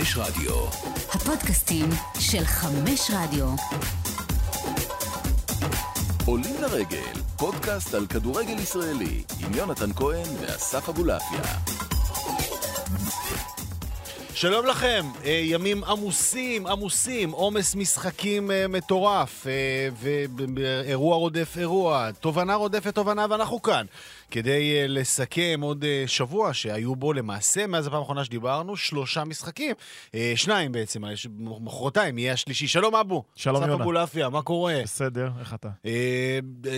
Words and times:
חמש 0.00 0.16
רדיו. 0.16 0.66
הפודקאסטים 1.12 1.88
של 2.20 2.44
חמש 2.44 3.10
רדיו. 3.10 3.46
עולים 6.26 6.54
לרגל, 6.60 7.20
פודקאסט 7.36 7.94
על 7.94 8.06
כדורגל 8.06 8.58
ישראלי, 8.58 9.22
עם 9.40 9.54
יונתן 9.54 9.92
כהן 9.92 10.26
ואסף 10.40 10.88
אבולעפיה. 10.88 11.42
שלום 14.34 14.66
לכם, 14.66 15.06
אה, 15.24 15.40
ימים 15.44 15.84
עמוסים, 15.84 16.66
עמוסים, 16.66 17.30
עומס 17.30 17.74
משחקים 17.74 18.50
אה, 18.50 18.68
מטורף, 18.68 19.46
אה, 19.46 19.88
ואירוע 20.54 21.16
רודף 21.16 21.54
אירוע, 21.58 22.10
תובנה 22.20 22.54
רודפת 22.54 22.94
תובנה, 22.94 23.26
ואנחנו 23.30 23.62
כאן 23.62 23.86
כדי 24.30 24.88
לסכם 24.88 25.60
עוד 25.62 25.84
שבוע 26.06 26.54
שהיו 26.54 26.96
בו 26.96 27.12
למעשה, 27.12 27.66
מאז 27.66 27.86
הפעם 27.86 27.98
האחרונה 27.98 28.24
שדיברנו, 28.24 28.76
שלושה 28.76 29.24
משחקים. 29.24 29.74
שניים 30.34 30.72
בעצם, 30.72 31.02
מחרתיים 31.60 32.18
יהיה 32.18 32.32
השלישי. 32.32 32.68
שלום 32.68 32.94
אבו. 32.94 33.24
שלום 33.34 33.62
יונה. 33.62 33.74
סף 33.74 33.80
אבולעפיה, 33.80 34.28
מה 34.28 34.42
קורה? 34.42 34.80
בסדר, 34.82 35.30
איך 35.40 35.54
אתה? 35.54 35.68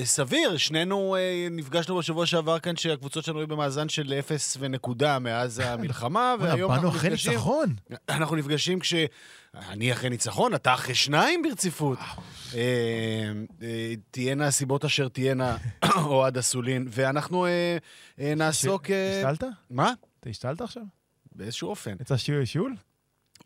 סביר, 0.04 0.56
שנינו 0.56 1.16
נפגשנו 1.50 1.96
בשבוע 1.96 2.26
שעבר 2.26 2.58
כאן 2.58 2.76
שהקבוצות 2.76 3.24
שלנו 3.24 3.38
היו 3.38 3.46
במאזן 3.46 3.88
של 3.88 4.12
אפס 4.18 4.56
ונקודה 4.60 5.18
מאז 5.18 5.62
המלחמה, 5.64 6.34
והיום 6.40 6.72
אנחנו 6.72 6.88
נפגשים... 6.88 7.40
אנחנו 8.08 8.36
נפגשים 8.36 8.80
כש... 8.80 8.94
אני 9.54 9.92
אחרי 9.92 10.10
ניצחון, 10.10 10.54
אתה 10.54 10.74
אחרי 10.74 10.94
שניים 10.94 11.42
ברציפות. 11.42 11.98
אה, 12.54 12.60
אה, 13.62 13.94
תהיינה 14.10 14.46
הסיבות 14.46 14.84
אשר 14.84 15.08
תהיינה, 15.08 15.56
אוהד 15.96 16.38
אסולין, 16.38 16.88
ואנחנו 16.90 17.46
אה, 17.46 17.78
נעסוק... 18.36 18.86
השתלת? 18.90 19.50
מה? 19.70 19.92
אתה 20.20 20.30
השתלת 20.30 20.60
עכשיו? 20.60 20.82
באיזשהו 21.32 21.68
אופן. 21.68 21.96
יצא 22.00 22.16
שיעול? 22.44 22.74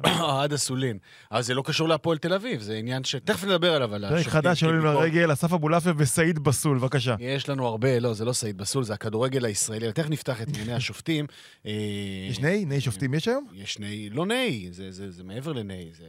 אוהד 0.04 0.52
אסולין. 0.52 0.98
אבל 1.32 1.42
זה 1.42 1.54
לא 1.54 1.62
קשור 1.66 1.88
להפועל 1.88 2.18
תל 2.18 2.32
אביב, 2.32 2.60
זה 2.60 2.74
עניין 2.74 3.04
ש... 3.04 3.16
תכף 3.16 3.44
נדבר 3.44 3.74
עליו, 3.74 3.94
על 3.94 4.04
השופטים. 4.04 4.24
פרק 4.24 4.32
חדש 4.32 4.60
שעולים 4.60 4.84
לרגל, 4.84 5.32
אסף 5.32 5.52
אבולעפיה 5.52 5.92
וסעיד 5.96 6.38
בסול, 6.38 6.78
בבקשה. 6.78 7.14
יש 7.18 7.48
לנו 7.48 7.66
הרבה, 7.66 7.98
לא, 8.00 8.14
זה 8.14 8.24
לא 8.24 8.32
סעיד 8.32 8.58
בסול, 8.58 8.84
זה 8.84 8.94
הכדורגל 8.94 9.44
הישראלי. 9.44 9.92
תכף 9.92 10.10
נפתח 10.10 10.42
את 10.42 10.48
ענייני 10.48 10.72
השופטים. 10.72 11.26
יש 11.64 12.40
נהי? 12.40 12.64
נהי 12.64 12.80
שופטים 12.80 13.14
יש 13.14 13.28
היום? 13.28 13.46
יש 13.52 13.78
נהי, 13.78 14.10
לא 14.10 14.26
נהי, 14.26 14.68
זה 14.70 15.24
מעבר 15.24 15.52
לנהי, 15.52 15.90
זה 15.92 16.06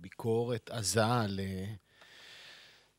ביקורת 0.00 0.70
עזה. 0.72 1.02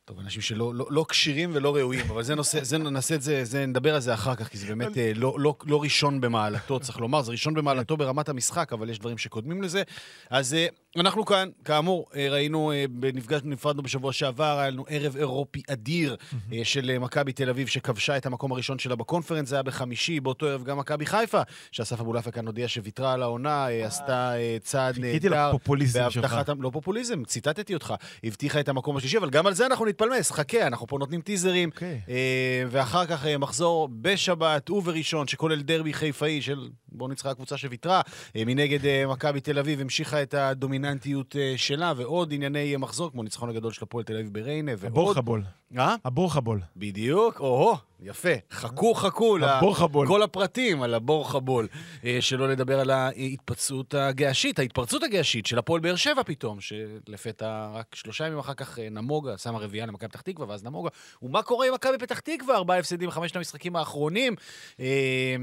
טוב, 0.06 0.20
אנשים 0.20 0.42
שלא 0.42 0.76
לא, 0.76 0.88
לא 0.90 1.06
כשירים 1.10 1.52
ולא 1.54 1.76
ראויים, 1.76 2.06
אבל 2.10 2.24
זה 2.24 2.36
נושא, 2.36 2.64
זה 2.64 2.78
נעשה 2.78 3.16
את 3.16 3.22
זה, 3.22 3.46
זה, 3.46 3.66
נדבר 3.66 3.96
על 3.96 4.02
זה 4.02 4.14
אחר 4.14 4.36
כך, 4.36 4.48
כי 4.48 4.58
זה 4.58 4.68
באמת 4.68 4.98
אה, 4.98 5.12
לא, 5.16 5.36
לא, 5.40 5.56
לא 5.66 5.82
ראשון 5.82 6.22
במעלתו, 6.22 6.80
צריך 6.80 6.98
לומר, 7.00 7.22
זה 7.22 7.32
ראשון 7.32 7.54
במעלתו 7.54 7.98
ברמת 7.98 8.30
המשחק, 8.30 8.74
אבל 8.74 8.90
יש 8.90 9.00
דברים 9.00 9.18
שקודמים 9.18 9.62
לזה. 9.62 9.84
אז 10.30 10.54
אה, 10.54 10.68
אנחנו 11.00 11.26
כאן, 11.26 11.50
כאמור, 11.66 12.06
אה, 12.16 12.30
ראינו, 12.30 12.72
נפגשנו, 13.14 13.50
נפרדנו 13.50 13.84
בשבוע 13.84 14.14
שעבר, 14.14 14.60
היה 14.60 14.70
לנו 14.70 14.86
ערב 14.90 15.16
אירופי 15.18 15.62
אדיר 15.70 16.16
של 16.64 16.98
מכבי 17.00 17.34
תל 17.34 17.50
אביב, 17.50 17.68
שכבשה 17.68 18.18
את 18.18 18.26
המקום 18.26 18.52
הראשון 18.52 18.80
שלה 18.80 18.96
בקונפרנס, 18.96 19.50
זה 19.50 19.56
היה 19.56 19.64
בחמישי, 19.64 20.20
באותו 20.20 20.46
ערב 20.46 20.64
גם 20.64 20.78
מכבי 20.78 21.06
חיפה, 21.06 21.42
שאסף 21.72 22.00
אבולעפיה 22.00 22.32
כאן 22.32 22.46
הודיע 22.46 22.68
שוויתרה 22.68 23.14
על 23.14 23.24
העונה, 23.24 23.68
עשתה 23.68 24.34
צעד 24.62 25.00
נהדר. 25.00 25.12
חיכיתי 25.12 25.30
לפופוליזם 25.30 26.10
שלך. 26.10 26.36
לא 26.60 26.70
פופוליזם, 26.74 27.24
ציטטתי 27.24 27.74
אותך, 27.74 27.94
הבטיחה 28.24 28.60
את 28.60 28.70
המקום 28.70 28.98
השלישי, 28.98 29.18
אבל 29.18 29.30
גם 29.30 29.48
על 29.48 29.54
זה 29.54 29.66
אנחנו 29.66 29.86
נתפלמס, 29.86 30.32
חכה, 30.32 30.68
אנחנו 30.68 30.88
פה 30.88 30.98
נותנים 30.98 31.22
טיזרים. 31.22 31.70
אוקיי. 31.70 32.02
אה, 32.10 32.64
ואחר 32.70 33.06
כך 33.06 33.26
אה, 33.26 33.38
מחזור 33.38 33.90
בשבת 34.02 34.70
ובראשון, 34.70 35.28
שכולל 35.28 35.62
דרבי 35.62 35.94
חיפאי 35.94 36.42
של, 36.42 36.70
בואו 36.98 37.10
נצחה 37.10 37.30
הקבוצה 37.32 37.58
שוויתרה, 37.58 38.02
אה, 38.36 38.44
מנגד 38.46 38.86
אה, 38.86 39.08
מכבי 39.08 39.42
תל 39.42 39.60
אביב 39.60 39.82
המשיכה 39.82 40.22
את 40.24 40.34
הדומיננטיות 40.34 41.36
אה, 41.36 41.54
שלה, 41.58 41.94
ועוד 41.98 42.34
ענייני 42.34 42.76
מחזור, 42.78 43.12
כמו 43.12 43.24
ניצחון 43.24 43.50
הגדול 43.50 43.72
של 43.72 43.84
הפועל 43.84 44.04
תל 44.04 44.14
אביב 44.14 44.34
בריינה, 44.34 44.72
ועוד... 44.78 44.92
הבורחבול. 44.92 45.44
אה? 45.78 45.96
הבורחבול. 46.06 46.62
בדיוק, 46.78 47.40
או-הו. 47.40 47.78
יפה. 48.00 48.30
חכו, 48.52 48.94
חכו 48.94 49.38
לבורחבול. 49.38 50.08
כל 50.08 50.24
הפרטים 50.24 50.82
על 50.82 50.94
הבורחבול. 50.94 51.68
אה, 52.06 52.18
שלא 52.20 52.50
לדבר 52.50 52.80
על 52.80 52.90
ההתפצלות 52.90 53.94
הגעשית, 53.94 54.60
ההתפרצות 54.60 55.04
הגעשית 55.04 55.46
של 55.46 55.58
הפועל 55.58 55.82
באר 55.82 55.96
שבע 55.96 56.24
פתאום, 56.24 56.58
שלפתע 56.62 57.70
רק 57.74 57.96
שלושה 57.96 58.28
ימים 58.28 58.40
אחר 58.40 58.54
כך 58.54 58.80
אה, 58.80 58.90
נמוגה 58.90 59.38
שמה 59.38 59.60
רביעייה 59.60 59.86
למכבי 59.86 60.10
פתח 60.10 60.22
תקווה, 60.22 60.50
ואז 60.50 60.64
נמוגה. 60.64 60.90
ומה 61.22 61.42
קורה 61.42 61.68
עם 61.68 61.74
מכבי 61.74 61.98
פתח 61.98 62.20
תקווה? 62.20 62.56
ארבעה 62.56 62.80
הפסדים 62.80 63.10
בחמשת 63.10 63.36
המשחקים 63.36 63.76
האחרונים. 63.76 64.36
אה, 64.80 65.36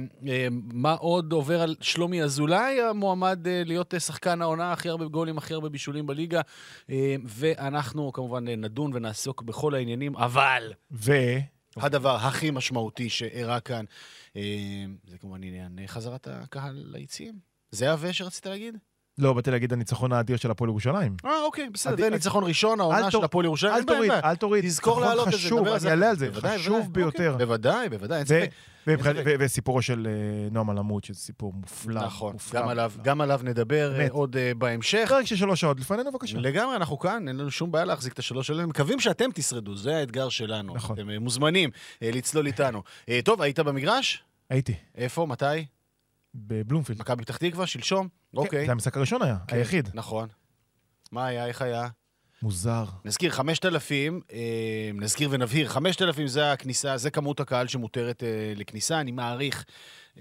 מה 0.72 0.92
עוד 0.92 1.32
עובר 1.32 1.62
על 1.62 1.74
שלומי 1.80 2.22
אזולאי, 2.22 2.80
המועמד 2.80 3.46
להיות 3.64 3.94
שחקן 3.98 4.42
העונה, 4.42 4.72
הכי 4.72 4.88
הרבה 4.88 5.04
גולים, 5.04 5.38
הכי 5.38 5.54
הרבה 5.54 5.68
בישולים 5.68 6.06
בליגה. 6.06 6.40
ואנחנו 7.24 8.12
כמובן 8.12 8.48
נדון 8.48 8.90
ונעסוק 8.94 9.42
בכל 9.42 9.74
העניינים, 9.74 10.16
אבל... 10.16 10.72
ו... 10.92 11.12
הדבר 11.76 12.16
הכי 12.16 12.50
משמעותי 12.50 13.10
שאירע 13.10 13.60
כאן, 13.60 13.84
אה, 14.36 14.84
זה 15.06 15.18
כמובן 15.18 15.42
עניין 15.42 15.78
חזרת 15.86 16.28
הקהל 16.28 16.82
ליציעים. 16.86 17.38
זה 17.70 17.90
הווה 17.90 18.12
שרצית 18.12 18.46
להגיד? 18.46 18.78
לא, 19.18 19.32
באתי 19.32 19.50
להגיד 19.50 19.72
הניצחון 19.72 20.12
האדיר 20.12 20.36
של 20.36 20.50
הפועל 20.50 20.70
ירושלים. 20.70 21.16
אה, 21.24 21.42
אוקיי, 21.42 21.70
בסדר. 21.70 21.96
זה 21.96 22.10
ניצחון 22.10 22.44
ראשון, 22.44 22.80
העונה 22.80 23.10
של 23.10 23.24
הפועל 23.24 23.44
ירושלים. 23.44 23.74
אל 23.74 23.82
תוריד, 23.82 24.10
אל 24.10 24.36
תוריד. 24.36 24.64
תזכור 24.64 25.00
להעלות 25.00 25.26
את 25.28 25.32
זה, 25.32 25.38
חשוב, 25.38 25.68
אני 25.68 25.90
אעלה 25.90 26.10
על 26.10 26.16
זה, 26.16 26.28
חשוב 26.32 26.92
ביותר. 26.92 27.34
בוודאי, 27.38 27.88
בוודאי, 27.88 28.18
אין 28.18 28.26
ספק. 28.26 28.50
וסיפורו 29.38 29.82
של 29.82 30.06
אה, 30.10 30.50
נועם 30.50 30.70
אלעמוד, 30.70 31.04
שזה 31.04 31.20
סיפור 31.20 31.52
מופלא. 31.54 32.00
נכון, 32.00 32.36
גם 33.02 33.20
עליו 33.20 33.40
נדבר 33.44 34.00
אה, 34.00 34.06
עוד 34.10 34.36
אה, 34.36 34.52
בהמשך. 34.58 35.06
פרק 35.08 35.26
של 35.26 35.36
שלוש 35.36 35.60
שעות 35.60 35.80
לפנינו, 35.80 36.12
בבקשה. 36.12 36.38
לגמרי, 36.38 36.76
אנחנו 36.76 36.98
כאן, 36.98 37.28
אין 37.28 37.36
לנו 37.36 37.50
שום 37.50 37.72
בעיה 37.72 37.84
להחזיק 37.84 38.12
את 38.12 38.18
השלוש 38.18 38.46
שלנו. 38.46 38.68
מקווים 38.68 39.00
שאתם 39.00 39.30
תשרדו, 39.34 39.76
זה 39.76 39.96
האתגר 39.96 40.28
שלנו. 40.28 40.74
נכון. 40.74 40.98
אתם 40.98 41.10
מוזמנים 41.10 41.70
לצלול 42.02 42.46
איתנו. 42.46 42.82
טוב, 43.24 43.42
היית 43.42 43.60
במגרש? 43.60 44.24
הייתי. 44.50 44.74
איפה? 44.96 45.26
מתי? 45.26 45.44
בבלומפילד. 46.34 47.00
מכבי 47.00 47.24
פתח 47.24 47.36
תקווה, 47.36 47.66
שלשום? 47.66 48.08
כן, 48.08 48.38
אוקיי. 48.38 48.66
זה 48.66 48.72
המשחק 48.72 48.96
הראשון 48.96 49.22
היה, 49.22 49.36
כן, 49.48 49.56
היחיד. 49.56 49.88
נכון. 49.94 50.28
מה 51.12 51.26
היה? 51.26 51.46
איך 51.46 51.62
היה? 51.62 51.88
מוזר. 52.42 52.84
נזכיר, 53.04 53.30
5,000, 53.30 54.20
אה, 54.32 54.90
נזכיר 54.94 55.28
ונבהיר, 55.32 55.68
5,000 55.68 56.26
זה 56.26 56.52
הכניסה, 56.52 56.96
זה 56.96 57.10
כמות 57.10 57.40
הקהל 57.40 57.66
שמותרת 57.66 58.22
אה, 58.22 58.52
לכניסה. 58.56 59.00
אני 59.00 59.12
מעריך, 59.12 59.64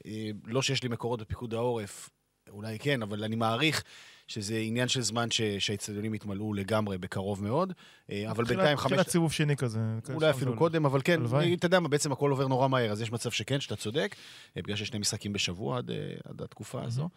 אה, 0.05 0.29
לא 0.45 0.61
שיש 0.61 0.83
לי 0.83 0.89
מקורות 0.89 1.21
בפיקוד 1.21 1.53
העורף, 1.53 2.09
אולי 2.49 2.79
כן, 2.79 3.01
אבל 3.01 3.23
אני 3.23 3.35
מעריך 3.35 3.83
שזה 4.31 4.57
עניין 4.57 4.87
של 4.87 5.01
זמן 5.01 5.27
שהאצטדיונים 5.59 6.13
יתמלאו 6.13 6.53
לגמרי 6.53 6.97
בקרוב 6.97 7.43
מאוד. 7.43 7.73
אה, 8.11 8.31
אבל 8.31 8.43
בינתיים 8.43 8.77
חמש... 8.77 8.91
תחילת 8.91 9.09
סיבוב 9.09 9.31
שני 9.31 9.55
כזה. 9.57 9.79
אולי 10.13 10.29
אפילו 10.29 10.57
קודם, 10.57 10.85
אבל 10.85 11.01
כן, 11.03 11.21
אתה 11.53 11.65
יודע 11.65 11.79
מה, 11.79 11.87
בעצם 11.87 12.11
הכל 12.11 12.31
עובר 12.31 12.47
נורא 12.47 12.67
מהר, 12.67 12.91
אז 12.91 13.01
יש 13.01 13.11
מצב 13.11 13.31
שכן, 13.31 13.59
שאתה 13.59 13.75
צודק, 13.75 14.15
אה, 14.57 14.61
בגלל 14.61 14.75
שיש 14.75 14.87
שני 14.87 14.99
משחקים 14.99 15.33
בשבוע 15.33 15.77
עד, 15.77 15.91
אה, 15.91 15.95
עד 16.23 16.41
התקופה 16.41 16.83
הזו. 16.83 17.09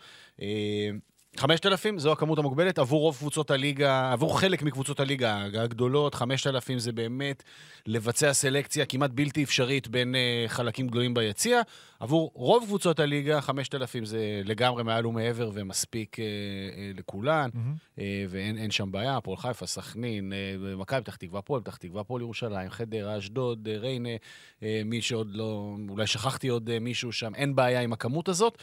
5,000 1.36 1.98
זו 1.98 2.12
הכמות 2.12 2.38
המוגבלת 2.38 2.78
עבור 2.78 3.00
רוב 3.00 3.16
קבוצות 3.16 3.50
הליגה, 3.50 4.12
עבור 4.12 4.40
חלק 4.40 4.62
מקבוצות 4.62 5.00
הליגה 5.00 5.42
הגדולות, 5.42 6.14
5,000 6.14 6.78
זה 6.78 6.92
באמת 6.92 7.42
לבצע 7.86 8.32
סלקציה 8.32 8.86
כמעט 8.86 9.10
בלתי 9.10 9.44
אפשרית 9.44 9.88
בין 9.88 10.14
uh, 10.14 10.48
חלקים 10.48 10.88
גדולים 10.88 11.14
ביציע. 11.14 11.60
עבור 12.00 12.30
רוב 12.34 12.64
קבוצות 12.64 13.00
הליגה, 13.00 13.40
5,000 13.40 14.04
זה 14.04 14.42
לגמרי 14.44 14.82
מעל 14.82 15.06
ומעבר 15.06 15.50
ומספיק 15.54 16.16
uh, 16.16 16.18
uh, 16.18 16.98
לכולן, 16.98 17.50
mm-hmm. 17.52 17.98
uh, 17.98 18.00
ואין 18.28 18.70
שם 18.70 18.92
בעיה, 18.92 19.16
הפועל 19.16 19.36
חיפה, 19.36 19.66
סכנין, 19.66 20.32
uh, 20.32 20.76
מכבי 20.76 21.00
פתח 21.00 21.16
תקווה, 21.16 21.38
הפועל 21.38 21.60
פתח 21.60 21.76
תקווה, 21.76 22.00
הפועל 22.00 22.22
ירושלים, 22.22 22.70
חדרה, 22.70 23.18
אשדוד, 23.18 23.68
ריינה, 23.68 24.16
uh, 24.60 24.62
מי 24.84 25.02
שעוד 25.02 25.28
לא, 25.30 25.76
אולי 25.88 26.06
שכחתי 26.06 26.48
עוד 26.48 26.68
uh, 26.68 26.80
מישהו 26.80 27.12
שם, 27.12 27.34
אין 27.34 27.54
בעיה 27.54 27.80
עם 27.80 27.92
הכמות 27.92 28.28
הזאת. 28.28 28.58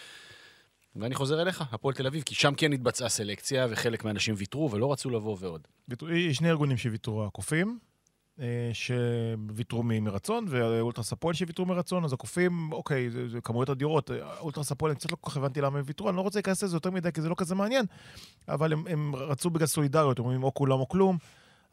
ואני 0.95 1.15
חוזר 1.15 1.41
אליך, 1.41 1.63
הפועל 1.71 1.95
תל 1.95 2.07
אביב, 2.07 2.23
כי 2.23 2.35
שם 2.35 2.53
כן 2.57 2.73
התבצעה 2.73 3.09
סלקציה, 3.09 3.67
וחלק 3.69 4.03
מהאנשים 4.05 4.35
ויתרו 4.37 4.71
ולא 4.71 4.91
רצו 4.91 5.09
לבוא 5.09 5.37
ועוד. 5.39 5.67
יש 6.15 6.37
שני 6.37 6.49
ארגונים 6.49 6.77
שוויתרו, 6.77 7.25
הקופים, 7.25 7.79
אה, 8.39 8.71
שוויתרו 8.73 9.83
מרצון, 9.83 10.45
ואולטרס 10.49 11.13
הפועל 11.13 11.33
שוויתרו 11.33 11.65
מרצון, 11.65 12.03
אז 12.03 12.13
הקופים, 12.13 12.71
אוקיי, 12.71 13.09
זה, 13.09 13.29
זה 13.29 13.41
כמויות 13.41 13.69
אדירות. 13.69 14.11
אולטרס 14.39 14.71
הפועל, 14.71 14.91
אני 14.91 14.99
קצת 14.99 15.11
לא 15.11 15.17
כל 15.21 15.29
כך 15.29 15.37
הבנתי 15.37 15.61
למה 15.61 15.79
הם 15.79 15.83
ויתרו, 15.87 16.09
אני 16.09 16.17
לא 16.17 16.21
רוצה 16.21 16.39
להיכנס 16.39 16.63
לזה 16.63 16.75
יותר 16.75 16.91
מדי, 16.91 17.11
כי 17.11 17.21
זה 17.21 17.29
לא 17.29 17.35
כזה 17.37 17.55
מעניין, 17.55 17.85
אבל 18.47 18.73
הם, 18.73 18.83
הם 18.87 19.15
רצו 19.15 19.49
בגלל 19.49 19.67
סולידריות, 19.67 20.19
הם 20.19 20.25
אומרים 20.25 20.43
או 20.43 20.53
כולם 20.53 20.79
או 20.79 20.87
כלום. 20.87 21.17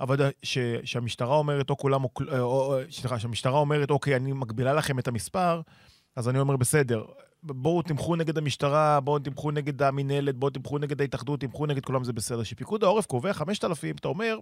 אבל 0.00 0.30
ש, 0.42 0.58
שהמשטרה 0.84 1.36
אומרת 1.36 1.70
או 1.70 1.76
כולם 1.76 2.04
או 2.04 2.14
כלום, 2.14 2.30
סליחה, 2.90 3.18
שהמשטרה 3.18 3.58
אומרת, 3.58 3.90
אוקיי, 3.90 4.16
אני 4.16 4.32
מגבילה 4.32 4.72
לכם 4.72 4.98
את 4.98 5.08
המספר, 5.08 5.60
אז 6.16 6.28
אני 6.28 6.38
אומר, 6.38 6.56
בסדר, 6.56 7.04
בואו 7.42 7.82
תמכו 7.82 8.16
נגד 8.16 8.38
המשטרה, 8.38 9.00
בואו 9.00 9.18
תמכו 9.18 9.50
נגד 9.50 9.82
המינהלת, 9.82 10.36
בואו 10.36 10.50
תמכו 10.50 10.78
נגד 10.78 11.00
ההתאחדות, 11.00 11.40
תמכו 11.40 11.66
נגד 11.66 11.84
כולם, 11.84 12.04
זה 12.04 12.12
בסדר. 12.12 12.42
שפיקוד 12.42 12.84
העורף 12.84 13.06
קובע 13.06 13.32
5,000, 13.32 13.96
אתה 13.96 14.08
אומר, 14.08 14.38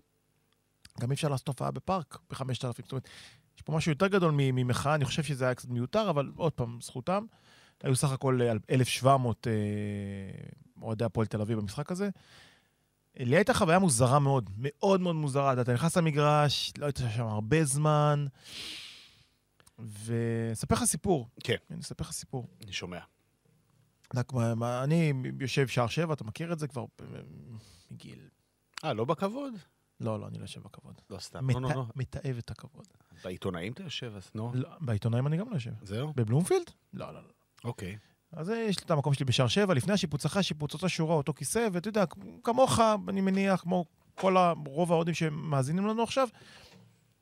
גם 1.00 1.10
אי 1.10 1.14
אפשר 1.14 1.28
לעשות 1.28 1.48
הופעה 1.48 1.70
בפארק 1.70 2.18
ב-5,000. 2.30 2.42
זאת 2.62 2.92
אומרת, 2.92 3.08
יש 3.56 3.62
פה 3.62 3.72
משהו 3.72 3.92
יותר 3.92 4.06
גדול 4.06 4.32
ממחאה, 4.34 4.94
אני 4.94 5.04
חושב 5.04 5.22
שזה 5.22 5.44
היה 5.44 5.54
קצת 5.54 5.68
מיותר, 5.68 6.10
אבל 6.10 6.32
עוד 6.36 6.52
פעם, 6.52 6.78
זכותם. 6.80 7.24
היו 7.82 7.96
סך 7.96 8.12
הכל 8.12 8.38
אה, 8.42 8.52
1,700 8.70 9.46
אה, 9.46 9.52
אוהדי 10.82 11.04
הפועל 11.04 11.26
תל 11.26 11.40
אביב 11.40 11.58
במשחק 11.58 11.92
הזה. 11.92 12.08
לי 13.18 13.36
הייתה 13.36 13.54
חוויה 13.54 13.78
מוזרה 13.78 14.18
מאוד, 14.18 14.50
מאוד 14.58 15.00
מאוד 15.00 15.16
מוזרה. 15.16 15.60
אתה 15.60 15.74
נכנס 15.74 15.96
למגרש, 15.96 16.72
לא 16.78 16.86
היית 16.86 16.98
שם 17.14 17.26
הרבה 17.26 17.64
זמן, 17.64 18.26
ואספר 19.78 20.74
לך 20.74 20.84
סיפור. 20.84 21.28
כן. 21.44 21.56
אני 21.70 21.80
אספר 21.80 22.04
לך 22.04 22.10
סיפור. 22.12 22.48
אני 22.64 22.72
שומע. 22.72 22.98
אני 24.84 25.12
יושב 25.40 25.68
שער 25.68 25.86
שבע, 25.86 26.14
אתה 26.14 26.24
מכיר 26.24 26.52
את 26.52 26.58
זה 26.58 26.68
כבר 26.68 26.84
אה, 27.00 27.06
מגיל... 27.90 28.28
אה, 28.84 28.92
לא 28.92 29.04
בכבוד? 29.04 29.52
לא, 30.00 30.20
לא, 30.20 30.28
אני 30.28 30.38
לא 30.38 30.42
יושב 30.44 30.60
בכבוד. 30.62 31.00
לא 31.10 31.18
סתם. 31.18 31.50
לא, 31.50 31.60
לא, 31.60 31.68
לא. 31.74 31.82
מת- 31.82 31.96
מתעב 31.96 32.36
את 32.38 32.50
הכבוד. 32.50 32.86
בעיתונאים 33.24 33.72
אתה 33.72 33.82
יושב, 33.82 34.12
אז 34.16 34.30
נו. 34.34 34.50
לא, 34.54 34.68
בעיתונאים 34.80 35.26
אני 35.26 35.36
גם 35.36 35.50
לא 35.50 35.54
יושב. 35.54 35.70
זהו? 35.82 36.12
בבלומפילד? 36.16 36.70
לא, 36.92 37.14
לא, 37.14 37.22
לא. 37.22 37.28
אוקיי. 37.64 37.98
אז 38.32 38.50
אה, 38.50 38.56
יש 38.56 38.78
לי 38.78 38.84
את 38.84 38.90
המקום 38.90 39.14
שלי 39.14 39.24
בשער 39.24 39.48
שבע, 39.48 39.74
לפני 39.74 39.92
השיפוץ, 39.92 40.24
אחרי 40.24 40.40
השיפוץ, 40.40 40.74
אותה 40.74 40.88
שורה, 40.88 41.14
אותו 41.14 41.34
כיסא, 41.34 41.68
ואתה 41.72 41.88
יודע, 41.88 42.04
כמוך, 42.44 42.80
אני 43.08 43.20
מניח, 43.20 43.60
כמו 43.60 43.84
כל 44.14 44.36
ה- 44.36 44.52
רוב 44.66 44.92
ההודים 44.92 45.14
שמאזינים 45.14 45.86
לנו 45.86 46.02
עכשיו, 46.02 46.28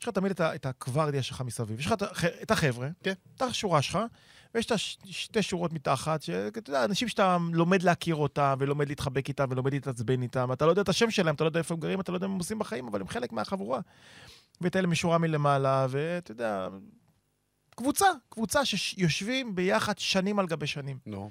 יש 0.04 0.08
לך 0.08 0.14
תמיד 0.14 0.30
את, 0.30 0.40
את 0.40 0.66
הקוורדיה 0.66 1.22
שלך 1.22 1.40
מסביב. 1.40 1.80
יש 1.80 1.86
לך 1.86 1.92
את 1.92 2.02
הח- 2.02 2.24
את 2.24 2.50
החבר'ה, 2.50 2.88
כן. 3.02 3.12
את 3.36 3.42
השורה 3.42 3.82
שלך, 3.82 3.98
ויש 4.54 4.66
את 4.66 4.72
השתי 4.72 5.42
שורות 5.42 5.72
מתחת, 5.72 6.22
שאתה 6.22 6.70
יודע, 6.70 6.84
אנשים 6.84 7.08
שאתה 7.08 7.36
לומד 7.52 7.82
להכיר 7.82 8.14
אותם, 8.14 8.56
ולומד 8.58 8.88
להתחבק 8.88 9.28
איתם, 9.28 9.46
ולומד 9.50 9.72
להתעצבן 9.72 10.22
איתם, 10.22 10.52
אתה 10.52 10.66
לא 10.66 10.70
יודע 10.70 10.82
את 10.82 10.88
השם 10.88 11.10
שלהם, 11.10 11.34
אתה 11.34 11.44
לא 11.44 11.48
יודע 11.48 11.58
איפה 11.58 11.74
הם 11.74 11.80
גרים, 11.80 12.00
אתה 12.00 12.12
לא 12.12 12.16
יודע 12.16 12.26
מה 12.26 12.32
הם 12.34 12.38
עושים 12.38 12.58
בחיים, 12.58 12.88
אבל 12.88 13.00
הם 13.00 13.08
חלק 13.08 13.32
מהחבורה. 13.32 13.80
ואת 14.60 14.76
אלה 14.76 14.86
משורה 14.86 15.18
מלמעלה, 15.18 15.86
ואתה 15.90 16.30
יודע, 16.32 16.68
קבוצה, 17.76 18.06
קבוצה 18.28 18.64
שיושבים 18.64 19.54
ביחד 19.54 19.98
שנים 19.98 20.38
על 20.38 20.46
גבי 20.46 20.66
שנים. 20.66 20.98
נו. 21.06 21.30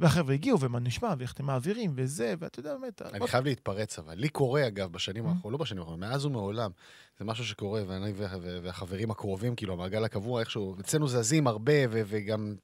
והחבר'ה 0.00 0.34
הגיעו, 0.34 0.60
ומה 0.60 0.78
נשמע, 0.80 1.14
ואיך 1.18 1.32
אתם 1.32 1.44
מעבירים, 1.44 1.92
וזה, 1.96 2.34
ואתה 2.38 2.60
יודע, 2.60 2.76
באמת... 2.76 3.02
אני 3.02 3.26
חייב 3.28 3.44
להתפרץ, 3.44 3.98
אבל 3.98 4.14
לי 4.14 4.28
קורה, 4.28 4.66
אגב, 4.66 4.92
בשנים. 4.92 5.26
האחרונות, 5.26 5.52
לא 5.60 5.64
בשנים 5.64 5.78
האחרונות, 5.82 6.00
מאז 6.00 6.24
ומעולם, 6.24 6.70
זה 7.18 7.24
משהו 7.24 7.44
שקורה, 7.44 7.82
ואני 7.86 8.12
וה- 8.12 8.26
וה- 8.42 8.60
והחברים 8.62 9.10
הקרובים, 9.10 9.54
כאילו, 9.56 9.72
המעגל 9.72 10.04
הקבוע, 10.04 10.40
איכשהו, 10.40 10.76
אצלנו 10.80 11.08
זזים 11.08 11.46
הרבה, 11.46 11.72
וגם 11.90 12.54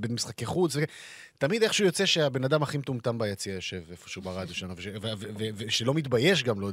במשחקי 0.00 0.46
חוץ, 0.46 0.76
תמיד 1.38 1.62
איכשהו 1.62 1.84
יוצא 1.84 2.06
שהבן 2.06 2.44
אדם 2.44 2.62
הכי 2.62 2.78
מטומטם 2.78 3.18
ביציע 3.18 3.54
יושב 3.54 3.82
איפשהו 3.90 4.22
ברדיו 4.22 4.54
שלנו, 4.54 4.74
ושלא 5.56 5.94
מתבייש 5.94 6.42
גם, 6.42 6.60
לא, 6.60 6.66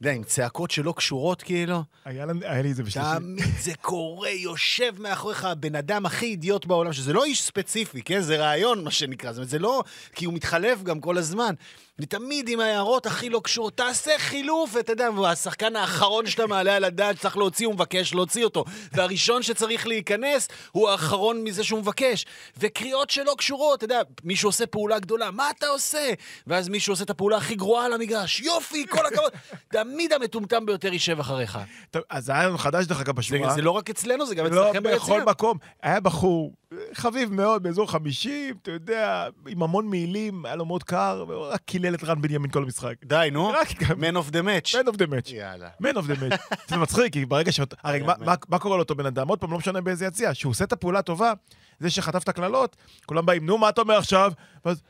יודע, 0.00 0.12
עם 0.12 0.24
צעקות 0.24 0.70
שלא 0.70 0.94
קשורות, 0.96 1.42
כאילו. 1.42 1.82
היה 2.04 2.62
לי 2.62 2.70
את 2.70 2.76
זה 2.76 2.82
בשלישי. 2.82 3.08
תמיד 3.18 3.44
זה 3.60 3.72
קורה, 3.80 4.30
יושב 4.30 4.92
מאחוריך 4.98 5.44
הבן 5.44 5.74
אדם 5.74 6.06
הכי 6.06 6.26
אידיוט 6.26 6.66
בעולם, 6.66 6.92
שזה 6.92 7.12
לא 7.12 7.24
איש 7.24 7.42
ספציפי, 7.42 8.02
כן? 8.02 8.20
זה 8.20 8.36
רעיון, 8.36 8.84
מה 8.84 8.90
שנקרא. 8.90 9.32
זה 9.32 9.58
לא... 9.58 9.82
כי 10.14 10.24
הוא 10.24 10.34
מתחלף 10.34 10.82
גם 10.82 11.00
כל 11.00 11.18
הזמן. 11.18 11.54
אני 12.02 12.06
תמיד 12.06 12.48
עם 12.48 12.60
ההערות 12.60 13.06
הכי 13.06 13.28
לא 13.28 13.40
קשורות, 13.44 13.76
תעשה 13.76 14.10
חילוף, 14.18 14.70
ואתה 14.74 14.92
יודע, 14.92 15.08
השחקן 15.26 15.76
האחרון 15.76 16.26
שאתה 16.26 16.46
מעלה 16.46 16.76
על 16.76 16.84
הדעת 16.84 17.16
שצריך 17.16 17.36
להוציא, 17.36 17.66
הוא 17.66 17.74
מבקש 17.74 18.14
להוציא 18.14 18.44
אותו. 18.44 18.64
והראשון 18.92 19.42
שצריך 19.42 19.86
להיכנס, 19.86 20.48
הוא 20.72 20.88
האחרון 20.88 21.44
מזה 21.44 21.64
שהוא 21.64 21.80
מבקש. 21.80 22.26
וקריאות 22.58 23.10
שלא 23.10 23.34
קשורות, 23.38 23.78
אתה 23.78 23.84
יודע, 23.84 24.00
מישהו 24.24 24.48
עושה 24.48 24.66
פעולה 24.66 24.98
גדולה, 24.98 25.30
מה 25.30 25.50
אתה 25.50 25.66
עושה? 25.66 26.10
ואז 26.46 26.68
מישהו 26.68 26.92
עושה 26.92 27.04
את 27.04 27.10
הפעולה 27.10 27.36
הכי 27.36 27.54
גרועה 27.54 27.86
על 27.86 27.92
המגרש, 27.92 28.40
יופי, 28.40 28.86
כל 28.86 29.06
הכבוד. 29.06 29.32
תמיד 29.68 30.12
המטומטם 30.12 30.66
ביותר 30.66 30.92
יישב 30.92 31.20
אחריך. 31.20 31.58
טוב, 31.90 32.02
אז 32.10 32.28
היה 32.28 32.46
לנו 32.46 32.58
חדש, 32.58 32.86
דרך 32.86 33.00
אגב, 33.00 33.14
זה, 33.14 33.36
בשורה. 33.36 33.54
זה 33.54 33.62
לא 33.62 33.70
רק 33.70 33.90
אצלנו, 33.90 34.26
זה 34.26 34.34
גם 34.34 34.46
לא 34.46 34.70
אצלכם 34.70 34.82
ביציע. 34.82 34.98
בכל 34.98 35.22
מקום. 35.22 35.58
היה 35.82 36.00
בחור 36.00 36.52
חביב 36.94 37.32
מאוד, 37.32 37.62
באזור 37.62 37.90
50, 37.90 38.54
אתה 38.62 38.70
יודע, 38.70 39.26
עם 39.46 39.62
המון 39.62 39.86
מעילים, 39.88 40.46
היה 40.46 40.56
לו 40.56 40.64
מאוד 40.64 40.82
קר, 40.82 41.24
והוא 41.28 41.46
רק 41.46 41.60
קילל 41.64 41.94
את 41.94 42.04
רן 42.04 42.20
בנימין 42.22 42.50
כל 42.50 42.62
המשחק. 42.62 42.94
די, 43.04 43.28
נו. 43.32 43.48
רק 43.48 43.68
Man 43.70 44.14
of 44.16 44.30
the 44.32 44.42
match. 44.44 44.74
Man 44.74 44.88
of 44.92 44.96
the 44.96 45.06
match. 45.10 45.32
יאללה. 45.34 45.68
Man 45.82 45.96
of 45.96 46.02
the 46.02 46.34
match. 46.34 46.54
זה 46.68 46.76
מצחיק, 46.76 47.12
כי 47.12 47.24
ברגע 47.26 47.52
שאתה... 47.52 47.76
הרי 47.82 48.02
מה- 48.02 48.14
מה- 48.20 48.34
מה 48.48 48.58
קורה 48.58 48.76
לאותו 48.76 48.94
בן 48.94 49.06
אדם? 49.06 49.28
עוד 49.28 49.38
פעם, 49.38 49.50
לא 49.52 49.58
משנה 49.58 49.80
באיזה 49.80 50.06
יציע. 50.06 50.34
שהוא 50.34 50.50
עושה 50.50 50.64
את 50.64 50.72
הפעולה 50.72 50.98
הטובה, 50.98 51.32
זה 51.80 51.90
שחטף 51.90 52.22
את 52.22 52.28
הקללות, 52.28 52.76
כולם 53.06 53.26
באים, 53.26 53.46
נו, 53.46 53.58
מה 53.58 53.68
אתה 53.68 53.80
אומר 53.80 53.98
עכשיו? 53.98 54.32
ואז... 54.64 54.82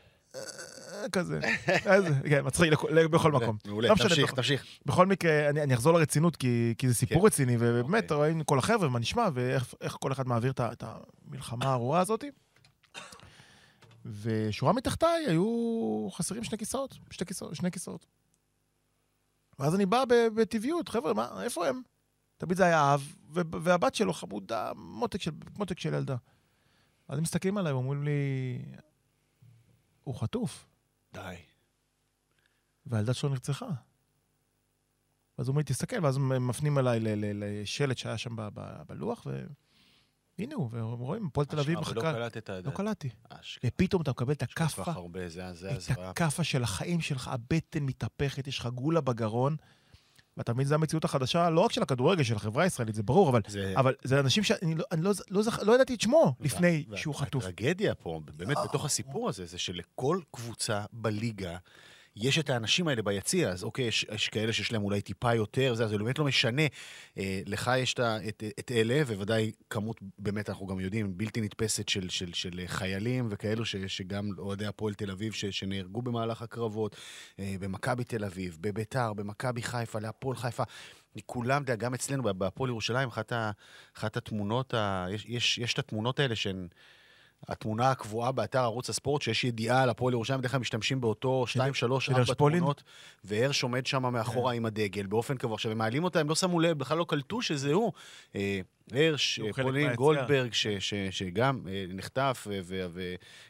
"אה, 1.03 1.09
כזה. 1.09 1.39
כן, 2.29 2.45
מצחיק 2.45 2.73
בכל 3.11 3.31
מקום. 3.31 3.57
מעולה, 3.65 3.89
לא 3.89 3.95
תמשיך, 3.95 4.27
בכל- 4.27 4.35
תמשיך. 4.35 4.65
בכל 4.85 5.07
מקרה, 5.07 5.49
אני, 5.49 5.73
אחזור 5.73 5.93
לרצינות, 5.93 6.35
כי, 6.35 6.73
כי 6.77 6.87
זה 6.87 6.93
סיפור 6.95 7.21
כן. 7.21 7.25
רציני, 7.25 7.55
ובאמת, 7.59 8.03
אוקיי. 8.03 8.17
רואים 8.17 8.43
כל 8.43 8.59
החבר'ה, 8.59 8.89
מה 8.89 8.99
נשמע, 8.99 9.27
ואיך 9.33 9.73
איך 9.81 9.97
כל 9.99 10.11
אחד 10.11 10.27
מעביר 10.27 10.51
את, 10.51 10.83
המלחמה 10.83 11.65
הארורה 11.65 11.99
הזאת. 11.99 12.23
ושורה 14.05 14.73
מתחתיי 14.73 15.25
היו 15.27 16.07
חסרים 16.11 16.43
שני 16.43 16.57
כיסאות, 16.57 16.97
שתי 17.11 17.25
כיסאות, 17.25 17.55
שני 17.55 17.71
כיסאות. 17.71 18.05
ואז 19.59 19.75
אני 19.75 19.85
בא 19.85 20.03
בטבעיות, 20.35 20.89
חבר'ה, 20.89 21.13
מה, 21.13 21.43
איפה 21.43 21.67
הם? 21.67 21.81
תמיד 22.37 22.57
זה 22.57 22.63
היה 22.65 22.93
אב, 22.93 23.15
והבת 23.33 23.95
שלו 23.95 24.13
חמודה, 24.13 24.71
מותק 24.75 25.21
של, 25.21 25.31
מותק 25.57 25.79
של 25.79 25.93
ילדה. 25.93 26.15
אז 27.07 27.17
הם 27.17 27.23
מסתכלים 27.23 27.57
עליי 27.57 27.73
ואומרים 27.73 28.03
לי, 28.03 28.11
הוא 30.03 30.15
חטוף, 30.15 30.65
די. 31.13 31.35
והילדה 32.85 33.13
שלו 33.13 33.29
נרצחה. 33.29 33.65
ואז 35.37 35.47
הוא 35.47 35.53
אומר 35.53 35.59
לי, 35.59 35.63
תסתכל, 35.63 36.05
ואז 36.05 36.17
מפנים 36.17 36.77
ל- 36.77 37.43
לשלט 37.43 37.97
שהיה 37.97 38.17
שם 38.17 38.35
ב- 38.35 38.49
ב- 38.53 38.81
בלוח, 38.87 39.27
והנה 40.39 40.55
הוא, 40.55 40.69
ורואים, 40.73 41.25
הפועל 41.27 41.45
תל 41.45 41.59
אביב 41.59 41.77
ולא 41.79 41.81
מחכה. 41.81 42.13
קלטת 42.13 42.37
את 42.37 42.49
לא 42.49 42.61
זה. 42.61 42.71
קלטתי. 42.71 43.09
אשכרה. 43.29 43.71
ופתאום 43.75 44.01
אתה 44.01 44.11
מקבל 44.11 44.33
את 44.33 44.43
הכאפה, 44.43 44.83
את. 45.91 45.97
הכאפה 46.09 46.43
של 46.43 46.63
החיים 46.63 47.01
שלך, 47.01 47.27
הבטן 47.27 47.83
מתהפכת, 47.83 48.47
יש 48.47 48.59
לך 48.59 48.65
גולה 48.67 49.01
בגרון, 49.01 49.55
ואתה 50.37 50.53
מבין, 50.53 50.65
זו 50.67 50.75
המציאות 50.75 51.03
החדשה, 51.05 51.49
לא 51.49 51.59
רק 51.59 51.71
של 51.71 51.81
הכדורגל, 51.81 52.23
של 52.23 52.35
החברה 52.35 52.63
הישראלית, 52.63 52.95
זה 52.95 53.03
ברור, 53.03 53.29
אבל, 53.29 53.41
זה- 53.47 53.73
אבל 53.77 53.93
זה 54.03 54.19
אנשים 54.19 54.43
שאני 54.43 54.75
לא, 54.75 54.83
לא, 54.97 55.11
לא, 55.31 55.41
זכ- 55.41 55.63
לא 55.63 55.75
ידעתי 55.75 55.93
את 55.93 56.01
שמו 56.01 56.35
לפני 56.39 56.67
שהוא 56.95 57.15
חטוף. 57.15 57.43
הטרגדיה 57.43 57.95
פה, 57.95 58.19
באמת, 58.35 58.57
בתוך 58.69 58.85
הסיפור 58.85 59.29
הזה, 59.29 59.45
זה 59.45 59.57
שלכל 59.57 60.19
קבוצה 60.31 60.83
בליגה 60.93 61.57
יש 62.15 62.39
את 62.39 62.49
האנשים 62.49 62.87
האלה 62.87 63.01
ביציע, 63.01 63.49
אז 63.49 63.63
אוקיי, 63.63 63.85
יש, 63.85 64.05
יש 64.11 64.29
כאלה 64.29 64.53
שיש 64.53 64.71
להם 64.71 64.83
אולי 64.83 65.01
טיפה 65.01 65.33
יותר, 65.33 65.73
זה, 65.73 65.87
זה 65.87 65.97
באמת 65.97 66.19
לא 66.19 66.25
משנה. 66.25 66.61
אה, 67.17 67.41
לך 67.45 67.71
יש 67.77 67.93
את, 67.93 67.99
את, 68.27 68.43
את 68.59 68.71
אלה, 68.71 69.01
ובוודאי 69.07 69.51
כמות, 69.69 69.99
באמת, 70.19 70.49
אנחנו 70.49 70.67
גם 70.67 70.79
יודעים, 70.79 71.17
בלתי 71.17 71.41
נתפסת 71.41 71.89
של, 71.89 72.09
של, 72.09 72.33
של 72.33 72.61
חיילים 72.65 73.27
וכאלו, 73.31 73.65
ש, 73.65 73.75
שגם 73.75 74.29
אוהדי 74.37 74.65
הפועל 74.65 74.93
תל 74.93 75.11
אביב, 75.11 75.33
ש, 75.33 75.45
שנהרגו 75.45 76.01
במהלך 76.01 76.41
הקרבות, 76.41 76.95
אה, 77.39 77.55
במכבי 77.59 78.03
תל 78.03 78.25
אביב, 78.25 78.57
בביתר, 78.61 79.13
במכבי 79.13 79.61
חיפה, 79.61 79.99
להפועל 79.99 80.35
חיפה. 80.37 80.63
כולם, 81.25 81.63
גם 81.63 81.93
אצלנו, 81.93 82.23
בהפועל 82.23 82.69
ירושלים, 82.69 83.07
אחת, 83.07 83.33
אחת 83.97 84.17
התמונות, 84.17 84.73
ה, 84.73 85.05
יש, 85.11 85.25
יש, 85.27 85.57
יש 85.57 85.73
את 85.73 85.79
התמונות 85.79 86.19
האלה 86.19 86.35
שהן... 86.35 86.67
התמונה 87.49 87.91
הקבועה 87.91 88.31
באתר 88.31 88.59
ערוץ 88.59 88.89
הספורט, 88.89 89.21
שיש 89.21 89.43
ידיעה 89.43 89.83
על 89.83 89.89
הפועל 89.89 90.13
ירושלים, 90.13 90.39
בדרך 90.39 90.51
כלל 90.51 90.59
משתמשים 90.59 91.01
באותו 91.01 91.47
2, 91.47 91.73
3, 91.73 92.05
של 92.05 92.11
4 92.11 92.19
הרשפולין? 92.21 92.59
תמונות, 92.59 92.83
והרש 93.23 93.63
עומד 93.63 93.85
שם 93.85 94.13
מאחורה 94.13 94.51
כן. 94.51 94.57
עם 94.57 94.65
הדגל 94.65 95.05
באופן 95.05 95.37
קבוע. 95.37 95.53
עכשיו, 95.53 95.71
הם 95.71 95.77
מעלים 95.77 96.03
אותה, 96.03 96.19
הם 96.19 96.29
לא 96.29 96.35
שמו 96.35 96.59
לב, 96.59 96.77
בכלל 96.77 96.97
לא 96.97 97.05
קלטו 97.09 97.41
שזה 97.41 97.73
הוא. 97.73 97.91
הרש, 98.91 99.39
אה, 99.39 99.63
פולין. 99.63 99.93
גולדברג, 99.93 100.53
ש- 100.53 100.67
ש- 100.67 100.93
שגם 101.09 101.59
אה, 101.67 101.85
נחטף, 101.89 102.47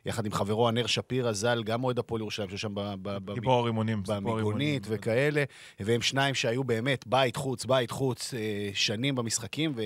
ויחד 0.06 0.26
עם 0.26 0.32
חברו 0.32 0.68
הנר 0.68 0.88
שפירא 0.88 1.32
ז"ל, 1.32 1.64
גם 1.64 1.84
אוהד 1.84 2.00
הפועל 2.00 2.22
ירושלים, 2.22 2.50
שהוא 2.50 2.58
שם 2.58 2.76
ב- 2.76 2.94
ב- 3.02 3.18
ב- 3.26 3.34
גיבור 3.34 3.60
הרימונים. 3.60 3.98
סיפור 4.00 4.16
הרימונים. 4.16 4.42
במיגונית 4.44 4.84
וכאלה, 4.90 5.44
והם 5.80 6.02
שניים 6.02 6.36
שהיו 6.36 6.64
באמת 6.64 7.08
בית 7.08 7.36
חוץ, 7.36 7.66
בית 7.66 7.92
חוץ, 7.92 8.34
אה, 8.34 8.70
שנים 8.74 9.16
במשחקים, 9.16 9.74
ו... 9.76 9.82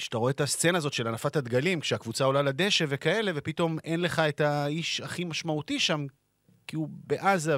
וכשאתה 0.00 0.18
רואה 0.18 0.30
את 0.30 0.40
הסצנה 0.40 0.78
הזאת 0.78 0.92
של 0.92 1.06
הנפת 1.06 1.36
הדגלים, 1.36 1.80
כשהקבוצה 1.80 2.24
עולה 2.24 2.42
לדשא 2.42 2.84
וכאלה, 2.88 3.32
ופתאום 3.34 3.78
אין 3.84 4.00
לך 4.00 4.18
את 4.18 4.40
האיש 4.40 5.00
הכי 5.00 5.24
משמעותי 5.24 5.80
שם, 5.80 6.06
כי 6.66 6.76
הוא 6.76 6.88
בעזה, 6.90 7.56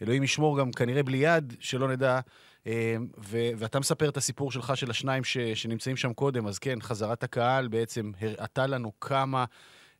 ואלוהים 0.00 0.22
ישמור 0.22 0.58
גם 0.58 0.72
כנראה 0.72 1.02
בלי 1.02 1.16
יד, 1.16 1.54
שלא 1.60 1.88
נדע. 1.88 2.20
אה, 2.66 2.96
ו- 3.18 3.50
ואתה 3.58 3.80
מספר 3.80 4.08
את 4.08 4.16
הסיפור 4.16 4.52
שלך, 4.52 4.76
של 4.76 4.90
השניים 4.90 5.24
ש- 5.24 5.38
שנמצאים 5.38 5.96
שם 5.96 6.12
קודם, 6.12 6.46
אז 6.46 6.58
כן, 6.58 6.80
חזרת 6.80 7.22
הקהל 7.22 7.68
בעצם 7.68 8.12
הראתה 8.20 8.66
לנו 8.66 9.00
כמה... 9.00 9.44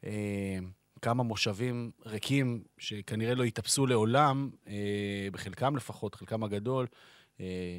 אה, 0.05 0.59
כמה 1.03 1.23
מושבים 1.23 1.91
ריקים 2.07 2.63
שכנראה 2.79 3.35
לא 3.35 3.45
יתאפסו 3.45 3.87
לעולם, 3.87 4.51
אה, 4.69 5.29
בחלקם 5.33 5.77
לפחות, 5.77 6.15
חלקם 6.15 6.45
הגדול, 6.45 6.87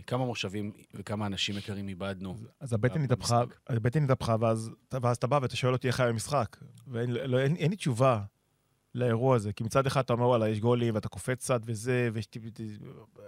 כמה 0.07 0.25
מושבים 0.25 0.71
וכמה 0.93 1.25
אנשים 1.25 1.57
יקרים 1.57 1.87
איבדנו. 1.87 2.37
אז 2.59 2.73
הבטן 2.73 2.93
במשחק. 2.93 3.11
התהפכה, 3.11 3.43
הבטן 3.67 4.03
התהפכה, 4.03 4.35
ואז, 4.39 4.71
ואז 5.01 5.17
אתה 5.17 5.27
בא 5.27 5.39
ואתה 5.41 5.55
שואל 5.55 5.73
אותי 5.73 5.87
איך 5.87 5.99
היה 5.99 6.09
המשחק. 6.09 6.57
ואין 6.87 7.11
לא, 7.11 7.39
אין, 7.39 7.55
אין 7.55 7.69
לי 7.69 7.77
תשובה 7.77 8.21
לאירוע 8.95 9.35
הזה, 9.35 9.53
כי 9.53 9.63
מצד 9.63 9.87
אחד 9.87 10.01
אתה 10.01 10.13
אומר, 10.13 10.27
וואלה, 10.27 10.49
יש 10.49 10.59
גולים, 10.59 10.95
ואתה 10.95 11.09
קופץ 11.09 11.43
קצת 11.43 11.61
וזה, 11.65 12.09
ויש 12.13 12.27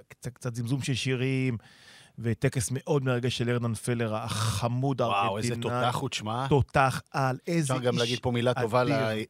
קצת, 0.08 0.34
קצת 0.34 0.56
זמזום 0.56 0.82
של 0.82 0.94
שירים, 0.94 1.58
וטקס 2.22 2.70
מאוד 2.72 3.04
מרגש 3.04 3.38
של 3.38 3.50
ארנן 3.50 3.74
פלר, 3.74 4.16
החמוד 4.16 5.02
הארגנטינאי. 5.02 5.26
וואו, 5.28 5.38
איזה 5.38 5.56
תותח 5.62 5.96
הוא, 6.02 6.10
תשמע. 6.10 6.48
תותח 6.48 7.02
על, 7.12 7.38
איזה 7.48 7.74
איש 7.74 7.80
אפשר 7.80 7.92
גם 7.92 7.98
להגיד 7.98 8.20
פה 8.22 8.32
מילה 8.32 8.54
טובה 8.54 8.84
ל- 8.84 9.24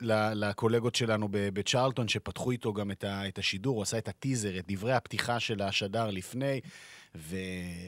לקולגות 0.46 0.96
שלנו 0.96 1.28
ב- 1.32 1.50
בצ'רלטון, 1.54 2.08
שפתחו 2.08 2.52
איתו 2.52 2.74
גם 2.74 2.92
את 2.92 3.04
ה- 3.04 3.28
את 3.28 3.38
השידור, 3.38 3.76
הוא 3.76 3.84
עשה 3.84 3.98
את 3.98 4.08
הטיזר, 4.08 4.60
את 4.60 4.66
דברי 4.68 4.94
הפתיחה 4.94 5.40
של 5.40 5.62
השדר 5.62 6.10
לפני, 6.10 6.60
ו... 7.16 7.36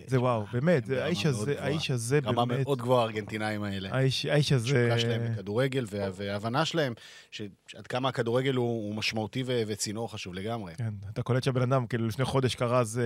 זה 0.08 0.20
וואו, 0.22 0.46
באמת, 0.54 0.88
ברמה 0.88 1.04
האיש 1.04 1.26
הזה. 1.26 1.56
האיש 1.64 1.92
הזה 1.92 2.20
רמה 2.26 2.46
באמת, 2.46 2.66
מאוד 2.66 2.82
גבוהה, 2.82 3.02
הארגנטינאים 3.02 3.64
האלה. 3.64 3.90
האיש 3.92 4.26
האיש 4.26 4.52
הזה... 4.52 4.84
התשוקה 4.86 5.00
שלהם 5.00 5.32
בכדורגל, 5.34 5.86
וה- 5.92 6.10
וההבנה 6.14 6.66
שלהם, 6.66 6.94
שעד 7.32 7.88
כמה 7.90 8.10
הכדורגל 8.10 8.56
הוא 8.56 8.88
הוא 8.88 8.96
משמעותי 8.96 9.44
ו- 9.46 9.62
וצינור 9.68 10.12
חשוב 10.12 10.34
לגמרי. 10.34 10.76
כן, 10.76 10.94
אתה 11.14 11.24
קולט 11.24 11.44
שהבן 11.44 11.62
אדם, 11.62 11.88
כאילו 11.88 12.08
לפני 12.08 12.26
חודש 12.26 12.56
כרז 12.56 13.00
אה, 13.00 13.04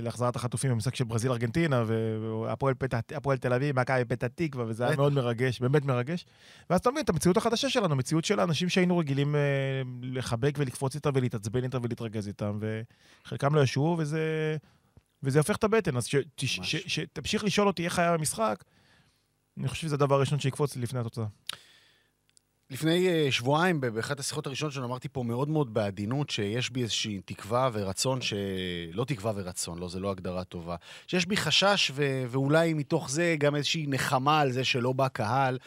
להחזרת 0.00 0.36
החטופים 0.36 0.70
במשחק 0.70 0.94
של 0.94 1.04
ברזיל-ארגנטינה, 1.04 1.84
והפועל 1.86 2.74
תל 3.40 3.52
אביב, 3.52 3.80
מכבי 3.80 4.04
פתח 4.04 4.26
תקווה, 4.34 4.64
וזה 4.68 4.86
היה. 4.86 4.96
מאוד 4.96 5.12
מרגש, 5.12 5.60
באמת 5.60 5.84
מרגש. 5.84 6.26
ואז 6.70 6.80
אתה 6.80 6.90
מבין 6.90 7.04
את 7.04 7.08
המציאות 7.08 7.36
החדשה 7.36 7.68
שלנו, 7.68 7.96
מציאות 7.96 8.24
של 8.24 8.40
האנשים 8.40 8.68
שהיינו 8.68 8.98
רגילים 8.98 9.36
אה, 9.36 9.40
לחבק 10.02 10.54
ולקפוץ 10.58 10.94
איתם 10.94 11.10
ולהתעצבן 11.14 11.64
איתם 11.64 11.78
ולהתרגז 11.82 12.26
איתם, 12.28 12.58
וחלקם 13.24 13.54
לא 13.54 13.60
ישובו, 13.60 13.96
וזה, 13.98 14.56
וזה 15.26 15.38
הופך 15.38 15.56
את 15.56 15.64
הבטן. 15.64 15.96
אז 15.96 16.08
שתמשיך 16.86 17.44
לשאול 17.44 17.66
אותי 17.66 17.84
איך 17.84 17.98
היה 17.98 18.14
המשחק, 18.14 18.64
אני 19.58 19.68
חושב 19.68 19.82
שזה 19.82 19.94
הדבר 19.94 20.14
הראשון 20.14 20.38
שיקפוץ 20.38 20.76
לי 20.76 20.82
לפני 20.82 21.00
התוצאה. 21.00 21.26
לפני 22.70 23.08
אה, 23.08 23.26
שבועיים, 23.30 23.80
באחת 23.80 24.20
השיחות 24.20 24.46
הראשונות 24.46 24.72
שלנו, 24.72 24.86
אמרתי 24.86 25.08
פה 25.08 25.22
מאוד 25.22 25.48
מאוד 25.48 25.74
בעדינות, 25.74 26.30
שיש 26.30 26.70
בי 26.70 26.82
איזושהי 26.82 27.20
תקווה 27.24 27.70
ורצון, 27.72 28.20
ש... 28.20 28.34
לא 28.92 29.04
תקווה 29.04 29.32
ורצון, 29.34 29.78
לא, 29.78 29.88
זו 29.88 30.00
לא 30.00 30.10
הגדרה 30.10 30.44
טובה. 30.44 30.76
שיש 31.06 31.26
בי 31.26 31.36
חשש, 31.36 31.90
ו... 31.94 32.24
ואולי 32.28 32.74
מתוך 32.74 33.10
זה 33.10 33.36
גם 33.38 33.56
איזושהי 33.56 33.86
נחמה 33.86 34.40
על 34.40 34.52
זה 34.52 34.64
שלא 34.64 34.92
בא 34.92 35.08
קהל. 35.08 35.58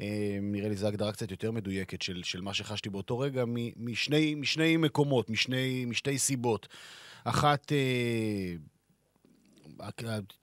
אה, 0.00 0.38
נראה 0.42 0.68
לי 0.68 0.76
זו 0.76 0.86
הגדרה 0.86 1.12
קצת 1.12 1.30
יותר 1.30 1.50
מדויקת 1.50 2.02
של, 2.02 2.20
של 2.24 2.40
מה 2.40 2.54
שחשתי 2.54 2.90
באותו 2.90 3.18
רגע, 3.18 3.44
מ... 3.44 3.54
משני, 3.76 4.34
משני 4.34 4.76
מקומות, 4.76 5.30
משני, 5.30 5.84
משתי 5.84 6.18
סיבות. 6.18 6.68
אחת, 7.24 7.72
אה, 7.72 8.54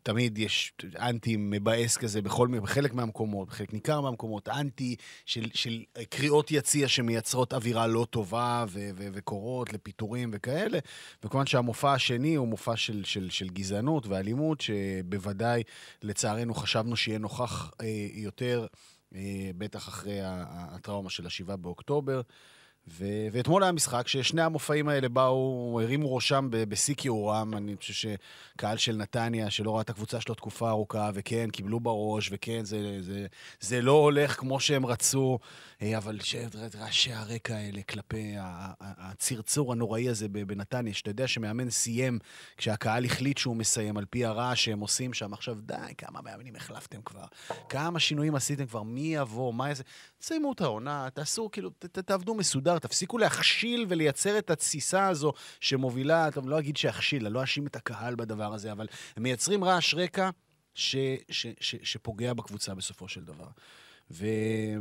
תמיד 0.03 0.37
יש 0.37 0.73
אנטי 0.99 1.35
מבאס 1.39 1.97
כזה 1.97 2.21
בכל, 2.21 2.47
בחלק 2.63 2.93
מהמקומות, 2.93 3.47
בחלק 3.47 3.73
ניכר 3.73 4.01
מהמקומות, 4.01 4.49
אנטי 4.49 4.95
של, 5.25 5.45
של 5.53 5.83
קריאות 6.09 6.51
יציע 6.51 6.87
שמייצרות 6.87 7.53
אווירה 7.53 7.87
לא 7.87 8.07
טובה 8.09 8.65
ו- 8.67 8.89
ו- 8.95 9.07
וקורות 9.13 9.73
לפיטורים 9.73 10.31
וכאלה. 10.33 10.79
וכמובן 11.23 11.45
שהמופע 11.45 11.93
השני 11.93 12.35
הוא 12.35 12.47
מופע 12.47 12.75
של, 12.75 13.03
של, 13.03 13.29
של 13.29 13.49
גזענות 13.49 14.07
ואלימות, 14.07 14.61
שבוודאי, 14.61 15.63
לצערנו, 16.01 16.53
חשבנו 16.53 16.95
שיהיה 16.95 17.19
נוכח 17.19 17.71
אה, 17.81 18.07
יותר, 18.13 18.67
אה, 19.15 19.51
בטח 19.57 19.87
אחרי 19.87 20.19
הטראומה 20.23 21.09
של 21.09 21.25
השבעה 21.25 21.57
באוקטובר. 21.57 22.21
ו- 22.87 23.27
ואתמול 23.31 23.63
היה 23.63 23.71
משחק 23.71 24.07
ששני 24.07 24.41
המופעים 24.41 24.89
האלה 24.89 25.09
באו, 25.09 25.79
הרימו 25.83 26.15
ראשם 26.15 26.47
בשיא 26.51 26.95
כיעורם. 26.95 27.53
אני 27.57 27.75
חושב 27.77 27.93
שקהל 28.55 28.77
של 28.77 28.95
נתניה, 28.95 29.49
שלא 29.49 29.73
ראה 29.73 29.81
את 29.81 29.89
הקבוצה 29.89 30.21
שלו 30.21 30.35
תקופה 30.35 30.69
ארוכה, 30.69 31.09
וכן, 31.13 31.49
קיבלו 31.49 31.79
בראש, 31.79 32.29
וכן, 32.31 32.65
זה, 32.65 33.01
זה, 33.01 33.25
זה 33.59 33.81
לא 33.81 33.91
הולך 33.91 34.39
כמו 34.39 34.59
שהם 34.59 34.85
רצו, 34.85 35.39
אה, 35.81 35.97
אבל 35.97 36.19
רעשי 36.75 37.13
הרקע 37.13 37.55
האלה 37.55 37.81
כלפי 37.81 38.35
הצרצור 38.79 39.71
הנוראי 39.71 40.09
הזה 40.09 40.27
בנתניה, 40.29 40.93
שאתה 40.93 41.09
יודע 41.09 41.27
שמאמן 41.27 41.69
סיים 41.69 42.19
כשהקהל 42.57 43.05
החליט 43.05 43.37
שהוא 43.37 43.55
מסיים, 43.55 43.97
על 43.97 44.05
פי 44.09 44.25
הרעש 44.25 44.65
שהם 44.65 44.79
עושים 44.79 45.13
שם. 45.13 45.33
עכשיו, 45.33 45.55
די, 45.61 45.75
כמה 45.97 46.21
מאמנים 46.21 46.55
החלפתם 46.55 47.01
כבר? 47.05 47.25
כמה 47.69 47.99
שינויים 47.99 48.35
עשיתם 48.35 48.65
כבר? 48.65 48.83
מי 48.83 49.15
יבוא? 49.15 49.53
מה 49.53 49.69
איזה... 49.69 49.83
סיימו 50.25 50.51
את 50.51 50.61
העונה, 50.61 51.07
תעשו, 51.13 51.49
כאילו, 51.51 51.69
ת, 51.69 51.85
ת, 51.85 51.99
תעבדו 51.99 52.35
מסודר, 52.35 52.79
תפסיקו 52.79 53.17
להכשיל 53.17 53.85
ולייצר 53.89 54.37
את 54.37 54.49
התסיסה 54.49 55.07
הזו 55.07 55.33
שמובילה, 55.59 56.31
טוב, 56.31 56.49
לא 56.49 56.59
אגיד 56.59 56.77
שיכשיל, 56.77 57.25
אני 57.25 57.33
לא 57.33 57.41
אאשים 57.41 57.67
את 57.67 57.75
הקהל 57.75 58.15
בדבר 58.15 58.53
הזה, 58.53 58.71
אבל 58.71 58.87
הם 59.17 59.23
מייצרים 59.23 59.63
רעש 59.63 59.93
רקע 59.93 60.29
ש, 60.75 60.95
ש, 61.29 61.47
ש, 61.59 61.75
שפוגע 61.83 62.33
בקבוצה 62.33 62.75
בסופו 62.75 63.07
של 63.07 63.23
דבר. 63.25 63.47
ו, 64.11 64.25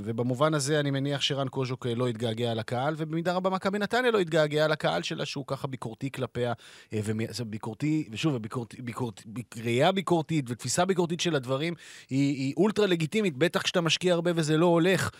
ובמובן 0.04 0.54
הזה 0.54 0.80
אני 0.80 0.90
מניח 0.90 1.20
שרן 1.20 1.48
קוז'וק 1.48 1.86
אה, 1.86 1.94
לא 1.94 2.08
יתגעגע 2.08 2.54
לקהל, 2.54 2.94
ובמידה 2.98 3.32
רבה 3.32 3.50
מכבי 3.50 3.78
נתניה 3.78 4.10
לא 4.10 4.18
יתגעגע 4.18 4.68
לקהל 4.68 5.02
שלה, 5.02 5.26
שהוא 5.26 5.44
ככה 5.46 5.66
ביקורתי 5.68 6.10
כלפיה, 6.10 6.52
אה, 6.92 7.00
ומי- 7.04 7.26
זה 7.30 7.44
ביקורתי, 7.44 8.08
ושוב, 8.10 8.36
ביקורתי, 8.36 8.82
ביקורתי, 8.82 9.22
ביק- 9.26 9.58
ראייה 9.64 9.92
ביקורתית 9.92 10.44
ותפיסה 10.48 10.84
ביקורתית 10.84 11.20
של 11.20 11.34
הדברים 11.36 11.74
היא, 12.10 12.34
היא 12.36 12.54
אולטרה 12.56 12.86
לגיטימית, 12.86 13.36
בטח 13.36 13.62
כשאתה 13.62 13.80
משקיע 13.80 14.14
הרבה 14.14 14.30
וזה 14.34 14.56
לא 14.56 14.66
הולך, 14.66 15.10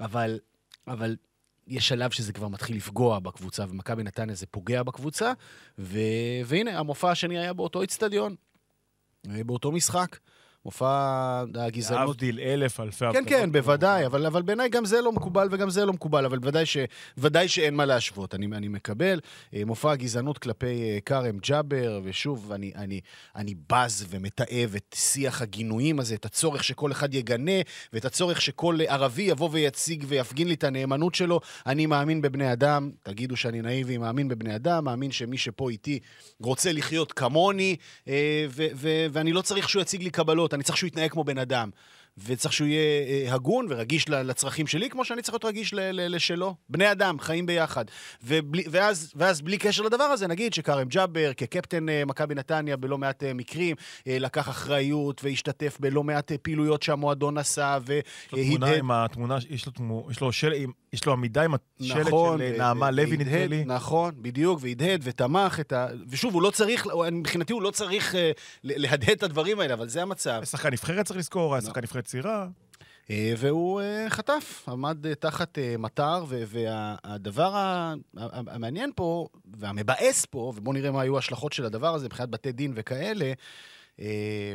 אבל, 0.00 0.38
אבל 0.86 1.16
יש 1.66 1.88
שלב 1.88 2.10
שזה 2.10 2.32
כבר 2.32 2.48
מתחיל 2.48 2.76
לפגוע 2.76 3.18
בקבוצה, 3.18 3.64
ומכבי 3.68 4.02
נתניה 4.02 4.34
זה 4.34 4.46
פוגע 4.46 4.82
בקבוצה, 4.82 5.32
ו, 5.78 5.98
והנה, 6.44 6.78
המופע 6.78 7.10
השני 7.10 7.38
היה 7.38 7.52
באותו 7.52 7.82
איצטדיון, 7.82 8.34
אה, 9.30 9.44
באותו 9.44 9.72
משחק. 9.72 10.16
מופע 10.64 11.44
הגזענות 11.54 12.06
להבדיל 12.06 12.40
אלף 12.40 12.80
אלפי 12.80 12.98
כן, 12.98 13.06
הבדלות. 13.06 13.28
כן, 13.28 13.52
בוודאי, 13.52 14.06
אבל, 14.06 14.26
אבל 14.26 14.42
בעיניי 14.42 14.68
גם 14.68 14.84
זה 14.84 15.00
לא 15.00 15.12
מקובל 15.12 15.48
וגם 15.50 15.70
זה 15.70 15.84
לא 15.84 15.92
מקובל, 15.92 16.24
אבל 16.24 16.38
ודאי, 16.42 16.66
ש, 16.66 16.76
ודאי 17.18 17.48
שאין 17.48 17.74
מה 17.74 17.84
להשוות, 17.84 18.34
אני, 18.34 18.46
אני 18.46 18.68
מקבל. 18.68 19.20
אה, 19.54 19.64
מופע 19.64 19.92
הגזענות 19.92 20.38
כלפי 20.38 20.66
אה, 20.66 20.98
כרם 21.06 21.38
ג'אבר, 21.38 22.00
ושוב, 22.04 22.52
אני, 22.52 22.72
אני, 22.76 23.00
אני 23.36 23.54
בז 23.72 24.06
ומתעב 24.10 24.74
את 24.76 24.94
שיח 24.98 25.42
הגינויים 25.42 26.00
הזה, 26.00 26.14
את 26.14 26.24
הצורך 26.24 26.64
שכל 26.64 26.92
אחד 26.92 27.14
יגנה, 27.14 27.60
ואת 27.92 28.04
הצורך 28.04 28.42
שכל 28.42 28.78
ערבי 28.88 29.22
יבוא 29.22 29.48
ויציג 29.52 30.04
ויפגין 30.08 30.48
לי 30.48 30.54
את 30.54 30.64
הנאמנות 30.64 31.14
שלו. 31.14 31.40
אני 31.66 31.86
מאמין 31.86 32.22
בבני 32.22 32.52
אדם, 32.52 32.90
תגידו 33.02 33.36
שאני 33.36 33.62
נאיבי, 33.62 33.98
מאמין 33.98 34.28
בבני 34.28 34.56
אדם, 34.56 34.84
מאמין 34.84 35.10
שמי 35.10 35.38
שפה 35.38 35.70
איתי 35.70 35.98
רוצה 36.40 36.72
לחיות 36.72 37.12
כמוני, 37.12 37.76
אה, 38.08 38.46
ו, 38.48 38.66
ו, 38.74 39.06
ואני 39.12 39.32
לא 39.32 39.42
צריך 39.42 39.68
שהוא 39.68 39.82
יציג 39.82 40.02
לי 40.02 40.10
קבלות, 40.10 40.49
אני 40.54 40.62
צריך 40.62 40.78
שהוא 40.78 40.88
יתנהג 40.88 41.10
כמו 41.10 41.24
בן 41.24 41.38
אדם. 41.38 41.70
וצריך 42.26 42.52
שהוא 42.54 42.68
יהיה 42.68 42.80
אה, 43.28 43.34
הגון 43.34 43.66
ורגיש 43.70 44.08
לצרכים 44.08 44.66
שלי, 44.66 44.90
כמו 44.90 45.04
שאני 45.04 45.22
צריך 45.22 45.34
להיות 45.34 45.44
רגיש 45.44 45.74
לשלו. 45.92 46.54
בני 46.68 46.92
אדם, 46.92 47.18
חיים 47.20 47.46
ביחד. 47.46 47.84
ובלי, 48.24 48.62
ואז, 48.70 49.12
ואז 49.16 49.40
בלי 49.40 49.58
קשר 49.58 49.82
לדבר 49.82 50.04
הזה, 50.04 50.26
נגיד 50.26 50.54
שכרם 50.54 50.88
ג'אבר, 50.88 51.32
כקפטן 51.36 51.88
אה, 51.88 52.04
מכבי 52.04 52.34
נתניה 52.34 52.76
בלא 52.76 52.98
מעט 52.98 53.22
אה, 53.22 53.34
מקרים, 53.34 53.76
לקח 54.06 54.48
אחריות 54.48 55.24
והשתתף 55.24 55.76
בלא 55.80 56.04
מעט 56.04 56.32
פעילויות 56.32 56.82
שהמועדון 56.82 57.38
עשה, 57.38 57.78
יש 57.88 57.94
לו 58.32 58.38
תמונה 58.38 58.66
יש 59.50 59.66
לו 59.66 59.72
תמו- 59.72 60.08
יש 60.10 60.20
לו 60.20 60.32
של- 60.32 60.52
יש 60.92 61.06
לו 61.06 61.12
עמידה 61.12 61.42
עם 61.42 61.54
השלט 61.54 62.06
נכון, 62.06 62.38
של 62.38 62.52
ו- 62.54 62.58
נעמה 62.58 62.90
לוי, 62.90 63.16
נדמה 63.16 63.46
לי. 63.46 63.64
נכון, 63.64 64.14
בדיוק, 64.22 64.58
והדהד 64.62 65.00
ותמך 65.04 65.60
את 65.60 65.72
ה... 65.72 65.86
ושוב, 66.08 66.34
הוא 66.34 66.42
לא 66.42 66.50
צריך, 66.50 66.86
מבחינתי 67.12 67.52
הוא 67.52 67.62
לא 67.62 67.70
צריך 67.70 68.14
אה, 68.14 68.30
להדהד 68.64 69.10
את 69.10 69.22
הדברים 69.22 69.60
האלה, 69.60 69.74
אבל 69.74 69.88
זה 69.88 70.02
המצב. 70.02 70.44
שחקן 70.44 70.70
נבחרת 70.72 71.06
צריך 71.06 71.18
לזכור, 71.18 71.54
היה 71.54 71.60
לא. 71.60 71.66
שחקן 71.66 71.80
נבחרת 71.80 72.04
צעירה. 72.04 72.46
אה, 73.10 73.34
והוא 73.38 73.80
אה, 73.80 74.06
חטף, 74.08 74.64
עמד 74.68 75.06
אה, 75.06 75.14
תחת 75.14 75.58
אה, 75.58 75.74
מטר, 75.78 76.24
והדבר 76.28 77.52
המעניין 78.14 78.90
פה, 78.96 79.26
והמבאס 79.58 80.26
פה, 80.26 80.52
ובואו 80.56 80.72
נראה 80.74 80.90
מה 80.90 81.00
היו 81.00 81.16
ההשלכות 81.16 81.52
של 81.52 81.64
הדבר 81.64 81.94
הזה 81.94 82.06
מבחינת 82.06 82.30
בתי 82.30 82.52
דין 82.52 82.72
וכאלה, 82.74 83.24
אה, 83.24 83.32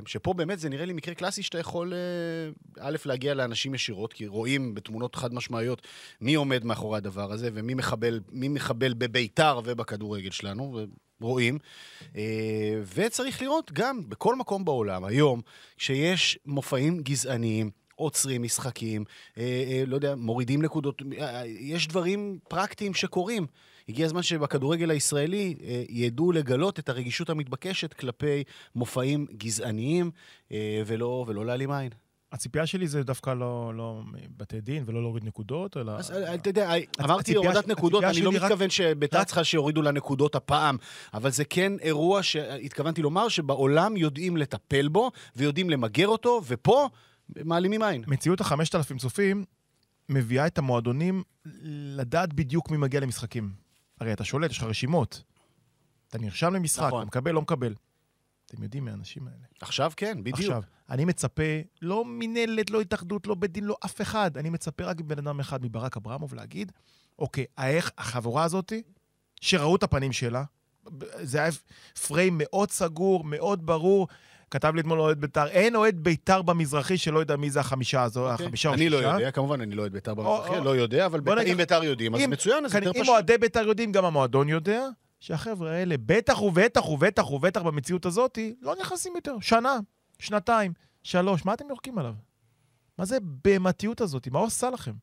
שפה 0.05 0.33
באמת 0.33 0.59
זה 0.59 0.69
נראה 0.69 0.85
לי 0.85 0.93
מקרה 0.93 1.15
קלאסי 1.15 1.43
שאתה 1.43 1.59
יכול, 1.59 1.93
אה, 1.93 2.87
א', 2.87 2.95
להגיע 3.05 3.33
לאנשים 3.33 3.75
ישירות, 3.75 4.13
כי 4.13 4.27
רואים 4.27 4.73
בתמונות 4.73 5.15
חד 5.15 5.33
משמעיות 5.33 5.87
מי 6.21 6.35
עומד 6.35 6.63
מאחורי 6.63 6.97
הדבר 6.97 7.31
הזה, 7.31 7.49
ומי 7.53 7.73
מחבל, 7.73 8.19
מחבל 8.31 8.93
בביתר 8.93 9.59
ובכדורגל 9.63 10.31
שלנו, 10.31 10.79
רואים. 11.21 11.57
אה, 12.15 12.81
וצריך 12.95 13.41
לראות 13.41 13.71
גם 13.71 14.09
בכל 14.09 14.35
מקום 14.35 14.65
בעולם, 14.65 15.05
היום, 15.05 15.41
כשיש 15.77 16.39
מופעים 16.45 16.99
גזעניים, 16.99 17.69
עוצרים 17.95 18.43
משחקים, 18.43 19.03
אה, 19.37 19.43
אה, 19.43 19.83
לא 19.87 19.95
יודע, 19.95 20.15
מורידים 20.15 20.61
נקודות, 20.61 21.01
אה, 21.17 21.39
אה, 21.39 21.45
יש 21.45 21.87
דברים 21.87 22.39
פרקטיים 22.47 22.93
שקורים. 22.93 23.47
הגיע 23.89 24.05
הזמן 24.05 24.23
שבכדורגל 24.23 24.89
הישראלי 24.91 25.55
אה, 25.63 25.83
ידעו 25.89 26.31
לגלות 26.31 26.79
את 26.79 26.89
הרגישות 26.89 27.29
המתבקשת 27.29 27.93
כלפי 27.93 28.43
מופעים 28.75 29.25
גזעניים, 29.37 30.11
אה, 30.51 30.83
ולא, 30.85 31.25
ולא 31.27 31.45
להעלים 31.45 31.71
עין. 31.71 31.89
הציפייה 32.31 32.65
שלי 32.65 32.87
זה 32.87 33.03
דווקא 33.03 33.29
לא 33.29 33.73
לא 33.75 34.01
בתי 34.37 34.61
דין 34.61 34.83
ולא 34.85 35.01
להוריד 35.01 35.23
נקודות, 35.23 35.77
אלא... 35.77 35.91
אז 35.91 36.11
אה, 36.11 36.33
אתה 36.33 36.49
יודע, 36.49 36.71
אמרתי 37.03 37.35
הורדת 37.35 37.67
נקודות, 37.67 38.03
אני 38.03 38.21
לא 38.21 38.31
שלי 38.31 38.39
רק- 38.39 38.45
מתכוון 38.51 38.69
שביתר 38.69 39.23
צריכה 39.23 39.43
שיורידו 39.43 39.81
לה 39.81 39.91
נקודות 39.91 40.35
הפעם, 40.35 40.77
אבל 41.13 41.29
זה 41.31 41.45
כן 41.45 41.73
אירוע 41.81 42.23
שהתכוונתי 42.23 43.01
לומר 43.01 43.27
שבעולם 43.27 43.97
יודעים 43.97 44.37
לטפל 44.37 44.87
בו 44.87 45.11
ויודעים 45.35 45.69
למגר 45.69 46.07
אותו, 46.07 46.41
ופה 46.47 46.89
מעלימים 47.35 47.81
עין. 47.81 48.03
מציאות 48.07 48.41
החמשת 48.41 48.75
אלפים 48.75 48.97
צופים 48.97 49.45
מביאה 50.09 50.47
את 50.47 50.57
המועדונים 50.57 51.23
לדעת 51.95 52.33
בדיוק 52.33 52.71
מי 52.71 52.77
מגיע 52.77 52.99
למשחקים. 52.99 53.64
הרי 53.99 54.13
אתה 54.13 54.23
שולט, 54.23 54.51
יש 54.51 54.57
לך 54.57 54.63
רשימות. 54.63 55.23
אתה 56.07 56.17
נרשם 56.17 56.53
למשחק, 56.53 56.83
נכון. 56.87 56.99
אתה 56.99 57.07
מקבל, 57.07 57.31
לא 57.31 57.41
מקבל. 57.41 57.75
אתם 58.45 58.63
יודעים 58.63 58.85
מי 58.85 58.91
האנשים 58.91 59.27
האלה. 59.27 59.45
עכשיו 59.61 59.91
כן, 59.97 60.17
בדיוק. 60.23 60.39
עכשיו, 60.39 60.61
אני 60.89 61.05
מצפה, 61.05 61.43
לא 61.81 62.05
מינהלת, 62.05 62.69
לא 62.69 62.81
התאחדות, 62.81 63.27
לא 63.27 63.35
בית 63.35 63.51
דין, 63.51 63.63
לא 63.63 63.77
אף 63.85 64.01
אחד. 64.01 64.37
אני 64.37 64.49
מצפה 64.49 64.83
רק 64.83 64.99
מבן 64.99 65.17
אדם 65.17 65.39
אחד, 65.39 65.65
מברק 65.65 65.97
אברמוב, 65.97 66.33
להגיד, 66.33 66.71
אוקיי, 67.19 67.45
איך 67.57 67.91
החבורה 67.97 68.43
הזאתי, 68.43 68.81
שראו 69.41 69.75
את 69.75 69.83
הפנים 69.83 70.11
שלה, 70.11 70.43
זה 71.21 71.41
היה 71.41 71.51
פריים 72.07 72.33
מאוד 72.37 72.71
סגור, 72.71 73.23
מאוד 73.23 73.65
ברור. 73.65 74.07
כתב 74.51 74.75
לי 74.75 74.81
אתמול 74.81 74.99
אוהד 75.01 75.21
בית"ר, 75.21 75.47
אין 75.47 75.75
אוהד 75.75 75.99
בית"ר 76.03 76.41
במזרחי 76.41 76.97
שלא 76.97 77.19
יודע 77.19 77.35
מי 77.35 77.49
זה 77.49 77.59
החמישה 77.59 78.03
הזו, 78.03 78.31
אוקיי. 78.31 78.45
החמישה 78.45 78.69
או 78.69 78.73
אני 78.73 78.89
לא 78.89 78.97
שישה. 78.97 79.09
יודע, 79.09 79.31
כמובן 79.31 79.61
אני 79.61 79.75
לא 79.75 79.81
אוהד 79.81 79.91
בית"ר 79.93 80.13
במזרחי, 80.13 80.57
או- 80.57 80.63
לא 80.63 80.75
יודע, 80.75 81.05
אבל 81.05 81.19
בוא 81.19 81.33
בית"ר- 81.33 81.41
נגיד- 81.41 81.51
אם 81.51 81.57
בית"ר 81.57 81.83
יודעים, 81.83 82.15
אז 82.15 82.21
אם- 82.21 82.29
מצוין, 82.29 82.65
אז 82.65 82.71
כאן, 82.71 82.83
יותר 82.83 82.97
אם 82.99 83.03
פשוט. 83.03 83.13
אוהדי 83.13 83.37
בית"ר 83.37 83.67
יודעים, 83.67 83.91
גם 83.91 84.05
המועדון 84.05 84.49
יודע, 84.49 84.87
שהחבר'ה 85.19 85.71
האלה, 85.71 85.95
בטח 86.05 86.41
ובטח 86.41 86.89
ובטח 86.89 87.31
ובטח 87.31 87.61
במציאות 87.61 88.05
הזאת, 88.05 88.39
לא 88.61 88.75
נכנסים 88.81 89.13
יותר. 89.15 89.35
שנה, 89.41 89.77
שנתיים, 90.19 90.73
שלוש, 91.03 91.45
מה 91.45 91.53
אתם 91.53 91.65
יורקים 91.69 91.97
עליו? 91.97 92.13
מה 92.97 93.05
זה 93.05 93.17
בהמתיות 93.21 94.01
הזאת? 94.01 94.27
מה 94.27 94.39
הוא 94.39 94.47
עשה 94.47 94.69
לכם? 94.69 94.93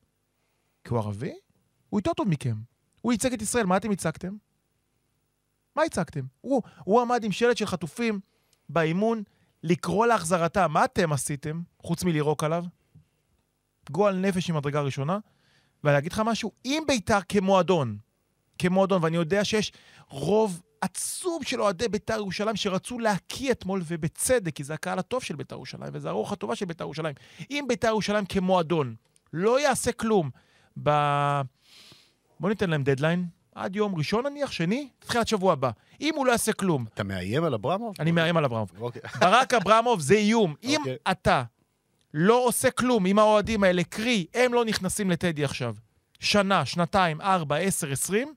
כי 0.83 0.89
הוא 0.89 0.99
ערבי? 0.99 1.33
הוא 1.89 1.99
יותר 1.99 2.13
טוב 2.13 2.27
מכם. 2.27 2.55
הוא 3.01 3.11
ייצג 3.11 3.33
את 3.33 3.41
ישראל, 3.41 3.65
מה 3.65 3.77
אתם 3.77 3.91
הצגתם? 3.91 4.33
מה 5.75 5.83
הצגתם? 5.83 6.21
הוא, 6.41 6.61
הוא 6.83 7.01
עמד 7.01 7.23
עם 7.23 7.31
שלט 7.31 7.57
של 7.57 7.65
חטופים 7.65 8.19
באימון 8.69 9.23
לקרוא 9.63 10.05
להחזרתם. 10.05 10.71
מה 10.71 10.85
אתם 10.85 11.13
עשיתם, 11.13 11.61
חוץ 11.79 12.03
מלירוק 12.03 12.43
עליו? 12.43 12.65
גועל 13.91 14.15
נפש 14.15 14.49
ממדרגה 14.49 14.81
ראשונה. 14.81 15.19
ואני 15.83 15.97
אגיד 15.97 16.11
לך 16.11 16.21
משהו, 16.25 16.51
אם 16.65 16.83
בית"ר 16.87 17.19
כמועדון, 17.29 17.97
כמועדון, 18.59 19.03
ואני 19.03 19.15
יודע 19.15 19.45
שיש 19.45 19.71
רוב 20.09 20.61
עצום 20.81 21.43
של 21.43 21.61
אוהדי 21.61 21.87
בית"ר 21.87 22.13
ירושלים 22.13 22.55
שרצו 22.55 22.99
להקיא 22.99 23.51
אתמול, 23.51 23.81
ובצדק, 23.87 24.55
כי 24.55 24.63
זה 24.63 24.73
הקהל 24.73 24.99
הטוב 24.99 25.23
של 25.23 25.35
בית"ר 25.35 25.55
ירושלים, 25.55 25.89
וזה 25.93 26.09
הרוח 26.09 26.31
הטובה 26.31 26.55
של 26.55 26.65
בית"ר 26.65 26.83
ירושלים. 26.83 27.15
אם 27.51 27.65
בית"ר 27.67 27.87
ירושלים 27.87 28.25
כמועדון 28.25 28.95
לא 29.33 29.59
יעשה 29.59 29.91
כלום 29.91 30.29
ב... 30.83 30.89
בוא 32.39 32.49
ניתן 32.49 32.69
להם 32.69 32.83
דדליין, 32.83 33.25
עד 33.55 33.75
יום 33.75 33.95
ראשון 33.95 34.25
נניח, 34.27 34.51
שני, 34.51 34.89
תחילת 34.99 35.27
שבוע 35.27 35.53
הבא. 35.53 35.71
אם 36.01 36.13
הוא 36.15 36.25
לא 36.25 36.31
יעשה 36.31 36.53
כלום, 36.53 36.85
אתה 36.93 37.03
מאיים 37.03 37.43
על 37.43 37.53
אברמוב? 37.53 37.95
אני 37.99 38.11
מאיים 38.11 38.37
על 38.37 38.45
אברמוב. 38.45 38.71
אוקיי. 38.79 39.01
ברק 39.19 39.53
אברמוב 39.53 40.01
זה 40.01 40.15
איום. 40.15 40.55
אם 40.63 40.79
אוקיי. 40.79 40.95
אתה 41.11 41.43
לא 42.13 42.45
עושה 42.45 42.71
כלום 42.71 43.05
עם 43.05 43.19
האוהדים 43.19 43.63
האלה, 43.63 43.83
קרי, 43.83 44.25
הם 44.33 44.53
לא 44.53 44.65
נכנסים 44.65 45.09
לטדי 45.09 45.43
עכשיו, 45.43 45.75
שנה, 46.19 46.65
שנתיים, 46.65 47.21
ארבע, 47.21 47.55
עשר, 47.55 47.91
עשרים, 47.91 48.33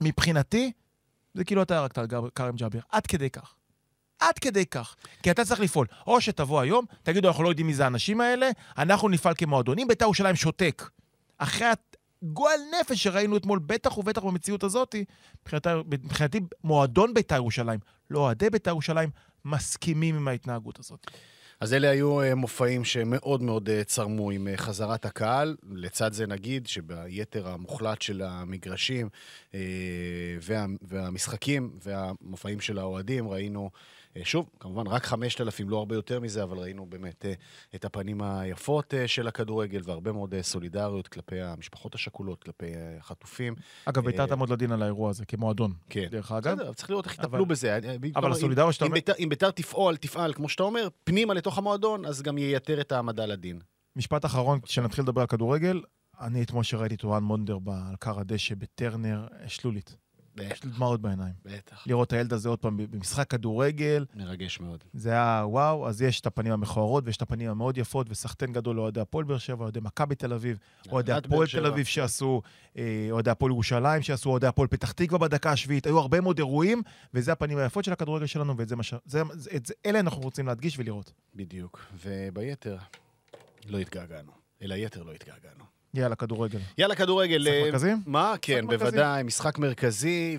מבחינתי, 0.00 0.72
זה 1.34 1.44
כאילו 1.44 1.62
אתה 1.62 1.78
הרגת 1.78 1.98
על 1.98 2.06
כרם 2.34 2.56
ג'אבר. 2.56 2.78
עד 2.90 3.06
כדי 3.06 3.30
כך. 3.30 3.54
עד 4.18 4.38
כדי 4.38 4.66
כך. 4.66 4.96
כי 5.22 5.30
אתה 5.30 5.44
צריך 5.44 5.60
לפעול. 5.60 5.86
או 6.06 6.20
שתבוא 6.20 6.60
היום, 6.60 6.84
תגידו, 7.02 7.28
אנחנו 7.28 7.44
לא 7.44 7.48
יודעים 7.48 7.66
מי 7.66 7.74
זה 7.74 7.84
האנשים 7.84 8.20
האלה, 8.20 8.50
אנחנו 8.78 9.08
נפעל 9.08 9.34
כמועדון. 9.38 9.78
אם 9.78 9.88
בית"ר 9.88 10.04
ירושלים 10.04 10.36
שותק, 10.36 10.90
אחרי 11.38 11.66
הגועל 12.22 12.60
נפש 12.80 13.02
שראינו 13.02 13.36
אתמול, 13.36 13.58
בטח 13.66 13.98
ובטח 13.98 14.22
במציאות 14.22 14.64
הזאת, 14.64 14.94
מבחינתי, 15.42 15.68
מבחינתי 15.90 16.40
מועדון 16.64 17.14
בית"ר 17.14 17.34
ירושלים, 17.36 17.80
לא 18.10 18.18
אוהדי 18.18 18.50
בית"ר 18.50 18.70
ירושלים, 18.70 19.10
מסכימים 19.44 20.16
עם 20.16 20.28
ההתנהגות 20.28 20.78
הזאת. 20.78 21.06
אז 21.60 21.74
אלה 21.74 21.90
היו 21.90 22.20
אה, 22.20 22.34
מופעים 22.34 22.84
שמאוד 22.84 23.42
מאוד 23.42 23.68
אה, 23.68 23.84
צרמו 23.84 24.30
עם 24.30 24.48
אה, 24.48 24.56
חזרת 24.56 25.04
הקהל. 25.04 25.56
לצד 25.70 26.12
זה 26.12 26.26
נגיד 26.26 26.66
שביתר 26.66 27.48
המוחלט 27.48 28.02
של 28.02 28.22
המגרשים 28.22 29.08
וה, 30.42 30.66
והמשחקים 30.82 31.70
והמופעים 31.82 32.60
של 32.60 32.78
האוהדים 32.78 33.28
ראינו, 33.28 33.70
שוב, 34.24 34.50
כמובן 34.60 34.86
רק 34.86 35.04
5,000, 35.04 35.68
לא 35.68 35.78
הרבה 35.78 35.94
יותר 35.94 36.20
מזה, 36.20 36.42
אבל 36.42 36.58
ראינו 36.58 36.86
באמת 36.86 37.24
אה, 37.26 37.32
את 37.74 37.84
הפנים 37.84 38.22
היפות 38.22 38.94
אה, 38.94 39.08
של 39.08 39.28
הכדורגל 39.28 39.80
והרבה 39.84 40.12
מאוד 40.12 40.34
אה, 40.34 40.42
סולידריות 40.42 41.08
כלפי 41.08 41.40
המשפחות 41.40 41.94
השכולות, 41.94 42.44
כלפי 42.44 42.74
אה, 42.74 42.96
החטופים. 42.98 43.54
אגב, 43.84 44.04
בית"ר 44.04 44.22
אה, 44.22 44.26
תעמוד 44.26 44.50
לדין 44.50 44.72
על 44.72 44.82
האירוע 44.82 45.10
הזה, 45.10 45.24
כמועדון. 45.24 45.72
כן. 45.90 46.06
דרך 46.10 46.32
אגב. 46.32 46.56
בסדר, 46.56 46.72
צריך 46.72 46.90
לראות 46.90 47.04
איך 47.04 47.14
יטפלו 47.14 47.46
בזה. 47.46 47.74
אה, 47.74 47.96
אבל 48.16 48.32
הסולידריות 48.32 48.74
שאתה 48.74 48.84
אומר... 48.84 48.98
אם 49.18 49.28
ביתר 49.28 49.50
תפעול, 49.50 49.96
תפעל, 49.96 50.32
כמו 50.32 50.48
שאתה 50.48 50.62
אומר, 50.62 50.88
פנימה 51.04 51.34
לתוך 51.34 51.58
המועדון, 51.58 52.06
אז 52.06 52.22
גם 52.22 52.38
ייתר 52.38 52.80
את 52.80 52.92
העמדה 52.92 53.26
לדין. 53.26 53.60
משפט 53.96 54.24
אחרון, 54.24 54.60
כשנתחיל 54.60 55.04
לדבר 55.04 55.20
על 55.20 55.26
כדורגל, 55.26 55.80
אני 56.20 56.42
אתמול 56.42 56.64
שראיתי 56.64 56.94
את 56.94 57.04
אורן 57.04 57.22
מונדר 57.22 57.58
על 57.88 57.96
כר 58.00 58.20
הדשא 58.20 58.54
בטרנר, 58.54 59.26
שלולית. 59.46 59.96
יש 60.36 60.64
לי 60.64 60.70
דמעות 60.70 61.00
בעיניים. 61.00 61.34
בטח. 61.44 61.86
לראות 61.86 62.08
את 62.08 62.12
הילד 62.12 62.32
הזה 62.32 62.48
עוד 62.48 62.58
פעם 62.58 62.76
במשחק 62.90 63.30
כדורגל, 63.30 64.06
מרגש 64.14 64.60
מאוד. 64.60 64.84
זה 64.92 65.10
היה 65.10 65.42
וואו, 65.46 65.88
אז 65.88 66.02
יש 66.02 66.20
את 66.20 66.26
הפנים 66.26 66.52
המכוערות 66.52 67.04
ויש 67.06 67.16
את 67.16 67.22
הפנים 67.22 67.50
המאוד 67.50 67.78
יפות, 67.78 68.06
וסחטיין 68.10 68.52
גדול 68.52 68.76
לאוהדי 68.76 69.00
הפועל 69.00 69.24
באר 69.24 69.38
שבע, 69.38 69.64
אוהדי 69.64 69.80
מכבי 69.82 70.14
תל 70.14 70.32
אביב, 70.32 70.58
אוהדי 70.92 71.12
הפועל 71.12 71.46
תל. 71.46 71.66
אביב 71.66 71.86
שעשו, 71.86 72.42
אה, 72.76 73.08
אוהדי 73.10 73.30
הפועל 73.30 73.52
ירושלים 73.52 74.02
שעשו, 74.02 74.30
אוהדי 74.30 74.46
הפועל 74.46 74.68
פתח 74.68 74.92
תקווה 74.92 75.18
בדקה 75.18 75.52
השביעית, 75.52 75.86
היו 75.86 75.98
הרבה 75.98 76.20
מאוד 76.20 76.38
אירועים, 76.38 76.82
וזה 77.14 77.32
הפנים 77.32 77.58
היפות 77.58 77.84
של 77.84 77.92
הכדורגל 77.92 78.26
שלנו, 78.26 78.56
ואת 78.56 78.72
מה 78.72 78.82
ש... 78.82 78.94
זה, 79.06 79.22
אלה 79.86 80.00
אנחנו 80.00 80.22
רוצים 80.22 80.46
להדגיש 80.46 80.78
ולראות. 80.78 81.12
בדיוק. 81.34 81.80
וביתר, 82.04 82.76
לא 83.66 83.78
התגעגענו. 83.78 84.32
אל 84.62 84.72
היתר 84.72 85.02
לא 85.02 85.12
התגעגענו. 85.12 85.79
יאללה, 85.94 86.16
כדורגל. 86.16 86.58
יאלה, 86.78 86.94
כדורגל. 86.94 87.38
משחק 87.38 87.54
אה, 87.54 87.62
מרכזי? 87.64 87.90
מה? 88.06 88.34
כן, 88.42 88.64
מרכזי. 88.64 88.84
בוודאי. 88.84 89.22
משחק 89.22 89.58
מרכזי, 89.58 90.38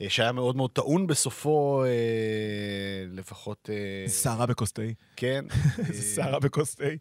ושהיה 0.00 0.32
מאוד 0.32 0.56
מאוד 0.56 0.70
טעון 0.70 1.06
בסופו, 1.06 1.84
אה, 1.84 1.88
לפחות... 3.12 3.70
אה, 3.72 4.08
סערה 4.08 4.46
בכוס 4.46 4.72
תה. 4.72 4.82
כן. 5.16 5.44
זה 5.92 6.02
סערה 6.02 6.40
בכוס 6.40 6.74
תה. 6.74 6.84
אה, 6.84 6.94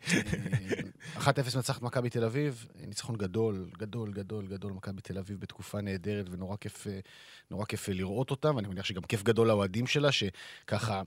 1-0 1.18 1.56
מנצחת 1.56 1.82
מכבי 1.82 2.10
תל 2.10 2.24
אביב, 2.24 2.68
ניצחון 2.88 3.16
גדול, 3.16 3.70
גדול, 3.78 4.12
גדול, 4.12 4.48
גדול, 4.48 4.72
מכבי 4.72 5.02
תל 5.02 5.18
אביב 5.18 5.40
בתקופה 5.40 5.82
נהדרת, 5.82 6.26
ונורא 6.32 6.56
כיף, 6.58 6.88
אה, 6.88 7.66
כיף 7.66 7.90
אה, 7.90 7.94
לראות 7.94 8.32
אותה, 8.32 8.56
ואני 8.56 8.68
מניח 8.68 8.86
שגם 8.86 9.02
כיף 9.02 9.24
גדול 9.24 9.48
לאוהדים 9.48 9.88
שלה, 9.88 10.10
שככה 10.12 10.94
אה, 10.94 11.02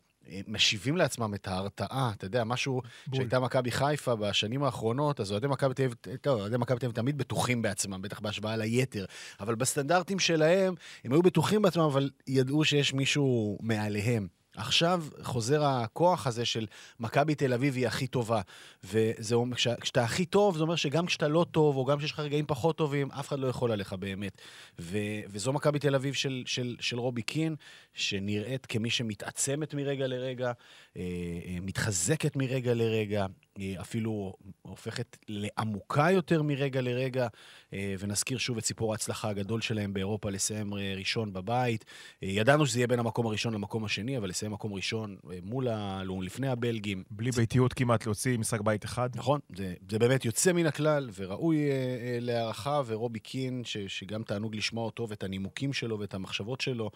משיבים 0.49 0.97
לעצמם 0.97 1.35
את 1.35 1.49
ההרתעה, 1.49 2.13
אתה 2.17 2.25
יודע, 2.25 2.45
משהו 2.45 2.83
בול. 3.07 3.17
שהייתה 3.17 3.41
מכבי 3.41 3.71
חיפה 3.71 4.17
בשנים 4.17 4.63
האחרונות, 4.63 5.21
אז 5.21 5.33
אוהדי 5.33 5.47
מכבי 5.47 5.75
תל 5.75 5.83
אביב, 5.83 5.95
טוב, 6.21 6.41
אוהדי 6.41 6.57
מכבי 6.57 6.79
תל 6.79 6.87
אביב 6.87 6.97
תמיד 6.97 7.19
בטוחים 7.19 7.63
בעצמם, 7.63 8.03
בטח 8.03 8.21
בהשוואה 8.21 8.57
ליתר, 8.57 9.05
אבל 9.41 9.55
בסטנדרטים 9.55 10.19
שלהם, 10.19 10.75
הם 11.05 11.13
היו 11.13 11.23
בטוחים 11.23 11.63
בעצמם, 11.63 11.83
אבל 11.83 12.11
ידעו 12.27 12.65
שיש 12.65 12.95
מישהו 12.95 13.59
מעליהם. 13.63 14.42
עכשיו 14.57 15.05
חוזר 15.23 15.65
הכוח 15.65 16.27
הזה 16.27 16.45
של 16.45 16.67
מכבי 17.01 17.35
תל 17.35 17.53
אביב 17.53 17.75
היא 17.77 17.87
הכי 17.87 18.07
טובה. 18.07 18.41
וזה 18.85 19.35
אומר, 19.35 19.57
כש- 19.57 19.69
כשאתה 19.81 20.05
הכי 20.05 20.25
טוב, 20.25 20.57
זה 20.57 20.63
אומר 20.63 20.77
שגם 20.77 21.07
כשאתה 21.07 21.29
לא 21.29 21.47
טוב, 21.51 21.77
או 21.77 21.85
גם 21.85 21.99
כשיש 21.99 22.13
לך 22.13 22.21
רגעים 22.21 22.45
פחות 22.47 22.77
טובים, 22.77 23.11
אף 23.11 23.29
אחד 23.29 23.39
לא 23.39 23.47
יכול 23.47 23.73
עליך 23.73 23.93
באמת. 23.93 24.41
ו, 24.79 24.99
וזו 25.29 25.53
מכבי 25.53 25.79
תל 25.79 25.95
אביב 25.95 26.15
של, 26.15 26.43
של, 26.47 26.77
של 26.81 26.99
רובי 26.99 27.23
קין, 27.23 27.57
שנראית 27.95 28.67
כמי 28.67 28.91
שמתעצמת 28.91 29.75
מרגע 29.75 30.07
לרגע, 30.07 30.53
אה, 30.97 31.03
אה, 31.47 31.59
מתחזקת 31.63 32.37
מרגע 32.37 32.75
לרגע, 32.75 33.27
אפילו 33.81 34.35
הופכת 34.63 35.17
לעמוקה 35.29 36.11
יותר 36.11 36.43
מרגע 36.43 36.81
לרגע, 36.81 37.27
אה, 37.73 37.95
ונזכיר 37.99 38.39
שוב 38.39 38.59
את 38.59 38.65
סיפור 38.65 38.93
ההצלחה 38.93 39.29
הגדול 39.29 39.61
שלהם 39.61 39.93
באירופה, 39.93 40.31
לסיים 40.31 40.75
אה, 40.75 40.95
ראשון 40.97 41.33
בבית. 41.33 41.85
אה, 42.23 42.29
ידענו 42.29 42.67
שזה 42.67 42.79
יהיה 42.79 42.87
בין 42.87 42.99
המקום 42.99 43.27
הראשון 43.27 43.55
למקום 43.55 43.85
השני, 43.85 44.19
אבל 44.19 44.29
לסיים 44.29 44.53
מקום 44.53 44.73
ראשון 44.73 45.17
אה, 45.31 45.39
מול 45.43 45.69
ה... 45.69 46.03
לפני 46.23 46.49
הבלגים. 46.49 47.05
בלי 47.11 47.31
ביתיות 47.31 47.73
כמעט 47.73 48.07
להוציא 48.07 48.39
משחק 48.39 48.61
בית 48.61 48.85
אחד. 48.85 49.11
נכון, 49.15 49.41
זה, 49.57 49.75
זה 49.91 49.99
באמת 49.99 50.25
יוצא 50.25 50.53
מן 50.53 50.67
הכלל, 50.67 51.11
וראוי 51.15 51.57
אה, 51.57 51.73
אה, 51.73 52.19
להערכה, 52.21 52.83
ורובי 52.87 53.19
קין, 53.19 53.63
ש, 53.65 53.77
שגם 53.77 54.23
תענוג 54.23 54.57
לשמוע 54.57 54.85
אותו, 54.85 55.09
ואת 55.09 55.23
הנימוקים 55.23 55.73
שלו, 55.73 55.99
ואת 55.99 56.15
המחשבות 56.15 56.61
שלו, 56.61 56.85
אה, 56.85 56.91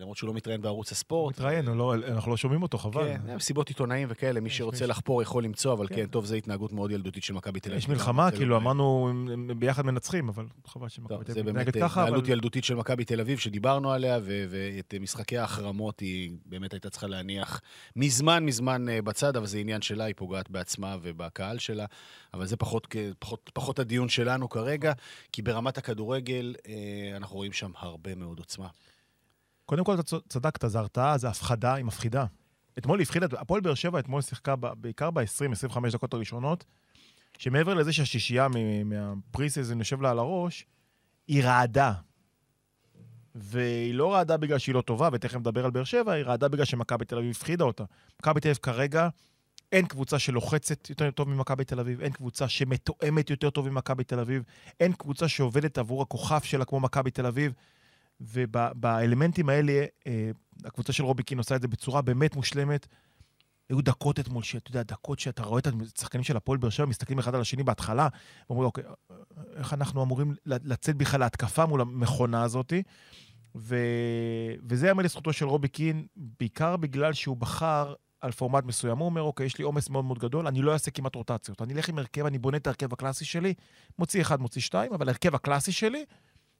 למרות 0.00 0.16
שהוא 0.16 0.28
לא 0.28 0.34
מתראיין 0.34 0.62
בערוץ 0.62 0.92
הספורט. 0.92 1.34
מתראיין, 1.34 1.64
לא- 1.64 1.94
אנחנו 1.94 2.30
לא 2.30 2.36
שומעים 2.36 2.62
אותו, 2.62 2.78
חבל. 2.78 3.04
כן, 3.04 3.20
אה, 3.28 3.36
מסיבות 3.36 3.68
עיתונאים 3.68 4.08
וכאלה, 4.10 4.40
מי 4.40 4.50
שרוצה. 4.50 4.86
לחפור 4.86 5.22
יכול 5.22 5.44
למצוא, 5.44 5.72
אבל 5.72 5.88
כן. 5.88 5.94
כן, 5.94 6.06
טוב, 6.06 6.24
זו 6.24 6.34
התנהגות 6.34 6.72
מאוד 6.72 6.90
ילדותית 6.90 7.24
של 7.24 7.34
מכבי 7.34 7.60
תל 7.60 7.68
אביב. 7.68 7.78
יש 7.78 7.88
מלחמה, 7.88 8.30
זה 8.30 8.36
כאילו, 8.36 8.56
אמרנו, 8.56 9.12
ביחד 9.58 9.86
מנצחים, 9.86 10.28
אבל 10.28 10.44
חבל 10.66 10.88
שמכבי 10.88 11.24
תל 11.24 11.32
זה 11.32 11.40
אביב 11.40 11.52
באמת 11.54 11.68
מתנהגת 11.68 11.88
ככה, 11.90 12.00
אבל... 12.00 12.08
התנהלות 12.08 12.28
ילדותית 12.28 12.64
של 12.64 12.74
מכבי 12.74 13.04
תל 13.04 13.20
אביב, 13.20 13.38
שדיברנו 13.38 13.92
עליה, 13.92 14.18
ואת 14.24 14.94
אה, 14.94 14.98
משחקי 14.98 15.38
ההחרמות 15.38 16.00
היא 16.00 16.30
באמת 16.46 16.72
הייתה 16.72 16.90
צריכה 16.90 17.06
להניח 17.06 17.60
מזמן 17.96 18.44
מזמן 18.44 18.88
אה, 18.88 19.02
בצד, 19.02 19.36
אבל 19.36 19.46
זה 19.46 19.58
עניין 19.58 19.82
שלה, 19.82 20.04
היא 20.04 20.14
פוגעת 20.16 20.50
בעצמה 20.50 20.96
ובקהל 21.02 21.58
שלה, 21.58 21.84
אבל 22.34 22.46
זה 22.46 22.56
פחות, 22.56 22.86
כ- 22.90 22.96
פחות, 23.18 23.50
פחות 23.54 23.78
הדיון 23.78 24.08
שלנו 24.08 24.48
כרגע, 24.48 24.92
כי 25.32 25.42
ברמת 25.42 25.78
הכדורגל 25.78 26.54
אה, 26.68 26.74
אנחנו 27.16 27.36
רואים 27.36 27.52
שם 27.52 27.70
הרבה 27.78 28.14
מאוד 28.14 28.38
עוצמה. 28.38 28.66
קודם 29.66 29.84
כל, 29.84 29.94
אתה 29.94 30.02
צדקת, 30.28 30.68
זו 30.68 30.78
הרתעה, 30.78 31.18
זו 31.18 31.28
הפחדה, 31.28 31.74
היא 31.74 31.84
מפחידה. 31.84 32.24
אתמול 32.78 32.98
היא 32.98 33.04
הפחידה, 33.04 33.26
הפועל 33.32 33.60
באר 33.60 33.74
שבע 33.74 33.98
אתמול 33.98 34.22
שיחקה 34.22 34.56
בעיקר 34.56 35.10
ב-20-25 35.10 35.78
דקות 35.92 36.14
הראשונות, 36.14 36.64
שמעבר 37.38 37.74
לזה 37.74 37.92
שהשישייה 37.92 38.48
מ- 38.48 38.88
מה 38.88 39.03
pre-season 39.03 39.78
יושב 39.78 40.02
לה 40.02 40.10
על 40.10 40.18
הראש, 40.18 40.66
היא 41.28 41.44
רעדה. 41.44 41.92
והיא 43.34 43.94
לא 43.94 44.14
רעדה 44.14 44.36
בגלל 44.36 44.58
שהיא 44.58 44.74
לא 44.74 44.80
טובה, 44.80 45.08
ותכף 45.12 45.36
נדבר 45.36 45.64
על 45.64 45.70
באר 45.70 45.84
שבע, 45.84 46.12
היא 46.12 46.24
רעדה 46.24 46.48
בגלל 46.48 46.64
שמכבי 46.64 47.04
תל 47.04 47.18
אביב 47.18 47.30
הפחידה 47.30 47.64
אותה. 47.64 47.84
מכבי 48.20 48.40
תל 48.40 48.48
אביב 48.48 48.58
כרגע, 48.62 49.08
אין 49.72 49.86
קבוצה 49.86 50.18
שלוחצת 50.18 50.90
יותר 50.90 51.10
טוב 51.10 51.28
ממכבי 51.28 51.64
תל 51.64 51.80
אביב, 51.80 52.00
אין 52.00 52.12
קבוצה 52.12 52.48
שמתואמת 52.48 53.30
יותר 53.30 53.50
טוב 53.50 53.68
ממכבי 53.68 54.04
תל 54.04 54.20
אביב, 54.20 54.42
אין 54.80 54.92
קבוצה 54.92 55.28
שעובדת 55.28 55.78
עבור 55.78 56.02
הכוכב 56.02 56.40
שלה 56.42 56.64
כמו 56.64 56.80
מכבי 56.80 57.10
תל 57.10 57.26
אביב. 57.26 57.52
ובאלמנטים 58.20 59.48
האלה, 59.48 59.84
אה, 60.06 60.30
הקבוצה 60.64 60.92
של 60.92 61.04
רובי 61.04 61.22
קין 61.22 61.38
עושה 61.38 61.56
את 61.56 61.62
זה 61.62 61.68
בצורה 61.68 62.02
באמת 62.02 62.36
מושלמת. 62.36 62.86
היו 63.68 63.80
דקות 63.80 64.20
אתמול, 64.20 64.42
שאתה 64.42 64.70
יודע, 64.70 64.82
דקות 64.82 65.18
שאתה 65.18 65.42
רואה 65.42 65.58
את 65.58 65.66
השחקנים 65.96 66.24
של 66.24 66.36
הפועל 66.36 66.58
באר 66.58 66.70
שבע 66.70 66.86
מסתכלים 66.86 67.18
אחד 67.18 67.34
על 67.34 67.40
השני 67.40 67.62
בהתחלה, 67.62 68.08
ואומרים, 68.50 68.66
אוקיי, 68.66 68.84
איך 69.56 69.74
אנחנו 69.74 70.02
אמורים 70.02 70.34
לצאת 70.46 70.96
בכלל 70.96 71.20
להתקפה 71.20 71.66
מול 71.66 71.80
המכונה 71.80 72.42
הזאת? 72.42 72.72
ו... 73.56 73.76
וזה 74.68 74.86
יאמר 74.88 75.02
לזכותו 75.02 75.32
של 75.32 75.46
רובי 75.46 75.68
קין, 75.68 76.06
בעיקר 76.16 76.76
בגלל 76.76 77.12
שהוא 77.12 77.36
בחר 77.36 77.94
על 78.20 78.32
פורמט 78.32 78.64
מסוים. 78.64 78.98
הוא 78.98 79.06
אומר, 79.06 79.22
אוקיי, 79.22 79.46
יש 79.46 79.58
לי 79.58 79.64
עומס 79.64 79.90
מאוד 79.90 80.04
מאוד 80.04 80.18
גדול, 80.18 80.46
אני 80.46 80.62
לא 80.62 80.72
אעשה 80.72 80.90
כמעט 80.90 81.14
רוטציות. 81.14 81.62
אני 81.62 81.74
אלך 81.74 81.88
עם 81.88 81.98
הרכב, 81.98 82.26
אני 82.26 82.38
בונה 82.38 82.56
את 82.56 82.66
ההרכב 82.66 82.92
הקלאסי 82.92 83.24
שלי, 83.24 83.54
מוציא 83.98 84.20
אחד, 84.20 84.40
מוציא 84.40 84.60
שתיים, 84.60 84.92
אבל 84.92 85.08
ההרכב 85.08 85.34
הקלאסי 85.34 85.72
שלי, 85.72 86.04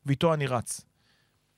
ואיתו 0.07 0.35
אני 0.35 0.47
רץ. 0.47 0.81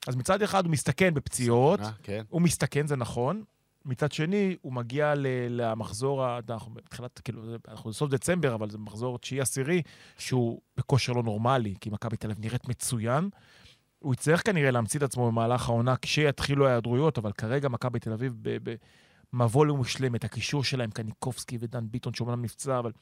אז 0.06 0.16
מצד 0.16 0.42
אחד 0.42 0.64
הוא 0.64 0.72
מסתכן 0.72 1.14
בפציעות, 1.14 1.80
כן. 2.02 2.22
הוא 2.28 2.42
מסתכן, 2.42 2.87
זה 2.87 2.96
נכון. 2.96 3.42
מצד 3.84 4.12
שני, 4.12 4.56
הוא 4.61 4.72
מגיע 4.72 5.14
ל- 5.14 5.26
למחזור, 5.48 6.38
אנחנו 6.50 6.74
בתחילת, 6.74 7.20
כאילו, 7.24 7.42
אנחנו 7.68 7.90
בסוף 7.90 8.11
דצמבר, 8.11 8.54
אבל 8.54 8.70
זה 8.70 8.78
מחזור 8.78 9.18
תשיעי-עשירי, 9.18 9.82
שהוא 10.18 10.61
בכושר 10.76 11.12
לא 11.12 11.22
נורמלי, 11.22 11.74
כי 11.80 11.90
מכבי 11.90 12.16
תל 12.16 12.30
אביב 12.30 12.44
נראית 12.44 12.68
מצוין. 12.68 13.28
הוא 13.98 14.14
יצטרך 14.14 14.46
כנראה 14.46 14.70
להמציא 14.70 14.98
את 14.98 15.04
עצמו 15.04 15.26
במהלך 15.26 15.68
העונה 15.68 15.96
כשיתחילו 15.96 16.66
ההיעדרויות, 16.66 17.18
אבל 17.18 17.32
כרגע 17.32 17.68
מכבי 17.68 17.98
תל 17.98 18.12
אביב 18.12 18.34
במבוא 19.32 19.66
לא 19.66 19.76
מושלמת. 19.76 20.24
הקישור 20.24 20.64
שלהם, 20.64 20.90
קניקובסקי 20.90 21.58
ודן 21.61 21.87
ביטון, 21.90 22.14
שאומנם 22.14 22.42
נפצע, 22.42 22.78
אבל 22.78 22.92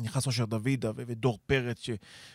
נכנס 0.00 0.26
אושר 0.26 0.44
דוידה 0.44 0.90
ודור 0.96 1.38
פרץ, 1.46 1.80
ש- 1.80 1.90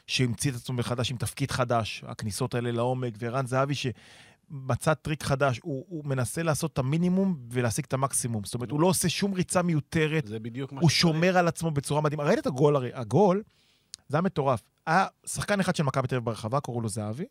שהמציא 0.08 0.52
את 0.52 0.56
עצמו 0.56 0.76
מחדש 0.76 1.12
עם 1.12 1.18
תפקיד 1.18 1.52
חדש. 1.52 2.04
הכניסות 2.08 2.56
האלה 2.56 2.72
לעומק, 2.72 3.14
וערן 3.20 3.46
זהבי, 3.46 3.74
שמצא 3.76 4.94
טריק 4.94 5.24
חדש. 5.24 5.60
הוא, 5.64 5.86
הוא 5.90 6.06
מנסה 6.06 6.44
לעשות 6.44 6.74
את 6.74 6.78
המינימום 6.78 7.38
ולהשיג 7.50 7.86
את 7.88 7.94
המקסימום. 7.94 8.44
זאת 8.44 8.54
אומרת, 8.54 8.72
הוא 8.72 8.80
לא 8.82 8.88
עושה 8.88 9.10
שום 9.10 9.34
ריצה 9.34 9.62
מיותרת, 9.62 10.28
הוא. 10.82 10.90
שומר 10.90 11.38
על 11.38 11.48
עצמו 11.48 11.72
בצורה 11.72 12.02
מדהימה. 12.02 12.24
ראית 12.24 12.40
את 12.40 12.48
הגול 12.48 12.76
הרי? 12.76 12.90
הגול, 12.94 13.44
זה 14.08 14.18
היה 14.18 14.22
מטורף. 14.22 14.62
היה 14.88 15.08
שחקן 15.26 15.60
אחד 15.60 15.76
של 15.76 15.84
מכבי 15.84 16.08
תל 16.08 16.16
אביב 16.16 16.26
ברחבה, 16.26 16.60
קראו 16.60 16.82
לו 16.82 16.90
זהבי, 16.90 17.26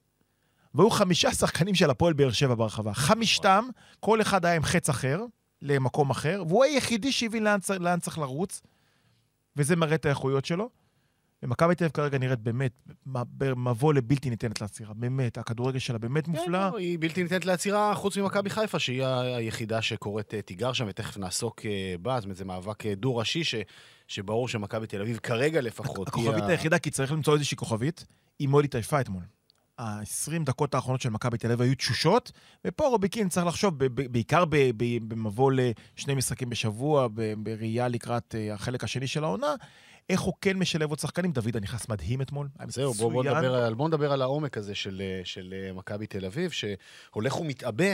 והיו 0.74 0.90
חמישה 0.90 1.32
שחקנים 1.32 1.74
של 1.74 1.90
הפועל 1.90 2.12
באר 2.12 2.32
שבע 2.32 2.54
ברחבה. 2.54 2.94
חמישתם, 2.94 3.64
כל 4.00 4.20
אחד 4.20 4.44
היה 4.44 4.56
עם 4.56 4.62
חץ 4.62 4.88
אחר, 4.88 5.20
למקום 5.62 6.10
אחר, 6.10 6.42
והוא 6.48 6.64
היחידי 6.64 7.12
שהבין 7.12 7.44
לאן, 7.44 7.58
לאן 7.80 8.00
צריך 8.00 8.18
לרוץ, 8.18 8.62
וזה 9.56 9.76
מראה 9.76 9.94
את 9.94 10.06
האיכויות 10.06 10.44
שלו. 10.44 10.70
ומכבי 11.42 11.74
תל 11.74 11.84
אביב 11.84 11.92
כרגע 11.92 12.18
נראית 12.18 12.38
באמת 12.38 12.72
במבוא 13.06 13.94
לבלתי 13.94 14.30
ניתנת 14.30 14.60
לעצירה. 14.60 14.94
באמת, 14.94 15.38
הכדורגל 15.38 15.78
שלה 15.78 15.98
באמת 15.98 16.26
כן, 16.26 16.32
מופלא. 16.32 16.70
לא, 16.70 16.76
היא 16.78 16.98
בלתי 17.00 17.22
ניתנת 17.22 17.44
לעצירה 17.44 17.94
חוץ 17.94 18.16
ממכבי 18.16 18.50
חיפה, 18.50 18.78
שהיא 18.78 19.04
היחידה 19.04 19.82
שקוראת 19.82 20.34
אה, 20.34 20.42
תיגר 20.42 20.72
שם, 20.72 20.84
ותכף 20.88 21.16
נעסוק 21.16 21.66
אה, 21.66 21.94
בה, 22.02 22.16
זאת 22.16 22.24
אומרת, 22.24 22.36
זה 22.36 22.44
מאבק 22.44 22.86
אה, 22.86 22.94
דו-ראשי, 22.94 23.44
ש- 23.44 23.54
שברור 24.08 24.48
שמכבי 24.48 24.86
תל 24.86 25.00
אביב 25.00 25.18
כרגע 25.18 25.60
לפחות, 25.60 25.96
היא 25.96 26.28
הכוכבית 26.28 26.44
היחידה, 26.48 26.78
כי 26.78 26.90
צריך 26.90 27.12
למצוא 27.12 27.34
איזושהי 27.34 27.56
כוכבית, 27.56 28.06
היא 28.38 28.48
מאוד 28.48 28.64
התעייפה 28.64 29.00
אתמול. 29.00 29.22
ה-20 29.80 30.44
דקות 30.44 30.74
האחרונות 30.74 31.00
של 31.00 31.10
מכבי 31.10 31.38
תל 31.38 31.46
אביב 31.46 31.60
היו 31.60 31.74
תשושות, 31.74 32.32
ופה 32.64 32.86
רובי 32.86 33.08
קין 33.08 33.28
צריך 33.28 33.46
לחשוב, 33.46 33.74
בעיקר 33.94 34.44
במבוא 35.08 35.52
לשני 35.52 36.14
משחקים 36.14 36.50
בשבוע, 36.50 37.08
בראייה 37.38 37.88
לקראת 37.88 38.34
אה, 38.34 38.54
החלק 38.54 38.84
השני 38.84 39.06
של 39.06 39.24
העונה, 39.24 39.54
איך 40.10 40.20
הוא 40.20 40.34
כן 40.40 40.56
משלב 40.56 40.90
עוד 40.90 40.98
שחקנים. 40.98 41.32
דוידה 41.32 41.60
נכנס 41.60 41.88
מדהים 41.88 42.22
אתמול, 42.22 42.48
זהו, 42.68 42.92
בוא, 42.92 43.12
בוא. 43.12 43.24
נדבר 43.24 43.54
על, 43.54 43.74
בוא 43.74 43.88
נדבר 43.88 44.12
על 44.12 44.22
העומק 44.22 44.58
הזה 44.58 44.74
של, 44.74 45.02
אה, 45.04 45.20
של 45.24 45.54
אה, 45.56 45.72
מכבי 45.72 46.06
תל 46.06 46.24
אביב, 46.24 46.50
שהולך 46.50 47.40
ומתעבה. 47.40 47.92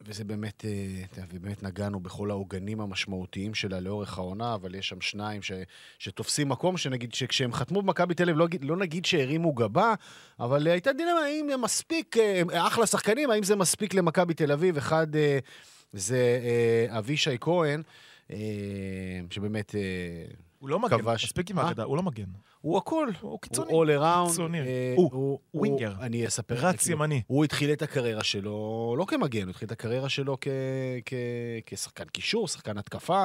וזה 0.00 0.24
באמת, 0.24 0.64
אה, 0.64 1.24
באמת 1.32 1.62
נגענו 1.62 2.00
בכל 2.00 2.30
העוגנים 2.30 2.80
המשמעותיים 2.80 3.54
שלה 3.54 3.80
לאורך 3.80 4.18
העונה, 4.18 4.54
אבל 4.54 4.74
יש 4.74 4.88
שם 4.88 5.00
שניים 5.00 5.42
ש, 5.42 5.52
שתופסים 5.98 6.48
מקום, 6.48 6.76
שנגיד, 6.76 7.14
שכשהם 7.14 7.52
חתמו 7.52 7.82
במכבי 7.82 8.14
תל 8.14 8.22
אביב, 8.22 8.36
לא, 8.36 8.46
לא 8.60 8.76
נגיד 8.76 9.04
שהרימו 9.04 9.52
גבה, 9.52 9.94
אבל 10.40 10.66
אה, 10.66 10.72
הייתה 10.72 10.92
דילמה 10.92 11.20
האם 11.20 11.50
הם 11.50 11.62
מספיק, 11.62 12.16
אה, 12.16 12.66
אחלה 12.66 12.86
שחקנים, 12.86 13.30
האם 13.30 13.42
זה 13.42 13.56
מספיק 13.56 13.94
למכבי 13.94 14.34
תל 14.34 14.52
אביב. 14.52 14.76
אחד 14.76 15.06
זה 15.92 16.40
אבישי 16.88 17.36
כהן, 17.40 17.82
שבאמת... 19.30 19.74
הוא 20.58 20.68
לא 20.68 20.80
מגן. 20.80 20.96
מספיק 21.24 21.50
עם? 21.50 21.58
ההגדה, 21.58 21.82
הוא 21.82 21.96
לא 21.96 22.02
מגן. 22.02 22.24
הוא 22.68 22.78
הכל. 22.78 23.08
הוא 23.20 23.38
קיצוני. 23.40 23.72
הוא 23.72 23.84
all 23.84 23.88
around. 23.88 24.30
קיצוני. 24.30 24.60
אה, 24.60 24.94
הוא, 24.96 25.38
ווינגר. 25.54 25.92
אני 26.00 26.26
אספר. 26.26 26.54
לך, 26.54 26.64
רץ 26.64 26.86
ימני. 26.86 27.22
הוא 27.26 27.44
התחיל 27.44 27.72
את 27.72 27.82
הקריירה 27.82 28.24
שלו 28.24 28.94
לא 28.98 29.04
כמגן, 29.08 29.42
הוא 29.42 29.50
התחיל 29.50 29.66
את 29.66 29.72
הקריירה 29.72 30.08
שלו 30.08 30.36
כ- 30.40 30.48
כ- 31.06 31.14
כשחקן 31.66 32.04
קישור, 32.04 32.48
שחקן 32.48 32.78
התקפה. 32.78 33.24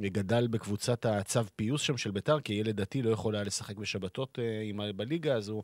גדל 0.00 0.46
בקבוצת 0.46 1.06
הצו 1.06 1.40
פיוס 1.56 1.82
שם 1.82 1.96
של 1.96 2.10
ביתר, 2.10 2.40
כי 2.40 2.52
ילד 2.52 2.76
דתי 2.80 3.02
לא 3.02 3.10
יכול 3.10 3.34
היה 3.34 3.44
לשחק 3.44 3.76
בשבתות 3.76 4.38
אה, 4.38 4.92
בליגה, 4.92 5.34
אז 5.34 5.48
הוא 5.48 5.62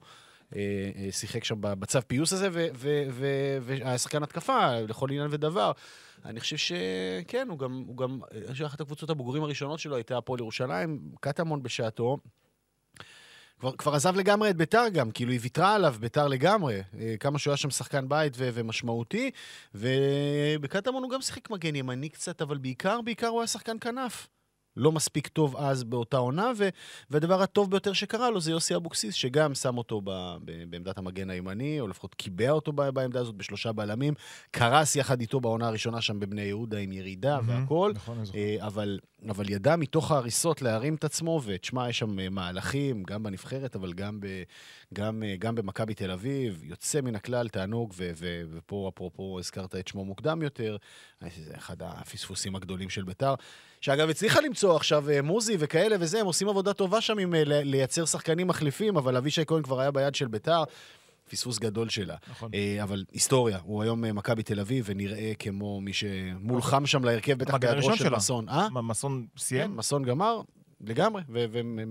אה, 0.57 0.61
אה, 0.97 1.13
שיחק 1.13 1.45
שם 1.45 1.61
ב- 1.61 1.73
בצו 1.75 1.99
פיוס 2.07 2.33
הזה, 2.33 2.49
ו- 2.53 2.67
ו- 2.75 3.05
ו- 3.11 3.59
והיה 3.63 3.99
שחקן 3.99 4.23
התקפה 4.23 4.81
לכל 4.81 5.11
עניין 5.11 5.29
ודבר. 5.31 5.73
אני 6.25 6.41
חושב 6.41 6.57
שכן, 6.57 7.47
הוא 7.51 7.59
גם, 7.59 7.85
הוא 7.87 7.97
גם, 7.97 8.21
אני 8.33 8.43
חושב 8.43 8.55
שאחת 8.55 8.81
הקבוצות 8.81 9.11
הבוגרים 9.11 9.43
הראשונות 9.43 9.79
שלו 9.79 9.97
הייתה 9.97 10.19
הפועל 10.19 10.41
ירושלים, 10.41 11.01
קטמון 11.21 11.63
בשעתו. 11.63 12.19
כבר, 13.61 13.73
כבר 13.77 13.95
עזב 13.95 14.17
לגמרי 14.17 14.51
את 14.51 14.57
ביתר 14.57 14.89
גם, 14.93 15.11
כאילו 15.11 15.33
היא 15.33 15.41
ויתרה 15.43 15.75
עליו, 15.75 15.95
ביתר 16.01 16.29
לגמרי. 16.29 16.83
אה, 16.99 17.15
כמה 17.21 17.39
שהוא 17.39 17.51
היה 17.51 17.57
שם 17.57 17.71
שחקן 17.71 18.09
בית 18.09 18.33
ו- 18.37 18.49
ומשמעותי, 18.55 19.31
ובקטמון 19.75 21.03
הוא 21.03 21.11
גם 21.11 21.21
שיחק 21.21 21.51
מגן 21.51 21.77
ימני 21.77 22.09
קצת, 22.09 22.43
אבל 22.43 22.59
בעיקר, 22.59 23.01
בעיקר 23.01 23.27
הוא 23.27 23.41
היה 23.41 23.47
שחקן 23.47 23.77
כנף. 23.81 24.27
לא 24.77 24.93
מספיק 24.93 25.29
טוב 25.29 25.57
אז 25.57 25.85
באותה 25.85 26.17
עונה, 26.17 26.53
ו- 26.57 26.69
והדבר 27.11 27.43
הטוב 27.43 27.71
ביותר 27.71 27.93
שקרה 27.93 28.31
לו 28.31 28.41
זה 28.41 28.51
יוסי 28.51 28.77
אבוקסיס, 28.77 29.15
שגם 29.15 29.55
שם 29.55 29.79
אותו 29.79 30.01
ב- 30.05 30.37
ב- 30.45 30.71
בעמדת 30.71 30.99
המגן 30.99 31.31
הימני, 31.31 31.81
או 31.81 31.89
לפחות 31.89 32.15
קיבע 32.15 32.51
אותו 32.51 32.73
ב- 32.73 32.89
בעמדה 32.89 33.21
הזאת 33.21 33.35
בשלושה 33.35 33.73
בלמים, 33.73 34.15
קרס 34.51 34.97
יחד 34.97 35.21
איתו 35.21 35.41
בעונה 35.41 35.67
הראשונה 35.67 36.01
שם 36.01 36.21
בבני 36.21 36.43
יהודה 36.43 36.79
עם 36.79 36.93
ירידה 36.93 37.39
והכול. 37.47 37.93
נכון. 37.95 38.19
אה, 38.35 38.57
אבל, 38.67 38.99
אבל 39.31 39.51
ידע 39.51 39.77
מתוך 39.77 40.11
ההריסות 40.11 40.63
להרים 40.63 40.95
את 40.95 41.05
עצמו, 41.05 41.41
ותשמע, 41.45 41.89
יש 41.89 41.99
שם 41.99 42.19
אה, 42.19 42.29
מהלכים, 42.29 43.03
גם 43.03 43.23
בנבחרת, 43.23 43.77
אבל 43.77 43.93
גם, 43.93 44.21
ב, 44.21 44.27
גם, 44.95 45.23
אה, 45.23 45.37
גם 45.39 45.55
במכבי 45.55 45.95
תל 45.95 46.11
אביב, 46.11 46.61
יוצא 46.65 47.01
מן 47.01 47.15
הכלל, 47.15 47.49
תענוג, 47.49 47.93
ו, 47.97 48.11
ו, 48.17 48.43
ופה 48.51 48.91
אפרופו 48.95 49.39
הזכרת 49.39 49.75
את 49.75 49.89
שמו 49.89 50.05
מוקדם 50.05 50.43
יותר, 50.43 50.77
אה, 51.23 51.29
זה 51.45 51.55
אחד 51.57 51.77
הפספוסים 51.83 52.57
הגדולים 52.57 52.91
של 52.91 53.05
ביתר, 53.05 53.35
שאגב 53.85 54.11
הצליחה 54.11 54.41
למצוא 54.41 54.77
עכשיו 54.77 55.11
אה, 55.11 55.23
מוזי 55.23 55.57
וכאלה 55.59 55.97
וזה, 56.01 56.21
הם 56.21 56.27
עושים 56.27 56.49
עבודה 56.49 56.73
טובה 56.73 57.01
שם 57.01 57.19
עם 57.19 57.35
אה, 57.35 57.43
לייצר 57.45 58.05
שחקנים 58.05 58.47
מחליפים, 58.47 58.97
אבל 58.97 59.17
אבישי 59.17 59.43
כהן 59.47 59.63
כבר 59.63 59.81
היה 59.81 59.91
ביד 59.91 60.15
של 60.15 60.27
ביתר. 60.27 60.65
פספוס 61.31 61.59
גדול 61.59 61.89
שלה. 61.89 62.17
נכון. 62.31 62.51
אה, 62.55 62.83
אבל 62.83 63.05
היסטוריה, 63.13 63.59
הוא 63.65 63.83
היום 63.83 64.17
מכבי 64.17 64.43
תל 64.43 64.61
אביב, 64.61 64.85
ונראה 64.89 65.33
כמו 65.39 65.81
מי 65.81 65.93
שמולחם 65.93 66.87
שם 66.87 67.05
להרכב, 67.05 67.39
בטח 67.39 67.55
בהיעדרו 67.55 67.97
של. 67.97 68.09
מסון. 68.09 68.49
אה? 68.49 68.69
מסון 68.71 69.27
כן, 69.35 69.41
סיים? 69.41 69.77
מסון 69.77 70.03
גמר, 70.03 70.41
לגמרי, 70.89 71.23
ו- 71.29 71.45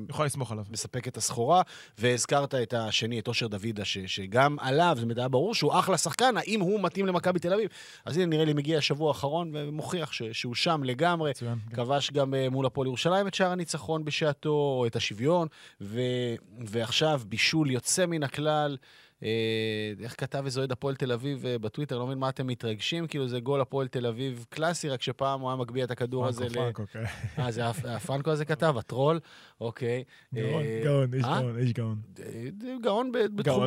יכול 0.09 0.25
לסמוך 0.25 0.51
עליו. 0.51 0.65
ומספק 0.69 1.07
את 1.07 1.17
הסחורה. 1.17 1.61
והזכרת 1.97 2.55
את 2.55 2.73
השני, 2.73 3.19
את 3.19 3.27
אושר 3.27 3.47
דוידה, 3.47 3.85
ש- 3.85 3.97
שגם 3.97 4.57
עליו, 4.59 4.97
זה 5.15 5.19
היה 5.21 5.27
ברור 5.27 5.55
שהוא 5.55 5.79
אחלה 5.79 5.97
שחקן, 5.97 6.37
האם 6.37 6.61
הוא 6.61 6.79
מתאים 6.83 7.05
למכבי 7.05 7.39
תל 7.39 7.53
אביב? 7.53 7.69
אז 8.05 8.17
הנה, 8.17 8.25
נראה 8.25 8.45
לי 8.45 8.53
מגיע 8.53 8.77
השבוע 8.77 9.07
האחרון 9.07 9.51
ומוכיח 9.53 10.11
ש- 10.11 10.23
שהוא 10.23 10.55
שם 10.55 10.81
לגמרי. 10.83 11.29
מצוין. 11.29 11.57
כן. 11.69 11.75
כבש 11.75 12.11
גם 12.11 12.33
אה, 12.33 12.49
מול 12.49 12.65
הפועל 12.65 12.87
ירושלים 12.87 13.27
את 13.27 13.33
שער 13.33 13.51
הניצחון 13.51 14.05
בשעתו, 14.05 14.83
את 14.87 14.95
השוויון, 14.95 15.47
ו... 15.81 15.99
ועכשיו 16.65 17.21
בישול 17.27 17.71
יוצא 17.71 18.05
מן 18.05 18.23
הכלל. 18.23 18.77
אה, 19.23 19.29
איך 20.03 20.15
כתב 20.17 20.41
איזה 20.45 20.59
אוהד 20.59 20.71
הפועל 20.71 20.95
תל 20.95 21.11
אביב 21.11 21.45
אה, 21.45 21.59
בטוויטר, 21.59 21.97
לא 21.99 22.05
מבין 22.07 22.17
מה 22.17 22.29
אתם 22.29 22.47
מתרגשים, 22.47 23.07
כאילו 23.07 23.27
זה 23.27 23.39
גול 23.39 23.61
הפועל 23.61 23.87
תל 23.87 24.05
אביב 24.05 24.45
קלאסי, 24.49 24.89
רק 24.89 25.01
שפעם 25.01 25.41
הוא 25.41 25.49
היה 25.49 25.55
מגביה 25.57 25.85
את 25.85 25.91
הכדור 25.91 26.27
הזה. 26.27 26.45
פרנקו, 26.49 26.59
ל- 26.59 26.63
פרנקו, 26.63 26.83
כן. 26.91 27.03
אה, 27.41 27.51
זה 27.51 27.69
הפ- 27.69 27.85
הפרנקו 27.85 28.31
הזה 28.31 28.45
כתב, 28.45 28.75
הטרול? 28.77 29.19
אוקיי. 29.61 30.03
גאון, 30.33 30.61
אה, 30.63 30.81
גאון, 30.83 31.13
איש 31.13 31.23
אה? 31.25 31.41
גאון, 31.41 31.57
איש 31.59 31.73
גאון. 31.73 31.97
אה, 32.19 32.25
גאון 32.81 33.11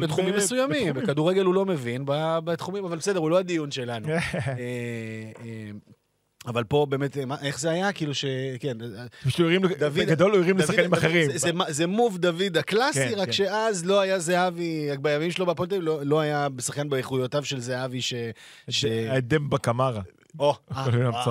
בתחומים 0.02 0.34
מסוימים. 0.36 0.94
בכדורגל 0.94 1.44
הוא 1.44 1.54
לא 1.54 1.66
מבין, 1.66 2.04
בתחומים, 2.44 2.84
אבל 2.84 2.96
בסדר, 2.96 3.18
הוא 3.18 3.30
לא 3.30 3.38
הדיון 3.38 3.70
שלנו. 3.70 4.08
אה, 6.46 6.50
אה, 6.50 6.52
אבל 6.52 6.64
פה 6.64 6.86
באמת, 6.88 7.16
מה- 7.16 7.36
איך 7.42 7.60
זה 7.60 7.70
היה? 7.70 7.92
כאילו 7.92 8.14
ש... 8.14 8.24
כן. 8.60 8.76
פשוט 9.24 9.38
הוא 9.40 9.46
הרים, 9.46 9.62
דוד- 9.66 9.92
בגדול 9.94 10.32
הוא 10.32 10.40
הרים 10.42 10.58
לשחקנים 10.58 10.92
אחרים. 10.94 11.30
זה- 11.68 11.86
מוב 11.86 12.18
דוד 12.18 12.56
הקלאסי, 12.56 13.08
כן, 13.08 13.14
רק 13.18 13.26
כן. 13.26 13.32
שאז 13.32 13.84
לא 13.86 14.00
היה 14.00 14.18
זהבי, 14.18 14.88
בימים 15.00 15.30
שלו 15.30 15.46
בהפועל 15.46 15.68
תל 15.68 15.74
אביב, 15.74 15.86
לא- 15.86 16.00
לא 16.02 16.20
היה 16.20 16.48
שחקן 16.60 16.88
באיכויותיו 16.88 17.44
של 17.44 17.60
זהבי 17.60 18.00
ש... 18.00 18.14
ש- 18.70 18.84
האדם 18.84 19.50
בקמרה. 19.50 20.02
או, 20.38 20.54
אה, 20.76 20.86
וואו. 21.10 21.24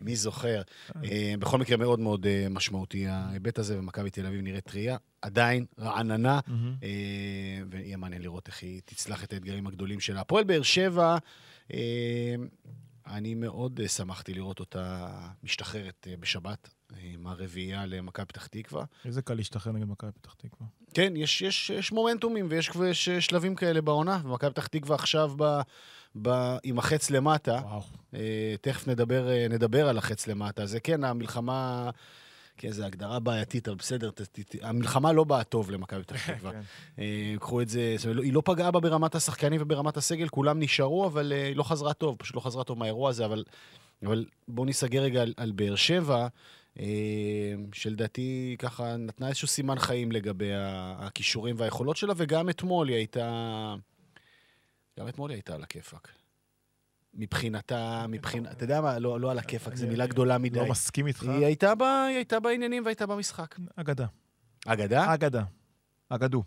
מי 0.00 0.16
זוכר. 0.16 0.62
אה, 1.04 1.34
בכל 1.38 1.58
מקרה, 1.58 1.76
מאוד 1.76 2.00
מאוד 2.00 2.26
אה, 2.26 2.46
משמעותי 2.50 3.06
ההיבט 3.08 3.58
הזה, 3.58 3.78
ומכבי 3.78 4.10
תל 4.10 4.26
אביב 4.26 4.40
נראית 4.40 4.64
טריה. 4.64 4.96
עדיין 5.22 5.64
רעננה, 5.80 6.40
אה, 6.82 6.88
ויהיה 7.70 7.96
מעניין 7.96 8.22
לראות 8.22 8.48
איך 8.48 8.62
היא 8.62 8.80
תצלח 8.84 9.24
את 9.24 9.32
האתגרים 9.32 9.66
הגדולים 9.66 10.00
שלה. 10.00 10.20
הפועל 10.20 10.44
באר 10.44 10.62
שבע, 10.62 11.16
אה, 11.74 11.78
אני 13.06 13.34
מאוד 13.34 13.80
אה, 13.80 13.88
שמחתי 13.88 14.34
לראות 14.34 14.60
אותה 14.60 15.08
משתחררת 15.42 16.06
אה, 16.10 16.14
בשבת, 16.20 16.74
אה, 16.92 16.98
עם 17.02 17.26
הרביעייה 17.26 17.86
למכבי 17.86 18.26
פתח 18.26 18.46
תקווה. 18.46 18.84
איזה 19.04 19.22
קל 19.22 19.34
להשתחרר 19.34 19.72
נגד 19.72 19.88
מכבי 19.88 20.10
פתח 20.12 20.34
תקווה. 20.34 20.66
כן, 20.94 21.12
יש, 21.16 21.42
יש, 21.42 21.70
יש 21.70 21.92
מומנטומים 21.92 22.46
ויש 22.50 22.68
כבר- 22.68 22.84
יש 22.86 23.08
שלבים 23.08 23.54
כאלה 23.54 23.80
בעונה, 23.80 24.20
ומכבי 24.24 24.50
פתח 24.50 24.66
תקווה 24.66 24.94
עכשיו 24.94 25.32
ב, 25.36 25.60
ב, 26.22 26.56
עם 26.62 26.78
החץ 26.78 27.10
למטה. 27.10 27.60
וואו. 27.64 27.82
תכף 28.60 28.88
נדבר, 28.88 29.28
נדבר 29.50 29.88
על 29.88 29.98
החץ 29.98 30.26
למטה. 30.26 30.66
זה 30.66 30.80
כן, 30.80 31.04
המלחמה... 31.04 31.90
כן, 32.56 32.70
זו 32.70 32.84
הגדרה 32.84 33.20
בעייתית, 33.20 33.68
אבל 33.68 33.76
בסדר, 33.76 34.10
ת, 34.10 34.20
ת, 34.20 34.40
ת, 34.40 34.56
המלחמה 34.62 35.12
לא 35.12 35.24
באה 35.24 35.44
טוב 35.44 35.70
למכבי 35.70 36.02
פתח 36.02 36.30
תקווה. 36.30 36.52
כן. 36.52 36.60
אה, 36.98 37.34
קחו 37.40 37.62
את 37.62 37.68
זה, 37.68 37.94
זאת 37.96 38.06
אומרת, 38.06 38.24
היא 38.24 38.32
לא 38.32 38.42
פגעה 38.44 38.70
בה 38.70 38.80
ברמת 38.80 39.14
השחקנים 39.14 39.60
וברמת 39.62 39.96
הסגל, 39.96 40.28
כולם 40.28 40.60
נשארו, 40.60 41.06
אבל 41.06 41.32
אה, 41.32 41.46
היא 41.46 41.56
לא 41.56 41.62
חזרה 41.62 41.92
טוב, 41.94 42.16
פשוט 42.18 42.36
לא 42.36 42.40
חזרה 42.40 42.64
טוב 42.64 42.78
מהאירוע 42.78 43.10
הזה, 43.10 43.24
אבל, 43.24 43.44
אבל 44.02 44.24
בואו 44.48 44.66
ניסגר 44.66 45.02
רגע 45.02 45.22
על, 45.22 45.34
על 45.36 45.52
באר 45.52 45.76
שבע, 45.76 46.26
אה, 46.80 46.84
שלדעתי 47.72 48.56
ככה 48.58 48.96
נתנה 48.96 49.28
איזשהו 49.28 49.48
סימן 49.48 49.78
חיים 49.78 50.12
לגבי 50.12 50.50
הכישורים 50.98 51.54
והיכולות 51.58 51.96
שלה, 51.96 52.14
וגם 52.16 52.48
אתמול 52.48 52.88
היא 52.88 52.96
הייתה... 52.96 53.74
גם 55.00 55.08
אתמול 55.08 55.30
היא 55.30 55.36
הייתה 55.36 55.54
על 55.54 55.62
הכיפאק. 55.62 56.08
מבחינתה, 57.16 58.06
מבחינת... 58.08 58.52
אתה 58.52 58.64
יודע 58.64 58.80
מה? 58.80 58.98
לא, 58.98 59.20
לא 59.20 59.30
על 59.30 59.38
הכיפאק, 59.38 59.76
זו 59.76 59.86
מילה 59.86 60.06
גדולה 60.06 60.38
מדי. 60.38 60.58
לא 60.58 60.66
מסכים 60.68 61.06
איתך. 61.06 61.22
היא 61.22 61.46
הייתה, 61.46 61.74
בה, 61.74 62.04
היא 62.04 62.16
הייתה 62.16 62.40
בעניינים 62.40 62.84
והייתה 62.84 63.06
במשחק. 63.06 63.54
אגדה. 63.76 64.06
אגדה? 64.66 65.14
אגדה. 65.14 65.42
אגדו. 66.08 66.42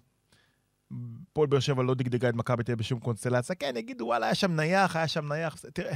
פועל 1.33 1.47
באר 1.47 1.59
שבע 1.59 1.83
לא 1.83 1.93
דגדגה 1.93 2.29
את 2.29 2.33
מכבי 2.33 2.63
תל 2.63 2.71
אביב 2.71 2.79
בשום 2.79 2.99
קונסטלציה. 2.99 3.55
כן, 3.55 3.73
יגידו, 3.77 4.05
וואלה, 4.05 4.25
היה 4.25 4.35
שם 4.35 4.51
נייח, 4.55 4.95
היה 4.95 5.07
שם 5.07 5.33
נייח. 5.33 5.55
תראה, 5.73 5.95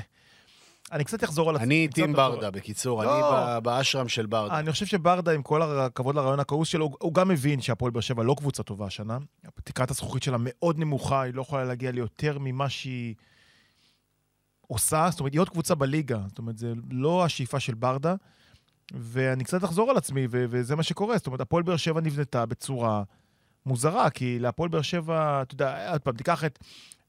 אני 0.92 1.04
קצת 1.04 1.24
אחזור 1.24 1.50
על 1.50 1.56
עצמי. 1.56 1.66
אני 1.66 1.88
טים 1.94 2.10
אחזור- 2.16 2.30
ברדה, 2.36 2.52
בקיצור, 2.52 3.04
לא. 3.04 3.14
אני 3.16 3.22
ב- 3.60 3.64
באשרם 3.64 4.08
של 4.08 4.26
ברדה. 4.26 4.60
אני 4.60 4.72
חושב 4.72 4.86
שברדה, 4.86 5.32
עם 5.32 5.42
כל 5.44 5.62
הכבוד 5.62 6.16
לרעיון 6.16 6.40
הכעוס 6.40 6.68
שלו, 6.68 6.86
הוא- 6.86 6.98
הוא 7.00 7.14
גם 7.14 7.28
מבין 7.28 7.62
שהפועל 7.62 7.92
באר 7.92 8.02
שבע 8.02 8.24
לא 8.24 8.36
קבוצה 8.38 8.64
טובה 8.64 8.86
השנה. 8.88 9.18
תקרת 9.64 9.92
הזכוכית 9.92 10.24
שלה 10.24 10.38
מאוד 10.40 10.80
נמוכה, 10.80 11.22
היא 11.22 11.34
לא 11.34 11.42
יכולה 11.42 11.64
להגיע 11.64 11.92
ליותר 11.92 12.38
ממה 12.40 12.70
שהיא 12.70 13.16
עושה. 14.68 15.08
זאת 15.12 15.20
אומרת, 15.20 15.34
היא 15.34 15.42
עוד 15.42 15.50
קבוצה 15.50 15.76
בליגה. 15.76 16.20
זאת 16.28 16.38
אומרת, 16.38 16.58
זה 16.58 16.74
לא 16.92 17.26
השאיפה 17.26 17.60
של 17.60 17.74
ברדה. 17.74 18.16
ואני 18.94 19.44
קצת 19.44 19.64
אחזור 19.64 19.90
על 19.90 19.98
עצמי, 19.98 20.28
ו- 20.30 20.46
וזה 20.50 20.76
מה 20.76 20.84
שקורה. 20.84 21.18
זאת 21.18 21.28
אומרת, 21.28 21.42
הפועל 21.42 21.64
באר 21.64 21.78
שבע 21.78 22.02
נבנתה 22.02 22.46
בצורה 22.46 23.04
מוזרה, 23.66 24.10
כי 24.10 24.40
להפועל 24.40 24.70
באר 24.70 24.82
שבע, 24.82 25.42
אתה 25.42 25.54
יודע, 25.54 25.92
עוד 25.92 26.02
פעם, 26.02 26.16
תיקח 26.16 26.44
את 26.44 26.60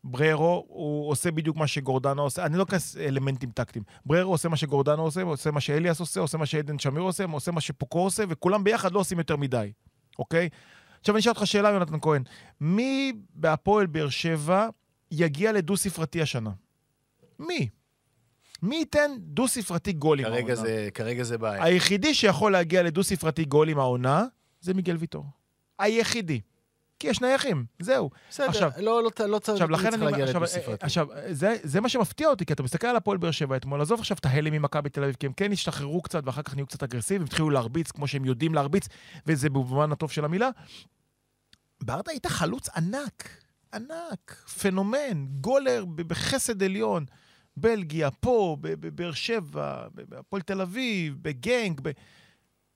בררו, 0.04 0.64
הוא 0.68 1.10
עושה 1.10 1.30
בדיוק 1.30 1.56
מה 1.56 1.66
שגורדנה 1.66 2.22
עושה, 2.22 2.46
אני 2.46 2.56
לא 2.56 2.62
אכנס 2.62 2.96
אלמנטים 2.96 3.50
טקטיים. 3.50 3.84
בררו 4.06 4.32
עושה 4.32 4.48
מה 4.48 4.56
שגורדנה 4.56 5.02
עושה, 5.02 5.22
עושה 5.22 5.50
מה 5.50 5.60
שאליאס 5.60 6.00
עושה, 6.00 6.20
עושה 6.20 6.38
מה 6.38 6.46
שעדן 6.46 6.78
שמיר 6.78 7.02
עושה, 7.02 7.24
עושה 7.32 7.50
מה 7.52 7.60
שפוקו 7.60 7.98
עושה, 7.98 8.24
וכולם 8.28 8.64
ביחד 8.64 8.92
לא 8.92 9.00
עושים 9.00 9.18
יותר 9.18 9.36
מדי, 9.36 9.72
אוקיי? 10.18 10.48
עכשיו 11.00 11.14
אני 11.14 11.20
אשאל 11.20 11.32
אותך 11.32 11.46
שאלה, 11.46 11.68
יונתן 11.68 12.00
כהן. 12.00 12.22
מי 12.60 13.12
בהפועל 13.34 13.86
באר 13.86 14.08
שבע 14.08 14.68
יגיע 15.10 15.52
לדו-ספרתי 15.52 16.22
השנה? 16.22 16.50
מי? 17.38 17.68
מי 18.62 18.76
ייתן 18.76 19.10
דו-ספרתי 19.18 19.92
גולים 19.92 20.24
כרגע 20.26 20.36
העונה? 20.38 20.54
זה- 20.54 20.88
כרגע 20.94 21.22
זה 21.22 21.38
בעיה. 21.38 21.64
היחידי 21.64 22.14
שיכול 22.14 22.52
להגיע 22.52 22.82
לדו-ספרתי 22.82 23.44
גולים 23.44 23.78
העונה, 23.78 24.24
זה 24.60 24.74
מיגל 24.74 24.96
ויטור. 24.96 25.24
היחידי. 25.78 26.40
כי 26.98 27.06
יש 27.08 27.20
נייחים, 27.20 27.64
זהו. 27.78 28.10
בסדר, 28.30 28.46
עכשיו- 28.48 28.70
לא, 28.78 29.02
לא, 29.02 29.26
לא 29.28 29.38
צריך 29.38 29.54
עכשיו, 29.54 29.70
לכן 29.70 29.82
צריך 29.90 29.94
אני 29.94 30.04
להגיע 30.04 30.16
אומר, 30.16 30.24
עכשיו, 30.24 30.40
לדו-ספרתי. 30.42 30.84
עכשיו, 30.86 31.06
זה, 31.30 31.56
זה 31.62 31.80
מה 31.80 31.88
שמפתיע 31.88 32.28
אותי, 32.28 32.46
כי 32.46 32.52
אתה 32.52 32.62
מסתכל 32.62 32.86
על 32.86 32.96
הפועל 32.96 33.18
באר 33.18 33.30
שבע 33.30 33.56
אתמול, 33.56 33.80
עזוב 33.80 34.00
עכשיו 34.00 34.16
את 34.20 34.26
ההלם 34.26 34.52
ממכבי 34.52 34.88
תל 34.90 35.02
אביב, 35.02 35.14
כי 35.20 35.26
הם 35.26 35.32
כן 35.32 35.52
השתחררו 35.52 36.02
קצת 36.02 36.22
ואחר 36.26 36.42
כך 36.42 36.54
נהיו 36.54 36.66
קצת 36.66 36.82
אגרסיביים, 36.82 37.24
התחילו 37.26 37.50
להרביץ 37.50 37.90
כמו 37.90 38.06
שהם 38.08 38.24
יודעים 38.24 38.54
להרביץ, 38.54 38.88
וזה 39.26 39.50
במובן 39.50 39.92
הטוב 39.92 40.10
של 40.10 40.24
המילה. 40.24 40.48
ברדה 41.82 42.10
הייתה 42.10 42.28
חלוץ 42.28 42.68
ענק, 42.68 43.28
ענק, 43.74 44.30
פנומן, 44.60 45.26
גולר 45.40 45.84
בחסד 45.96 46.62
עליון, 46.62 47.04
בלגיה, 47.56 48.10
פה, 48.10 48.56
בבאר 48.60 49.12
שבע, 49.12 49.86
בהפועל 49.94 50.42
תל 50.42 50.60
אביב, 50.60 51.16
בגנג, 51.22 51.80
ב... 51.82 51.90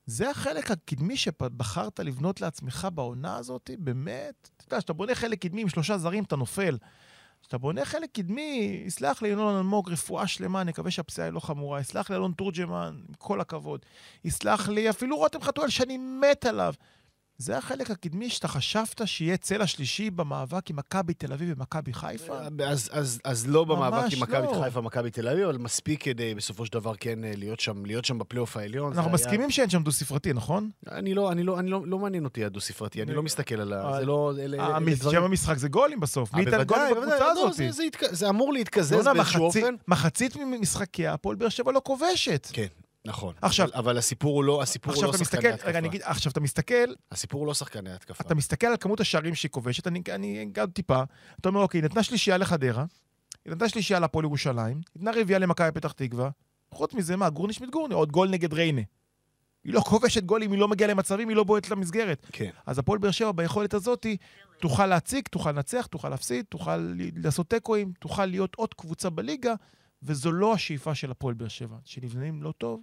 זה 0.06 0.30
החלק 0.30 0.70
הקדמי 0.70 1.16
שבחרת 1.16 2.00
לבנות 2.00 2.40
לעצמך 2.40 2.88
בעונה 2.94 3.36
הזאת, 3.36 3.70
באמת. 3.78 4.50
אתה 4.56 4.64
יודע, 4.66 4.78
כשאתה 4.78 4.92
בונה 4.92 5.14
חלק 5.14 5.42
קדמי 5.42 5.62
עם 5.62 5.68
שלושה 5.68 5.98
זרים, 5.98 6.24
אתה 6.24 6.36
נופל. 6.36 6.78
כשאתה 7.42 7.58
בונה 7.58 7.84
חלק 7.84 8.10
קדמי, 8.12 8.82
יסלח 8.86 9.22
לי 9.22 9.28
ינון 9.28 9.56
אלמוג, 9.56 9.90
רפואה 9.90 10.26
שלמה, 10.26 10.60
אני 10.60 10.70
מקווה 10.70 10.90
שהפציעה 10.90 11.26
היא 11.26 11.34
לא 11.34 11.40
חמורה. 11.40 11.80
יסלח 11.80 12.10
לי 12.10 12.16
אלון 12.16 12.32
תורג'מן, 12.32 13.00
עם 13.08 13.14
כל 13.18 13.40
הכבוד. 13.40 13.86
יסלח 14.24 14.68
לי 14.68 14.90
אפילו 14.90 15.16
רותם 15.16 15.40
חתואל, 15.40 15.68
שאני 15.68 15.98
מת 15.98 16.46
עליו. 16.46 16.74
זה 17.40 17.58
החלק 17.58 17.90
הקדמי 17.90 18.30
שאתה 18.30 18.48
חשבת 18.48 19.00
שיהיה 19.04 19.36
צלע 19.36 19.66
שלישי 19.66 20.10
במאבק 20.10 20.70
עם 20.70 20.76
מכבי 20.76 21.14
תל 21.14 21.32
אביב 21.32 21.54
ומכבי 21.56 21.92
חיפה? 21.92 22.38
אז, 22.66 22.88
אז, 22.92 23.20
אז 23.24 23.46
לא 23.48 23.64
במאבק 23.64 24.12
עם 24.12 24.20
מכבי 24.22 24.46
לא. 24.46 24.60
חיפה, 24.64 24.80
מכבי 24.80 25.10
תל 25.10 25.28
אביב, 25.28 25.44
אבל 25.48 25.58
מספיק 25.58 26.02
כדי 26.02 26.34
בסופו 26.34 26.66
של 26.66 26.72
דבר 26.72 26.92
כן 27.00 27.18
להיות 27.22 27.60
שם, 27.60 27.84
להיות 27.86 28.04
שם 28.04 28.18
בפלייאוף 28.18 28.56
העליון. 28.56 28.86
אנחנו 28.92 29.02
זה 29.02 29.08
היה- 29.08 29.14
מסכימים 29.14 29.50
שאין 29.50 29.70
שם 29.70 29.82
דו-ספרתי, 29.82 30.32
נכון? 30.32 30.70
אני 30.92 31.14
לא, 31.14 31.32
אני 31.32 31.42
לא, 31.42 31.58
אני 31.58 31.70
לא, 31.70 31.80
לא 31.86 31.98
מעניין 31.98 32.24
אותי 32.24 32.44
הדו-ספרתי, 32.44 33.02
אני 33.02 33.14
לא 33.14 33.22
מסתכל 33.22 33.60
על 33.60 33.72
ה... 33.72 33.92
זה 34.00 34.06
לא... 34.06 34.32
שם 35.12 35.22
המשחק 35.22 35.56
זה 35.58 35.68
גולים 35.68 36.00
בסוף. 36.00 36.34
מי 36.34 36.40
אה, 36.40 36.44
ייתן 36.44 36.56
בוודאי, 36.56 36.78
גולים 36.88 36.94
בקבוצה 37.08 37.18
לא, 37.18 37.30
הזאת? 37.32 37.54
זה- 37.54 37.70
זה 37.70 37.82
התק- 37.82 38.14
זה 38.14 38.28
אמור 38.28 38.52
להתקזז 38.52 38.92
בוא'נה, 38.92 39.14
באיזשהו 39.14 39.44
אופן. 39.44 39.74
מחצית 39.88 40.36
ממשחקי 40.36 41.06
הפועל 41.06 41.36
באר 41.36 41.48
שבע 41.48 41.72
לא 41.72 41.80
כובשת. 41.84 42.48
כן, 42.52 42.66
נכון. 43.08 43.34
עכשיו- 43.42 43.66
אבל, 43.66 43.76
אבל 43.76 43.98
הסיפור 43.98 44.34
הוא 44.34 44.44
לא, 44.44 44.62
הסיפור 44.62 44.94
הוא 44.94 45.04
לא 45.04 45.12
שחקני 45.12 45.22
מסתכל, 45.22 45.48
התקפה. 45.48 45.68
רגע, 45.68 45.78
אני 45.78 45.88
אגיד, 45.88 46.00
עכשיו 46.04 46.32
אתה 46.32 46.40
מסתכל, 46.40 46.74
הסיפור 47.12 47.40
הוא 47.40 47.46
לא 47.46 47.54
שחקני 47.54 47.92
התקפה. 47.92 48.24
אתה 48.26 48.34
מסתכל 48.34 48.66
על 48.66 48.76
כמות 48.80 49.00
השערים 49.00 49.34
שהיא 49.34 49.50
כובשת, 49.50 49.86
אני 49.86 50.02
אני 50.08 50.42
אגע 50.42 50.62
עוד 50.62 50.70
טיפה, 50.70 51.02
אתה 51.40 51.48
אומר, 51.48 51.60
אוקיי, 51.60 51.80
נתנה 51.80 52.02
שלישייה 52.02 52.36
לחדרה, 52.36 52.84
היא 53.44 53.52
נתנה 53.52 53.68
שלישייה 53.68 54.00
להפועל 54.00 54.24
ירושלים, 54.24 54.80
נתנה 54.96 55.10
רביעייה 55.20 55.38
למכבי 55.38 55.72
פתח 55.72 55.92
תקווה, 55.92 56.30
חוץ 56.70 56.94
מזה, 56.94 57.16
מה, 57.16 57.30
גורניש 57.30 57.60
מתגורני, 57.60 57.94
עוד 57.94 58.12
גול 58.12 58.28
נגד 58.28 58.52
ריינה. 58.52 58.82
היא 59.64 59.74
לא 59.74 59.80
כובשת 59.80 60.22
גולים, 60.24 60.52
היא 60.52 60.60
לא 60.60 60.68
מגיעה 60.68 60.90
למצבים, 60.90 61.28
היא 61.28 61.36
לא 61.36 61.44
בועטת 61.44 61.70
למסגרת. 61.70 62.26
כן. 62.32 62.50
אז 62.66 62.78
הפועל 62.78 62.98
באר 62.98 63.10
שבע 63.10 63.32
ביכולת 63.32 63.74
הזאת 63.74 64.06
תוכל 64.60 64.86
להציג, 64.86 65.28
תוכל 65.28 65.52
לנצח, 65.52 65.86
תוכל 65.86 66.08
להפסיד, 66.08 66.44
תוכל 66.48 66.94
לעשות 67.16 67.50
תיקואים, 67.50 67.92
תוכל 68.00 68.26
להיות 68.26 68.54
עוד 68.54 68.74
קבוצה 68.74 69.10
בליגה, 69.10 69.54
וזו 70.02 70.32
לא 70.32 70.54
השאיפה 70.54 70.94
של 70.94 71.10
הפועל 71.10 71.34
באר 71.34 71.48
שבע. 71.48 71.76
שנבנים 71.84 72.42
לא 72.42 72.52
טוב, 72.58 72.80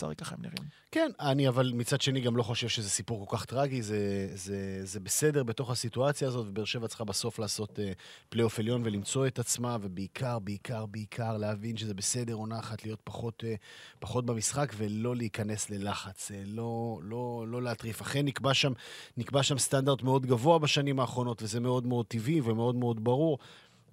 הרי 0.00 0.16
ככה 0.16 0.34
הם 0.34 0.42
נראים. 0.42 0.68
כן, 0.90 1.10
אני 1.20 1.48
אבל 1.48 1.72
מצד 1.74 2.00
שני 2.00 2.20
גם 2.20 2.36
לא 2.36 2.42
חושב 2.42 2.68
שזה 2.68 2.90
סיפור 2.90 3.26
כל 3.26 3.36
כך 3.36 3.44
טרגי, 3.44 3.82
זה, 3.82 4.28
זה, 4.34 4.80
זה 4.82 5.00
בסדר 5.00 5.42
בתוך 5.42 5.70
הסיטואציה 5.70 6.28
הזאת, 6.28 6.46
ובאר 6.48 6.64
שבע 6.64 6.88
צריכה 6.88 7.04
בסוף 7.04 7.38
לעשות 7.38 7.78
אה, 7.78 7.82
פלייאוף 8.28 8.58
עליון 8.58 8.82
ולמצוא 8.84 9.26
את 9.26 9.38
עצמה, 9.38 9.76
ובעיקר, 9.80 10.38
בעיקר, 10.38 10.86
בעיקר 10.86 11.36
להבין 11.36 11.76
שזה 11.76 11.94
בסדר 11.94 12.34
עונה 12.34 12.58
אחת 12.58 12.84
להיות 12.84 13.00
פחות, 13.04 13.44
אה, 13.44 13.58
פחות 13.98 14.26
במשחק 14.26 14.72
ולא 14.76 15.16
להיכנס 15.16 15.70
ללחץ, 15.70 16.30
אה, 16.30 16.34
לא, 16.46 17.00
לא, 17.02 17.44
לא 17.48 17.62
להטריף. 17.62 18.00
אכן 18.00 18.24
נקבע 18.24 18.54
שם, 18.54 18.72
נקבע 19.16 19.42
שם 19.42 19.58
סטנדרט 19.58 20.02
מאוד 20.02 20.26
גבוה 20.26 20.58
בשנים 20.58 21.00
האחרונות, 21.00 21.42
וזה 21.42 21.60
מאוד 21.60 21.86
מאוד 21.86 22.06
טבעי 22.06 22.40
ומאוד 22.40 22.74
מאוד 22.74 23.04
ברור, 23.04 23.38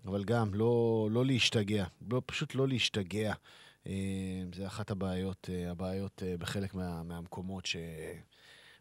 אבל 0.06 0.24
גם 0.24 0.54
לא, 0.54 1.08
לא 1.12 1.26
להשתגע, 1.26 1.86
לא, 2.12 2.22
פשוט 2.26 2.56
לא 2.56 2.68
להשתגע. 2.68 3.34
אה, 3.88 3.94
זה 4.56 4.68
אחת 4.68 4.92
הבעיות, 4.92 5.50
אה, 5.54 5.72
הבעיות 5.72 6.24
אה, 6.26 6.38
בחלק 6.38 6.74
מה, 6.74 7.04
מהמקומות 7.04 7.68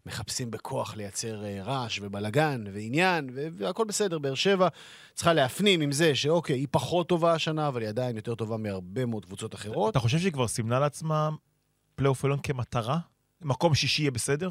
שמחפשים 0.05 0.51
בכוח 0.51 0.97
לייצר 0.97 1.45
רעש 1.63 1.99
ובלגן 2.03 2.65
ועניין, 2.73 3.31
והכל 3.33 3.85
בסדר. 3.85 4.19
באר 4.19 4.35
שבע 4.35 4.69
צריכה 5.15 5.33
להפנים 5.33 5.81
עם 5.81 5.93
זה 5.93 6.15
שאוקיי, 6.15 6.57
היא 6.59 6.69
פחות 6.71 7.09
טובה 7.09 7.33
השנה, 7.33 7.69
אבל 7.69 7.81
היא 7.81 7.89
עדיין 7.89 8.17
יותר 8.17 8.35
טובה 8.35 8.57
מהרבה 8.57 9.07
מאוד 9.07 9.25
קבוצות 9.25 9.55
אחרות. 9.55 9.91
אתה 9.91 9.99
חושב 9.99 10.19
שהיא 10.19 10.33
כבר 10.33 10.49
סימנה 10.49 10.79
לעצמה 10.79 11.31
פלייאוף 11.95 12.25
עליון 12.25 12.41
כמטרה? 12.43 12.99
מקום 13.43 13.75
שישי 13.75 14.03
יהיה 14.03 14.11
בסדר? 14.11 14.51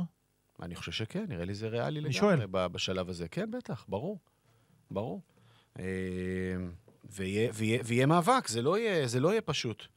אני 0.61 0.75
חושב 0.75 0.91
שכן, 0.91 1.25
נראה 1.29 1.45
לי 1.45 1.53
זה 1.53 1.67
ריאלי 1.67 2.01
לגמרי 2.01 2.13
שואל. 2.13 2.45
בשלב 2.45 3.09
הזה. 3.09 3.27
כן, 3.27 3.51
בטח, 3.51 3.85
ברור. 3.87 4.19
ברור. 4.91 5.21
ויהיה, 5.75 7.49
ויהיה, 7.53 7.81
ויהיה 7.85 8.05
מאבק, 8.05 8.47
זה 8.47 8.61
לא 8.61 8.77
יהיה, 8.77 9.07
זה 9.07 9.19
לא 9.19 9.29
יהיה 9.29 9.41
פשוט. 9.41 9.87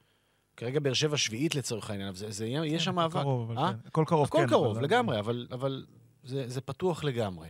כרגע 0.59 0.79
באר 0.79 0.93
שבע 0.93 1.17
שביעית 1.17 1.55
לצורך 1.55 1.89
העניין, 1.89 2.13
זה, 2.13 2.31
זה, 2.31 2.45
יהיה- 2.47 2.65
יש 2.65 2.83
שם 2.83 2.91
הכל 2.91 3.01
מאבק. 3.01 3.21
קרוב, 3.21 3.51
אבל 3.51 3.57
אה? 3.63 3.73
כן. 3.73 3.79
הכל 3.87 4.03
קרוב, 4.07 4.27
הכל 4.27 4.37
כן. 4.37 4.47
קרוב, 4.49 4.75
אבל- 4.77 4.83
לגמרי, 4.85 5.19
אבל, 5.19 5.47
אבל 5.51 5.85
זה, 6.23 6.47
זה 6.49 6.61
פתוח 6.61 7.03
לגמרי. 7.03 7.47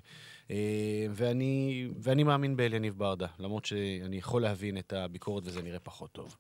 אה, 0.52 0.56
ואני, 1.12 1.88
ואני 2.00 2.24
מאמין 2.24 2.56
באליניב 2.58 2.94
ברדה, 2.98 3.28
למרות 3.40 3.66
שאני 3.66 4.18
יכול 4.18 4.42
להבין 4.42 4.78
את 4.78 4.94
הביקורת 4.94 5.44
וזה 5.46 5.62
נראה 5.62 5.80
פחות 5.80 6.12
טוב. 6.12 6.36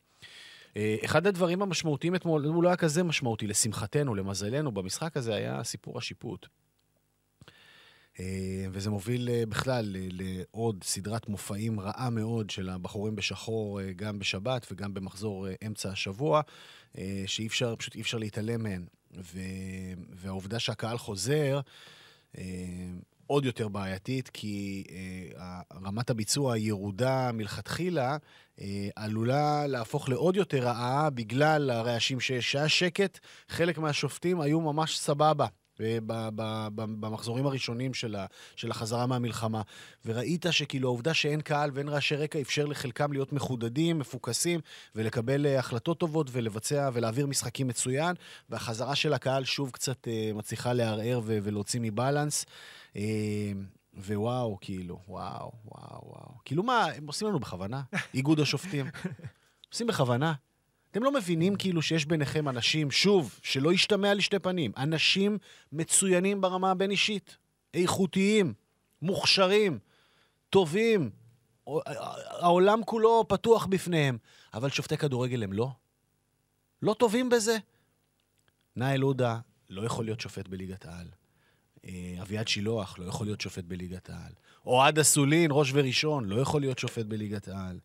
אה, 0.78 0.96
אחד 1.06 1.28
הדברים 1.28 1.62
המשמעותיים 1.62 2.16
אתמול, 2.16 2.46
הוא 2.46 2.64
לא 2.64 2.70
היה 2.70 2.76
כזה 2.78 3.04
משמעותי, 3.04 3.48
לשמחתנו, 3.48 4.16
למזלנו, 4.16 4.72
במשחק 4.72 5.18
הזה 5.18 5.36
היה 5.36 5.64
סיפור 5.64 5.98
השיפוט. 5.98 6.48
אה, 8.20 8.66
וזה 8.72 8.90
מוביל 8.90 9.30
אה, 9.30 9.46
בכלל 9.46 9.96
לעוד 10.12 10.84
סדרת 10.84 11.30
מופעים 11.30 11.80
רעה 11.80 12.10
מאוד 12.10 12.50
של 12.50 12.70
הבחורים 12.70 13.16
בשחור, 13.16 13.82
אה, 13.82 13.94
גם 13.94 14.20
בשבת 14.20 14.68
וגם 14.72 14.94
במחזור 14.94 15.48
אמצע 15.68 15.90
השבוע, 15.90 16.42
שאי 17.26 17.48
אפשר, 17.48 17.76
פשוט 17.76 17.96
אי 17.96 18.02
אפשר 18.02 18.18
להתעלם 18.18 18.64
מהן. 18.64 18.86
והעובדה 20.16 20.60
שהקהל 20.60 20.98
חוזר, 20.98 21.60
עוד 23.28 23.46
יותר 23.46 23.68
בעייתית, 23.68 24.30
כי 24.30 24.84
רמת 25.86 26.10
הביצוע 26.10 26.54
הירודה 26.54 27.32
מלכתחילה 27.32 28.18
עלולה 28.96 29.68
להפוך 29.68 30.10
לעוד 30.10 30.36
יותר 30.36 30.64
רעה 30.64 31.10
בגלל 31.10 31.70
הרעשים 31.70 32.20
שיש. 32.20 32.52
שהיה 32.52 32.70
שקט, 32.70 33.20
חלק 33.50 33.78
מהשופטים 33.78 34.42
היו 34.42 34.62
ממש 34.62 35.00
סבבה. 35.00 35.48
במחזורים 36.78 37.46
הראשונים 37.46 37.94
של, 37.94 38.16
החזרה 38.72 39.06
מהמלחמה. 39.06 39.62
וראית 40.06 40.46
שכאילו 40.52 40.88
העובדה 40.88 41.14
שאין 41.14 41.42
קהל 41.42 41.72
ואין 41.74 41.90
רעשי 41.90 42.16
רקע 42.16 42.42
אפשר 42.42 42.66
לחלקם 42.66 43.14
להיות 43.14 43.34
מחודדים, 43.34 44.00
מפוקסים, 44.00 44.60
ולקבל 44.96 45.46
אה, 45.46 45.60
החלטות 45.60 46.00
טובות 46.00 46.28
ולבצע 46.32 46.90
ולהעביר 46.94 47.28
משחקים 47.28 47.68
מצוין, 47.68 48.16
והחזרה 48.50 48.96
של 48.96 49.14
הקהל 49.14 49.44
שוב 49.46 49.72
קצת 49.72 50.08
אה, 50.08 50.32
מצליחה 50.36 50.74
לערער 50.74 51.22
ולהוציא 51.26 51.80
מבלנס. 51.84 52.46
אה, 52.96 53.02
ווואו, 53.98 54.58
כאילו, 54.62 55.00
וואו, 55.08 55.52
וואו, 55.66 56.02
וואו. 56.08 56.32
כאילו 56.46 56.64
מה, 56.64 56.86
הם 56.86 57.08
עושים 57.08 57.28
לנו 57.28 57.40
בכוונה? 57.40 57.82
איגוד 58.14 58.40
השופטים. 58.40 58.86
עושים 59.72 59.88
בכוונה. 59.88 60.34
אתם 60.92 61.04
לא 61.04 61.12
מבינים 61.12 61.56
כאילו 61.56 61.82
שיש 61.82 62.06
ביניכם 62.06 62.50
אנשים, 62.50 62.92
שוב, 62.92 63.40
שלא 63.44 63.74
ישתמע 63.74 64.14
לשתי 64.14 64.40
פנים, 64.40 64.72
אנשים 64.78 65.38
מצוינים 65.72 66.42
ברמה 66.42 66.72
הבין-אישית, 66.72 67.38
איכותיים, 67.74 68.54
מוכשרים, 69.02 69.80
טובים, 70.50 71.10
העולם 72.40 72.84
כולו 72.84 73.26
פתוח 73.28 73.66
בפניהם, 73.66 74.18
אבל 74.54 74.70
שופטי 74.70 74.98
כדורגל 74.98 75.44
הם 75.44 75.54
לא. 75.54 75.72
לא 76.82 76.94
טובים 76.94 77.30
בזה. 77.30 77.58
נאיל 78.76 79.02
עודה 79.02 79.40
לא 79.70 79.82
יכול 79.82 80.06
להיות 80.06 80.22
שופט 80.22 80.48
בליגת 80.48 80.86
העל. 80.86 81.08
אה, 81.86 82.16
אביעד 82.22 82.48
שילוח 82.48 83.00
לא 83.00 83.06
יכול 83.06 83.28
להיות 83.28 83.42
שופט 83.42 83.64
בליגת 83.64 84.10
העל. 84.10 84.32
אוהד 84.66 85.00
אסולין, 85.00 85.52
ראש 85.54 85.72
וראשון, 85.74 86.26
לא 86.26 86.42
יכול 86.42 86.62
להיות 86.62 86.80
שופט 86.80 87.06
בליגת 87.06 87.48
העל. 87.48 87.80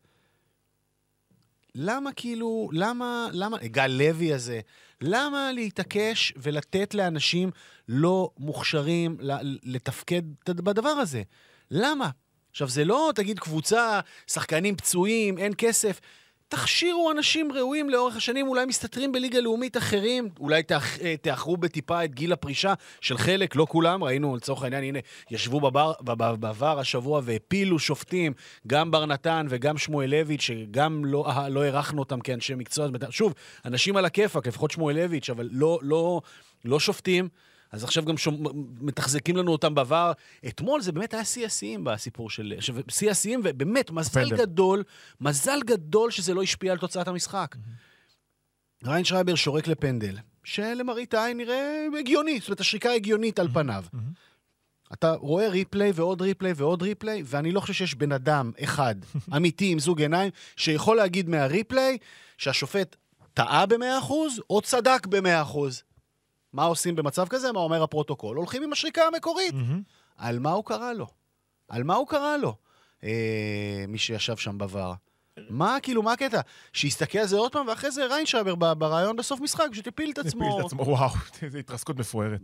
למה 1.75 2.13
כאילו, 2.13 2.71
למה, 2.73 3.29
למה, 3.33 3.59
גל 3.59 3.87
לוי 3.87 4.33
הזה, 4.33 4.61
למה 5.01 5.53
להתעקש 5.53 6.33
ולתת 6.37 6.95
לאנשים 6.95 7.51
לא 7.89 8.31
מוכשרים 8.39 9.17
לתפקד 9.63 10.23
בדבר 10.49 10.89
הזה? 10.89 11.23
למה? 11.71 12.11
עכשיו, 12.51 12.69
זה 12.69 12.85
לא, 12.85 13.13
תגיד, 13.15 13.39
קבוצה, 13.39 14.01
שחקנים 14.27 14.77
פצועים, 14.77 15.39
אין 15.39 15.53
כסף. 15.59 16.01
תכשירו 16.49 17.11
אנשים 17.11 17.53
ראויים 17.53 17.91
לאורך 17.91 18.17
השנים, 18.17 18.49
אולי 18.49 18.67
מסתתרים 18.67 19.13
בליגה 19.13 19.41
לאומית 19.41 19.77
אחרים, 19.77 20.29
אולי 20.41 20.63
אה, 21.03 21.17
תאחרו 21.17 21.57
בטיפה 21.57 22.05
את 22.05 22.15
גיל 22.15 22.33
הפרישה 22.33 22.75
של 23.01 23.19
חלק, 23.19 23.57
לא 23.57 23.67
כולם, 23.71 24.05
ראינו 24.05 24.37
לצורך 24.37 24.63
העניין, 24.63 24.85
הנה, 24.85 24.99
ישבו 25.31 25.61
בבר, 25.61 25.93
בבר, 26.01 26.79
השבוע 26.79 27.21
והפילו 27.25 27.79
שופטים, 27.79 28.33
גם 28.67 28.91
בר 28.91 29.07
נתן 29.07 29.47
וגם 29.51 29.79
שמואלביץ', 29.79 30.41
שגם 30.41 31.05
לא, 31.05 31.31
אה, 31.31 31.49
לא 31.49 31.63
הערכנו 31.63 32.01
אותם 32.01 32.21
כאנשי 32.21 32.55
מקצוע. 32.55 32.89
שוב, 33.11 33.35
אנשים 33.65 33.97
על 33.97 34.05
הכיפאק, 34.05 34.47
לפחות 34.47 34.71
שמואלביץ', 34.71 35.31
אבל 35.31 35.49
לא, 35.53 35.79
לא, 35.83 36.21
לא 36.65 36.81
שופטים. 36.81 37.29
אז 37.75 37.85
עכשיו 37.85 38.05
גם 38.05 38.17
שומ... 38.17 38.45
מתחזקים 38.81 39.37
לנו 39.37 39.53
אותם 39.53 39.75
בעבר. 39.75 40.13
אתמול 40.49 40.81
זה 40.81 40.93
באמת 40.93 41.15
היה 41.15 41.25
שיא 41.25 41.47
השיאים 41.47 41.85
בסיפור 41.85 42.31
של... 42.31 42.55
שיא 42.89 43.11
השיאים, 43.11 43.41
ובאמת, 43.45 43.91
מזל 43.91 44.11
פנדל. 44.11 44.37
גדול, 44.37 44.83
מזל 45.21 45.61
גדול 45.65 46.11
שזה 46.11 46.35
לא 46.35 46.43
השפיע 46.43 46.73
על 46.73 46.79
תוצאת 46.79 47.09
המשחק. 47.09 47.57
ריין 48.85 49.05
שרייבר 49.05 49.35
שורק 49.35 49.67
לפנדל, 49.67 50.17
שלמראית 50.45 51.15
העין 51.15 51.37
נראה 51.37 51.87
הגיוני, 51.99 52.39
זאת 52.41 52.49
אומרת, 52.49 52.61
השריקה 52.61 52.93
הגיונית 52.93 53.39
על 53.39 53.49
פניו. 53.49 53.85
אתה 54.93 55.13
רואה 55.13 55.49
replay 55.49 55.93
ועוד 55.95 56.23
replay 56.23 56.53
ועוד 56.57 56.83
replay, 56.83 57.23
ואני 57.27 57.53
לא 57.53 57.61
חושב 57.61 57.73
שיש 57.73 57.95
בן 57.95 58.13
אדם 58.13 58.51
אחד, 58.63 58.95
אמיתי, 59.37 59.73
עם 59.73 59.79
זוג 59.79 60.01
עיניים, 60.01 60.31
שיכול 60.57 60.97
להגיד 60.97 61.29
מה 61.29 61.46
replay 61.46 61.99
שהשופט 62.39 62.97
טעה 63.35 63.67
ב-100% 63.67 64.13
או 64.51 64.61
צדק 64.61 65.07
ב-100%. 65.07 65.59
מה 66.55 66.65
עושים 66.65 66.97
במצב 66.97 67.29
כזה? 67.29 67.53
מה 67.53 67.61
אומר 67.61 67.83
הפרוטוקול? 67.83 68.37
הולכים 68.37 68.63
עם 68.63 68.73
השריקה 68.73 69.03
המקורית. 69.07 69.55
מהמם. 69.55 69.83
על 70.19 70.39
מה 70.39 70.51
הוא 70.53 70.65
קרא 70.65 70.93
לו? 70.93 71.07
על 71.69 71.83
מה 71.85 71.95
הוא 71.95 72.09
קרא 72.09 72.37
לו? 72.37 72.55
אה, 73.05 73.85
מי 73.89 73.99
שישב 73.99 74.37
שם 74.37 74.59
ב 74.61 74.68
VAR. 74.68 74.95
מה, 75.51 75.77
כאילו, 75.83 76.03
מה 76.03 76.13
הקטע? 76.13 76.41
שיסתכל 76.73 77.19
על 77.19 77.27
זה 77.27 77.37
עוד 77.37 77.53
פעם, 77.53 77.69
ואחרי 77.69 77.91
זה 77.91 78.07
ריינשייבר 78.07 78.55
ב- 78.55 78.73
בריאיון 78.73 79.17
בסוף 79.17 79.41
משחק, 79.41 79.65
פשוט 79.73 79.87
יפיל 79.87 80.11
את 80.11 80.19
עצמו. 80.19 80.49
הפיל 80.49 80.61
את 80.61 80.67
עצמו, 80.67 80.83
וואו, 80.83 81.11
איזו 81.43 81.59
התרסקות 81.59 81.99
מפוארת. 81.99 82.41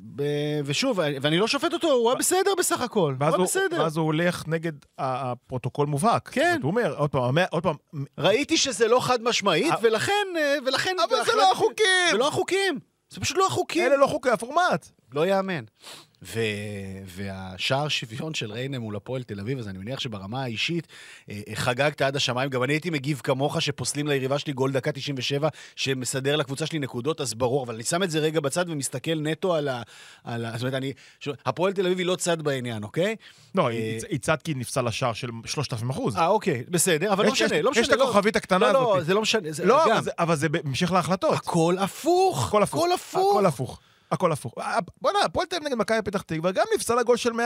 ושוב, 0.64 0.98
ואני 1.22 1.38
לא 1.38 1.46
שופט 1.46 1.72
אותו, 1.72 1.92
הוא 1.92 2.10
היה 2.10 2.18
בסדר 2.18 2.50
בסך 2.58 2.80
הכל. 2.80 3.14
הוא 3.20 3.26
היה 3.28 3.38
בסדר. 3.38 3.80
ואז 3.82 3.96
הוא 3.96 4.06
הולך 4.06 4.48
נגד 4.48 4.72
הפרוטוקול 4.98 5.86
מובהק. 5.86 6.28
כן. 6.32 6.60
הוא 6.62 6.70
אומר, 6.70 6.94
עוד 6.96 7.10
פעם, 7.10 7.38
עוד 7.50 7.62
פעם, 7.62 7.76
ראיתי 8.18 8.56
שזה 8.56 8.88
לא 8.88 9.00
חד 9.00 9.22
משמעית, 9.22 9.72
אה. 9.72 9.78
ולכן, 9.82 10.12
אה, 10.36 10.56
ולכן... 10.66 10.96
אבל 11.08 11.16
זה 11.26 11.32
לא 11.36 11.52
החוקים! 11.52 11.84
זה 12.10 12.18
לא 12.18 12.28
החוקים. 12.28 12.78
זה 13.10 13.20
פשוט 13.20 13.36
לא 13.36 13.46
החוקים. 13.46 13.86
אלה 13.86 13.96
לא 13.96 14.06
חוקי 14.06 14.30
הפורמט. 14.30 14.88
לא 15.12 15.26
יאמן. 15.26 15.64
ו... 16.22 16.40
והשער 17.06 17.88
שוויון 17.88 18.34
של 18.34 18.52
ריינה 18.52 18.78
מול 18.78 18.96
הפועל 18.96 19.22
תל 19.22 19.40
אביב, 19.40 19.58
אז 19.58 19.68
אני 19.68 19.78
מניח 19.78 20.00
שברמה 20.00 20.42
האישית 20.42 20.86
אה, 21.30 21.40
אה, 21.48 21.54
חגגת 21.56 22.02
עד 22.02 22.16
השמיים. 22.16 22.50
גם 22.50 22.62
אני 22.62 22.72
הייתי 22.72 22.90
מגיב 22.90 23.20
כמוך, 23.24 23.62
שפוסלים 23.62 24.06
ליריבה 24.08 24.38
שלי 24.38 24.52
גול 24.52 24.72
דקה 24.72 24.92
97, 24.92 25.48
שמסדר 25.76 26.36
לקבוצה 26.36 26.66
שלי 26.66 26.78
נקודות, 26.78 27.20
אז 27.20 27.34
ברור. 27.34 27.64
אבל 27.64 27.74
אני 27.74 27.84
שם 27.84 28.02
את 28.02 28.10
זה 28.10 28.18
רגע 28.18 28.40
בצד 28.40 28.64
ומסתכל 28.68 29.14
נטו 29.20 29.54
על 29.54 29.68
ה... 29.68 29.82
על 30.24 30.44
ה... 30.44 30.50
זאת 30.52 30.60
אומרת, 30.60 30.74
אני... 30.74 30.92
ש... 31.20 31.28
הפועל 31.46 31.72
תל 31.72 31.86
אביב 31.86 31.98
היא 31.98 32.06
לא 32.06 32.16
צד 32.16 32.42
בעניין, 32.42 32.82
אוקיי? 32.82 33.16
לא, 33.54 33.62
אה, 33.62 33.68
היא- 33.68 34.00
היא 34.08 34.18
צד 34.18 34.36
כי 34.44 34.54
נפסל 34.54 34.82
לשער 34.86 35.12
של 35.12 35.28
3,000 35.44 35.90
אחוז. 35.90 36.16
אה, 36.16 36.26
אוקיי, 36.26 36.62
בסדר, 36.68 37.12
אבל 37.12 37.26
לא 37.26 37.32
משנה, 37.32 37.62
לא 37.62 37.70
משנה. 37.70 37.82
יש 37.82 37.88
את 37.90 37.98
לא- 37.98 38.04
הכוכבית 38.04 38.36
הקטנה 38.36 38.58
לא, 38.58 38.72
לא, 38.72 38.94
הזאת. 38.94 39.06
זה 39.06 39.14
לא 39.14 39.22
משנה. 39.22 39.48
לא, 39.64 39.84
אבל 39.84 40.02
זה- 40.02 40.10
אבל 40.18 40.36
זה 40.36 40.48
בהמשך 40.48 40.92
להחלטות. 40.92 41.34
הכל 41.34 41.74
הפוך. 41.78 42.46
הכל 42.46 42.62
הפוך. 42.62 43.80
הכל 44.12 44.32
הפוך. 44.32 44.54
בוא'נה, 45.00 45.18
הפועל 45.24 45.46
תל 45.46 45.56
אביב 45.56 45.68
נגד 45.68 45.78
מכבי 45.78 46.02
פתח 46.04 46.22
תקווה 46.22 46.52
גם 46.52 46.64
נפסל 46.74 46.98
הגול 46.98 47.16
של 47.16 47.32
100%. 47.32 47.36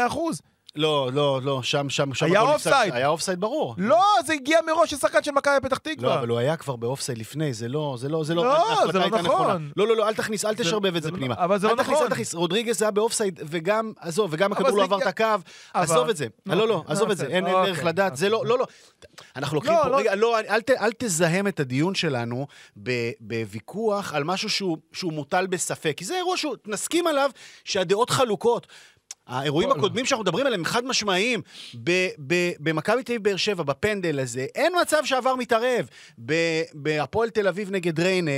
לא, 0.76 1.10
לא, 1.12 1.40
לא, 1.42 1.62
שם, 1.62 1.88
שם, 1.88 2.14
שם... 2.14 2.26
היה. 2.26 2.40
אופסייד. 2.40 2.94
היה 2.94 3.08
אופסייד 3.08 3.40
ברור. 3.40 3.74
לא, 3.78 4.02
זה 4.26 4.32
הגיע 4.32 4.58
מראש 4.66 4.90
של 4.90 4.96
שחקן 4.96 5.22
של 5.22 5.30
מכבי 5.30 5.54
פתח 5.62 5.78
לא, 5.86 5.94
תקווה. 5.94 6.18
אבל 6.18 6.28
הוא 6.28 6.38
היה 6.38 6.56
כבר 6.56 6.76
באופסייד 6.76 7.18
לפני, 7.18 7.52
זה 7.54 7.68
לא, 7.68 7.96
זה 7.98 8.08
לא, 8.08 8.24
זה 8.24 8.34
לא, 8.34 8.44
לא, 8.44 8.92
זה 8.92 8.98
לא 8.98 9.06
נכון. 9.06 9.70
לא, 9.76 9.86
לא, 9.88 9.96
לא, 9.96 10.08
אל 10.08 10.14
תכניס, 10.14 10.44
אל 10.44 10.54
תשרבב 10.54 10.96
את 10.96 11.02
זה 11.02 11.10
לא- 11.10 11.16
פנימה. 11.16 11.34
אבל 11.38 11.58
זה 11.58 11.68
לא 11.68 11.76
נכון. 11.76 11.94
אל 11.94 12.08
תכניס, 12.08 12.34
רודריגז 12.34 12.82
היה 12.82 12.90
באופסייד, 12.90 13.40
וגם, 13.48 13.92
עזוב, 14.00 14.30
וגם 14.32 14.52
הכדור 14.52 14.76
לא 14.78 14.82
עבר 14.82 14.98
את 14.98 15.06
הקו, 15.06 15.24
עזוב 15.74 16.08
את 16.08 16.16
זה. 16.16 16.26
לא, 16.46 16.54
לא, 16.56 16.68
לא, 16.68 16.74
אוקיי, 16.74 16.92
עזוב 16.92 17.10
את 17.10 17.16
זה, 17.16 17.24
אוקיי, 17.24 17.36
אין 17.36 17.46
אין 17.46 17.54
אוקיי, 17.54 17.72
דרך 17.72 17.84
לדעת, 17.84 18.16
זה 18.16 18.28
לא, 18.28 18.36
אוקיי. 18.36 18.50
לא, 18.50 18.58
לא. 18.58 18.66
אנחנו 19.36 19.54
לוקחים 19.54 19.72
לא, 19.74 19.82
פה, 19.82 19.88
לא. 19.88 19.96
רגע, 19.96 20.14
לא, 20.14 20.38
אל 20.80 20.90
תזהם 20.98 21.46
את 21.48 21.60
הדיון 21.60 21.94
שלנו 21.94 22.46
בוויכוח 23.20 24.14
על 24.14 24.24
משהו 24.24 24.48
שהוא- 24.92 25.12
מוטל 25.12 25.46
בספק, 25.46 25.94
כי 25.96 26.04
זה 26.04 26.16
אירוע 26.16 26.36
שהוא, 26.36 26.54
נסכים 26.66 27.06
עליו 27.06 27.30
שהדעות 27.64 28.10
חלוקות. 28.10 28.66
האירועים. 29.26 29.70
הקודמים 29.70 30.06
שאנחנו 30.06 30.22
מדברים 30.22 30.46
עליהם 30.46 30.64
חד 30.64 30.84
משמעיים, 30.84 31.42
במכבי 32.60 33.02
תל 33.02 33.12
אביב 33.12 33.22
באר 33.22 33.36
שבע, 33.36 33.62
בפנדל 33.62 34.20
הזה, 34.20 34.46
אין 34.54 34.72
מצב 34.82 35.04
שעבר 35.04 35.36
מתערב. 35.36 35.88
בהפועל 36.74 37.30
תל 37.30 37.48
אביב 37.48 37.70
נגד 37.70 38.00
ריינה, 38.00 38.30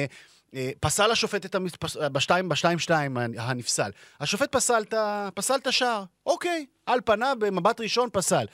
אה, 0.54 0.70
פסל 0.80 1.10
השופט 1.10 1.46
את 1.46 1.54
המס... 1.54 1.72
בשתיים, 2.12 2.48
בשתיים 2.48 2.78
שתיים 2.78 3.16
הנפסל. 3.38 3.90
השופט 4.20 4.52
פסל 4.52 4.82
את. 4.82 4.94
פסל 5.34 5.54
את 5.54 5.66
השער. 5.66 6.04
אוקיי, 6.26 6.66
על 6.86 7.00
פניו, 7.04 7.36
במבט 7.40 7.80
ראשון 7.80 8.08
פסל. 8.12 8.46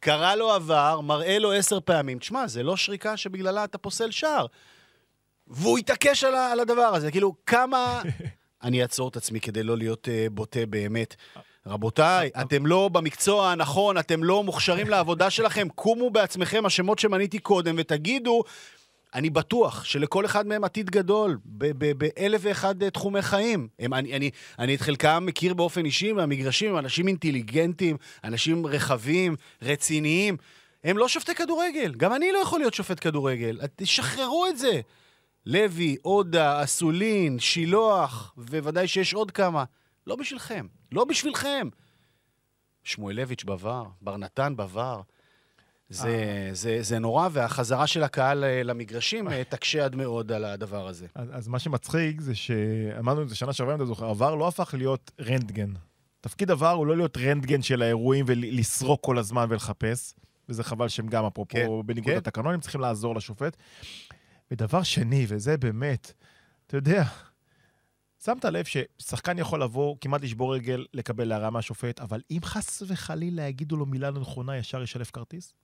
קרא 0.00 0.34
לו 0.34 0.52
עבר, 0.52 1.00
מראה 1.00 1.38
לו 1.38 1.52
עשר 1.52 1.80
פעמים. 1.80 2.18
תשמע, 2.18 2.46
זה 2.46 2.62
לא 2.62 2.76
שריקה 2.76 3.16
שבגללה 3.16 3.64
אתה 3.64 3.78
פוסל 3.78 4.10
שער. 4.10 4.46
והוא 5.46 5.78
התעקש 5.78 6.24
על. 6.24 6.34
על 6.34 6.60
הדבר 6.60 6.82
הזה. 6.94 7.10
כאילו, 7.10 7.34
כמה... 7.46 8.02
אני 8.62 8.82
אעצור 8.82 9.08
את 9.08 9.16
עצמי 9.16 9.40
כדי 9.40 9.62
לא 9.62 9.76
להיות 9.76 10.08
uh, 10.08 10.30
בוטה 10.30 10.66
באמת. 10.66 11.14
רבותיי, 11.66 12.30
אתם 12.40 12.66
לא 12.66 12.88
במקצוע 12.92 13.52
הנכון, 13.52 13.98
אתם 13.98 14.24
לא 14.24 14.44
מוכשרים 14.44 14.88
לעבודה 14.88 15.30
שלכם, 15.30 15.68
קומו 15.74 16.10
בעצמכם, 16.10 16.66
השמות 16.66 16.98
שמניתי 16.98 17.38
קודם, 17.38 17.74
ותגידו, 17.78 18.42
אני 19.14 19.30
בטוח 19.30 19.84
שלכל 19.84 20.24
אחד 20.24 20.46
מהם 20.46 20.64
עתיד 20.64 20.90
גדול 20.90 21.38
באלף 21.44 22.40
ואחד 22.44 22.82
אה, 22.82 22.90
תחומי 22.90 23.22
חיים. 23.22 23.68
הם, 23.78 23.94
אני, 23.94 24.16
אני, 24.16 24.30
אני 24.58 24.74
את 24.74 24.80
חלקם 24.80 25.24
מכיר 25.26 25.54
באופן 25.54 25.84
אישי 25.84 26.12
מהמגרשים, 26.12 26.70
הם 26.70 26.78
אנשים 26.78 27.08
אינטליגנטים, 27.08 27.96
אנשים 28.24 28.66
רחבים, 28.66 29.36
רציניים. 29.62 30.36
הם 30.84 30.98
לא 30.98 31.08
שופטי 31.08 31.34
כדורגל, 31.34 31.94
גם 31.96 32.14
אני 32.14 32.32
לא 32.32 32.38
יכול 32.38 32.60
להיות 32.60 32.74
שופט 32.74 32.98
כדורגל. 33.00 33.60
תשחררו 33.76 34.46
את 34.46 34.58
זה. 34.58 34.80
לוי, 35.46 35.96
עודה, 36.02 36.64
אסולין, 36.64 37.38
שילוח, 37.38 38.34
וודאי 38.36 38.88
שיש 38.88 39.14
עוד 39.14 39.30
כמה. 39.30 39.64
לא 40.06 40.16
בשבילכם, 40.16 40.66
לא 40.92 41.04
בשבילכם. 41.04 41.68
שמואלביץ' 42.84 43.44
בVAR, 43.44 43.88
בר 44.00 44.16
נתן 44.16 44.54
בVAR. 44.58 45.02
זה, 45.88 46.08
אה. 46.08 46.48
זה, 46.52 46.78
זה 46.80 46.98
נורא, 46.98 47.28
והחזרה 47.32 47.86
של 47.86 48.02
הקהל 48.02 48.44
אה, 48.44 48.62
למגרשים 48.62 49.28
אה, 49.28 49.44
תקשה 49.54 49.84
עד 49.84 49.96
מאוד 49.96 50.32
על 50.32 50.44
הדבר 50.44 50.88
הזה. 50.88 51.06
אז, 51.14 51.28
אז 51.32 51.48
מה 51.48 51.58
שמצחיק 51.58 52.20
זה 52.20 52.34
שאמרנו 52.34 53.22
את 53.22 53.28
זה 53.28 53.36
שנה 53.36 53.52
שעברה, 53.52 53.74
אם 53.74 53.76
אתה 53.76 53.86
זוכר, 53.86 54.06
עבר 54.06 54.34
לא 54.34 54.48
הפך 54.48 54.74
להיות 54.78 55.10
רנטגן. 55.20 55.72
תפקיד 56.20 56.50
עבר 56.50 56.70
הוא 56.70 56.86
לא 56.86 56.96
להיות 56.96 57.16
רנטגן 57.16 57.62
של 57.62 57.82
האירועים 57.82 58.24
ולסרוק 58.28 59.04
כל 59.04 59.18
הזמן 59.18 59.46
ולחפש, 59.48 60.14
וזה 60.48 60.64
חבל 60.64 60.88
שהם 60.88 61.06
גם, 61.06 61.24
אפרופו, 61.24 61.52
כן, 61.56 61.86
בניגוד 61.86 62.12
כן. 62.12 62.16
לתקנון, 62.16 62.54
הם 62.54 62.60
צריכים 62.60 62.80
לעזור 62.80 63.14
לשופט. 63.14 63.56
ודבר 64.50 64.82
שני, 64.82 65.26
וזה 65.28 65.56
באמת, 65.56 66.12
אתה 66.66 66.76
יודע, 66.76 67.04
שמת 68.26 68.44
לב 68.44 68.64
ששחקן 68.64 69.38
יכול 69.38 69.62
לבוא, 69.62 69.96
כמעט 70.00 70.22
לשבור 70.22 70.54
רגל, 70.54 70.86
לקבל 70.94 71.32
הערה 71.32 71.50
מהשופט, 71.50 72.00
אבל 72.00 72.20
אם 72.30 72.38
חס 72.42 72.82
וחלילה 72.86 73.42
יגידו 73.42 73.76
לו 73.76 73.86
מילה 73.86 74.10
לא 74.10 74.20
נכונה, 74.20 74.56
ישר 74.56 74.82
ישלף 74.82 75.10
כרטיס? 75.10 75.54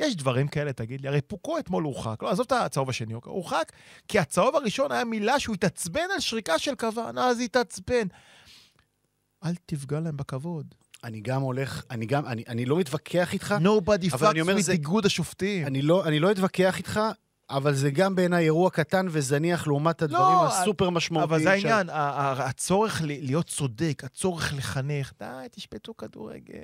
יש 0.00 0.16
דברים 0.16 0.48
כאלה, 0.48 0.72
תגיד 0.72 1.00
לי. 1.00 1.08
הרי 1.08 1.20
פוקו 1.20 1.58
אתמול 1.58 1.84
הורחק. 1.84 2.22
לא, 2.22 2.30
עזוב 2.30 2.46
את 2.46 2.52
הצהוב 2.52 2.90
השני, 2.90 3.14
אוקיי? 3.14 3.30
הורחק 3.30 3.72
כי 4.08 4.18
הצהוב 4.18 4.56
הראשון 4.56 4.92
היה 4.92 5.04
מילה 5.04 5.40
שהוא 5.40 5.54
התעצבן 5.54 6.06
על 6.14 6.20
שריקה 6.20 6.58
של 6.58 6.74
כוון, 6.74 7.18
אז 7.18 7.40
התעצבן. 7.40 8.06
אל 9.44 9.54
תפגע 9.66 10.00
להם 10.00 10.16
בכבוד. 10.16 10.74
אני 11.04 11.20
גם 11.20 11.42
הולך, 11.42 11.84
אני 11.90 12.06
גם, 12.06 12.26
אני, 12.26 12.44
אני 12.48 12.64
לא 12.64 12.76
מתווכח 12.78 13.32
איתך, 13.32 13.54
Nobody 13.60 14.14
fucks 14.14 14.66
with 14.66 14.70
איגוד 14.70 15.06
השופטים. 15.06 15.66
אני 15.66 15.82
לא, 15.82 16.04
אני 16.04 16.20
לא 16.20 16.30
אתווכח 16.30 16.78
איתך, 16.78 17.00
אבל 17.56 17.74
זה 17.74 17.90
גם 17.90 18.14
בעיניי 18.14 18.44
אירוע 18.44 18.70
קטן 18.70 19.06
וזניח 19.10 19.66
לעומת 19.66 20.02
הדברים 20.02 20.22
לא, 20.36 20.46
הסופר 20.46 20.90
משמעותיים. 20.90 21.30
אבל 21.30 21.42
זה 21.42 21.50
העניין, 21.50 21.90
ה- 21.90 22.44
הצורך 22.48 23.00
להיות 23.04 23.46
צודק, 23.46 24.02
הצורך 24.04 24.52
לחנך, 24.56 25.12
די, 25.18 25.26
תשפטו 25.50 25.96
כדורגל. 25.96 26.54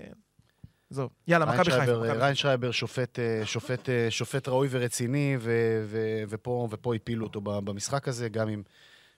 עזוב, 0.92 1.10
יאללה, 1.28 1.46
מכבי 1.46 1.70
חיפה. 1.70 1.92
ריין 2.12 2.34
שרייבר 2.34 2.70
שופט, 2.70 3.18
אה, 3.18 3.40
שופט, 3.46 3.88
אה, 3.88 4.06
שופט 4.10 4.48
ראוי 4.48 4.68
ורציני, 4.70 5.36
ו- 5.40 5.82
ו- 5.86 6.22
ופה, 6.28 6.68
ופה 6.70 6.94
הפילו 6.94 7.26
אותו 7.26 7.40
במשחק 7.40 8.08
הזה, 8.08 8.28
גם 8.28 8.48
אם 8.48 8.62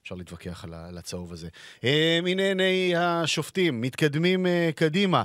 אפשר 0.03 0.15
להתווכח 0.15 0.65
על 0.65 0.97
הצהוב 0.97 1.33
הזה. 1.33 1.47
אה, 1.83 2.19
הנה 2.27 2.43
עיני 2.43 2.93
השופטים, 2.97 3.81
מתקדמים 3.81 4.45
קדימה 4.75 5.23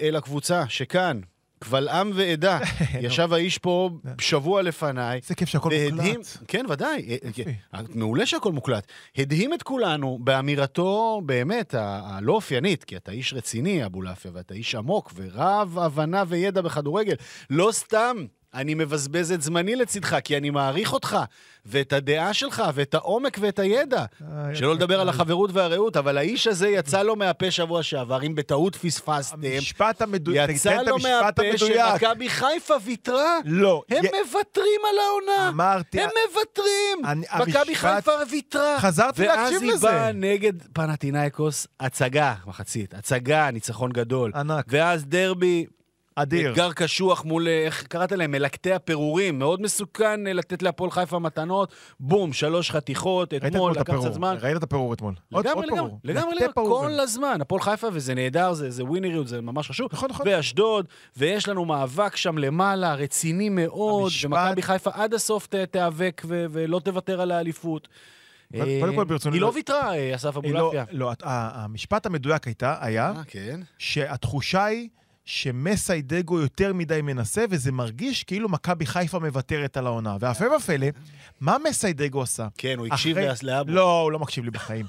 אל 0.00 0.16
הקבוצה 0.16 0.64
שכאן, 0.68 1.20
קבל 1.58 1.88
עם 1.88 2.10
ועדה, 2.14 2.58
ישב 3.00 3.32
האיש 3.32 3.58
פה 3.58 3.90
שבוע 4.20 4.62
לפניי. 4.62 5.20
איזה 5.22 5.34
כיף 5.34 5.48
שהכל 5.48 5.70
מוקלט. 5.90 6.26
כן, 6.48 6.66
ודאי. 6.68 7.18
אה. 7.24 7.52
אה, 7.74 7.80
מעולה 7.94 8.26
שהכל 8.26 8.52
מוקלט. 8.52 8.86
הדהים 9.18 9.54
את 9.54 9.62
כולנו 9.62 10.18
באמירתו, 10.20 11.20
באמת, 11.26 11.74
הלא 11.78 12.32
אופיינית, 12.32 12.84
כי 12.84 12.96
אתה 12.96 13.12
איש 13.12 13.32
רציני, 13.34 13.86
אבולעפיה, 13.86 14.30
ואתה 14.34 14.54
איש 14.54 14.74
עמוק 14.74 15.12
ורב 15.16 15.78
הבנה 15.78 16.24
וידע 16.28 16.60
בכדורגל. 16.60 17.14
לא 17.50 17.68
סתם 17.72 18.16
אני 18.56 18.74
מבזבז 18.74 19.32
את 19.32 19.42
זמני 19.42 19.76
לצדך, 19.76 20.16
כי 20.24 20.36
אני 20.36 20.50
מעריך 20.50 20.92
אותך, 20.92 21.16
ואת 21.66 21.92
הדעה 21.92 22.32
שלך, 22.32 22.62
ואת 22.74 22.94
העומק 22.94 23.38
ואת 23.40 23.58
הידע. 23.58 23.98
אה, 24.22 24.54
שלא. 24.54 24.74
לדבר 24.74 25.00
על 25.00 25.08
החברות 25.08 25.50
והרעות, 25.52 25.96
אבל 25.96 26.18
האיש 26.18 26.46
הזה 26.46 26.68
יצא 26.68 27.02
לו 27.02 27.16
מהפה 27.16 27.50
שבוע 27.50 27.82
שעבר, 27.82 28.22
אם 28.22 28.34
בטעות 28.34 28.76
פספסתם. 28.76 29.36
המשפט 29.44 30.02
המדויק, 30.02 30.50
יצא 30.50 30.82
לו 30.82 30.96
מהפה. 30.98 31.42
שמכבי 31.56 32.28
חיפה 32.28 32.74
ויתרה. 32.84 33.38
לא. 33.44 33.82
הם 33.90 34.04
מוותרים 34.04 34.80
על 34.90 34.98
העונה. 34.98 35.48
אמרתי- 35.48 36.00
הם 36.00 36.10
מוותרים. 36.28 37.24
מכבי 37.48 37.74
חיפה 37.74 38.12
ויתרה. 38.30 38.80
חזרתי 38.80 39.26
להקשיב 39.26 39.62
ואז 39.62 39.74
לזה. 39.74 39.88
היא 39.90 39.96
באה 39.98 40.12
נגד 40.12 40.52
פנטינאיקוס, 40.72 41.66
הצגה, 41.80 42.34
מחצית. 42.46 42.94
הצגה, 42.94 43.50
ניצחון 43.50 43.90
גדול. 43.92 44.32
ענק. 44.34 44.64
ואז 44.68 45.04
דרבי, 45.06 45.66
אדיר. 46.18 46.50
אתגר 46.52 46.72
קשוח 46.72 47.24
מול, 47.24 47.48
אה, 47.48 47.64
איך 47.64 47.82
קראת 47.86 48.12
להם? 48.12 48.30
מלקטי 48.30 48.72
הפירורים. 48.72 49.38
מאוד 49.38 49.62
מסוכן 49.62 50.26
אה, 50.26 50.32
לתת 50.32 50.62
להפועל 50.62 50.90
חיפה 50.90 51.18
מתנות. 51.18 51.72
בום, 52.00 52.32
שלוש 52.32 52.70
חתיכות, 52.70 53.34
אתמול, 53.34 53.48
אתמול 53.50 53.72
את 53.72 53.76
לקח 53.76 53.94
קצת. 54.00 54.12
זמן. 54.12 54.36
ראית 54.40 54.56
את 54.56 54.62
הפירור 54.62 54.92
אתמול. 54.94 55.14
לגמרי, 55.32 55.66
לגמרי. 55.66 55.90
לגמרי, 56.04 56.36
כל. 56.54 57.00
הזמן. 57.00 57.38
הפועל 57.40 57.60
חיפה, 57.62 57.86
וזה 57.92 58.14
נהדר, 58.14 58.52
זה, 58.52 58.70
זה 58.70 58.84
ווינריות, 58.84 59.28
זה 59.28 59.40
ממש 59.40 59.68
חשוב. 59.68 59.88
נכון, 59.92 60.10
נכון. 60.10 60.26
ואשדוד, 60.28 60.86
ויש 61.16 61.48
לנו 61.48 61.64
מאבק 61.64 62.16
שם 62.16 62.38
למעלה, 62.38 62.94
רציני 62.94 63.48
מאוד, 63.48 64.02
המשפט- 64.12 64.24
ומכבי 64.26 64.62
חיפה 64.62 64.90
עד 64.94 65.14
הסוף 65.14 65.48
תיאבק 65.70 66.22
ולא 66.28 66.78
תוותר 66.84 67.20
על 67.20 67.30
האליפות. 67.30 67.88
קודם 68.52 68.62
אה, 68.90 68.96
כל, 68.96 69.04
ברצוני 69.04 69.36
היא 69.36 69.42
לא 69.42 69.48
ל- 69.48 69.54
ויתרה, 69.54 69.94
אה, 69.96 70.14
אסף 70.14 70.34
לא- 70.34 70.40
אבולעפיה. 70.40 70.84
לא, 70.92 71.12
המשפט 71.22 72.06
המדויק 72.06 72.46
הייתה, 72.46 72.74
היה, 72.80 73.12
אה, 73.16 73.22
כן. 73.26 73.60
שהתחושה 73.78 74.64
היא 74.64 74.88
שמסיידגו 75.26 76.40
יותר 76.40 76.72
מדי 76.72 77.02
מנסה, 77.02 77.44
וזה 77.50 77.72
מרגיש 77.72 78.24
כאילו 78.24 78.48
מכבי 78.48 78.86
חיפה 78.86 79.18
מוותרת 79.18 79.76
על 79.76 79.86
העונה. 79.86 80.16
והפלא 80.20 80.54
ופלא, 80.56 80.86
מה 81.40 81.56
מסיידגו 81.68 82.22
עשה? 82.22 82.48
כן, 82.58 82.78
הוא 82.78 82.86
הקשיב 82.86 83.16
לאבו. 83.42 83.70
לא, 83.70 84.00
הוא 84.00 84.12
לא 84.12 84.18
מקשיב 84.18 84.44
לי 84.44 84.50
בחיים. 84.50 84.86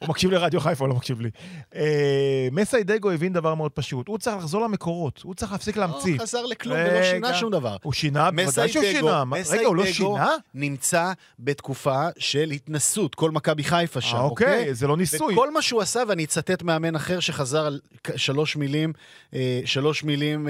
הוא 0.00 0.08
מקשיב 0.08 0.30
לרדיו 0.30 0.60
חיפה, 0.60 0.84
הוא 0.84 0.88
לא 0.88 0.94
מקשיב 0.94 1.20
לי. 1.20 1.30
אה, 1.74 2.48
מסיידגו 2.52 3.10
הבין 3.10 3.32
דבר 3.32 3.54
מאוד 3.54 3.72
פשוט, 3.72 4.08
הוא 4.08 4.18
צריך 4.18 4.36
לחזור 4.36 4.62
למקורות, 4.62 5.20
הוא 5.24 5.34
צריך 5.34 5.52
להפסיק 5.52 5.76
להמציא. 5.76 6.14
לא 6.16 6.22
חזר 6.22 6.46
לכלום 6.46 6.78
ולא. 6.78 7.02
שינה 7.02 7.34
שום 7.34 7.50
דבר. 7.50 7.76
הוא 7.82 7.92
שינה, 7.92 8.30
בוודאי 8.30 8.68
שהוא 8.68 8.84
שינה. 8.84 9.22
רגע, 9.50 9.66
הוא 9.66 9.76
לא 9.76 9.86
שינה? 9.86 10.30
נמצא 10.54 11.12
בתקופה 11.38 12.06
של 12.18 12.50
התנסות, 12.50 13.14
כל 13.14 13.30
מכבי 13.30 13.64
חיפה 13.64 14.00
שם, 14.00 14.16
אה, 14.16 14.22
אוקיי, 14.22 14.74
זה 14.74 14.86
לא 14.86 14.96
ניסוי. 14.96 15.34
וכל 15.34 15.50
מה 15.50 15.62
שהוא 15.62 15.80
עשה, 15.80 16.02
ואני 16.08 16.24
אצטט 16.24 16.62
מאמן 16.62 16.96
אחר 16.96 17.20
שחזר 17.20 17.66
על 17.66 17.80
שלוש 18.16 18.56
מילים, 18.56 18.92
אה, 19.34 19.60
שלוש 19.64 20.04
מילים 20.04 20.48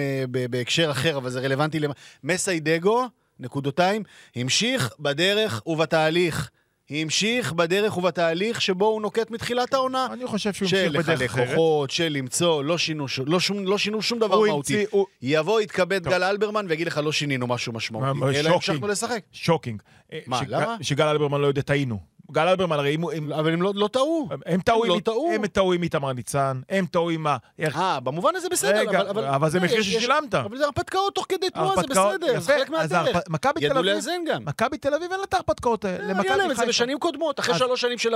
בהקשר 0.50 0.90
אחר, 0.90 1.16
אבל 1.16 1.30
זה 1.30 1.40
רלוונטי 1.40 1.80
למה... 1.80 1.94
מסיידגו, 2.24 3.06
נקודותיים, 3.40 4.02
המשיך 4.36 4.90
בדרך 5.00 5.62
ובתהליך. 5.66 6.50
המשיך 6.90 7.52
בדרך 7.52 7.96
ובתהליך 7.96 8.60
שבו 8.62 8.86
הוא 8.86 9.02
נוקט 9.02 9.30
מתחילת 9.30 9.74
העונה. 9.74 10.08
אני 10.12 10.26
חושב 10.26 10.52
שהוא 10.52 10.68
של 10.68 10.76
המשיך 10.76 10.92
בדרך 10.92 11.08
לחלק 11.08 11.30
אחרת. 11.30 11.48
כוחות, 11.48 11.90
של 11.90 12.08
למצוא, 12.10 12.64
לא 12.64 12.78
שינו, 12.78 13.08
ש- 13.08 13.20
לא, 13.26 13.40
שום, 13.40 13.64
לא 13.66 13.78
שינו 13.78 14.02
שום 14.02 14.18
דבר 14.18 14.40
מהותי. 14.40 14.52
המציא, 14.74 14.86
הוא... 14.90 15.06
יבוא, 15.22 15.60
יתכבד 15.60 16.04
טוב. 16.04 16.12
גל 16.12 16.22
אלברמן 16.22 16.66
ויגיד 16.68 16.86
לך, 16.86 17.00
לא 17.04 17.12
שינינו 17.12 17.46
משהו 17.46 17.72
משמעותי. 17.72 18.38
אלא. 18.38 18.50
המשכנו 18.54 18.86
לשחק. 18.88 19.20
שוקינג. 19.32 19.82
מה, 20.26 20.38
שג- 20.38 20.44
למה? 20.48 20.76
שגל 20.82 21.06
אלברמן 21.06 21.40
לא 21.40 21.46
יודע, 21.46 21.62
טעינו. 21.62 22.09
גל 22.32 22.48
אלברמן, 22.48 22.78
הרי 22.78 22.94
אם. 22.94 23.04
הם- 23.08 23.32
אבל 23.32 23.52
הם 23.52 23.62
לא, 23.62 23.72
לא 23.74 23.88
טעו. 23.88 24.28
הם 24.46 24.60
טעו 24.60 24.84
לא 24.84 24.94
עם- 24.94 25.00
טעו. 25.00 25.30
הם 25.34 25.46
טעו 25.46 25.72
עם 25.72 25.82
איתמר 25.82 26.12
ניצן, 26.12 26.60
הם 26.68 26.86
טעו 26.86 27.10
עם 27.10 27.26
ה... 27.26 27.36
אה, 27.76 28.00
במובן 28.00 28.30
הזה 28.36 28.48
בסדר, 28.48 28.78
רגע, 28.78 29.00
אבל... 29.10 29.24
אבל 29.24 29.50
זה 29.50 29.60
מחיר 29.60 29.78
יש- 29.80 29.86
יש- 29.88 29.96
ששילמת. 29.96 30.34
אבל 30.34 30.56
זה 30.58 30.64
הרפתקאות 30.64 31.14
תוך 31.14 31.26
כדי 31.28 31.50
תנועה, 31.50 31.76
זה 31.76 31.82
בסדר, 31.88 32.26
זה 32.26 32.32
יפה, 32.32 32.52
חלק 32.52 32.70
אז 32.78 32.92
מהדרך. 32.92 33.16
מכבי 33.28 33.60
תל 33.60 33.66
ידעו 33.66 33.78
אביב, 33.80 33.92
לאזן 33.94 34.20
גם. 34.28 34.44
מכבי 34.44 34.78
תל 34.78 34.94
אביב 34.94 35.10
אין 35.10 35.20
לה 35.20 35.24
את 35.24 35.34
ההרפתקאות 35.34 35.84
האלה. 35.84 36.20
היה 36.22 36.36
להם 36.36 36.50
את 36.50 36.56
זה. 36.56 36.66
בשנים 36.66 36.98
קודמות, 36.98 37.40
אחרי 37.40 37.58
שלוש 37.58 37.80
שנים 37.80 37.98
של 37.98 38.14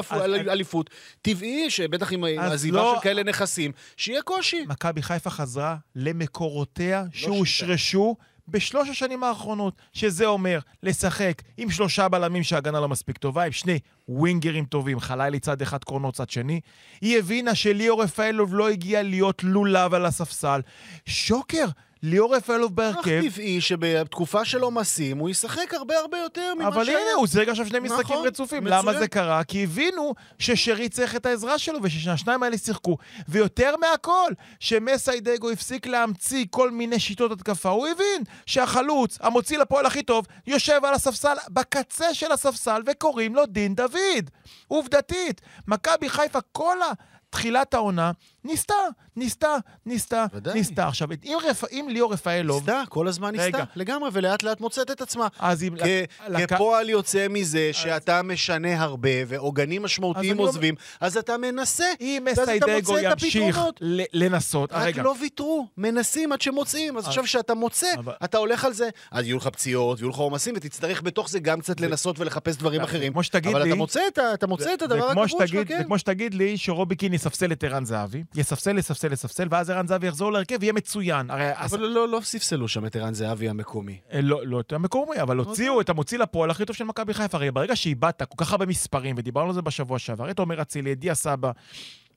אליפות. 0.49 0.91
טבעי 1.23 1.71
שבטח 1.71 2.13
עם 2.13 2.25
עזיבה 2.39 2.77
לא- 2.83 2.95
של 2.97 3.01
כאלה 3.03 3.23
נכסים, 3.23 3.73
שיהיה 3.97 4.23
קושי. 4.23 4.65
מכבי 4.69 5.03
חיפה 5.03 5.31
חזרה 5.31 5.77
למקורותיה 5.97 7.03
לא 7.03 7.09
שהושרשו 7.13 8.17
בשלוש 8.49 8.89
השנים 8.89 9.25
האחרונות, 9.25 9.75
שזה 9.93 10.27
אומר 10.27 10.59
לשחק 10.83 11.43
עם 11.57 11.71
שלושה 11.71 12.09
בלמים 12.09 12.43
שההגנה 12.43 12.81
לא 12.81 12.89
מספיק 12.89 13.19
טובה, 13.19 13.43
עם 13.43 13.53
שני 13.53 13.79
ווינגרים 14.09 14.65
טובים, 14.65 15.01
חלילי 15.01 15.41
צד 15.41 15.63
אחד, 15.63 15.85
קורנו 15.85 16.13
צד 16.13 16.31
שני. 16.31 16.61
היא 17.01 17.19
הבינה 17.19 17.55
שליאור 17.55 18.03
רפאלוב 18.03 18.55
לא 18.55 18.69
הגיע 18.69 19.03
להיות 19.03 19.45
לולב 19.45 19.95
על 19.95 20.07
הספסל. 20.07 20.61
שוקר, 21.07 21.65
ליאור 22.07 22.37
רפאלוב 22.37 22.81
אך 22.81 22.95
בהרכב, 22.95 23.23
טבעי 23.29 23.61
שבתקופה 23.61 24.45
של 24.45 24.61
עומסים 24.61 25.19
הוא 25.19 25.31
ישחק 25.31 25.75
הרבה 25.75 25.99
הרבה 25.99 26.19
יותר 26.19 26.55
ממה 26.55 26.69
אבל 26.69 26.85
שהיה. 26.85 26.99
הנה, 26.99 27.13
הוא 27.17 27.27
שיחק 27.27 27.49
עכשיו 27.49 27.67
שני 27.67 27.79
משחקים 27.81 28.15
נכון, 28.17 28.27
רצופים. 28.27 28.65
מצוין. 28.65 28.79
למה 28.79 28.99
זה 28.99 29.09
קרה? 29.09 29.45
כי 29.45 29.65
הבינו 29.65 30.15
ששרי 30.39 30.89
צריך 30.89 31.17
את 31.17 31.27
העזרה 31.27 31.59
שלו 31.59 31.79
ושהשניים 31.83 32.43
האלה 32.43 32.59
שיחקו. 32.59 32.97
ויותר 33.29 33.75
מהכל, 33.77 34.33
שמסיידגו 34.61 35.51
הפסיק 35.51 35.87
להמציא 35.87 36.45
כל 36.51 36.71
מיני 36.71 37.01
שיטות 37.01 37.33
התקפה. 37.33 37.69
הוא 37.69 37.87
הבין 37.87 38.23
שהחלוץ, 38.47 39.19
המוציא 39.21 39.59
לפועל 39.59 39.87
הכי 39.87 40.03
טוב, 40.03 40.27
יושב 40.47 40.81
על 40.85 40.95
הספסל, 40.95 41.35
בקצה 41.49 42.15
של 42.15 42.33
הספסל, 42.33 42.83
וקוראים 42.87 43.35
לו 43.35 43.47
דין 43.47 43.75
דוד. 43.75 44.31
עובדתית, 44.69 45.41
מכבי 45.69 46.09
חיפה 46.09 46.41
כל 46.53 46.83
ה... 46.83 46.93
תחילת 47.35 47.75
העונה, 47.75 48.11
ניסתה, 48.45 48.75
ניסתה, 49.17 49.57
ניסתה, 49.87 50.27
ודאי. 50.35 50.55
ניסתה. 50.55 50.89
עכשיו, 50.89 51.09
אם, 51.25 51.37
רפ... 51.51 51.65
אם 51.73 51.87
ליאור 51.91 52.13
רפאלוב, 52.13 52.59
ניסתה, 52.71 52.83
כל 52.89 53.09
הזמן 53.09 53.31
ניסתה, 53.31 53.47
רגע. 53.47 53.65
לגמרי, 53.77 54.11
ולאט 54.13 54.43
לאט 54.43 54.61
מוצאת 54.61 54.91
את 54.91 55.01
עצמה. 55.01 55.29
אז 55.39 55.63
אם... 55.63 55.75
כ- 55.79 55.87
לק- 56.29 56.53
כפועל 56.55 56.89
יוצא 56.91 57.27
מזה 57.31 57.71
שאתה 57.73 58.23
משנה 58.23 58.83
הרבה, 58.83 59.09
ועוגנים 59.27 59.83
משמעותיים 59.83 60.33
אז 60.33 60.39
עוזבים, 60.39 60.75
אז 61.01 61.17
אתה 61.17 61.37
מנסה. 61.37 61.85
אם 62.01 62.27
מסיידגו 62.33 62.99
ימשיך. 62.99 63.61
ל- 63.81 64.03
לנסות... 64.13 64.73
רק 64.73 64.83
רגע, 64.87 65.03
לא 65.03 65.15
ויתרו, 65.21 65.67
מנסים 65.77 66.33
עד 66.33 66.41
שמוצאים. 66.41 66.97
אז 66.97 67.07
עכשיו 67.07 67.25
כשאתה 67.25 67.55
מוצא, 67.55 67.87
אבל- 67.99 68.13
אתה 68.25 68.39
הולך 68.39 68.65
על 68.65 68.73
זה, 68.73 68.89
אז 69.11 69.25
יהיו 69.27 69.37
לך 69.37 69.47
פציעות, 69.47 70.01
ויהיו 70.01 70.11
לך 70.11 70.17
עומסים, 70.17 70.55
ותצטרך 70.57 71.03
בתוך 71.03 71.29
זה 71.31 71.39
גם 71.41 71.61
קצת 71.61 71.81
לנסות 71.81 72.19
ולחפש 72.19 72.57
דברים 72.57 72.81
אחרים. 72.81 73.13
אבל 73.55 73.63
לי- 73.63 73.69
אתה 73.71 73.77
מוצא 73.77 74.01
את 74.09 74.19
ה- 74.19 74.35
אתה 74.35 74.47
מוצא 74.47 74.75
את 74.75 74.83
הדבר 74.83 75.09
הקבוע 75.09 75.29
שלך, 75.29 75.69
כן. 75.69 75.79
זה 75.79 75.85
כמו 75.85 75.99
שתגיד 75.99 76.35
לי 76.35 76.57
שרובי 76.59 76.97
קין 76.97 77.15
יספסל 77.15 77.53
את 77.53 77.65
ערן 77.65 77.85
זהבי, 77.85 78.23
יספסל, 78.37 78.79
יספסל, 78.79 79.13
יספסל, 79.13 79.49
ואז 79.51 79.71
ערן 79.71 79.87
זהבי 79.87 80.07
יחזור 80.07 80.33
להרכב 80.33 80.57
ויהיה 80.61 80.73
מצוין. 80.73 81.31
הרי... 81.31 81.53
אבל 81.57 81.81
לא 81.81 82.09
לא 82.09 82.21
ספסלו 82.23 82.69
שם 82.69 82.87
את 82.87 82.97
ערן 82.97 83.15
זהבי 83.15 83.49
המקומי. 83.49 83.99
אה, 84.13 84.21
לא, 84.23 84.47
לא 84.47 84.61
את 84.61 84.73
המקומי, 84.73 85.21
אבל 85.23 85.37
הוציאו 85.37 85.81
את 85.81 85.89
המוציא 85.89 86.19
לפועל 86.19 86.51
הכי 86.51 86.65
טוב 86.65 86.77
של 86.77 86.85
מכבי 86.85 87.15
חיפה. 87.15 87.37
הרי 87.37 87.51
ברגע 87.51 87.77
שאיבדת 87.77 88.23
כל 88.23 88.45
כך 88.45 88.53
הרבה 88.53 88.67
מספרים, 88.67 89.15
ודיברנו 89.19 89.49
על 89.49 89.55
זה 89.55 89.63
בשבוע 89.63 89.99
שעבר, 89.99 90.31
את 90.31 90.39
עומר 90.39 90.63
אצילי, 90.63 90.93
את 90.93 90.99
דיה 90.99 91.15
סבא, 91.15 91.51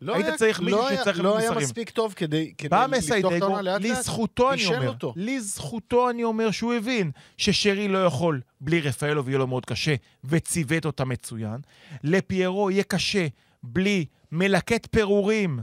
לא 0.01 0.13
היית 0.15 0.25
היה- 0.25 0.37
צריך 0.37 0.59
מישהו 0.61 0.79
לא 0.79 0.95
שצריך 0.95 1.19
לא 1.19 1.37
היה. 1.37 1.51
מספיק 1.51 1.89
טוב 1.89 2.13
כדי 2.13 2.53
כדי 2.57 2.75
לפתוח 2.97 3.33
את 3.37 3.41
העונה 3.41 3.61
לאט 3.61 3.81
לאט. 3.81 3.97
לזכותו 3.97 4.53
אני 4.53 4.65
אומר, 4.65 4.87
אותו. 4.87 5.13
לזכותו 5.15 6.09
אני 6.09 6.23
אומר 6.23 6.51
שהוא 6.51 6.73
הבין 6.73 7.11
ששרי 7.37 7.87
לא 7.87 8.05
יכול 8.05 8.41
בלי 8.61 8.81
רפאלוב, 8.81 9.29
יהיה 9.29 9.37
לו 9.39 9.47
מאוד 9.47 9.65
קשה, 9.65 9.95
וציוות 10.23 10.85
אותה 10.85 11.05
מצוין. 11.05 11.57
לפיירו 12.03 12.71
יהיה 12.71 12.83
קשה 12.83 13.27
בלי 13.63 14.05
מלקט 14.31 14.87
פירורים, 14.91 15.59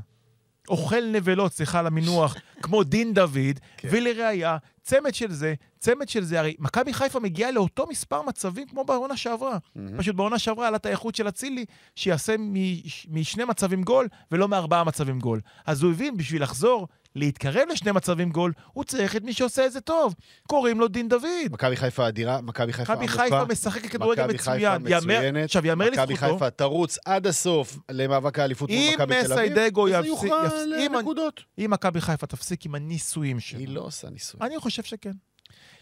אוכל 0.68 1.04
נבלות, 1.12 1.52
סליחה 1.52 1.78
על 1.78 1.86
המינוח, 1.86 2.34
כמו 2.62 2.82
דין 2.84 3.14
דוד, 3.14 3.34
כן. 3.76 3.88
ולראיה, 3.92 4.56
צמד 4.82 5.14
של 5.14 5.32
זה, 5.32 5.54
צמד 5.78 6.08
של 6.08 6.24
זה, 6.24 6.38
הרי 6.40 6.54
מכבי 6.58 6.92
חיפה 6.92 7.20
מגיעה 7.20 7.50
לאותו 7.50 7.86
מספר 7.90 8.22
מצבים 8.22 8.68
כמו 8.68 8.84
בעונה 8.84 9.16
שעברה. 9.16 9.58
פשוט 9.96 10.14
בעונה 10.16 10.38
שעברה 10.38 10.66
עלה 10.68 10.76
את 10.76 10.86
האיכות 10.86 11.14
של 11.14 11.28
אצילי, 11.28 11.64
שיעשה 11.96 12.34
מש- 12.38 13.06
משני 13.10 13.44
מצבים 13.44 13.82
גול, 13.82 14.08
ולא 14.32 14.48
מארבעה 14.48 14.84
מצבים 14.84 15.18
גול. 15.20 15.40
אז 15.66 15.82
הוא 15.82 15.90
הבין, 15.92 16.16
בשביל 16.16 16.42
לחזור, 16.42 16.88
להתקרב 17.16 17.68
לשני 17.72 17.92
מצבים 17.92 18.30
גול, 18.30 18.52
הוא 18.72 18.84
צריך 18.84 19.16
את 19.16 19.22
מי 19.22 19.32
שעושה 19.32 19.66
את 19.66 19.72
זה 19.72 19.80
טוב. 19.80 20.14
קוראים 20.48 20.80
לו 20.80 20.88
דין 20.88 21.08
דוד. 21.08 21.28
מכבי 21.50 21.76
חיפה 21.76 22.08
אדירה, 22.08 22.40
מכבי 22.40 22.72
חיפה 22.72 22.92
מכבי 22.92 23.04
עמוקה. 23.06 23.22
חיפה 23.22 23.44
משחקת 23.44 23.86
כדורגל 23.90 24.22
מכבי 24.22 24.34
מצוין. 24.34 24.86
יאמר-. 24.86 25.44
עכשיו, 25.44 25.66
יאמר 25.66 25.90
מכבי 25.90 26.14
לזכותו, 26.14 26.32
חיפה 26.34 26.50
תרוץ 26.50 26.98
עד 27.04 27.26
הסוף 27.26 27.78
למאבק 27.90 28.38
האליפות 28.38 28.70
מול 28.70 28.78
אם 28.78 28.92
מכבי 28.94 29.14
תל 29.24 29.32
אביב. 29.32 29.52
יפסיק- 29.88 30.06
יוכרע 30.06 30.48
אם- 30.78 30.92
לנקודות. 30.94 31.40
אם 31.58 31.70
מכבי 31.70 32.00
חיפה 32.00 32.26
תפסיק 32.26 32.66
עם 32.66 32.74
הניסויים 32.74 33.40
שלה, 33.40 33.58
היא 33.58 33.68
לא 33.68 33.80
עושה 33.80 34.10
ניסוי. 34.10 34.40
אני 34.42 34.58
חושב 34.58 34.82
שכן. 34.82 35.12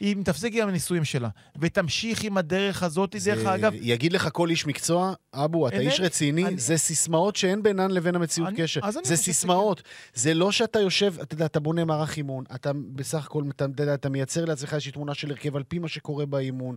אם 0.03 0.23
תפסיק 0.25 0.55
עם 0.55 0.69
הניסויים 0.69 1.05
שלה, 1.05 1.29
ותמשיך 1.61 2.25
עם 2.25 2.37
הדרך 2.37 2.83
הזאת, 2.83 3.17
דרך 3.25 3.47
אגב, 3.47 3.73
יגיד 3.81 4.13
לך 4.13 4.29
כל 4.33 4.51
איש 4.51 4.67
מקצוע, 4.67 5.13
אבו, 5.35 5.69
אתה 5.69 5.77
איש 5.79 6.01
רציני, 6.01 6.47
אני- 6.47 6.59
זה 6.59 6.77
סיסמאות 6.77 7.37
שאין 7.37 7.63
בינן 7.63 7.91
לבין 7.91 8.15
המציאות 8.15 8.49
אני- 8.49 8.57
קשר. 8.63 8.81
זה 9.05 9.17
סיסמאות. 9.17 9.83
זה 10.15 10.35
לא 10.35 10.53
שאתה 10.53 10.81
יושב, 10.81 11.15
אתה 11.23 11.35
יודע, 11.35 11.47
אתה 11.47 11.61
בונה 11.61 11.85
מערך 11.85 12.17
אימון, 12.17 12.45
אתה 12.55 12.71
בסך 12.95 13.27
הכל, 13.27 13.43
אתה 13.57 13.65
אתה 13.75 13.83
יודע, 13.83 13.95
אתה 13.95 14.09
מייצר 14.09 14.45
לעצמך 14.45 14.73
איזושהי 14.75 14.93
תמונה 14.93 15.15
של 15.15 15.31
הרכב 15.31 15.57
על 15.57 15.63
פי 15.63 15.79
מה 15.79 15.89
שקורה 15.89 16.27
באימון, 16.27 16.75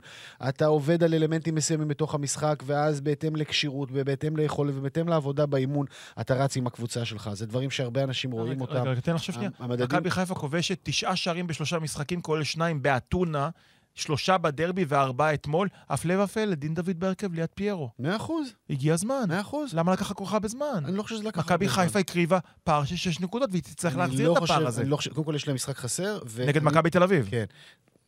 אתה 0.49 0.65
עובד 0.65 1.03
על 1.03 1.13
אלמנטים 1.13 1.55
מסוימים 1.55 1.87
בתוך 1.87 2.15
המשחק, 2.15 2.63
ואז 2.65 3.01
בהתאם 3.01 3.35
לכשירות, 3.35 3.89
ובהתאם 3.91 4.37
ליכולת, 4.37 4.73
ובהתאם 4.77 5.07
לעבודה 5.07 5.45
באימון, 5.45 5.85
אתה 6.21 6.33
רץ 6.33 6.57
עם 6.57 6.67
הקבוצה 6.67 7.05
שלך. 7.05 7.29
זה 7.33 7.45
דברים 7.45 7.69
שהרבה 7.71 8.03
אנשים 8.03 8.31
רואים 8.31 8.61
אותם. 8.61 8.73
רגע, 8.73 8.91
רגע, 8.91 8.99
תן 9.01 9.15
עכשיו 9.15 9.35
שנייה. 9.35 9.49
מכבי 9.83 10.11
חיפה 10.11 10.35
כובשת 10.35 10.79
תשעה 10.83 11.15
שערים 11.15 11.47
בשלושה 11.47 11.79
משחקים, 11.79 12.21
כולל 12.21 12.43
שניים 12.43 12.81
באתונה, 13.15 13.49
שלושה 13.95 14.37
בדרבי 14.37 14.85
וארבעה 14.87 15.33
אתמול. 15.33 15.67
הפלא 15.89 16.23
ופלא, 16.23 16.55
דין 16.55 16.73
דוד 16.73 16.99
בהרכב 16.99 17.33
ליד 17.33 17.49
פיירו. 17.55 17.89
מאה 17.99 18.15
אחוז, 18.15 18.47
הגיע 18.69 18.93
הזמן. 18.93 19.23
מאה 19.27 19.41
אחוז. 19.41 19.73
למה 19.73 19.93
לקח 19.93 20.13
כל 20.13 20.25
כך 20.25 20.33
הרבה 20.33 20.47
זמן? 20.47 20.83
אני 20.85 20.97
לא 20.97 21.03
חושב 21.03 21.15
שזה 21.15 21.27
לקח... 21.27 21.39
מכבי 21.39 21.65
הרבה 21.65 21.75
זמן. 21.75 21.83
חיפה 21.85 21.99
הקריבה 21.99 22.39
פער 22.63 22.83
של 22.85 22.95
שש 22.95 23.19
נקודות, 23.19 23.49
והיא 23.51 23.63
תצטרך 23.63 23.93
אני 23.93 23.99
להחזיר 24.01 24.27
לא 24.29 24.37
את 24.37 24.43
הפער 24.43 24.67
הזה. 24.67 24.83
לא 24.85 24.95
חושב, 24.97 25.13
קודם 25.13 25.25
כל 25.25 25.35
יש 25.35 25.47
להם 25.47 25.55
משחק 25.55 25.77
חסר. 25.77 26.19
ו- 26.27 26.45
נגד 26.47 26.57
אני- 26.57 26.65
מכבי 26.65 26.89
תל 26.89 27.03
אביב. 27.03 27.27
כן. 27.31 27.45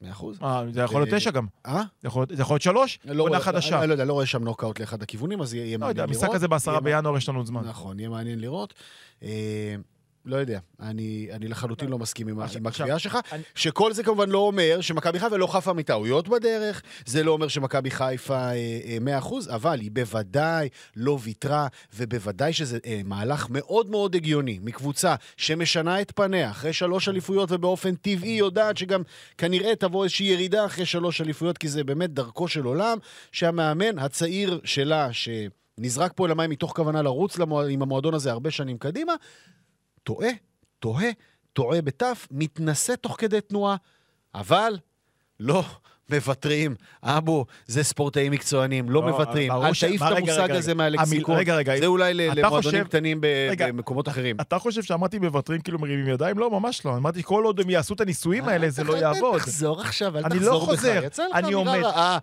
מאה 0.02 0.12
אחוז. 0.12 0.38
אה, 0.44 0.64
זה 0.72 0.82
יכול 0.82 1.02
להיות 1.04 1.16
תשע 1.16 1.32
גם. 1.32 1.48
אה? 1.66 1.84
זה 2.02 2.08
יכול 2.08 2.28
להיות- 2.30 2.62
שלוש, 2.62 3.00
לא 3.06 3.24
עונה 3.24 3.40
חדשה. 3.40 3.80
אני 3.80 3.88
לא 3.88 3.94
יודע, 3.94 4.06
לא 4.06 4.14
רואה 4.14 4.26
שם 4.26 4.44
נוקאוט 4.44 4.80
לאחד 4.80 5.02
הכיוונים, 5.04 5.42
אז 5.42 5.54
יהיה 5.54 5.78
לא 5.78 5.80
מעניין 5.80 5.90
יודע, 5.98 6.06
לראות. 6.06 6.16
המשחק 6.24 6.36
הזה 6.36 6.48
בעשרה 6.48 6.80
בינואר 6.80 7.18
יש 7.18 7.30
לנו 7.30 7.46
זמן. 7.46 7.62
נכון, 7.68 8.00
יהיה 8.00 8.10
מעניין 8.10 8.40
לראות. 8.40 8.74
אה, 10.28 10.32
לא 10.32 10.36
יודע, 10.36 10.60
אני, 10.80 11.28
אני 11.32 11.48
לחלוטין 11.48 11.90
לא 11.90 11.98
מסכים 12.00 12.28
עם, 12.28 12.40
עם 12.58 12.68
הקביעה 12.68 13.00
שלך, 13.00 13.18
אני- 13.32 13.42
שכל 13.56 13.94
זה 13.94 14.04
כמובן 14.04 14.30
לא 14.30 14.38
אומר 14.38 14.82
שמכבי 14.82 15.20
חיפה 15.20 15.38
לא 15.38 15.48
חפה 15.48 15.74
מטעויות 15.74 16.28
בדרך, 16.28 16.82
זה 17.06 17.24
לא 17.24 17.32
אומר 17.32 17.48
שמכבי 17.48 17.92
חיפה 17.92 18.36
אה, 18.52 18.80
אה, 19.08 19.20
100%, 19.20 19.34
אבל 19.50 19.80
היא 19.80 19.92
בוודאי 19.92 20.70
לא 20.96 21.18
ויתרה, 21.22 21.68
ובוודאי 21.96 22.54
שזה 22.54 22.78
אה, 22.86 23.02
מהלך 23.06 23.48
מאוד 23.50 23.90
מאוד 23.90 24.16
הגיוני 24.16 24.60
מקבוצה 24.64 25.16
שמשנה 25.38 26.02
את 26.02 26.12
פניה 26.16 26.52
אחרי 26.52 26.74
שלוש 26.74 27.10
אליפויות, 27.10 27.52
ובאופן 27.52 27.96
טבעי 27.96 28.32
יודעת 28.32 28.78
שגם 28.78 29.02
כנראה 29.38 29.76
תבוא 29.76 30.04
איזושהי 30.04 30.26
ירידה 30.26 30.66
אחרי 30.66 30.86
שלוש 30.86 31.22
אליפויות, 31.22 31.58
כי 31.58 31.68
זה 31.68 31.84
באמת 31.84 32.14
דרכו 32.14 32.48
של 32.48 32.64
עולם, 32.64 32.98
שהמאמן 33.32 34.00
הצעיר 34.00 34.60
שלה, 34.64 35.14
ש... 35.14 35.30
נזרק 35.80 36.12
פה 36.16 36.26
אל 36.26 36.32
המים 36.32 36.50
מתוך 36.50 36.76
כוונה 36.76 37.02
לרוץ 37.02 37.38
למוע... 37.38 37.68
עם 37.70 37.82
המועדון 37.82 38.14
הזה 38.14 38.32
הרבה 38.32 38.52
שנים 38.52 38.78
קדימה, 38.78 39.14
טועה, 40.08 40.30
תוהה, 40.80 41.10
טועה 41.54 41.82
בתף, 41.82 42.28
מתנסה 42.32 42.96
תוך 42.96 43.16
כדי 43.20 43.42
תנועה, 43.42 43.76
אבל 44.36 44.78
לא 45.40 45.64
מוותרים. 46.12 46.76
אבו, 47.04 47.46
זה 47.68 47.84
ספורטאים 47.84 48.32
מקצוענים, 48.32 48.90
לא 48.90 49.02
לא, 49.04 49.08
מוותרים. 49.12 49.52
אל 49.52 49.72
תעיף 49.80 50.02
את 50.02 50.12
המושג 50.18 50.52
הזה. 50.52 50.74
מהלקסיקון. 50.74 51.38
רגע, 51.38 51.56
רגע, 51.56 51.80
זה 51.80 51.86
אולי 51.86 52.30
אתה 52.32 52.42
למועדונים 52.42 52.84
קטנים 52.84 53.18
במקומות 53.22 54.08
אחרים. 54.08 54.36
אתה 54.42 54.60
חושב 54.60 54.84
שאמרתי 54.84 55.20
מוותרים 55.20 55.62
כאילו 55.62 55.80
מרימים 55.80 56.08
ידיים? 56.08 56.40
לא, 56.40 56.52
ממש 56.52 56.86
לא. 56.86 56.96
אמרתי, 56.98 57.24
כל 57.24 57.44
עוד 57.44 57.60
הם 57.60 57.70
יעשו 57.70 57.94
את 57.94 58.02
הניסויים 58.02 58.48
האלה, 58.48 58.70
זה 58.70 58.84
לא 58.84 58.98
יעבוד. 58.98 59.40
תחזור 59.40 59.82
עכשיו, 59.82 60.18
אל 60.18 60.24
אני 60.26 60.36
תחזור 60.36 60.54
לא 60.54 60.60
בך. 60.60 60.66
חוזר, 60.66 61.02
יצא 61.04 61.24
לך 61.30 61.36
אני 61.36 61.46
אמירה 61.48 61.60
עומד. 61.76 61.84
רעה. 61.84 62.18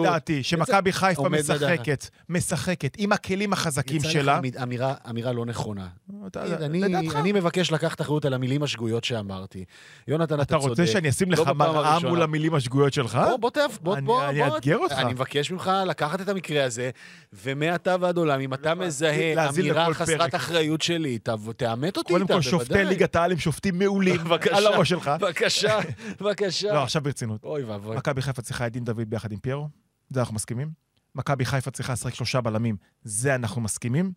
בדעתי 0.00 0.42
שמכבי 0.42 0.92
חיפה. 0.92 1.28
משחקת, 1.28 2.06
משחקת 2.28 2.94
עם 2.98 3.12
הכלים 3.12 3.52
החזקים 3.52 3.96
יצא 3.96 4.06
לך 4.06 4.12
שלה. 4.12 4.38
אמ- 4.38 4.72
אמירה- 5.08 5.32
לא 5.32 5.46
נכונה. 5.46 5.86
אתה- 6.26 6.44
אני. 6.66 6.84
אני 7.16 7.32
מבקש 7.32 7.72
לקחת 7.72 8.00
אחריות 8.00 8.24
על 8.24 8.34
המילים 8.34 8.62
השגויות 8.62 9.04
שאמרתי. 9.04 9.64
יונתן, 10.08 10.34
אתה 10.34 10.42
אתה 10.42 10.58
צודק. 10.58 10.68
רוצה 10.68 10.86
שאני 10.86 11.08
אשים 11.08 11.32
לא 11.32 11.42
לך 11.42 11.48
מראה. 11.48 11.98
מול 12.08 12.22
המילים 12.22 12.54
השגויות 12.54 12.79
שלך? 12.92 13.14
בוא, 13.14 13.36
בוא 13.36 13.50
תאף, 13.50 13.78
בוא, 13.82 13.96
אני- 13.96 14.06
בוא, 14.06 14.28
אני 14.28 14.38
בוא. 14.48 14.56
אאתגר 14.56 14.76
אותך. 14.78 14.94
אני 14.98 15.12
מבקש 15.12 15.50
ממך 15.50 15.70
לקחת 15.86 16.20
את 16.20 16.28
המקרה 16.28 16.64
הזה, 16.64 16.90
ומעתה 17.32 17.96
ועד 18.00 18.16
עולם, 18.16 18.40
אם 18.40 18.54
אתה 18.54 18.74
מזהה 18.74 19.48
אמירה 19.48 19.94
חסרת. 19.94 20.34
אחריות 20.34 20.82
שלי, 20.82 21.18
ת- 21.18 21.28
תאמת 21.56 21.96
אותי 21.96 22.12
קודם 22.12 22.22
איתה, 22.22 22.34
כל, 22.34 22.42
שופטי 22.42 22.68
בוודאי. 22.68 22.84
ליגת 22.84 23.16
העל 23.16 23.32
הם 23.32 23.38
שופטים 23.38 23.78
מעולים. 23.78 24.20
על 24.52 24.66
הראש 24.66 24.88
שלך. 24.88 25.10
בבקשה, 25.20 25.78
בבקשה. 26.20 26.72
לא, 26.72 26.82
עכשיו 26.82 27.02
ברצינות. 27.02 27.44
אוי 27.44 27.62
ואבוי. 27.62 27.96
מכבי 27.96 28.22
חיפה 28.22 28.42
צריכה 28.42 28.66
את 28.66 28.72
דין 28.72 28.84
דוד 28.84 29.10
ביחד 29.10 29.32
עם 29.32 29.38
פיירו, 29.38 29.68
זה 30.10 30.20
אנחנו 30.20 30.34
מסכימים. 30.34 30.70
מכבי 31.14 31.44
חיפה 31.44 31.70
צריכה 31.70 31.92
לשחק 31.92 32.14
שלושה 32.14 32.40
בלמים, 32.40 32.76
זה 33.04 33.34
אנחנו 33.34 33.60
מסכימים. 33.60 34.12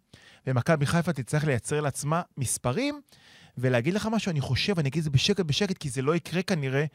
ומכבי 0.47 0.85
חיפה 0.85 1.13
תצטרך 1.13 1.43
לייצר 1.45 1.81
לעצמה 1.81 2.21
מספרים, 2.37 3.01
ולהגיד 3.57 3.93
לך 3.93 4.07
משהו, 4.11 4.29
אני 4.29 4.41
חושב, 4.41 4.79
אני 4.79 4.89
אגיד 4.89 4.97
את 4.99 5.03
זה 5.03 5.09
בשקט 5.09 5.39
בשקט, 5.39 5.77
כי 5.77 5.89
זה 5.89 6.01
לא 6.01 6.15
יקרה 6.15 6.41
כנראה. 6.41 6.85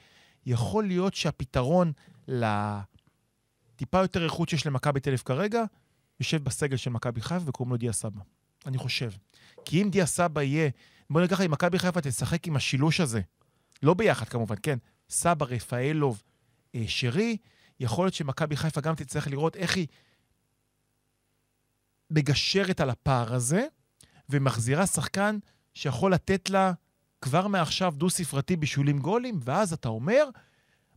יכול 0.49 0.87
להיות 0.87 1.15
שהפתרון 1.15 1.93
לטיפה 2.29 3.99
יותר 3.99 4.25
איכות 4.25 4.49
שיש 4.49 4.67
למכבי 4.67 5.01
תל 5.01 5.11
אביב 5.11 5.23
כרגע, 5.25 5.65
יושב 6.21 6.45
בסגל 6.45 6.77
של 6.77 6.91
מכבי 6.91 7.21
חיפה 7.21 7.45
וקוראים 7.49 7.71
לו 7.71 7.77
דיה 7.77 7.93
סבא. 7.93 8.21
אני 8.67 8.79
חושב. 8.79 9.11
כי 9.65 9.83
אם 9.83 9.91
דיה 9.91 10.07
סבא 10.07 10.43
יהיה, 10.43 10.71
בוא 11.11 11.21
נגיד 11.21 11.31
ככה, 11.31 11.45
אם 11.45 11.51
מכבי 11.51 11.79
חיפה 11.79 12.01
תשחק 12.01 12.47
עם 12.47 12.57
השילוש 12.57 13.01
הזה, 13.01 13.21
לא 13.83 13.95
ביחד 13.95 14.29
כמובן, 14.29 14.57
כן, 14.63 14.79
סבא, 15.11 15.47
רפאלוב, 15.47 16.23
אה, 16.75 16.85
שרי, 16.87 17.37
יכול 17.81 18.05
להיות 18.05 18.15
שמכבי 18.15 18.57
חיפה 18.57 18.81
גם 18.81 18.95
תצטרך 18.95 19.29
לראות 19.29 19.57
איך 19.57 19.77
היא 19.77 19.87
מגשרת 22.11 22.81
על 22.81 22.91
הפער 22.91 23.35
הזה, 23.35 23.67
ומחזירה 24.29 24.87
שחקן 24.87 25.39
שיכול 25.75 26.13
לתת 26.13 26.51
לה 26.51 26.73
כבר 27.21 27.47
מעכשיו 27.47 27.95
דו-ספרתי 27.97 28.57
בישולים 28.57 28.99
גולים, 28.99 29.41
ואז 29.45 29.73
אתה 29.73 29.89
אומר, 29.89 30.25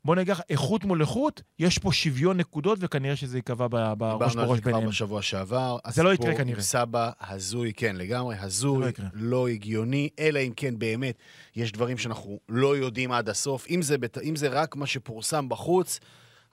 בוא 0.06 0.16
נגיד 0.16 0.36
איכות 0.50 0.84
מול 0.84 1.02
איכות, 1.02 1.42
יש 1.60 1.78
פה 1.78 1.92
שוויון 1.94 2.38
נקודות, 2.38 2.78
וכנראה 2.82 3.16
שזה 3.16 3.38
ייקבע 3.38 3.68
ב- 3.68 3.94
בראש 3.94 4.32
דיברנו 4.32 4.42
על 4.42 4.48
בראש 4.48 4.58
זה 4.58 4.62
כבר 4.62 4.72
ביניהם. 4.72 4.90
בשבוע 4.90 5.22
שעבר. 5.22 5.78
זה 5.90 6.04
לא 6.04 6.14
יקרה 6.14 6.26
הסיפור 6.28 6.44
כנראה. 6.44 6.58
עם 6.58 6.62
סבא 6.62 7.10
הזוי, 7.22 7.74
כן, 7.74 7.96
לגמרי, 7.96 8.36
הזוי, 8.40 8.92
לא. 9.00 9.06
לא 9.14 9.48
הגיוני, 9.48 10.10
אלא 10.20 10.40
אם 10.40 10.54
כן 10.56 10.80
באמת 10.80 11.16
יש 11.56 11.72
דברים 11.72 11.98
שאנחנו 11.98 12.40
לא 12.50 12.78
יודעים 12.78 13.12
עד 13.12 13.30
הסוף. 13.30 13.66
אם 13.70 13.82
זה. 13.82 13.96
אם 14.24 14.36
זה 14.36 14.48
רק 14.48 14.76
מה 14.76 14.86
שפורסם 14.86 15.50
בחוץ, 15.50 16.00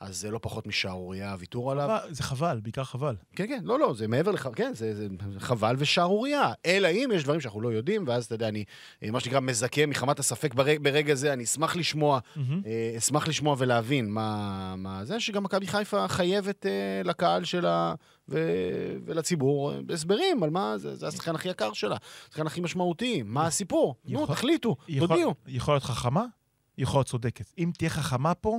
אז 0.01 0.17
זה 0.21 0.31
לא 0.31 0.39
פחות 0.43 0.67
משערורייה 0.67 1.33
הוויתור 1.33 1.73
עליו. 1.73 1.99
זה 2.11 2.23
חבל, 2.23 2.61
בעיקר 2.63 2.85
חבל. 2.85 3.17
כן, 3.37 3.47
כן, 3.49 3.61
לא, 3.65 3.79
לא, 3.79 3.95
זה 3.95 4.09
מעבר 4.09 4.31
לך, 4.31 4.49
כן, 4.55 4.71
זה, 4.75 4.95
זה 4.95 5.09
חבל 5.39 5.75
ושערורייה. 5.79 6.53
אלא 6.67 6.89
אם 6.89 7.11
יש 7.15 7.25
דברים 7.25 7.41
שאנחנו 7.41 7.61
לא 7.61 7.69
יודעים, 7.73 8.05
ואז 8.07 8.25
אתה 8.25 8.35
יודע, 8.35 8.49
אני, 8.49 8.65
אה, 9.03 9.11
מה 9.11 9.21
שנקרא, 9.21 9.41
מזכה 9.41 9.87
מחמת 9.87 10.19
הספק 10.19 10.55
ברג, 10.55 10.79
ברגע 10.83 11.15
זה, 11.15 11.33
אני 11.33 11.45
אשמח 11.45 11.77
לשמוע, 11.77 12.19
אה, 12.67 12.95
אשמח 12.99 13.29
לשמוע 13.29 13.55
ולהבין 13.59 14.11
מה, 14.11 14.75
מה 14.77 15.05
זה, 15.05 15.21
שגם 15.21 15.43
מכבי 15.43 15.67
חיפה 15.67 16.09
חייבת 16.09 16.67
אה, 16.67 16.71
לקהל 17.05 17.45
שלה 17.45 17.95
ו, 18.29 18.39
ולציבור 19.05 19.73
הסברים 19.95 20.43
על 20.43 20.51
מה, 20.51 20.79
זה, 20.79 20.97
זה 20.97 21.09
השחקן 21.09 21.35
הכי 21.35 21.49
יקר 21.49 21.73
שלה, 21.73 21.97
השחקן 22.29 22.47
הכי 22.47 22.61
משמעותי, 22.61 23.23
מה 23.23 23.47
הסיפור? 23.47 23.95
נו, 24.05 24.23
יכול- 24.23 24.35
תחליטו, 24.35 24.77
יכול- 24.89 25.09
תודיעו. 25.09 25.35
יכול 25.47 25.75
להיות 25.75 25.83
חכמה, 25.85 26.25
יכול 26.79 26.99
להיות 26.99 27.07
צודקת. 27.09 27.45
אם 27.59 27.71
תהיה 27.79 27.91
חכמה 27.91 28.35
פה, 28.35 28.59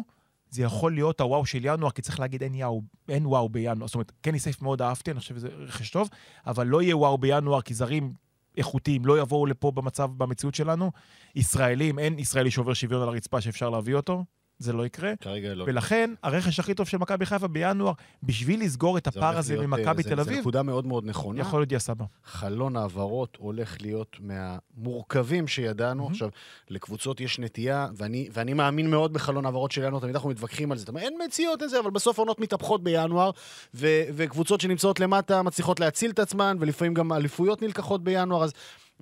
זה 0.50 0.64
יכול 0.64 0.94
להיות 0.94 1.22
הוואו 1.22 1.46
של 1.46 1.60
ינואר, 1.62 1.92
כי 1.92 2.02
צריך 2.02 2.20
להגיד 2.20 2.44
אין, 2.44 2.56
יאו, 2.56 2.82
אין 3.10 3.26
וואו 3.26 3.50
בינואר. 3.50 3.88
זאת 3.88 3.96
אומרת, 3.96 4.12
קני 4.22 4.40
סייף 4.40 4.62
מאוד 4.62 4.82
אהבתי, 4.82 5.12
אני 5.12 5.20
חושב 5.20 5.36
שזה 5.36 5.48
רכש 5.48 5.90
טוב, 5.90 6.10
אבל 6.48 6.68
לא 6.68 6.82
יהיה 6.82 6.98
וואו 6.98 7.18
בינואר, 7.18 7.62
כי 7.62 7.74
זרים 7.74 8.14
איכותיים 8.58 9.06
לא 9.06 9.20
יבואו 9.20 9.46
לפה 9.46 9.72
במצב, 9.72 10.10
במציאות 10.18 10.56
שלנו. 10.56 10.92
ישראלים, 11.36 12.00
אין 12.00 12.20
ישראלי 12.20 12.52
שעובר 12.52 12.74
שוויון 12.74 13.02
על 13.02 13.10
הרצפה 13.10 13.42
שאפשר 13.42 13.70
להביא 13.70 13.96
אותו, 13.96 14.26
זה 14.60 14.74
לא 14.74 14.86
יקרה. 14.86 15.14
כרגע 15.22 15.54
לא. 15.54 15.64
ולכן, 15.68 16.14
הרכש 16.24 16.60
הכי 16.60 16.74
טוב 16.74 16.88
של 16.88 16.98
מכבי 16.98 17.26
חיפה 17.26 17.48
בינואר, 17.48 17.94
בשביל 18.24 18.62
לסגור 18.64 18.98
את 18.98 19.08
הפער 19.08 19.38
הזה 19.38 19.56
אה, 19.56 19.68
ממכבי 19.68 20.04
זה- 20.04 20.10
תל 20.10 20.20
אביב, 20.20 20.40
נקודה 20.40 20.64
מאוד 20.64 20.86
מאוד 20.86 21.06
נכונה. 21.06 21.40
יכול 21.42 21.62
להיות 21.62 21.72
יסבא. 21.72 22.06
חלון 22.26 22.76
העברות 22.76 23.38
הולך 23.42 23.82
להיות 23.82 24.18
מהמורכבים 24.20 25.48
שידענו. 25.48 26.08
עכשיו, 26.08 26.30
לקבוצות 26.70 27.22
יש 27.22 27.40
נטייה, 27.40 27.88
ואני, 27.96 28.30
ואני 28.34 28.54
מאמין 28.54 28.90
מאוד 28.90 29.14
בחלון 29.14 29.46
העברות 29.46 29.72
של 29.72 29.84
ינואר, 29.84 30.02
תמיד 30.02 30.16
אנחנו 30.16 30.30
מתווכחים 30.30 30.72
על 30.72 30.78
זה. 30.78 30.86
אין 30.98 31.14
מציאות 31.26 31.62
לזה, 31.62 31.80
אבל 31.80 31.92
בסוף 31.92 32.20
העונות 32.20 32.40
מתהפכות 32.40 32.84
בינואר, 32.84 33.32
ו, 33.74 33.88
וקבוצות 34.16 34.62
שנמצאות 34.62 35.00
למטה 35.00 35.42
מצליחות 35.44 35.80
להציל 35.80 36.12
את 36.12 36.20
עצמן, 36.20 36.58
ולפעמים 36.60 36.94
גם 36.94 37.14
אליפויות 37.14 37.62
נלקחות 37.62 38.04
בינואר, 38.04 38.44
אז... 38.44 38.54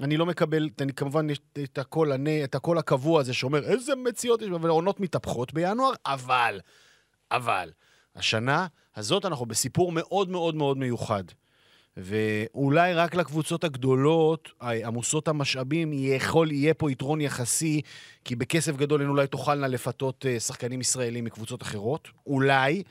אני 0.04 0.18
לא 0.18 0.26
מקבל, 0.26 0.70
אני 0.82 0.94
כמובן, 0.94 1.30
יש 1.30 1.40
את 1.64 1.78
הקול, 1.78 2.12
אני, 2.12 2.44
את 2.44 2.56
הקול 2.56 2.78
הקבוע 2.78 3.20
הזה 3.20 3.34
שאומר, 3.34 3.64
איזה 3.64 3.94
מציאות 3.96 4.42
יש, 4.42 4.48
אבל 4.50 4.70
העונות 4.70 5.00
מתהפכות 5.00 5.54
בינואר, 5.54 5.94
אבל, 6.06 6.60
אבל, 7.32 7.72
השנה 8.16 8.68
הזאת 8.96 9.26
אנחנו 9.26 9.46
בסיפור 9.46 9.92
מאוד 9.92 10.30
מאוד 10.30 10.56
מאוד 10.56 10.78
מיוחד. 10.78 11.24
ואולי 11.98 12.94
רק 12.94 13.16
לקבוצות 13.16 13.64
הגדולות, 13.64 14.50
עמוסות 14.62 15.28
המשאבים, 15.28 15.94
יכול, 15.94 16.52
יהיה 16.52 16.74
פה 16.74 16.92
יתרון 16.92 17.22
יחסי, 17.22 17.82
כי 18.26 18.36
בכסף 18.36 18.76
גדול 18.76 19.02
הן 19.02 19.10
אולי 19.10 19.28
תוכלנה 19.28 19.68
לפתות 19.68 20.26
אה, 20.26 20.40
שחקנים 20.40 20.82
ישראלים 20.82 21.24
מקבוצות 21.24 21.62
אחרות. 21.64 22.08
אולי. 22.28 22.84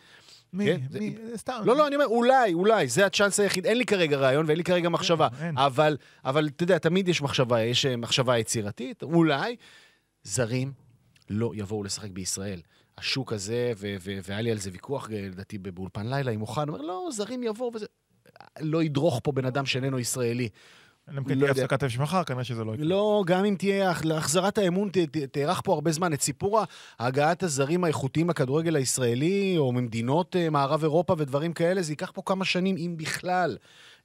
מי? 0.56 0.64
כן, 0.66 0.80
זה- 0.90 1.00
מי? 1.00 1.16
סתם. 1.36 1.62
לא, 1.64 1.76
לא, 1.76 1.86
אני 1.86 1.94
אומר, 1.94 2.06
אולי, 2.06 2.52
אולי, 2.54 2.88
זה 2.88 3.06
הצ'אנס 3.06 3.40
היחיד. 3.40 3.66
אין 3.66 3.78
לי 3.78 3.86
כרגע 3.86 4.16
רעיון 4.16 4.46
ואין 4.46 4.58
לי 4.58 4.64
כרגע 4.64 4.88
מחשבה. 4.88 5.28
אין. 5.42 5.58
אבל, 5.58 5.96
אבל 6.24 6.48
אתה 6.56 6.62
יודע, 6.64 6.78
תמיד 6.78 7.08
יש 7.08 7.22
מחשבה, 7.22 7.60
יש 7.62 7.86
אה, 7.86 7.96
מחשבה 7.96 8.38
יצירתית. 8.38 9.02
אולי 9.02 9.56
זרים 10.22 10.72
לא 11.30 11.52
יבואו 11.54 11.84
לשחק 11.84 12.10
בישראל. 12.10 12.60
השוק 12.98 13.32
הזה, 13.32 13.72
ו- 13.76 13.94
ו- 14.00 14.18
והיה 14.28 14.40
לי 14.40 14.50
על 14.50 14.58
זה 14.58 14.70
ויכוח, 14.72 15.10
אה, 15.12 15.28
לדעתי, 15.30 15.58
באולפן 15.58 16.06
לילה 16.06 16.30
עם 16.30 16.40
אוחנה, 16.40 16.72
אומר, 16.72 16.82
לא, 16.82 17.08
זרים 17.12 17.42
יבואו 17.42 17.70
וזה... 17.74 17.86
לא 18.60 18.82
ידרוך 18.82 19.20
פה 19.24 19.32
בן 19.32 19.44
אדם 19.44 19.66
שאיננו 19.66 19.98
ישראלי. 19.98 20.48
אלא 21.10 21.18
אם 21.18 21.24
כן 21.24 21.38
לא 21.38 21.52
תהיה. 21.52 21.64
הפסקת 21.64 21.84
אש 21.84 21.98
מחר, 21.98 22.24
כנראה 22.24 22.44
שזה 22.44 22.64
לא 22.64 22.72
יקרה. 22.74 22.84
לא, 22.86 23.22
גם 23.26 23.44
אם 23.44 23.54
תהיה 23.58 23.90
הח- 23.90 24.06
החזרת 24.14 24.58
האמון, 24.58 24.90
תארך 25.32 25.60
פה 25.64 25.74
הרבה 25.74 25.92
זמן. 25.92 26.12
את 26.12 26.22
סיפור 26.22 26.60
הגעת 27.00 27.42
הזרים 27.42 27.84
האיכותיים 27.84 28.30
לכדורגל 28.30 28.76
הישראלי, 28.76 29.54
או 29.58 29.72
ממדינות 29.72 30.36
אה, 30.36 30.50
מערב 30.50 30.82
אירופה 30.82 31.14
ודברים 31.18 31.52
כאלה, 31.52 31.82
זה 31.82 31.92
ייקח 31.92 32.10
פה 32.14 32.22
כמה 32.26 32.44
שנים, 32.44 32.76
אם 32.76 32.94
בכלל, 32.96 33.56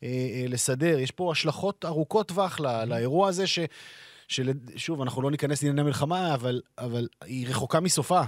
אה, 0.04 0.08
אה, 0.08 0.46
לסדר. 0.48 1.00
יש 1.00 1.12
פה 1.12 1.32
השלכות 1.32 1.86
ארוכות 1.86 2.28
טווח 2.28 2.60
ל- 2.60 2.84
לאירוע 2.86 3.28
הזה, 3.28 3.48
ש... 3.48 3.60
של... 4.28 4.52
שוב, 4.76 5.02
אנחנו 5.02 5.22
לא 5.22 5.32
ניכנס 5.32 5.64
לענייני 5.64 5.84
מלחמה, 5.84 6.34
אבל, 6.34 6.62
אבל 6.78 7.08
היא 7.26 7.48
רחוקה 7.48 7.80
מסופה. 7.80 8.22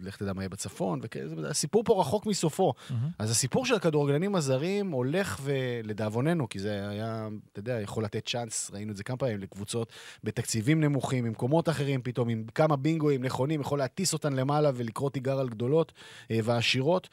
לך 0.00 0.16
תדע 0.16 0.32
מה 0.32 0.42
יהיה 0.42 0.48
בצפון, 0.48 1.00
וכאלה, 1.02 1.50
הסיפור 1.50 1.84
פה 1.84 2.00
רחוק 2.00 2.26
מסופו. 2.26 2.72
מהמם. 2.90 3.08
אז 3.18 3.30
הסיפור 3.30 3.66
של 3.66 3.74
הכדורגלנים 3.74 4.34
הזרים 4.34 4.90
הולך 4.90 5.40
ולדאבוננו, 5.42 6.48
כי 6.48 6.58
זה 6.58 6.88
היה, 6.88 7.28
אתה 7.52 7.60
יודע, 7.60 7.80
יכול 7.80 8.04
לתת 8.04 8.26
צ'אנס, 8.26 8.70
ראינו 8.74 8.92
את 8.92 8.96
זה 8.96 9.04
כמה 9.04 9.16
פעמים, 9.16 9.38
לקבוצות 9.38 9.92
בתקציבים 10.24 10.80
נמוכים, 10.80 11.24
ממקומות 11.24 11.68
אחרים 11.68 12.02
פתאום, 12.02 12.28
עם 12.28 12.44
כמה 12.54 12.76
בינגואים 12.76 13.24
נכונים, 13.24 13.60
יכול 13.60 13.78
להטיס 13.78 14.12
אותן 14.12 14.32
למעלה 14.32 14.70
ולקרוא 14.74 15.10
תיגר 15.10 15.38
על 15.38 15.48
גדולות 15.48 15.92
אה, 16.30 16.38
ועשירות. 16.44 17.08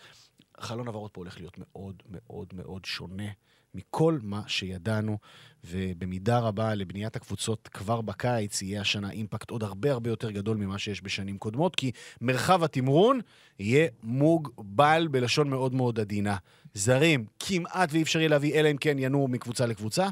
חלון 0.60 0.88
העברות 0.88 1.14
פה 1.14 1.22
הולך 1.22 1.38
להיות 1.38 1.58
מאוד 1.58 2.04
מאוד 2.10 2.48
מאוד 2.54 2.86
שונה 2.86 3.30
מכל 3.76 4.20
מה 4.24 4.42
שידענו, 4.48 5.18
ובמידה 5.64 6.40
רבה 6.40 6.76
לבניית 6.76 7.16
הקבוצות 7.16 7.68
כבר 7.68 8.02
בקיץ 8.02 8.62
יהיה 8.62 8.82
השנה 8.82 9.12
אימפקט 9.12 9.50
עוד 9.50 9.64
הרבה 9.64 9.92
הרבה 9.92 10.10
יותר 10.10 10.32
גדול 10.32 10.58
ממה 10.58 10.78
שיש 10.78 11.04
בשנים 11.04 11.38
קודמות, 11.38 11.76
כי 11.76 11.92
מרחב 12.22 12.64
התמרון 12.64 13.20
יהיה 13.60 13.88
מוגבל 14.04 15.08
בלשון 15.12 15.50
מאוד 15.50 15.74
מאוד 15.74 16.00
עדינה. 16.00 16.38
זרים 16.74 17.26
כמעט 17.40 17.90
ואי 17.92 18.02
אפשר 18.02 18.20
יהיה 18.20 18.30
להביא, 18.30 18.54
אלא 18.54 18.72
אם 18.72 18.78
כן 18.78 19.00
ינועו 19.00 19.28
מקבוצה 19.28 19.66
לקבוצה. 19.66 20.08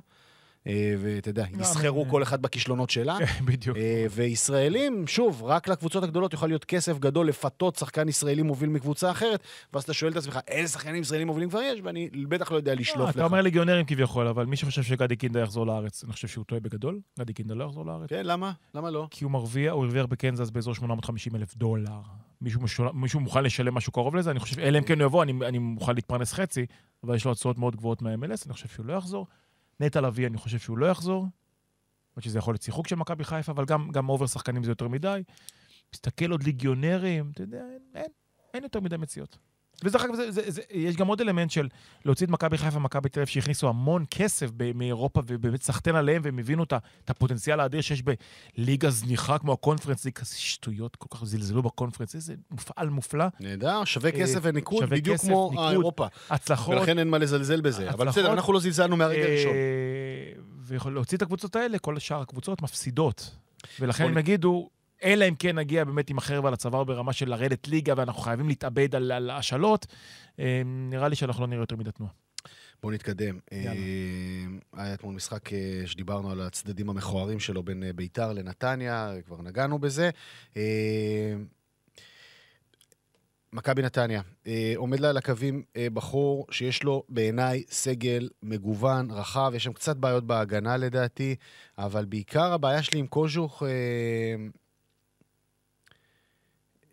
אה, 0.67 0.95
ואתה 0.99 1.29
יודע, 1.29 1.45
יסחרו 1.59 2.03
אה, 2.03 2.09
כל 2.09 2.23
אחד 2.23 2.41
בכישלונות 2.41 2.89
שלה. 2.89 3.17
בדיוק. 3.45 3.77
אה, 3.77 4.05
וישראלים, 4.11 5.07
שוב, 5.07 5.43
רק 5.43 5.67
לקבוצות 5.67 6.03
הגדולות 6.03 6.33
יוכל 6.33 6.47
להיות 6.47 6.65
כסף 6.65 6.99
גדול 6.99 7.27
לפתות 7.27 7.75
שחקן 7.75 8.09
ישראלי 8.09 8.41
מוביל 8.41 8.69
מקבוצה 8.69 9.11
אחרת, 9.11 9.43
ואז 9.73 9.83
אתה 9.83 9.93
שואל 9.93 10.11
את 10.11 10.17
עצמך, 10.17 10.39
איזה 10.47 10.73
שחקנים 10.73 11.01
ישראלים 11.01 11.27
מובילים 11.27 11.49
כבר 11.49 11.61
יש? 11.61 11.79
ואני 11.83 12.09
בטח 12.29 12.51
לא 12.51 12.57
יודע 12.57 12.73
לא, 12.73 12.79
לשלוף 12.79 13.09
אתה 13.09 13.19
לך. 13.19 13.25
אומר 13.25 13.41
ליגיונרים 13.41 13.85
כביכול, 13.85 14.27
אבל 14.27 14.45
מי 14.45 14.55
שחושב 14.55 14.83
שגדי 14.83 15.15
קינדה 15.15 15.39
יחזור 15.39 15.67
לארץ, 15.67 16.03
אני 16.03 16.13
חושב 16.13 16.27
שהוא 16.27 16.45
טועה 16.45 16.61
בגדול. 16.61 16.99
גדי 17.19 17.33
קינדה 17.33 17.55
לא 17.55 17.63
יחזור 17.63 17.85
לארץ. 17.85 18.09
כן, 18.09 18.25
למה? 18.25 18.51
למה 18.75 18.89
לא? 18.89 19.07
כי 19.11 19.23
הוא 19.23 19.31
מרוויח, 19.31 19.73
הוא 19.73 19.83
הרוויח 19.83 20.05
בקנזס 20.05 20.49
באזור 20.49 20.75
850 20.75 21.35
אלף 21.35 21.55
דולר. 21.55 21.99
מישהו, 22.41 22.61
משול, 22.61 22.89
מישהו 22.93 23.19
מוכן 23.19 23.43
לשלם 23.43 23.73
משהו 23.73 23.91
קרוב 23.91 24.15
לזה? 24.15 24.31
אני 24.31 24.39
חושב, 24.39 24.59
אלא 24.59 24.77
אם 24.77 24.83
כן 24.83 24.99
הוא 24.99 25.05
יבוא, 25.05 25.23
אני, 25.23 25.33
אני 25.47 25.57
מוכן 25.57 25.95
להתפרנס 25.95 26.33
חצי, 26.33 26.65
אבל 27.03 27.15
יש 27.15 27.25
לו 27.25 27.31
הצעות 27.31 27.57
מאוד 27.57 27.75
גבוהות 27.75 28.01
מה-MLS, 28.01 28.43
אני 28.45 28.53
חושב 28.53 28.67
שהוא 28.67 28.85
לא 28.85 28.93
יחזור. 28.93 29.27
נטע 29.79 30.01
לביא, 30.01 30.27
אני 30.27 30.37
חושב 30.37 30.59
שהוא 30.59 30.77
לא 30.77 30.85
יחזור. 30.85 31.21
למרות 31.21 32.23
שזה 32.23 32.39
יכול 32.39 32.53
להיות 32.53 32.61
שיחוק 32.61 32.87
של 32.87 32.95
מכבי 32.95 33.23
חיפה, 33.23 33.51
אבל 33.51 33.65
גם, 33.65 33.89
גם 33.91 34.09
over 34.09 34.27
שחקנים 34.27 34.63
זה 34.63 34.71
יותר 34.71 34.87
מדי. 34.87 35.23
מסתכל 35.93 36.31
עוד 36.31 36.43
ליגיונרים, 36.43 37.31
אתה 37.33 37.41
יודע, 37.41 37.57
אין, 37.57 37.81
אין, 37.95 38.11
אין 38.53 38.63
יותר 38.63 38.79
מדי 38.79 38.97
מציאות. 38.97 39.37
ודרך 39.83 40.03
אגב, 40.03 40.15
זה, 40.15 40.31
זה, 40.31 40.41
זה, 40.47 40.61
יש 40.71 40.95
גם 40.95 41.07
עוד 41.07 41.21
אלמנט 41.21 41.51
של 41.51 41.67
להוציא 42.05 42.25
את 42.25 42.31
מכבי 42.31 42.57
חיפה 42.57 42.77
ומכבי 42.77 43.09
תל 43.09 43.19
אביב, 43.19 43.27
שהכניסו 43.27 43.69
המון 43.69 44.05
כסף 44.11 44.49
ב- 44.57 44.71
מאירופה, 44.75 45.21
ובאמת 45.27 45.61
סחטיין 45.61 45.95
עליהם, 45.95 46.21
והם 46.25 46.39
הבינו 46.39 46.63
את 46.63 46.73
את 47.05 47.09
הפוטנציאל 47.09 47.59
האדיר 47.59 47.81
שיש 47.81 48.03
בליגה 48.57 48.89
זניחה 48.89 49.37
כמו 49.37 49.53
הקונפרנס, 49.53 50.05
ליג 50.05 50.13
כזה 50.13 50.35
שטויות, 50.37 50.95
כל 50.95 51.17
כך 51.17 51.25
זלזלו 51.25 51.63
בקונפרנס, 51.63 52.15
איזה 52.15 52.35
מפעל 52.51 52.89
מופלא. 52.89 53.25
נהדר, 53.39 53.83
שווה 53.85 54.09
אה, 54.09 54.19
כסף 54.19 54.39
וניקוד, 54.41 54.83
שווה 54.83 54.97
בדיוק 54.97 55.17
כסף, 55.17 55.27
כמו 55.27 55.49
ניקוד. 55.51 55.69
אירופה. 55.69 56.05
הצלחות. 56.29 56.75
ולכן 56.75 56.99
אין 56.99 57.07
מה 57.07 57.17
לזלזל 57.17 57.61
בזה. 57.61 57.89
אבל. 57.89 58.07
בסדר, 58.07 58.33
אנחנו 58.33 58.53
לא 58.53 58.59
זלזלנו 58.59 58.97
מהרגע 58.97 59.23
הראשון. 59.23 59.51
אה, 59.51 60.41
ויכול 60.59 60.93
להוציא 60.93 61.17
את 61.17 61.21
הקבוצות 61.21 61.55
האלה, 61.55 61.79
כל 61.79 61.99
שאר 61.99 62.21
הקבוצות 62.21 62.61
מפסידות. 62.61 63.35
ולכן 63.79 64.05
הם 64.05 64.17
יגידו, 64.17 64.69
אלא 65.03 65.27
אם 65.29 65.35
כן 65.35 65.55
נגיע 65.59 65.83
באמת 65.83 66.09
עם 66.09 66.17
החרב 66.17 66.45
על 66.45 66.53
הצוואר 66.53 66.83
ברמה 66.83 67.13
של 67.13 67.29
לרדת 67.29 67.67
ליגה, 67.67 67.93
ואנחנו 67.97 68.21
חייבים 68.21 68.47
להתאבד 68.47 68.95
על, 68.95 69.11
על 69.11 69.29
השאלות, 69.29 69.87
אה, 70.39 70.61
נראה 70.65 71.07
לי 71.07 71.15
שאנחנו 71.15 71.41
לא 71.41 71.47
נראה 71.47 71.61
יותר 71.61 71.75
מדי 71.75 71.91
תנועה. 71.91 72.11
בואו 72.83 72.93
נתקדם. 72.93 73.39
יאללה. 73.51 73.71
אה, 73.71 74.83
היה 74.83 74.93
אתמול 74.93 75.15
משחק 75.15 75.53
אה, 75.53 75.81
שדיברנו 75.85 76.31
על 76.31 76.41
הצדדים 76.41 76.89
המכוערים 76.89 77.39
שלו 77.39 77.63
בין 77.63 77.83
אה, 77.83 77.93
ביתר 77.93 78.33
לנתניה, 78.33 79.11
כבר 79.25 79.41
נגענו 79.41 79.79
בזה. 79.79 80.09
אה, 80.57 81.35
מכבי 83.53 83.81
נתניה, 83.81 84.21
אה, 84.47 84.73
עומד 84.75 84.99
לה 84.99 85.09
על 85.09 85.17
הקווים 85.17 85.63
בחור 85.93 86.47
שיש 86.51 86.83
לו 86.83 87.03
בעיניי 87.09 87.63
סגל 87.69 88.29
מגוון, 88.43 89.11
רחב, 89.11 89.51
יש 89.55 89.63
שם 89.63 89.73
קצת 89.73 89.97
בעיות 89.97 90.27
בהגנה 90.27 90.77
לדעתי, 90.77 91.35
אבל 91.77 92.05
בעיקר 92.05 92.53
הבעיה 92.53 92.83
שלי 92.83 92.99
עם 92.99 93.07
קוז'וך, 93.07 93.63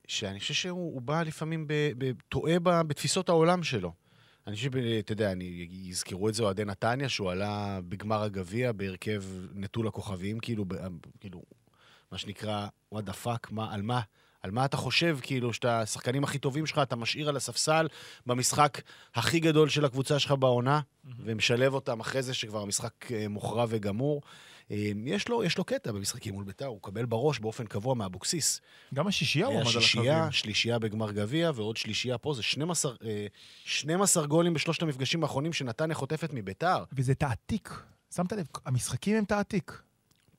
שאני 0.08 0.40
חושב 0.40 0.54
שהוא 0.54 0.94
הוא 0.94 1.02
בא 1.02 1.22
לפעמים, 1.22 1.66
טועה 2.28 2.58
בתפיסות 2.58 3.28
העולם 3.28 3.62
שלו. 3.62 3.92
אני 4.46 4.56
חושב, 4.56 4.76
אתה 4.98 5.12
יודע, 5.12 5.32
אני, 5.32 5.68
יזכרו 5.70 6.28
את 6.28 6.34
זה 6.34 6.42
אוהדי 6.42 6.64
נתניה, 6.64 7.08
שהוא 7.08 7.30
עלה 7.30 7.80
בגמר 7.88 8.22
הגביע 8.22 8.72
בהרכב 8.72 9.24
נטול 9.54 9.88
הכוכבים, 9.88 10.40
כאילו, 10.40 10.64
ב, 10.68 10.74
כאילו, 11.20 11.42
מה 12.12 12.18
שנקרא, 12.18 12.66
what 12.94 12.98
the 12.98 13.24
fuck, 13.24 13.48
מה, 13.50 13.74
על 13.74 13.82
מה? 13.82 14.00
על 14.42 14.50
מה 14.50 14.64
אתה 14.64 14.76
חושב, 14.76 15.18
כאילו, 15.22 15.52
שאתה, 15.52 15.80
השחקנים 15.80 16.24
הכי 16.24 16.38
טובים 16.38 16.66
שלך, 16.66 16.78
אתה 16.78 16.96
משאיר 16.96 17.28
על 17.28 17.36
הספסל 17.36 17.88
במשחק 18.26 18.80
הכי 19.14 19.40
גדול 19.40 19.68
של 19.68 19.84
הקבוצה 19.84 20.18
שלך 20.18 20.32
בעונה, 20.32 20.80
ומשלב 21.18 21.74
אותם 21.74 22.00
אחרי 22.00 22.22
זה 22.22 22.34
שכבר 22.34 22.62
המשחק 22.62 23.12
אה, 23.12 23.28
מוכרע 23.28 23.66
וגמור. 23.68 24.22
אה, 24.70 24.90
יש 25.06 25.28
לו, 25.28 25.44
יש 25.44 25.58
לו 25.58 25.64
קטע 25.64 25.92
במשחקים 25.92 26.34
מול 26.34 26.44
ביתר, 26.44 26.66
הוא 26.66 26.76
מקבל 26.76 27.04
בראש 27.04 27.38
באופן 27.38 27.66
קבוע 27.66 27.94
מאבוקסיס. 27.94 28.60
גם 28.94 29.06
השישייה 29.06 29.46
הוא 29.46 29.52
היה 29.52 29.62
עמד 29.62 29.70
על 29.70 29.76
הקווים. 29.76 30.04
שישייה, 30.04 30.32
שלישייה 30.32 30.78
בגמר 30.78 31.12
גביע, 31.12 31.50
ועוד 31.54 31.76
שלישייה 31.76 32.18
פה, 32.18 32.34
זה 32.34 32.42
12, 32.42 32.92
אה, 33.04 33.26
12 33.64 34.26
גולים 34.26 34.54
בשלושת 34.54 34.82
המפגשים 34.82 35.22
האחרונים 35.22 35.52
שנתניה 35.52 35.94
חוטפת 35.94 36.30
מביתר. 36.32 36.84
וזה 36.92 37.14
תעתיק. 37.14 37.70
שמת 38.16 38.32
לב, 38.32 38.46
המשחקים 38.66 39.16
הם 39.16 39.24
תעתיק. 39.24 39.82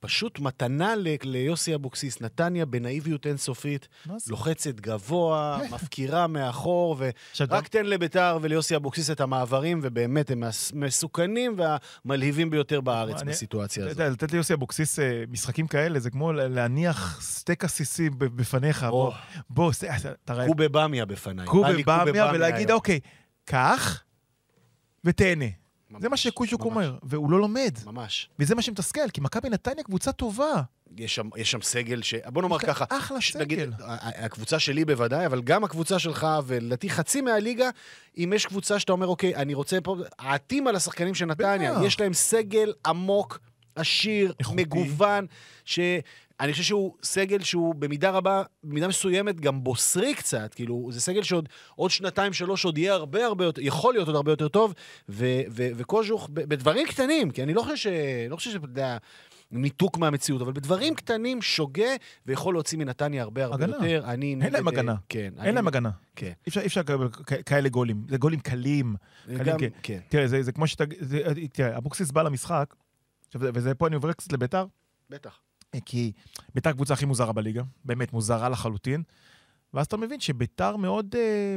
פשוט 0.06 0.40
מתנה 0.40 0.96
ל- 0.96 1.08
ליוסי 1.24 1.76
אבוקסיס, 1.76 2.22
נתניה 2.22 2.66
בנאיביות 2.66 3.28
אינסופית? 3.28 3.88
לוחצת 4.28 4.80
גבוה, 4.80 5.60
מפקירה 5.74 6.28
מאחור, 6.28 6.98
ורק 7.40 7.68
תן 7.68 7.86
לביתר 7.86 8.38
וליוסי 8.42 8.76
אבוקסיס 8.76 9.10
את 9.12 9.22
המעברים, 9.22 9.80
ובאמת 9.84 10.32
הם 10.32 10.44
המסוכנים 10.74 11.56
והמלהיבים 11.58 12.50
ביותר 12.50 12.82
בארץ 12.82 13.22
בסיטואציה 13.24 13.84
אתה 13.84 13.92
הזאת. 13.92 14.00
יודע, 14.00 14.12
לתת 14.12 14.32
ליוסי 14.32 14.54
אבוקסיס 14.54 15.00
אה, 15.00 15.24
משחקים 15.32 15.68
כאלה, 15.68 16.00
זה 16.00 16.10
כמו 16.10 16.32
להניח 16.34 17.22
סטייק 17.22 17.64
עסיסי 17.64 18.10
בפניך. 18.10 18.84
בוא, 18.84 19.12
אתה 20.26 20.34
רואה, 20.34 20.48
קובה 20.48 20.66
במיה 20.72 21.06
בפניי. 21.06 21.46
קובה 21.48 21.74
במיה, 22.06 22.32
ולהגיד. 22.34 22.72
אוקיי, 22.72 23.00
קח 23.46 24.04
ותהנה. 25.04 25.46
זה 25.90 26.10
מה 26.10 26.10
ממש, 26.10 26.28
ממש, 26.28 26.54
אומר, 26.54 26.98
והוא 27.04 27.32
לא 27.32 27.40
לומד. 27.40 27.72
ממש. 27.86 28.30
וזה 28.40 28.56
מה 28.56 28.62
שמתסכל, 28.62 29.10
כי 29.14 29.22
מכבי 29.22 29.50
נתניה 29.50 29.84
קבוצה 29.84 30.12
טובה. 30.12 30.62
יש 30.98 31.16
שם, 31.16 31.30
יש 31.38 31.52
שם 31.52 31.62
סגל 31.62 32.02
ש... 32.02 32.14
בוא 32.26 32.42
נאמר 32.42 32.58
לה 32.58 32.62
ככה. 32.64 32.86
אחלה 32.90 33.22
ש- 33.22 33.32
סגל. 33.34 33.42
נגיד, 33.42 33.70
הקבוצה 34.00 34.60
שלי 34.60 34.86
בוודאי, 34.86 35.26
אבל 35.26 35.42
גם 35.42 35.64
הקבוצה 35.64 36.00
שלך, 36.00 36.28
ולדעתי 36.46 36.90
חצי 36.90 37.22
מהליגה, 37.22 37.70
אם 38.18 38.34
יש 38.36 38.46
קבוצה 38.46 38.80
שאתה 38.80 38.92
אומר, 38.92 39.08
אוקיי, 39.08 39.36
אני 39.36 39.54
רוצה 39.54 39.82
פה... 39.84 39.96
העטים 40.20 40.68
על 40.68 40.76
השחקנים 40.76 41.14
של 41.16 41.26
נתניה. 41.26 41.80
יש 41.86 42.00
להם 42.00 42.14
סגל 42.14 42.74
עמוק, 42.86 43.40
עשיר, 43.76 44.34
איכותי. 44.40 44.62
מגוון, 44.62 45.26
שאני 46.42 46.52
חושב 46.52 46.64
שהוא 46.64 46.94
סגל 47.04 47.44
שהוא 47.44 47.76
במידה 47.76 48.10
רבה, 48.10 48.44
במידה 48.64 48.88
מסוימת 48.88 49.40
גם 49.42 49.64
בוסרי 49.64 50.14
קצת, 50.16 50.54
כאילו, 50.54 50.90
זה 50.92 51.02
סגל 51.02 51.24
שעוד 51.24 51.50
עוד 51.76 51.92
שנתיים, 51.92 52.34
שלוש 52.34 52.66
עוד 52.66 52.78
יהיה 52.78 52.94
הרבה 52.94 53.26
הרבה 53.26 53.46
יותר, 53.46 53.62
יכול 53.62 53.94
להיות 53.94 54.08
עוד 54.08 54.16
הרבה 54.16 54.32
יותר 54.32 54.48
טוב, 54.48 54.74
וקוז'וך, 55.50 56.30
בדברים 56.34 56.88
קטנים, 56.88 57.32
כי 57.32 57.44
אני 57.44 57.54
לא 57.54 57.62
חושב 57.62 57.76
ש... 57.76 57.88
לא 58.30 58.36
חושב 58.36 58.52
שאתה 58.52 58.66
יודע... 58.66 58.98
ניתוק 59.52 59.98
מהמציאות, 59.98 60.42
אבל 60.42 60.52
בדברים 60.54 60.96
קטנים 60.96 61.42
שוגה 61.42 61.88
ויכול 62.26 62.56
להוציא 62.56 62.78
מנתניה 62.78 63.24
הרבה 63.24 63.44
הרבה 63.44 63.56
הגנה. 63.66 63.76
יותר. 63.76 64.06
אני 64.10 64.26
אין 64.42 64.54
להם 64.54 64.68
נגד, 64.68 64.76
אה, 64.78 64.82
הגנה. 64.82 64.96
כן. 65.10 65.34
אני- 65.38 65.48
אין 65.48 65.56
להם 65.56 65.68
הגנה. 65.68 65.90
כן. 66.16 66.32
אי 66.48 66.68
אפשר- 66.68 66.82
לקבל 66.82 67.08
כאלה 67.46 67.70
גולים. 67.70 68.04
זה 68.10 68.18
גולים 68.18 68.40
קלים. 68.40 68.96
גם, 69.46 69.60
כן. 69.60 69.68
כן. 69.84 70.00
תראה, 70.10 70.28
זה 70.28 70.44
זה 70.44 70.52
כמו 70.52 70.68
שאתה... 70.68 70.84
זה- 71.00 71.22
תראה, 71.54 71.78
אבוקסיס 71.78 72.12
בא 72.12 72.22
למשחק, 72.22 72.76
עכשיו, 73.28 73.42
וזה 73.54 73.76
פה 73.76 73.88
אני 73.88 73.96
עובר 73.96 74.14
קצת 74.14 74.34
לביתר, 74.34 74.66
בטח. 75.10 75.40
כי 75.86 76.12
ביתר 76.56 76.72
קבוצה 76.72 76.94
הכי 76.94 77.06
מוזרה 77.06 77.34
בליגה, 77.34 77.64
באמת 77.86 78.14
מוזרה 78.14 78.50
לחלוטין, 78.50 79.04
ואז 79.74 79.86
אתה 79.86 79.98
מבין 79.98 80.20
שביתר 80.20 80.76
מאוד 80.76 81.16
אה, 81.16 81.56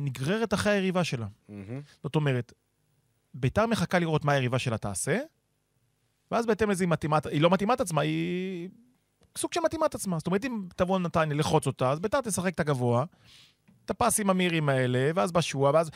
נגררת 0.00 0.54
אחרי 0.54 0.72
היריבה 0.72 1.04
שלה. 1.04 1.26
מהמם. 1.48 1.80
זאת 2.02 2.16
אומרת, 2.16 2.52
ביתר 3.34 3.66
מחכה 3.66 3.98
לראות 3.98 4.24
מה 4.24 4.32
היריבה 4.32 4.58
שלה 4.58 4.78
תעשה, 4.78 5.18
ואז 6.30 6.46
בהתאם 6.46 6.70
לזה 6.70 6.84
היא 6.84 6.88
מתאימה, 6.88 7.18
היא 7.30 7.40
לא 7.40 7.50
מתאימה 7.50 7.74
את 7.74 7.80
עצמה, 7.80 8.00
היא 8.00 8.68
סוג 9.38 9.52
של 9.52 9.60
מתאימה 9.64 9.86
את 9.86 9.94
עצמה. 9.94 10.18
זאת 10.18 10.26
אומרת, 10.26 10.44
אם 10.44 10.62
תבוא 10.76 10.98
נתניה 10.98 11.36
לחוץ 11.36 11.66
אותה, 11.66 11.90
אז 11.90 12.00
ביתר 12.00 12.20
תשחק 12.20 12.54
את 12.54 12.60
הגבוה, 12.60 13.04
את 13.84 13.90
הפסים 13.90 14.30
המהירים 14.30 14.68
האלה, 14.68 15.10
ואז 15.14 15.32
בשועה, 15.32 15.72
ואז... 15.74 15.90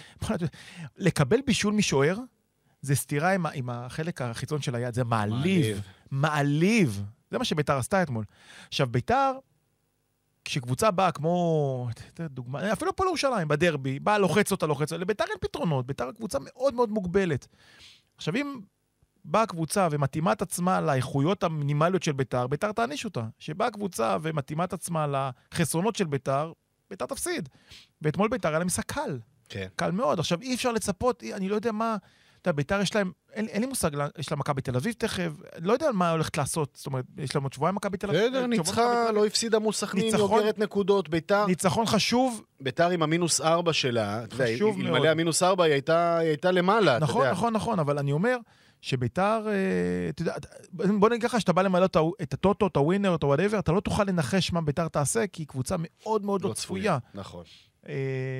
לקבל 0.97 1.39
בישול 1.47 1.75
משוער, 1.75 2.19
זה 2.83 2.95
סתירה 2.95 3.35
עם, 3.35 3.47
עם 3.47 3.71
החלק 3.71 4.23
החיצון 4.23 4.63
של 4.63 4.75
היד, 4.75 4.95
זה 4.95 5.05
מעליב. 5.05 5.35
מעליב. 5.41 5.81
מעליב. 6.11 7.03
זה 7.31 7.39
מה 7.39 7.45
שביתר 7.45 7.77
עשתה 7.77 8.03
אתמול. 8.03 8.25
עכשיו, 8.69 8.87
ביתר, 8.87 9.33
כשקבוצה 10.45 10.91
באה 10.91 11.13
כמו, 11.13 11.89
דוגמה, 12.21 12.73
אפילו 12.73 12.97
פה 12.97 13.05
לירושלים, 13.05 13.49
בדרבי, 13.49 14.01
באה, 14.01 14.19
לוחץ 14.19 14.53
אותה, 14.53 14.67
לוחץ 14.67 14.93
אותה, 14.93 15.03
לביתר 15.03 15.25
אין 15.25 15.39
פתרונות, 15.41 15.87
ביתר 15.87 16.13
קבוצה 16.13 16.39
מאוד 16.41 16.75
מאוד 16.75 16.91
מוגבלת. 16.91 17.47
עכשיו, 18.17 18.37
אם 18.37 18.61
באה 19.25 19.47
קבוצה 19.47 19.89
ומתאימה 19.91 20.33
את 20.33 20.43
עצמה 20.43 20.81
לאיכויות 20.81 21.43
המינימליות 21.43 22.03
של 22.03 22.13
ביתר, 22.13 22.47
ביתר 22.47 22.73
תעניש 22.73 23.05
אותה. 23.05 23.25
כשבאה 23.39 23.71
קבוצה 23.71 24.17
ומתאימה 24.23 24.65
את 24.65 24.73
עצמה 24.73 25.07
לחסרונות 25.07 25.97
של 25.97 26.05
ביתר, 26.05 26.53
ביתר 26.91 27.07
תפסיד. 27.07 27.49
ואתמול 28.03 28.29
ביתר 28.29 28.49
היה 28.49 28.59
לה 28.59 28.65
משחק 28.65 28.93
קל, 28.93 29.19
כן. 29.49 29.69
קל 29.77 29.91
מאוד. 29.91 30.19
עכשיו, 30.19 30.41
אי 30.41 30.55
אפשר 30.55 30.73
לצפות, 30.73 31.23
אני 31.23 31.49
לא 31.49 31.55
יודע 31.55 31.73
מה... 31.73 31.97
אתה 32.45 32.51
יודע, 32.51 32.57
ביתר 32.57 32.81
יש 32.81 32.95
להם, 32.95 33.13
אין, 33.33 33.49
אין 33.49 33.61
לי 33.61 33.67
מושג, 33.67 33.91
יש 34.19 34.31
לה 34.31 34.37
מכבי 34.37 34.61
תל 34.63 34.77
אביב 34.77 34.95
תכף, 34.99 35.33
לא 35.63 35.73
יודע 35.73 35.93
מה 35.93 36.11
הולכת 36.11 36.37
לעשות. 36.39 36.75
זאת 36.77 36.87
אומרת, 36.87 37.05
יש 37.19 37.35
להם 37.35 37.43
עוד 37.43 37.53
שבועיים 37.53 37.75
מכבי 37.75 37.97
תל 37.97 38.07
אביב. 38.07 38.21
בסדר, 38.21 38.47
מכבי 38.47 38.57
ניצחה. 38.57 39.13
לא 39.13 39.27
הפסידה 39.27 39.59
מול 39.59 39.73
סכנין, 39.73 40.15
יוגרת 40.19 40.59
נקודות. 40.59 41.09
ביתר, 41.09 41.47
ניצחון 41.47 41.87
חשוב, 41.87 42.43
ביתר 42.61 42.91
עם 42.91 43.03
המינוס 43.03 43.41
ארבע 43.41 43.73
שלה, 43.73 44.25
אתה 44.25 44.37
חשוב 44.37 44.79
מאוד. 44.79 44.95
אלמלא 44.95 45.09
המינוס 45.09 45.43
ארבע 45.43 45.65
היא 45.65 45.73
הייתה 45.73 46.19
היא 46.19 46.29
הייתה 46.29 46.51
למעלה, 46.51 46.97
אתה 46.97 47.05
נכון, 47.05 47.23
יודע. 47.23 47.33
נכון, 47.33 47.53
נכון, 47.53 47.79
אבל 47.79 47.99
אני 47.99 48.13
אומר 48.13 48.37
שביתר, 48.81 49.47
אה, 49.49 49.53
אתה 50.09 50.23
יודע, 50.23 50.35
בוא 50.73 51.09
נגיד 51.09 51.23
ככה, 51.23 51.41
שאתה 51.41 51.53
בא 51.53 51.63
למלא 51.63 51.85
את 52.23 52.33
הטוטו, 52.35 52.67
את 52.67 52.77
הווינר, 52.77 53.15
את 53.15 53.23
הוואטאבר, 53.23 53.59
אתה 53.59 53.73
לא 53.73 53.81
תוכל 53.81 54.05
לנחש 54.05 54.53
מה 54.53 54.61
ביתר 54.61 54.89
תעשה, 54.89 55.27
כי 55.27 55.43
היא 55.43 55.49
קבוצה 55.49 55.77
מאוד 55.79 56.25
מאוד 56.25 56.43
לא 56.43 56.53
צפויה. 56.53 56.99
נכון. 57.15 57.45
אה, 57.89 57.95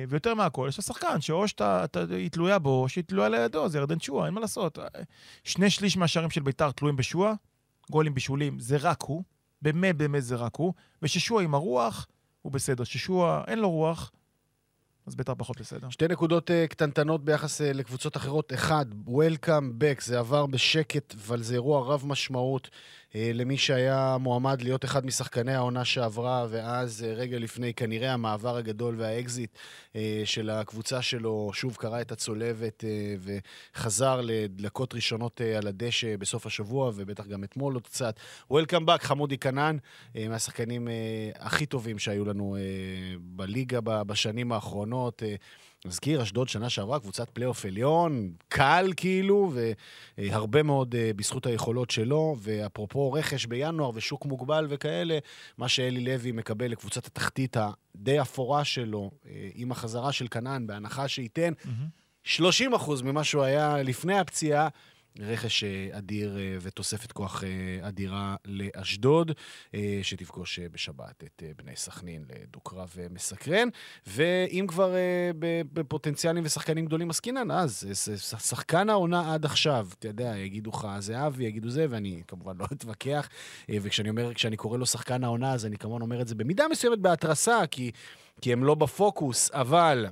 ויותר 0.09 0.33
מהכל, 0.33 0.65
יש 0.69 0.77
לה 0.79 0.83
שחקן 0.83 1.21
שאו 1.21 1.47
שאתה 1.47 1.83
אתה- 1.83 2.05
היא 2.09 2.29
תלויה 2.31 2.59
בו, 2.59 2.81
או 2.83 2.89
שהיא 2.89 3.03
תלויה 3.03 3.29
לידו, 3.29 3.69
זה 3.69 3.77
ירדן 3.77 3.99
שועה, 3.99 4.25
אין 4.25 4.33
מה 4.33 4.41
לעשות. 4.41 4.79
אה, 4.79 4.85
שני 5.43 5.69
שליש 5.69 5.97
מהשערים 5.97 6.29
של 6.29 6.41
ביתר 6.41 6.71
תלויים 6.71 6.95
בשועה, 6.95 7.33
גולים 7.91 8.13
בישולים, 8.13 8.59
זה 8.59 8.77
רק 8.77 9.01
הוא, 9.01 9.23
באמת 9.61 9.95
באמת 9.97 10.23
זה 10.23 10.35
רק 10.35 10.55
הוא, 10.55 10.73
וששועה 11.01 11.43
עם 11.43 11.55
הרוח, 11.55 12.07
הוא 12.41 12.51
בסדר. 12.51 12.83
ששועה 12.83 13.43
אין 13.47 13.59
לו 13.59 13.71
רוח, 13.71 14.11
אז 15.07 15.15
ביתר 15.15 15.33
פחות 15.37 15.59
בסדר. 15.61 15.89
שתי 15.89 16.07
נקודות 16.07 16.49
uh, 16.49 16.67
קטנטנות 16.69 17.25
ביחס 17.25 17.61
uh, 17.61 17.63
לקבוצות 17.63 18.17
אחרות. 18.17 18.53
אחד, 18.53 18.85
Welcome 19.07 19.81
back, 19.81 20.03
זה 20.05 20.19
עבר 20.19 20.45
בשקט, 20.45 21.15
אבל 21.15 21.41
זה 21.43 21.53
אירוע 21.53 21.93
רב 21.93 22.03
משמעות 22.05 22.69
למי 23.17 23.57
שהיה 23.57 24.17
מועמד 24.19 24.61
להיות 24.61 24.85
אחד 24.85 25.05
משחקני 25.05 25.53
העונה 25.53 25.85
שעברה, 25.85 26.45
ואז 26.49 27.05
אה, 27.07 27.19
רגע 27.19 27.39
לפני 27.39 27.73
כנראה 27.73 28.13
המעבר 28.13 28.57
הגדול 28.57 28.95
והאקזיט 28.97 29.49
אה, 29.93 29.95
של 30.25 30.49
הקבוצה 30.49 31.01
שלו, 31.01 31.51
שוב 31.53 31.75
קרע 31.75 32.01
את 32.01 32.11
הצולבת 32.11 32.83
וחזר 33.19 34.21
לדקות 34.23 34.93
ראשונות 34.93 35.41
על 35.57 35.67
הדשא 35.67 36.17
בסוף 36.17 36.45
השבוע, 36.45 36.91
ובטח 36.95 37.27
גם 37.27 37.43
אתמול 37.43 37.73
עוד 37.73 37.87
קצת. 37.87 38.19
Welcome 38.51 38.85
back, 38.87 39.01
חמודי 39.01 39.37
כנען, 39.37 39.77
מהשחקנים 40.15 40.87
הכי 41.39 41.65
טובים 41.65 41.99
שהיו 41.99 42.25
לנו 42.25 42.57
בליגה 43.19 43.79
בשנים 43.81 44.51
האחרונות. 44.51 45.23
נזכיר, 45.85 46.23
אשדוד 46.23 46.49
שנה 46.49 46.69
שעברה, 46.69 46.99
קבוצת 46.99 47.29
פלייאוף 47.29 47.65
עליון, 47.65 48.31
קל 48.47 48.93
כאילו, 48.97 49.53
והרבה 50.17 50.63
מאוד 50.63 50.95
אה, 50.95 51.11
בזכות 51.15 51.45
היכולות 51.45 51.91
שלו. 51.91 52.35
ואפרופו 52.41 53.13
רכש 53.13 53.45
בינואר 53.45 53.91
ושוק 53.93 54.25
מוגבל 54.25 54.67
וכאלה, 54.69 55.17
מה 55.57 55.67
שאלי 55.67 56.05
לוי 56.05 56.31
מקבל 56.31 56.71
לקבוצת 56.71 57.05
התחתית 57.05 57.57
הדי 57.57 58.21
אפורה 58.21 58.63
שלו, 58.63 59.11
אה, 59.25 59.49
עם 59.55 59.71
החזרה 59.71 60.11
של 60.11 60.27
כנען, 60.27 60.67
בהנחה 60.67 61.07
שייתן 61.07 61.53
30 62.23 62.73
אחוז 62.73 63.01
ממה 63.01 63.23
שהוא 63.23 63.43
היה 63.43 63.83
לפני 63.83 64.19
הפציעה. 64.19 64.67
רכש 65.19 65.63
אה, 65.63 65.97
אדיר 65.97 66.37
אה, 66.37 66.57
ותוספת 66.61 67.11
כוח 67.11 67.43
אה, 67.43 67.87
אדירה 67.87 68.35
לאשדוד, 68.45 69.31
שתפגוש 70.01 70.59
בשבת 70.59 71.23
את 71.23 71.43
בני 71.55 71.75
סכנין 71.75 72.25
לדו-קרב 72.29 72.95
מסקרן. 73.09 73.69
ואם 74.07 74.65
כבר 74.67 74.93
בפוטנציאלים 75.73 76.43
ושחקנים 76.45 76.85
גדולים 76.85 77.09
עסקינן, 77.09 77.51
אז 77.51 77.87
שחקן 78.39 78.89
העונה 78.89 79.33
עד 79.33 79.45
עכשיו, 79.45 79.87
אתה 79.99 80.07
יודע, 80.07 80.37
יגידו 80.37 80.69
לך 80.69 80.87
זהבי, 80.99 81.43
יגידו 81.43 81.69
זה, 81.69 81.85
ואני 81.89 82.21
כמובן 82.27 82.57
לא 82.59 82.65
אתווכח. 82.71 83.29
וכשאני 83.69 84.09
אומר, 84.09 84.33
כשאני 84.33 84.57
קורא 84.57 84.77
לו 84.77 84.85
שחקן 84.85 85.23
העונה, 85.23 85.53
אז 85.53 85.65
אני 85.65 85.77
כמובן 85.77 86.01
אומר 86.01 86.21
את 86.21 86.27
זה 86.27 86.35
במידה 86.35 86.67
מסוימת 86.71 86.99
בהתרסה, 86.99 87.67
כי, 87.71 87.91
כי 88.41 88.53
הם 88.53 88.63
לא 88.63 88.75
בפוקוס, 88.75 89.51
אבל... 89.53 90.07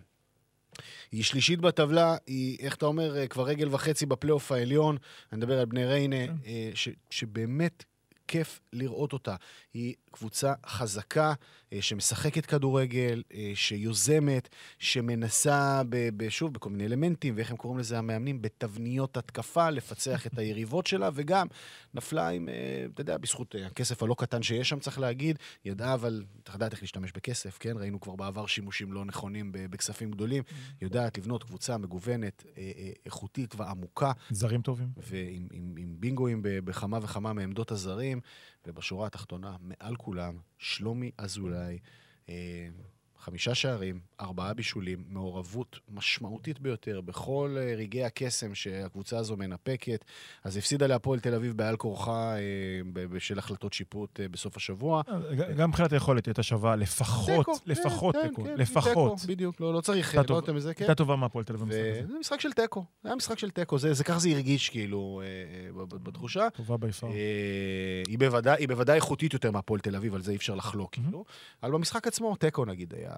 היא 1.11 1.24
שלישית 1.24 1.59
בטבלה, 1.59 2.15
היא, 2.28 2.57
איך 2.59 2.76
אתה 2.76 2.86
אומר, 2.86 3.17
אה, 3.17 3.28
כבר 3.28 3.43
רגל 3.43 3.67
וחצי 3.71 4.05
בפלייאוף 4.05 4.51
העליון. 4.51 4.97
אני 5.32 5.38
מדבר 5.38 5.59
על 5.59 5.65
בני 5.65 5.86
ריינה, 5.86 6.28
כן. 6.28 6.34
אה, 6.45 6.71
ש, 6.74 6.89
שבאמת 7.09 7.84
כיף 8.28 8.59
לראות 8.74 9.13
אותה. 9.13 9.36
היא 9.74 9.93
קבוצה 10.11 10.53
חזקה, 10.65 11.34
שמשחקת 11.82 12.45
כדורגל, 12.45 13.24
אה, 13.34 13.51
שיוזמת, 13.55 14.49
שמנסה, 14.80 15.82
ב, 15.89 16.09
ב, 16.17 16.30
שוב, 16.30 16.53
בכל 16.53 16.69
מיני 16.69 16.86
אלמנטים, 16.86 17.34
ואיך 17.38 17.51
הם 17.51 17.57
קוראים 17.57 17.80
לזה 17.80 17.97
המאמנים, 17.97 18.41
בתבניות 18.41 19.17
התקפה, 19.17 19.69
לפצח 19.69 20.28
את 20.28 20.38
היריבות 20.38 20.88
שלה, 20.88 21.09
וגם 21.13 21.47
נפלה 21.93 22.30
עם, 22.30 22.49
אה, 22.49 22.86
אתה 22.93 23.01
יודע, 23.01 23.17
בזכות 23.17 23.55
אה, 23.55 23.65
הכסף 23.65 24.03
הלא 24.03 24.15
קטן 24.17 24.43
שיש 24.43 24.69
שם, 24.69 24.80
צריך 24.80 24.99
להגיד, 24.99 25.38
ידעה 25.65 25.93
אבל, 25.93 26.24
אתה 26.43 26.51
יודעת 26.55 26.71
איך 26.71 26.82
להשתמש 26.82 27.11
בכסף, 27.11 27.57
כן? 27.57 27.78
ראינו 27.78 27.99
כבר 28.01 28.15
בעבר 28.15 28.45
שימושים 28.45 28.93
לא 28.93 29.05
נכונים 29.05 29.51
בכספים 29.53 30.11
גדולים. 30.11 30.43
יודעת 30.82 31.17
לבנות 31.17 31.43
קבוצה 31.43 31.78
מגוונת, 31.78 32.43
אה, 32.57 32.71
אה, 32.78 32.91
איכותית 33.05 33.55
ועמוקה, 33.57 34.11
זרים 34.30 34.61
טובים. 34.61 34.88
ועם 34.97 35.47
עם, 35.51 35.76
עם 35.78 35.95
בינגואים 35.99 36.39
בכמה 36.43 36.99
וכמה 37.01 37.34
מעמדות 37.34 37.71
הזרים, 37.71 38.19
ובשורה 38.67 39.07
התחתונה, 39.07 39.55
מעל 39.61 39.95
כולם, 39.95 40.38
שלומי 40.57 41.11
אזולאי, 41.17 41.62
אה, 42.30 42.68
חמישה 43.24 43.55
שערים, 43.55 43.99
ארבעה 44.21 44.53
בישולים, 44.53 45.03
מעורבות 45.07 45.80
משמעותית 45.89 46.59
ביותר 46.59 47.01
בכל 47.01 47.55
אה, 47.57 47.76
רגעי 47.78 48.03
הקסם 48.03 48.55
שהקבוצה 48.55 49.17
הזו 49.17 49.38
מנפקת. 49.38 50.05
אז 50.43 50.57
הפסידה 50.57 50.88
להפועל 50.88 51.19
תל 51.19 51.36
אביב 51.36 51.57
בעל 51.57 51.78
כורחה 51.78 52.36
אה, 52.36 52.41
בשל 52.93 53.39
החלטות 53.39 53.74
שיפוט 53.74 54.19
אה, 54.19 54.28
בסוף 54.28 54.57
השבוע. 54.57 55.01
גם 55.57 55.69
מבחינת 55.69 55.93
היכולת 55.93 56.26
הייתה 56.26 56.43
שווה 56.43 56.76
לפחות, 56.76 57.47
לפחות 57.65 58.15
כן, 58.15 58.28
תיקו, 58.28 58.43
כן, 58.43 58.55
לפחות. 58.57 59.19
תיקו, 59.19 59.28
בדיוק, 59.28 59.61
לא, 59.61 59.74
לא 59.74 59.82
צריך, 59.82 60.15
לא 60.15 60.36
יותר 60.36 60.53
מזה, 60.53 60.74
כן. 60.74 60.84
הייתה 60.84 60.95
טובה 60.95 61.15
מהפועל 61.15 61.45
תל 61.45 61.53
אביב. 61.53 61.67
וזה 61.69 62.19
משחק 62.19 62.39
של 62.39 62.51
תיקו, 62.51 62.86
זה 63.03 63.09
היה 63.09 63.15
משחק 63.15 63.39
של 63.39 63.49
תיקו, 63.49 63.80
זה, 63.80 63.93
זה 63.93 64.03
ככה 64.03 64.19
זה 64.19 64.30
הרגיש 64.30 64.69
כאילו 64.69 65.21
בתחושה. 65.76 66.49
טובה 66.49 66.78
ביפר. 66.78 67.07
היא 68.07 68.19
בוודאי, 68.67 68.95
איכותית 68.95 69.34
יותר 69.34 69.51
מהפועל 69.51 69.80
תל 69.80 69.95
אביב, 69.95 70.15
על 70.15 70.21
זה 70.21 70.32
אי 70.32 70.36
אפשר 70.36 70.55
לחלוק. 70.55 70.93
כאילו. 70.93 71.26
אבל 71.63 71.71
במשחק 71.71 72.07
עצמו, 72.07 72.36
תיקו 72.36 72.65
נגיד 72.65 72.93
היה 72.93 73.12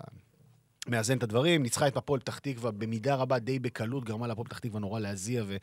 מאזן 0.88 1.18
את 1.18 1.24
הדברים, 1.24 1.64
ניצחה 1.64 1.88
את 1.88 1.98
הפועל 1.98 2.20
פתח 2.20 2.40
תקווה 2.40 2.72
במידה 2.72 3.16
רבה, 3.16 3.40
די 3.40 3.60
בקלות, 3.60 4.06
גרמה 4.06 4.28
להפועל 4.28 4.48
פתח 4.48 4.60
תקווה 4.60 4.80
נורא 4.80 5.00
להזיע 5.00 5.44
ו- 5.48 5.58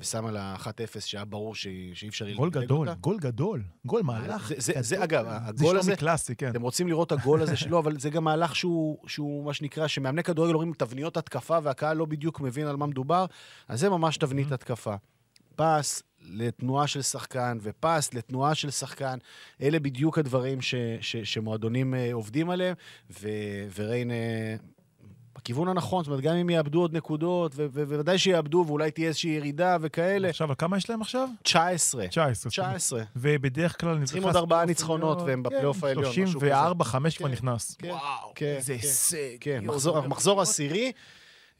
ושמה 0.00 0.30
לה 0.30 0.54
1-0, 0.56 0.66
שהיה 1.00 1.24
ברור 1.24 1.54
שהיא- 1.54 1.94
שאי 1.94 2.08
אפשר... 2.08 2.30
גול 2.34 2.50
גדול, 2.50 2.88
אותה. 2.88 3.00
גול 3.00 3.18
גדול, 3.18 3.62
גול 3.86 4.02
מהלך. 4.02 4.48
זה- 4.48 4.54
זה- 4.58 4.72
גדול. 4.72 4.82
זה, 4.82 5.04
אגב, 5.04 5.24
זה 5.26 5.36
הגול 5.36 5.76
הזה, 5.76 5.84
שלומי 5.84 5.96
קלאסי, 5.96 6.36
כן. 6.36 6.50
אתם 6.50 6.62
רוצים 6.62 6.88
לראות 6.88 7.12
את 7.12 7.18
הגול 7.18 7.42
הזה 7.42 7.56
שלו, 7.56 7.78
אבל 7.78 7.98
זה 7.98 8.10
גם 8.10 8.24
מהלך 8.24 8.56
שהוא, 8.56 8.98
שהוא 9.08 9.44
מה 9.44 9.54
שנקרא, 9.54 9.86
שמאמני 9.86 10.22
כדורגל 10.22 10.52
אומרים 10.54 10.72
תבניות 10.72 11.16
התקפה, 11.16 11.58
והקהל 11.62 11.96
לא 11.96 12.04
בדיוק 12.04 12.40
מבין 12.40 12.66
על 12.66 12.76
מה 12.76 12.86
מדובר, 12.86 13.26
אז 13.68 13.80
זה 13.80 13.88
ממש 13.90 14.16
תבנית 14.16 14.52
התקפה. 14.52 14.94
פס 15.58 16.02
לתנועה 16.22 16.86
של 16.86 17.02
שחקן 17.02 17.58
ופס 17.62 18.14
לתנועה 18.14 18.54
של 18.54 18.70
שחקן, 18.70 19.18
אלה 19.62 19.80
בדיוק 19.80 20.18
הדברים 20.18 20.60
ש, 20.60 20.74
ש, 21.00 21.16
שמועדונים 21.16 21.94
אה, 21.94 22.10
עובדים 22.12 22.50
עליהם, 22.50 22.74
ו, 23.10 23.28
וריין... 23.76 24.10
אה, 24.10 24.56
בכיוון 25.38 25.68
הנכון, 25.68 26.04
זאת 26.04 26.08
אומרת, 26.10 26.22
גם 26.22 26.34
אם 26.34 26.50
יאבדו 26.50 26.80
עוד 26.80 26.96
נקודות, 26.96 27.52
ובוודאי 27.54 28.18
שיאבדו, 28.18 28.64
ואולי 28.66 28.90
תהיה 28.90 29.08
איזושהי 29.08 29.30
ירידה 29.30 29.76
וכאלה, 29.80 30.28
עכשיו, 30.28 30.48
כמה 30.58 30.76
יש 30.76 30.90
להם 30.90 31.00
עכשיו? 31.00 31.28
19. 31.42 32.06
19. 32.08 32.50
19. 32.50 33.02
ובדרך 33.16 33.80
כלל... 33.80 34.04
צריכים 34.04 34.22
עוד 34.22 34.36
ארבעה 34.36 34.64
ניצחונות. 34.64 35.22
והם 35.22 35.42
בפלייאוף 35.42 35.84
העליון, 35.84 36.10
משהו 36.10 36.22
כזה. 36.22 36.32
34, 36.32 36.84
5 36.84 37.18
כבר 37.18 37.26
כן, 37.26 37.32
נכנס. 37.32 37.76
כן, 37.78 37.88
וואו, 37.88 38.32
כן, 38.34 38.54
איזה 38.56 38.74
כן. 38.74 38.80
הישג. 38.82 39.38
כן, 39.40 39.64
מחזור 40.06 40.40
עשירי, 40.40 40.92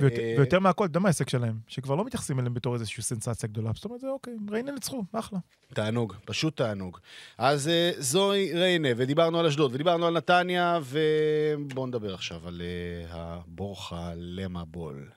ויותר- 0.02 0.20
אה, 0.20 0.34
ויותר 0.36 0.58
מהכל, 0.58 0.84
אתה 0.84 0.90
יודע 0.90 1.00
מה 1.00 1.08
ההישג 1.08 1.28
שלהם? 1.28 1.58
שכבר 1.68 1.94
לא 1.94 2.04
מתייחסים 2.04 2.38
אליהם 2.38 2.54
בתור 2.54 2.74
איזושהי 2.74 3.02
סנסציה 3.02 3.48
גדולה. 3.48 3.70
זאת 3.74 3.84
אומרת, 3.84 4.00
זה 4.00 4.06
אוקיי, 4.08 4.34
ריינה 4.50 4.72
ניצחו, 4.72 5.04
אחלה. 5.12 5.38
תענוג, 5.74 6.14
פשוט 6.24 6.56
תענוג. 6.56 6.98
אז 7.38 7.68
אה, 7.68 7.90
זוהי 7.98 8.52
ריינה, 8.54 8.88
ודיברנו 8.96 9.38
על 9.38 9.46
אשדוד, 9.46 9.74
ודיברנו 9.74 10.06
על 10.06 10.14
נתניה, 10.16 10.78
ובואו 10.84 11.86
נדבר 11.86 12.14
עכשיו 12.14 12.48
על 12.48 12.62
אה, 12.64 13.06
הבורחה 13.20 14.12
למה 14.16 14.64
בול. 14.64 15.08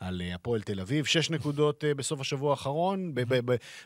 על 0.00 0.22
אה, 0.24 0.34
הפועל 0.34 0.60
תל 0.60 0.80
אביב, 0.80 1.04
שש 1.04 1.30
נקודות 1.30 1.84
אה, 1.84 1.94
בסוף 1.94 2.20
השבוע 2.20 2.50
האחרון, 2.50 3.14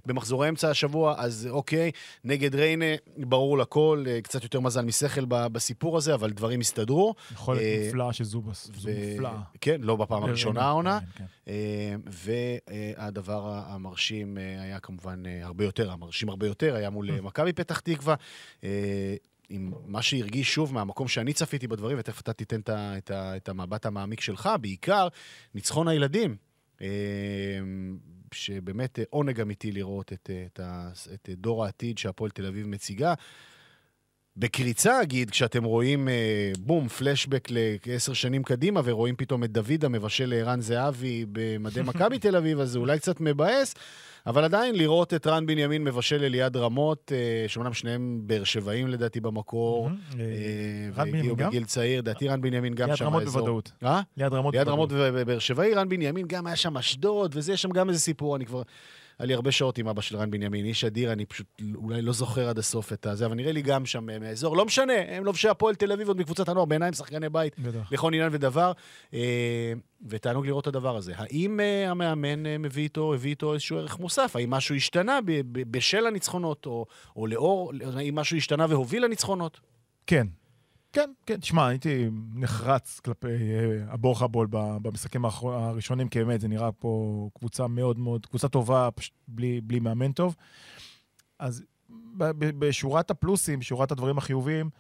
במחזורי 0.07 0.49
אמצע 0.49 0.71
השבוע, 0.71 1.15
אז 1.19 1.49
אוקיי, 1.51 1.91
נגד 2.25 2.55
ריינה, 2.55 2.85
ברור 3.17 3.59
לכל, 3.59 4.05
אה, 4.09 4.21
קצת 4.21 4.43
יותר 4.43 4.61
מזל 4.61 4.85
משכל 4.85 5.25
בסיפור 5.29 5.97
הזה, 5.97 6.15
אבל 6.15 6.31
דברים 6.31 6.61
הסתדרו. 6.61 7.15
יכולת 7.33 7.61
אה, 7.61 7.83
מופלאה 7.85 8.13
של 8.13 8.25
זובס. 8.25 8.71
זו 8.77 8.91
מופלאה. 9.11 9.41
כן, 9.61 9.81
לא 9.81 9.97
בפעם 9.97 10.23
הראשונה 10.23 10.61
ריינה, 10.61 10.71
העונה. 10.71 10.99
כן, 11.17 11.25
כן. 11.47 12.01
והדבר 12.07 13.63
המרשים 13.67 14.39
היה 14.39 14.81
כמובן 14.81 15.23
הרבה 15.43 15.65
יותר, 15.65 15.91
המרשים 15.91 16.29
הרבה 16.29 16.47
יותר, 16.47 16.75
היה 16.75 16.91
מול 16.91 17.21
מכבי 17.21 17.53
פתח 17.53 17.81
תקווה. 17.81 18.15
עם 19.49 19.73
מה 19.87 20.03
שהרגיש 20.03 20.55
שוב 20.55 20.75
מהמקום 20.75 21.09
שאני 21.09 21.33
צפיתי 21.33 21.69
בדברים, 21.69 21.99
ותכף 21.99 22.21
אתה 22.21 22.33
תיתן 22.33 22.61
את, 22.61 22.71
את, 22.71 23.11
את 23.11 23.49
המבט 23.49 23.87
המעמיק 23.87 24.21
שלך, 24.21 24.51
בעיקר 24.61 25.09
ניצחון 25.55 25.89
הילדים. 25.89 26.37
אה, 26.83 26.89
שבאמת 28.35 28.99
עונג 29.11 29.41
אמיתי 29.41 29.73
לראות 29.73 30.13
את, 30.13 30.31
את, 30.47 30.61
את 31.15 31.29
דור 31.37 31.65
העתיד 31.65 31.99
שהפועל 31.99 32.31
תל 32.31 32.47
אביב 32.47 32.67
מציגה. 32.67 33.15
בקריצה, 34.37 35.03
אגיד, 35.03 35.31
כשאתם 35.31 35.65
רואים, 35.65 36.09
אה, 36.09 36.53
בום, 36.59 36.89
פלשבק 36.89 37.49
לעשר 37.87 38.13
שנים 38.13 38.43
קדימה, 38.43 38.81
ורואים 38.85 39.17
פתאום 39.17 39.45
את 39.45 39.53
דוד 39.53 39.85
המבשל 39.85 40.27
לערן 40.27 40.61
זהבי 40.61 41.27
במדי 41.33 41.83
מכבי 41.83 42.19
תל 42.19 42.37
אביב, 42.37 42.61
אז 42.61 42.71
זה 42.71 42.79
אולי 42.79 42.99
קצת 42.99 43.21
מבאס, 43.21 43.75
אבל 44.27 44.45
עדיין 44.45 44.75
לראות 44.75 45.15
את 45.15 45.27
רן 45.27 45.47
בנימין 45.47 45.85
מבשל 45.85 46.25
אליעד 46.25 46.57
רמות, 46.57 47.13
אה, 47.15 47.49
שאומנם 47.49 47.73
שניהם 47.75 48.21
באר 48.23 48.45
שבעים 48.45 48.89
לדעתי 48.89 49.21
במקור. 49.21 49.89
אה, 49.89 49.95
בנימין 50.97 51.15
והגיעו? 51.15 51.37
בגיל 51.37 51.65
צעיר, 51.65 51.99
לדעתי 51.99 52.29
רן 52.29 52.41
בנימין 52.41 52.75
גם 52.75 52.89
ליד 52.89 52.97
שם 52.97 53.05
רמות 53.05 53.23
באזור. 53.23 53.41
בוודאות. 53.41 53.73
אה? 53.85 54.01
ליד 54.17 54.33
רמות 54.33 54.55
ליד 54.55 54.69
בוודאות. 54.69 54.93
רמות 54.93 55.15
ובאר 55.15 55.39
שבעי, 55.39 55.75
רן 55.75 55.89
בנימין 55.89 56.27
גם 56.27 56.47
היה 56.47 56.57
שם 56.57 56.77
אשדוד, 56.77 57.33
וזה, 57.37 57.53
יש 57.53 57.63
שם 57.63 57.71
גם 57.71 57.89
איזה 57.89 58.01
סיפור, 58.01 58.37
אני 58.37 58.47
כבר... 58.47 58.63
היה 59.19 59.27
לי 59.27 59.35
הרבה 59.35 59.53
שעות 59.53 59.79
עם 59.79 59.89
אבא 59.89 60.01
של 60.01 60.17
רן 60.17 60.31
בנימין, 60.31 60.65
איש 60.65 60.85
אדיר, 60.85 61.13
אני 61.13 61.27
פשוט 61.27 61.47
אולי 61.75 62.03
לא 62.03 62.13
זוכר 62.13 62.49
עד 62.49 62.59
הסוף 62.59 62.93
את 62.93 63.07
הזה, 63.07 63.27
אבל 63.27 63.35
נראה 63.35 63.53
לי 63.53 63.63
גם 63.63 63.87
שם 63.87 64.11
אה, 64.11 64.19
מהאזור. 64.19 64.57
לא 64.57 64.65
משנה, 64.65 64.93
הם 65.09 65.25
לובשי 65.25 65.49
הפועל 65.49 65.75
תל 65.75 65.93
אביב 65.93 66.09
עוד 66.09 66.17
מקבוצת 66.17 66.49
הנוער, 66.49 66.65
בעיניי 66.65 66.89
הם 66.89 66.95
שחקני 66.95 67.29
בית 67.29 67.59
בטח. 67.59 67.93
לכל 67.93 68.15
עניין 68.15 68.29
ודבר, 68.33 68.73
אה, 69.15 69.73
ותענוג 70.09 70.47
לראות 70.47 70.63
את 70.63 70.67
הדבר 70.69 70.97
הזה. 70.97 71.13
האם 71.17 71.61
אה, 71.61 71.91
המאמן 71.91 72.63
מביא 72.63 72.83
איתו, 72.83 73.15
הביא 73.15 73.31
איתו 73.31 73.53
איזשהו 73.55 73.79
ערך 73.79 73.99
מוסף? 73.99 74.37
האם 74.37 74.51
משהו 74.51 74.75
השתנה 74.75 75.19
בשל 75.53 76.07
הניצחונות, 76.07 76.67
או, 76.67 76.87
או 77.17 77.27
לאור, 77.27 77.73
האם 77.97 78.15
משהו 78.15 78.37
השתנה 78.37 78.67
והוביל 78.69 79.05
לניצחונות? 79.05 79.61
כן. 80.07 80.27
כן, 80.95 81.11
כן. 81.27 81.37
תשמע, 81.37 81.67
הייתי 81.67 82.09
נחרץ 82.35 83.01
כלפי 83.01 83.27
אה, 83.27 83.85
הבורחה 83.89 84.27
בול 84.27 84.47
במשחקים 84.51 85.25
הראשונים, 85.25 86.09
כי 86.09 86.19
באמת 86.19 86.41
זה 86.41 86.49
נראה 86.49 86.73
פה 86.73 87.29
קבוצה 87.39 87.67
מאוד 87.67 87.99
מאוד, 87.99 88.27
קבוצה 88.27 88.49
טובה, 88.49 88.89
פשוט 88.95 89.13
בלי, 89.29 89.61
בלי 89.61 89.81
מאמן 89.81 90.13
טוב. 90.13 90.37
אז 91.39 91.63
בשורת 92.39 93.11
הפלוסים, 93.11 93.59
בשורת 93.59 93.93
הדברים 93.93 94.19
החיוביים, 94.19 94.71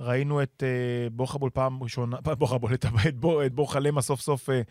ראינו 0.00 0.42
את 0.42 0.62
אה, 0.66 1.10
בורחה 1.10 1.38
בול 1.38 1.50
פעם 1.50 1.82
ראשונה, 1.82 2.16
בורחה 2.38 2.58
בול, 2.58 2.74
את, 2.74 2.84
את, 2.84 3.14
את 3.46 3.54
בורחה 3.54 3.78
למה 3.78 4.02
סוף 4.02 4.20
סוף, 4.20 4.50
אה, 4.50 4.62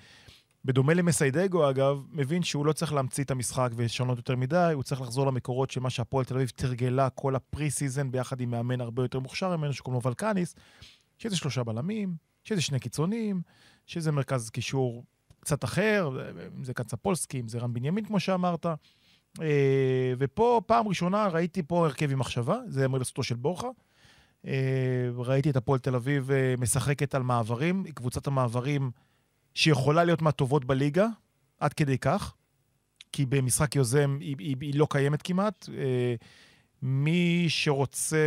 בדומה 0.66 0.94
למסיי 0.94 1.41
דגו 1.41 1.70
אגב, 1.70 2.04
מבין 2.12 2.44
שהוא 2.44 2.66
לא 2.66 2.74
צריך 2.74 2.94
להמציא 2.94 3.24
את 3.24 3.32
המשחק 3.32 3.70
ולשנות 3.76 4.18
יותר 4.18 4.36
מדי, 4.36 4.72
הוא 4.74 4.84
צריך 4.84 5.02
לחזור 5.02 5.28
למקורות 5.28 5.72
של 5.72 5.80
מה 5.80 5.90
שהפועל 5.90 6.26
תל 6.26 6.36
אביב 6.36 6.50
תרגלה 6.56 7.10
כל 7.10 7.36
ה 7.36 7.45
pre 7.45 7.72
season 7.72 8.12
ביחד 8.12 8.42
עם 8.42 8.52
מאמן 8.52 8.82
הרבה 8.82 9.04
יותר 9.04 9.20
מוכשר 9.20 9.58
ממנו 9.58 9.74
שקוראים 9.74 10.02
לו 10.04 10.10
ולקניס, 10.10 10.56
שזה 11.18 11.36
שלושה 11.36 11.64
בלמים, 11.64 12.16
שזה 12.44 12.62
שני 12.62 12.80
קיצונים, 12.80 13.42
שזה 13.86 14.12
מרכז 14.12 14.50
קישור 14.50 15.04
קצת 15.40 15.64
אחר, 15.64 16.10
אם 16.58 16.64
זה 16.64 16.74
קצפולסקי, 16.74 17.40
אם 17.40 17.48
זה 17.48 17.60
רן 17.60 17.74
בנימין 17.74 18.06
כמו 18.06 18.20
שאמרת. 18.20 18.66
אה, 19.42 20.14
ופה 20.18 20.62
פעם 20.66 20.88
ראשונה 20.88 21.28
ראיתי 21.28 21.64
פה 21.64 21.86
הרכב 21.86 22.12
עם 22.12 22.20
מחשבה, 22.20 22.58
זה 22.68 22.86
אמור 22.86 23.00
לזכותו 23.00 23.24
של 23.24 23.36
בורחה. 23.36 23.68
אה, 24.48 25.10
ראיתי 25.16 25.50
את 25.50 25.56
הפועל 25.56 25.80
תל 25.80 25.96
אביב 25.96 26.32
אה, 26.32 26.56
משחקת 26.58 27.16
על 27.16 27.24
מעברים, 27.24 27.84
קבוצת 27.94 28.28
המעברים 28.28 28.92
שיכולה 29.56 30.04
להיות 30.04 30.22
מהטובות 30.22 30.66
בליגה, 30.66 31.08
עד 31.60 31.74
כדי 31.74 31.98
כך, 31.98 32.34
כי 33.12 33.26
במשחק 33.26 33.76
יוזם 33.76 34.18
היא, 34.20 34.36
היא, 34.40 34.56
היא 34.62 34.80
לא 34.80 34.88
קיימת 34.90 35.22
כמעט. 35.22 35.70
אה, 35.78 36.16
מי 36.82 37.46
שרוצה 37.50 38.18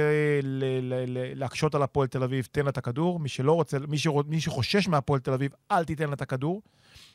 ל- 0.42 0.64
ל- 0.64 1.04
ל- 1.06 1.38
להקשות 1.38 1.74
על 1.74 1.82
הפועל 1.82 2.08
תל 2.08 2.22
אביב, 2.22 2.48
תן 2.52 2.64
לה 2.64 2.70
את 2.70 2.78
הכדור. 2.78 3.18
מי 3.18 3.28
שלא 3.28 3.52
רוצה, 3.52 3.78
מי, 3.88 3.98
שרוצ, 3.98 4.26
מי 4.28 4.40
שחושש 4.40 4.88
מהפועל 4.88 5.20
תל 5.20 5.32
אביב, 5.32 5.52
אל 5.70 5.84
תיתן 5.84 6.06
לה 6.06 6.14
את 6.14 6.22
הכדור. 6.22 6.62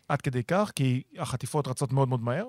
עד 0.08 0.22
כדי 0.22 0.44
כך, 0.44 0.72
כי 0.76 1.04
החטיפות 1.18 1.68
רצות 1.68 1.94
מאוד 1.94 2.10
מאוד 2.10 2.22
מהר. 2.22 2.46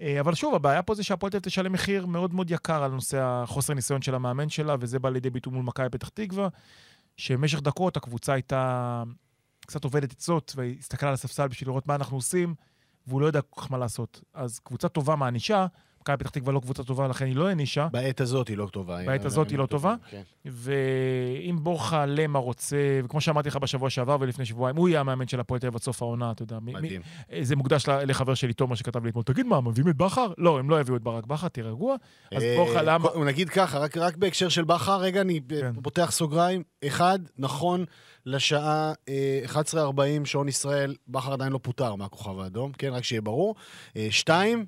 אה, 0.00 0.20
אבל 0.20 0.34
שוב, 0.34 0.54
הבעיה 0.54 0.82
פה 0.82 0.94
זה 0.94 1.02
שהפועל 1.02 1.30
תל 1.30 1.36
אביב 1.36 1.44
תשלם 1.44 1.72
מחיר 1.72 2.06
מאוד 2.06 2.34
מאוד 2.34 2.50
יקר 2.50 2.82
על 2.82 2.90
נושא 2.90 3.18
החוסר 3.22 3.74
ניסיון 3.74 4.02
של 4.02 4.14
המאמן 4.14 4.48
שלה, 4.48 4.76
וזה 4.80 4.98
בא 4.98 5.10
לידי 5.10 5.30
ביטוי 5.30 5.52
מול 5.52 5.64
מכבי 5.64 5.88
פתח 5.88 6.08
תקווה, 6.08 6.48
שבמשך 7.16 7.60
דקות 7.60 7.96
הקבוצה 7.96 8.32
הייתה 8.32 9.02
קצת 9.70 9.84
עובדת 9.84 10.12
עצות, 10.12 10.52
והסתכלה 10.56 11.08
על 11.08 11.14
הספסל 11.14 11.48
בשביל 11.48 11.68
לראות 11.68 11.86
מה 11.86 11.94
אנחנו 11.94 12.16
עושים, 12.16 12.54
והוא 13.06 13.20
לא 13.20 13.26
יודע 13.26 13.40
כל 13.42 13.60
כך 13.60 13.70
מה 13.70 13.78
לעשות. 13.78 14.20
אז 14.34 14.58
קבוצה 14.58 14.88
טובה 14.88 15.16
מענישה, 15.16 15.66
מכבי 16.02 16.16
פתח 16.16 16.30
תקווה 16.30 16.52
לא 16.52 16.60
קבוצה 16.60 16.84
טובה, 16.84 17.08
לכן 17.08 17.24
היא 17.24 17.36
לא 17.36 17.48
הענישה. 17.48 17.88
בעת 17.92 18.20
הזאת 18.20 18.48
היא 18.48 18.56
לא 18.56 18.66
טובה. 18.66 18.98
בעת 19.06 19.24
הזאת 19.24 19.50
היא 19.50 19.58
לא 19.58 19.66
טובה? 19.66 19.94
כן. 20.10 20.22
ואם 20.44 21.58
בורחה 21.62 22.06
למה 22.06 22.38
רוצה, 22.38 22.76
וכמו 23.04 23.20
שאמרתי 23.20 23.48
לך 23.48 23.56
בשבוע 23.56 23.90
שעבר 23.90 24.16
ולפני 24.20 24.44
שבועיים, 24.44 24.76
הוא 24.76 24.88
יהיה 24.88 25.00
המאמן 25.00 25.28
של 25.28 25.40
הפועל 25.40 25.60
תל 25.60 25.66
אביב 25.66 25.76
עד 25.76 25.82
סוף 25.82 26.02
העונה, 26.02 26.30
אתה 26.30 26.42
יודע. 26.42 26.58
מדהים. 26.62 27.02
זה 27.42 27.56
מוקדש 27.56 27.88
לחבר 27.88 28.34
שלי, 28.34 28.52
תומר, 28.52 28.74
שכתב 28.74 29.04
לי 29.04 29.10
אתמול, 29.10 29.24
תגיד 29.24 29.46
מה, 29.46 29.60
מביאים 29.60 29.88
את 29.88 29.96
בכר? 29.96 30.32
לא, 30.38 30.58
הם 30.58 30.70
לא 30.70 30.80
יביאו 30.80 30.96
את 30.96 31.02
ברק 31.02 31.26
בכר, 31.26 31.48
תהיה 31.48 31.66
רגוע. 31.66 31.96
אז 32.34 32.42
אה, 32.42 32.54
בורחה 32.56 32.82
למה... 32.82 33.08
נגיד 33.26 33.48
ככה, 33.48 33.78
רק, 33.78 33.96
רק 33.96 34.16
בהקשר 34.16 34.48
של 34.48 34.64
בכר, 34.64 34.96
רגע, 35.00 35.20
אני 35.20 35.40
אה, 35.52 35.60
כן. 35.60 35.72
פותח 35.82 36.10
סוגריים. 36.10 36.62
אחד, 36.86 37.18
נכון 37.38 37.84
לשעה 38.26 38.92
אה, 39.08 39.40
11:40, 39.46 40.24
שעון 40.24 40.48
ישראל, 40.48 40.94
בכר 41.08 41.32
עדיין 41.32 41.52
לא 41.52 41.58
פוטר 41.62 41.94
מהכוכב 41.94 42.40
האדום, 42.40 42.72
כן, 42.72 42.92
רק 42.92 43.04
שיהיה 43.04 43.20
ברור. 43.20 43.54
אה, 43.96 44.06
שתיים, 44.10 44.66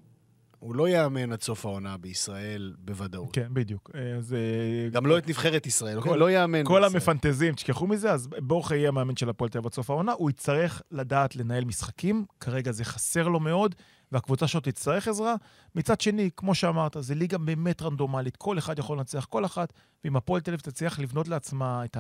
הוא 0.63 0.75
לא 0.75 0.89
יאמן 0.89 1.33
עד 1.33 1.43
סוף 1.43 1.67
העונה 1.67 1.97
בישראל 1.97 2.75
בוודאות. 2.79 3.33
כן, 3.33 3.47
בדיוק. 3.53 3.91
אה, 3.95 4.17
אז... 4.17 4.35
אה, 4.35 4.89
גם 4.91 5.07
לא 5.07 5.19
את 5.19 5.29
נבחרת 5.29 5.67
ישראל, 5.67 6.01
כל-? 6.01 6.17
לא 6.17 6.31
יאמן 6.31 6.65
כל 6.65 6.75
בישראל. 6.75 6.85
המפנטזים, 6.85 7.55
תשכחו 7.55 7.87
מזה, 7.87 8.13
אז 8.13 8.29
בורחה 8.43 8.77
יהיה 8.77 8.89
המאמן 8.89 9.17
של 9.17 9.29
הפועל 9.29 9.51
תל 9.51 9.59
אביב 9.59 9.67
עד 9.67 9.75
סוף 9.75 9.91
העונה, 9.91 10.13
הוא 10.13 10.31
יצטרך 10.31 10.83
לדעת 10.91 11.37
לנהל 11.37 11.65
משחקים, 11.65 12.25
כרגע 12.41 12.73
זה 12.73 12.85
חסר 12.85 13.29
לו 13.29 13.41
מאוד, 13.41 13.75
והקבוצה 14.13 14.47
שלו 14.47 14.61
תצטרך 14.61 15.09
עזרה. 15.09 15.35
מצד 15.75 16.01
שני, 16.01 16.31
כמו 16.37 16.55
שאמרת, 16.55 16.97
זו 17.01 17.15
ליגה 17.15 17.39
באמת 17.39 17.83
רנדומלית, 17.83 18.37
כל 18.37 18.59
אחד 18.59 18.79
יכול 18.79 18.99
לנצח 18.99 19.25
כל 19.25 19.45
אחת, 19.45 19.73
ואם 20.05 20.17
הפועל 20.17 20.41
תל 20.41 20.51
אביב 20.51 20.61
תצליח 20.61 20.99
לבנות 20.99 21.29
לעצמה 21.29 21.85
את 21.85 21.97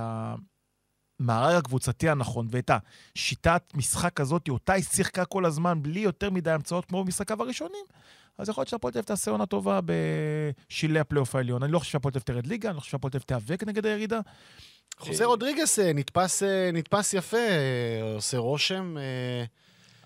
המארג 1.20 1.56
הקבוצתי 1.56 2.08
הנכון 2.08 2.46
ואת 2.50 2.70
השיטת 3.14 3.62
משחק 3.74 4.20
הזאת, 4.20 4.48
אותה 4.48 4.72
היא 4.72 4.84
שיחקה 4.84 5.24
כל 5.24 5.44
הזמן, 5.44 5.82
בלי 5.82 6.00
יותר 6.00 6.30
מדי 6.30 6.50
המצאות 6.50 6.84
כמו 6.84 7.04
במשחקיו 7.04 7.42
הראשונים, 7.42 7.84
אז 8.39 8.49
יכול 8.49 8.62
להיות 8.62 8.68
שהפועל 8.68 8.93
תל 8.93 8.99
אביב 8.99 9.07
תעשה 9.07 9.30
עונה 9.30 9.47
טובה 9.47 9.80
בשלהי 9.85 11.01
הפלייאוף 11.01 11.35
העליון. 11.35 11.62
אני 11.62 11.72
לא 11.72 11.78
חושב 11.78 11.93
שהפועל 11.93 12.12
תל 12.12 12.18
אביב 12.18 12.24
תרד 12.24 12.47
ליגה, 12.47 12.68
אני 12.68 12.74
לא 12.76 12.80
חושב 12.80 12.93
שהפועל 12.93 13.11
תל 13.11 13.16
אביב 13.16 13.26
תיאבק 13.26 13.64
נגד 13.64 13.87
הירידה. 13.87 14.20
חוזר 14.99 15.24
רודריגס 15.24 15.78
אה, 15.78 15.93
נתפס, 15.93 16.43
אה, 16.43 16.70
נתפס 16.72 17.14
יפה, 17.14 17.37
אה, 17.37 18.14
עושה 18.14 18.39
רושם. 18.39 18.97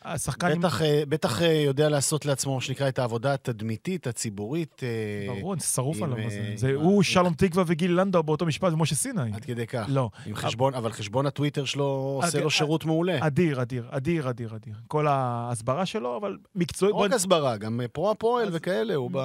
השחקן 0.07 0.46
עם... 0.52 0.59
בטח, 0.59 0.82
אה, 0.82 1.02
בטח 1.09 1.42
אה, 1.42 1.46
יודע 1.52 1.88
לעשות 1.88 2.26
לעצמו, 2.26 2.54
מה 2.54 2.61
שנקרא, 2.61 2.88
את 2.88 2.98
העבודה 2.98 3.34
התדמיתית, 3.34 4.07
הציבורית. 4.07 4.80
אה, 4.82 5.34
ברור, 5.34 5.52
אני 5.54 5.61
שרוף 5.61 6.02
עליו. 6.02 6.30
זה. 6.30 6.52
זה 6.57 6.68
עם- 6.68 6.74
הוא, 6.80 7.02
שלום 7.02 7.34
תקווה 7.34 7.64
וגיל 7.66 8.00
לנדאו 8.00 8.22
באותו 8.22 8.46
משפט 8.46 8.72
ומשה 8.72 8.94
סיני. 8.94 9.34
עד 9.34 9.44
כדי 9.44 9.66
כך. 9.66 9.84
לא. 9.88 10.11
עם 10.26 10.34
חשבון, 10.34 10.74
אבל 10.74 10.92
חשבון 10.92 11.26
הטוויטר 11.26 11.64
שלו 11.64 11.84
עושה 12.24 12.40
לו 12.40 12.50
שירות 12.50 12.84
מעולה. 12.84 13.18
אדיר, 13.26 13.62
אדיר, 13.62 13.86
אדיר, 13.90 14.30
אדיר, 14.30 14.57
אדיר. 14.57 14.74
כל 14.88 15.07
ההסברה 15.07 15.86
שלו, 15.86 16.16
אבל 16.16 16.36
מקצועית, 16.54 16.94
לא 16.94 17.00
רק 17.00 17.11
בוא- 17.11 17.16
הסברה, 17.16 17.57
גם 17.57 17.80
אה, 17.80 17.88
פרו 17.88 18.11
הפועל 18.11 18.48
אז- 18.48 18.54
וכאלה, 18.54 18.94
הוא 18.94 19.11
ב... 19.12 19.18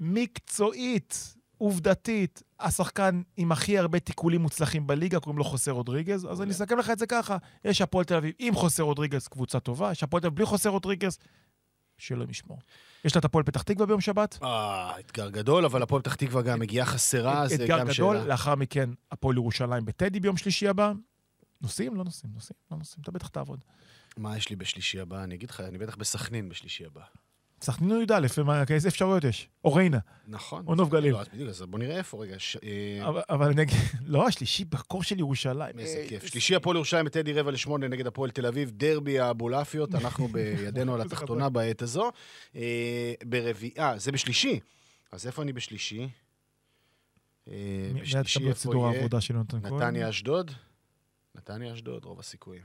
מקצועית, 0.00 1.34
עובדתית, 1.58 2.42
השחקן 2.60 3.22
עם 3.36 3.52
הכי 3.52 3.78
הרבה 3.78 4.00
תיקולים 4.00 4.40
מוצלחים 4.40 4.86
בליגה, 4.86 5.20
קוראים 5.20 5.38
לו 5.38 5.44
חוסה 5.44 5.70
רודריגז, 5.70 6.26
אז 6.30 6.42
אני 6.42 6.50
אסכם 6.50 6.78
לך 6.78 6.90
את 6.90 6.98
זה 6.98 7.06
ככה, 7.06 7.36
יש 7.64 7.80
הפועל 7.80 8.04
תל 8.04 8.14
אביב 8.14 8.34
עם 8.38 8.54
חוסה 8.54 8.82
רודריגז, 8.82 9.28
קבוצה 9.28 9.60
טובה, 9.60 9.92
יש 9.92 10.02
הפועל 10.02 10.20
תל 10.20 10.26
אביב 10.26 10.36
בלי 10.36 10.46
חוסה 10.46 10.68
רודריגז, 10.68 11.18
שאלוהים 11.98 12.30
ישמור. 12.30 12.58
יש 13.04 13.16
לה 13.16 13.18
את 13.18 13.24
הפועל 13.24 13.44
פתח 13.44 13.62
תקווה 13.62 13.86
ביום 13.86 14.00
שבת, 14.00 14.38
אה, 14.42 14.98
אתגר 15.00 15.30
גדול, 15.30 15.64
אבל 15.64 15.82
הפועל 15.82 16.02
פתח 16.02 16.14
תקווה 16.14 16.42
גם 16.42 16.60
מגיעה 16.60 16.86
חסרה, 16.86 17.48
זה 17.48 17.54
אתגר 17.54 17.78
גם 17.78 17.88
גדול, 17.88 18.16
שאלה. 18.16 18.26
לאחר 18.26 18.54
מכן 18.54 18.90
הפועל 19.12 19.36
ירושלים 19.36 19.84
בטדי 19.84 20.20
ביום 20.20 20.36
שלישי 20.36 20.68
הבא. 20.68 20.92
נוסעים? 21.60 21.96
לא 21.96 22.04
נוסעים, 22.04 22.32
נוסעים, 22.34 22.56
לא 22.70 22.78
נוסעים, 22.78 23.02
אתה 23.02 23.10
בטח 23.10 23.28
תעבוד. 23.28 23.64
מה 24.16 24.36
יש 24.36 24.48
לי 24.48 24.56
בשלישי 24.56 25.00
הבא? 25.00 25.24
אני 25.24 25.34
אגיד 25.34 25.50
לך, 25.50 25.60
אני 25.60 25.78
בטח 25.78 25.96
בסכנין 25.96 26.48
בשלישי 26.48 26.86
הבא. 26.86 27.02
סכנין 27.62 27.90
או 27.92 28.00
י"א, 28.00 28.26
איזה 28.74 28.88
אפשרויות 28.88 29.24
יש? 29.24 29.48
או 29.64 29.74
ריינה, 29.74 29.98
נכון. 30.28 30.64
או 30.66 30.74
נוף 30.74 30.88
גליל. 30.90 31.12
לא, 31.12 31.20
אז 31.20 31.28
בדיוק, 31.28 31.48
אז 31.48 31.62
בוא 31.62 31.78
נראה 31.78 31.96
איפה 31.96 32.22
רגע. 32.22 32.34
ש- 32.38 32.56
אה, 32.56 33.08
אבל- 33.08 33.22
אבל 33.30 33.46
אני 33.50 33.62
אגיד, 33.62 33.76
לא, 34.06 34.26
השלישי 34.26 34.64
בקור 34.64 35.02
של 35.02 35.18
ירושלים. 35.18 35.78
איזה 35.78 35.98
אה, 35.98 36.08
כיף. 36.08 36.26
שלישי 36.26 36.54
הפועל 36.56 36.76
ירושלים 36.76 37.04
בטדי 37.06 37.32
רבע 37.32 37.50
לשמונה 37.50 37.88
נגד 37.88 38.06
הפועל 38.06 38.30
תל 38.30 38.46
אביב, 38.46 38.70
דרבי 38.74 39.18
האבולאפיות, 39.20 39.94
אנחנו 39.94 40.28
בידינו 40.32 40.94
על 40.94 41.00
התחתונה 41.00 41.48
בעת 41.48 41.82
הזו. 41.82 42.10
אה, 42.56 43.12
ברביעי, 43.24 43.72
זה 43.96 44.12
בשלישי. 44.12 44.60
אז 45.12 45.26
איפה 45.26 45.42
אני 45.42 45.52
בשלישי? 45.52 46.08
בשלישי 47.46 48.08
איפה 48.48 48.72
יהיה? 48.92 49.02
נתניה 49.76 50.08
אשדוד? 50.08 50.50
נתניה 51.34 51.74
אשדוד, 51.74 52.04
רוב 52.04 52.20
הסיכויים. 52.20 52.62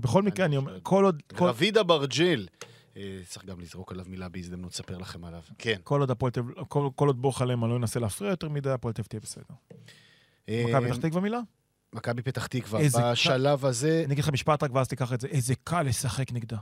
בכל 0.00 0.22
מקרה, 0.22 0.46
אני 0.46 0.56
אומר, 0.56 0.78
כל 0.82 1.04
עוד... 1.04 1.22
רביד 1.40 1.78
אברג'יל. 1.78 2.48
צריך 3.28 3.44
גם 3.44 3.60
לזרוק 3.60 3.92
עליו 3.92 4.04
מילה 4.08 4.28
בהזדמנות, 4.28 4.72
לספר 4.72 4.98
לכם 4.98 5.24
עליו. 5.24 5.42
כן. 5.58 5.76
כל 5.84 6.00
עוד 6.00 6.10
הפועל 6.10 6.32
תל 6.32 6.40
אביב, 6.40 6.54
כל- 6.68 6.88
כל 6.96 7.06
עוד 7.06 7.22
בורחה 7.22 7.44
למה 7.44 7.66
לא 7.66 7.74
ינסה 7.74 8.00
להפריע 8.00 8.30
יותר 8.30 8.48
מדי, 8.48 8.70
הפועל 8.70 8.94
תל 8.94 9.00
אביב 9.02 9.08
תהיה 9.08 9.20
בסדר. 9.20 9.44
אה, 10.48 10.64
מכבי 10.68 10.88
פתח 10.92 10.96
תקווה 11.08 11.20
מילה? 11.20 11.38
מכבי 11.92 12.22
פתח 12.22 12.46
תקווה. 12.46 12.80
בשלב 13.12 13.64
הזה, 13.64 14.02
אני 14.04 14.12
אגיד 14.14 14.24
לך 14.24 14.30
משפט 14.30 14.62
רק 14.62 14.70
ואז 14.74 14.88
תיקח 14.88 15.12
את 15.12 15.20
זה. 15.20 15.28
איזה 15.28 15.54
קל 15.64 15.82
לשחק 15.82 16.32
נגדה. 16.32 16.56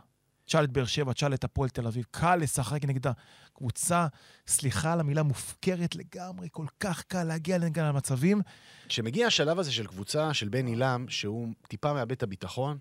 תשאל 0.44 0.64
את 0.64 0.70
באר 0.70 0.84
שבע, 0.84 1.12
תשאל 1.12 1.34
את 1.34 1.44
הפועל 1.44 1.68
תל 1.68 1.86
אביב. 1.86 2.04
קל 2.10 2.36
לשחק 2.36 2.84
נגדה. 2.84 3.12
קבוצה, 3.54 4.06
סליחה 4.46 4.92
על 4.92 5.00
המילה, 5.00 5.22
מופקרת 5.22 5.96
לגמרי, 5.96 6.48
כל 6.52 6.66
כך 6.80 7.02
קל 7.02 7.24
להגיע 7.24 7.58
נגד 7.58 7.82
המצבים. 7.82 8.40
כשמגיע 8.88 9.26
השלב 9.26 9.58
הזה 9.58 9.72
של 9.72 9.86
קבוצה 9.86 10.34
של 10.34 10.48
בן 10.48 10.66
עילם, 10.66 11.06
שהוא 11.08 11.48
טיפה 11.68 11.92
מאבד 11.92 12.12
את 12.12 12.22
הביטחון, 12.22 12.78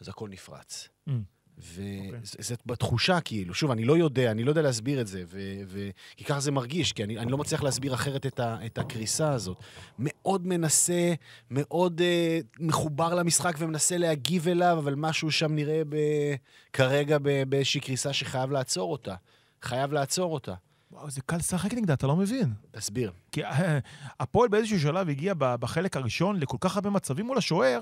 אז 0.00 0.08
הכל 0.08 0.28
נפרץ. 0.28 0.88
Mm. 1.08 1.12
וזה 1.58 2.54
בתחושה, 2.66 3.20
כאילו, 3.20 3.54
שוב, 3.54 3.70
אני 3.70 3.84
לא 3.84 3.96
יודע, 3.96 4.30
אני 4.30 4.44
לא 4.44 4.50
יודע 4.50 4.62
להסביר 4.62 5.00
את 5.00 5.06
זה, 5.06 5.22
ו- 5.26 5.60
ו- 5.66 5.90
כי 6.16 6.24
ככה 6.24 6.40
זה 6.40 6.50
מרגיש, 6.50 6.92
כי 6.92 7.04
אני, 7.04 7.18
אני 7.18 7.30
לא 7.32 7.38
מצליח 7.38 7.62
להסביר 7.62 7.94
אחרת 7.94 8.26
את, 8.26 8.40
ה- 8.40 8.66
את 8.66 8.78
הקריסה 8.78 9.30
הזאת. 9.30 9.56
מאוד 9.98 10.46
מנסה, 10.46 11.14
מאוד 11.50 12.00
uh, 12.00 12.46
מחובר 12.60 13.14
למשחק 13.14 13.54
ומנסה 13.58 13.96
להגיב 13.98 14.48
אליו, 14.48 14.78
אבל 14.78 14.94
משהו 14.94 15.30
שם 15.30 15.54
נראה 15.54 15.82
ב- 15.88 16.34
כרגע 16.72 17.18
ב- 17.22 17.42
באיזושהי 17.48 17.80
קריסה 17.80 18.12
שחייב 18.12 18.50
לעצור 18.50 18.92
אותה. 18.92 19.14
חייב 19.62 19.92
לעצור 19.92 20.32
אותה. 20.32 20.54
וואו, 20.92 21.10
זה 21.10 21.20
קל 21.26 21.36
לשחק 21.36 21.74
נגדה, 21.74 21.94
אתה 21.94 22.06
לא 22.06 22.16
מבין. 22.16 22.52
תסביר. 22.70 23.12
כי 23.32 23.44
אה, 23.44 23.78
הפועל 24.20 24.48
באיזשהו 24.48 24.80
שלב 24.80 25.08
הגיע 25.08 25.34
בחלק 25.38 25.96
הראשון 25.96 26.40
לכל 26.40 26.56
כך 26.60 26.76
הרבה 26.76 26.90
מצבים 26.90 27.26
מול 27.26 27.38
השוער, 27.38 27.80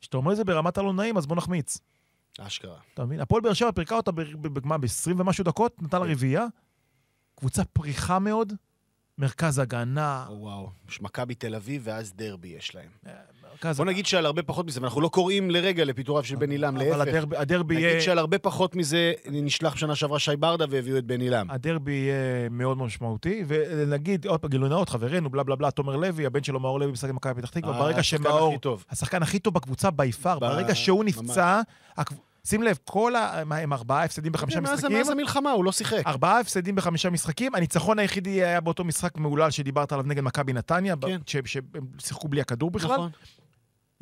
שאתה 0.00 0.16
אומר 0.16 0.32
את 0.32 0.36
זה 0.36 0.44
ברמת 0.44 0.78
הלא 0.78 0.92
נעים, 0.92 1.16
אז 1.16 1.26
בוא 1.26 1.36
נחמיץ. 1.36 1.78
אשכרה. 2.38 2.78
אתה 2.94 3.04
מבין? 3.04 3.20
הפועל 3.20 3.42
באר 3.42 3.52
שבע 3.52 3.72
פירקה 3.72 3.96
אותה 3.96 4.10
מה, 4.64 4.78
ב-20 4.78 5.12
ומשהו 5.16 5.44
דקות, 5.44 5.82
נתן 5.82 6.00
לה 6.00 6.06
רביעייה. 6.12 6.46
קבוצה 7.34 7.64
פריחה 7.64 8.18
מאוד, 8.18 8.52
מרכז 9.18 9.58
הגנה. 9.58 10.26
וואו. 10.30 10.70
יש 10.88 11.02
מכבי 11.02 11.34
תל 11.34 11.54
אביב 11.54 11.82
ואז 11.84 12.12
דרבי 12.14 12.48
יש 12.48 12.74
להם. 12.74 12.90
מרכז 13.52 13.76
בוא 13.76 13.84
נגיד 13.84 14.06
שעל 14.06 14.26
הרבה 14.26 14.42
פחות 14.42 14.66
מזה, 14.66 14.80
ואנחנו 14.80 15.00
לא 15.00 15.08
קוראים 15.08 15.50
לרגע 15.50 15.84
לפיטוריו 15.84 16.24
של 16.24 16.36
בן 16.36 16.50
עילם, 16.50 16.76
אבל 16.76 16.96
להפך. 16.96 17.08
הדרבי, 17.08 17.36
הדרבי 17.36 17.74
נגיד 17.74 17.88
יהיה... 17.88 18.00
שעל 18.00 18.18
הרבה 18.18 18.38
פחות 18.38 18.76
מזה 18.76 19.12
נשלח 19.30 19.74
בשנה 19.74 19.94
שעברה 19.94 20.18
שי 20.18 20.36
ברדה 20.36 20.64
והביאו 20.70 20.98
את 20.98 21.04
בן 21.04 21.20
עילם. 21.20 21.50
הדרבי 21.50 21.92
יהיה 21.92 22.48
מאוד 22.50 22.78
משמעותי, 22.78 23.44
ונגיד, 23.48 24.26
עוד 24.26 24.40
פעם, 24.40 24.50
גילוי 24.50 24.68
נאות, 24.68 24.88
חברנו, 24.88 25.30
בלה 25.30 25.42
בלה 25.42 25.56
בלה, 25.56 25.70
תומר 25.70 25.96
לוי, 25.96 26.26
הבן 26.26 26.42
שלו 26.42 26.60
מאור 26.60 26.80
לוי 26.80 26.92
משחק 26.92 27.08
במכבי 27.08 27.42
פתח 27.42 27.50
תקווה, 27.50 27.78
ברגע 27.78 27.98
השחקן 27.98 28.22
שמאור, 28.22 28.48
הכי 28.48 28.58
טוב. 28.58 28.84
השחקן 28.90 29.22
הכי 29.22 29.38
טוב 29.38 29.54
בקבוצה 29.54 29.90
בי 29.90 30.12
פאר, 30.12 30.38
ברגע 30.38 30.74
שהוא. 30.74 31.04
נפצע, 31.04 31.60
שים 32.44 32.62
לב, 32.62 32.78
כל 32.84 33.16
ה... 33.16 33.42
מה, 33.46 33.56
הם 33.56 33.72
ארבעה 33.72 34.04
הפסדים 34.04 34.32
בחמישה 34.32 34.60
כן, 34.60 34.72
משחקים? 34.72 34.96
מאז 34.96 35.10
המלחמה, 35.10 35.50
הוא 35.50 35.64
לא 35.64 35.72
שיחק. 35.72 36.02
ארבעה 36.06 36.40
הפסדים 36.40 36.74
בחמישה 36.74 37.10
משחקים, 37.10 37.54
הניצחון 37.54 37.98
היחידי 37.98 38.30
היה 38.30 38.60
באותו 38.60 38.84
משחק 38.84 39.16
מהולל 39.16 39.50
שדיברת 39.50 39.92
עליו 39.92 40.04
נגד 40.06 40.22
מכבי 40.22 40.52
נתניה, 40.52 40.94
כן. 41.00 41.18
שהם 41.26 41.42
שיחקו 41.98 42.28
בלי 42.28 42.40
הכדור 42.40 42.70
בכלל. 42.70 42.92
נכון. 42.92 43.10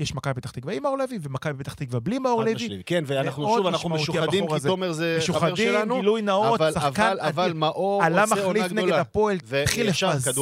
יש 0.01 0.15
מכבי 0.15 0.35
פתח 0.35 0.51
תקווה 0.51 0.75
עם 0.75 0.83
מאור 0.83 0.99
לוי, 0.99 1.19
ומכבי 1.23 1.65
פתח 1.65 1.75
תקווה 1.75 2.01
בלי 2.01 2.19
מאור 2.19 2.45
לוי. 2.45 2.83
כן, 2.87 3.05
ואנחנו 3.07 3.55
שוב, 3.57 3.67
אנחנו 3.67 3.89
משוחדים, 3.89 4.45
כי. 4.49 4.61
תומר 4.67 4.93
זה 4.93 5.19
חבר 5.21 5.37
משוחדים, 5.37 5.69
שלנו. 5.73 5.97
גילוי 5.97 6.23
נאות, 6.23 6.61
אבל- 6.61 6.73
שחקן 6.73 7.03
אבל- 7.03 7.21
אבל. 7.21 7.53
מאור 7.53 8.03
עלה 8.03 8.23
עושה 8.23 8.35
עונה 8.45 8.49
מחליף 8.61 8.73
נגד 8.73 8.83
גדולה. 8.85 9.01
הפועל, 9.01 9.37
התחיל 9.63 9.89
לפזר. 9.89 10.33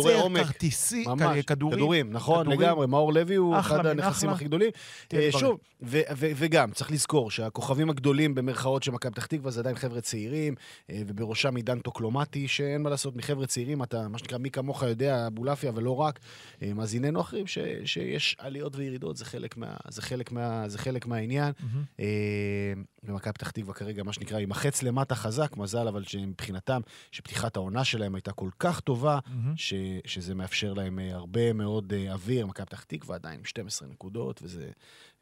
כרטיסי, 0.45 1.05
כדורים. 1.47 1.77
כדורים, 1.77 2.13
נכון. 2.13 2.47
לגמרי. 2.49 2.87
מאור 2.87 3.13
לוי 3.13 3.35
הוא 3.35 3.59
אחד 3.59 3.87
הנכסים. 3.87 4.29
הכי 4.31 4.45
גדולים. 4.45 4.71
אה. 5.15 5.29
שוב, 5.31 5.59
ו- 5.83 6.01
ו- 6.17 6.31
וגם, 6.37 6.71
צריך 6.73 6.91
לזכור 6.93 7.31
שהכוכבים 7.31 7.91
הגדולים 7.91 8.35
במרכאות 8.35 8.83
של 8.83 8.91
מכבי 8.91 9.13
פתח 9.13 9.27
תקווה 9.27 9.51
זה 9.51 9.61
עדיין 9.61 9.77
חבר'ה 9.77 10.01
צעירים, 10.01 10.55
אה, 10.91 11.03
ובראשם 11.07 11.57
עידן 11.57 11.79
טוקלומטי, 11.79 12.49
שאין 12.49 12.83
מה 12.83 12.91
לעשות, 12.91 13.17
מחבר'ה 13.17 13.47
צעירים, 13.47 13.83
אתה, 13.83 14.09
מה 14.09 14.19
שנקרא, 14.19 14.39
מי 14.39 14.51
כמוך 14.51 14.83
יודע, 14.83 15.27
אבולעפיה, 15.27 15.73
ולא 15.75 15.97
רק, 16.01 16.19
אה, 16.63 16.73
מאזיננו 16.75 17.21
אחרים, 17.21 17.45
שיש 17.85 18.37
עליות 18.39 18.77
וירידות, 18.77 19.17
זה 19.17 19.25
חלק 19.25 19.48
מה- 19.57 19.77
זה 19.89 20.03
חלק 20.03 20.33
מה- 20.33 20.69
זה 20.69 20.79
חלק 20.79 21.07
מהעניין. 21.07 21.53
מהמם. 21.61 21.85
אה, 22.01 22.73
ומכבי 23.03 23.33
פתח 23.33 23.51
תקווה 23.51 23.75
כרגע, 23.75 24.03
מה 24.03 24.13
שנקרא, 24.13 24.39
עם 24.39 24.51
החץ 24.51 24.83
למטה 24.83 25.15
חזק, 25.15 25.57
מזל, 25.57 25.89
אבל 25.89 26.05
שמבחינתם, 26.05 26.81
שפתיחת 27.13 27.57
העונה 27.57 27.85
שלהם 27.85 28.15
הייתה 28.15 28.33
כל 28.33 28.51
כך 28.59 28.81
טובה, 28.81 29.19
מהמם. 29.27 29.57
ש, 29.57 29.75
שזה 30.07 30.35
מאפשר 30.35 30.75
להם 30.75 30.99
אה, 30.99 31.15
הרבה 31.15 31.53
מאוד 31.53 31.93
אה, 31.93 32.13
אוויר. 32.13 32.47
מכבי 32.47 32.67
פתח 32.67 32.85
תקווה 32.85 33.15
עדיין 33.17 33.39
עם 33.39 33.45
12 33.45 33.89
נקודות, 33.89 34.41
וזה 34.43 34.71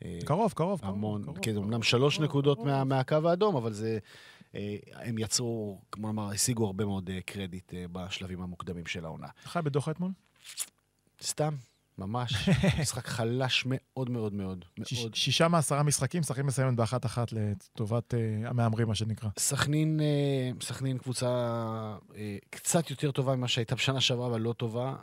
אה, 0.05 0.18
קרוב, 0.24 0.53
קרוב. 0.53 0.81
המון, 0.83 1.22
קרוב, 1.24 1.39
כן, 1.43 1.57
אמנם 1.57 1.83
שלוש 1.83 2.20
נקודות 2.20 2.57
קרוב. 2.59 2.68
מה, 2.68 2.85
מהקו 2.85 3.29
האדום, 3.29 3.57
אבל 3.57 3.72
זה... 3.72 3.99
אה, 4.55 4.77
הם 4.95 5.18
יצרו, 5.18 5.81
כמו 5.93 6.07
לומר, 6.07 6.29
השיגו 6.31 6.66
הרבה 6.66 6.85
מאוד 6.85 7.11
אה, 7.11 7.18
קרדיט 7.27 7.74
אה, 7.74 7.85
בשלבים 7.93 8.43
המוקדמים 8.43 8.87
של 8.87 9.05
העונה. 9.05 9.27
חי 9.45 9.59
בדוחה 9.64 9.91
אתמול? 9.91 10.11
סתם, 11.22 11.55
ממש, 11.99 12.49
משחק 12.80 13.07
חלש 13.07 13.64
מאוד 13.66 14.11
מאוד 14.11 14.32
מאוד. 14.34 14.64
שיש- 14.84 15.01
מאוד. 15.01 15.14
שישה 15.14 15.49
מעשרה 15.49 15.82
משחקים, 15.82 16.20
משחקים 16.20 16.47
מסיימת 16.47 16.76
באחת-אחת 16.76 17.32
לטובת 17.32 18.14
אה, 18.14 18.49
המהמרים, 18.49 18.88
מה 18.88 18.94
שנקרא. 18.94 19.28
סכנין, 19.38 20.01
אה, 20.01 20.51
סכנין 20.62 20.99
קבוצה 20.99 21.26
אה, 22.16 22.36
קצת 22.51 22.90
יותר 22.90 23.11
טובה 23.11 23.36
ממה 23.36 23.49
שהייתה 23.49 23.74
בשנה 23.74 24.01
שעברה, 24.01 24.26
אבל 24.26 24.40
לא 24.40 24.53
טובה. 24.53 24.97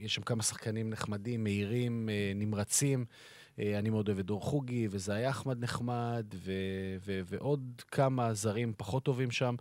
יש 0.00 0.14
שם 0.14 0.22
כמה 0.22 0.42
שחקנים 0.42 0.90
נחמדים, 0.90 1.44
מהירים, 1.44 2.08
נמרצים. 2.34 3.04
אני 3.58 3.90
מאוד 3.90 4.08
אוהב 4.08 4.18
את 4.18 4.26
דור 4.26 4.40
חוגי, 4.42 4.88
וזאי 4.90 5.30
אחמד 5.30 5.64
נחמד, 5.64 6.26
ו- 6.34 6.52
ו- 7.06 7.20
ועוד 7.26 7.82
כמה 7.90 8.34
זרים 8.34 8.72
פחות 8.76 9.02
טובים 9.04 9.30
שם. 9.30 9.54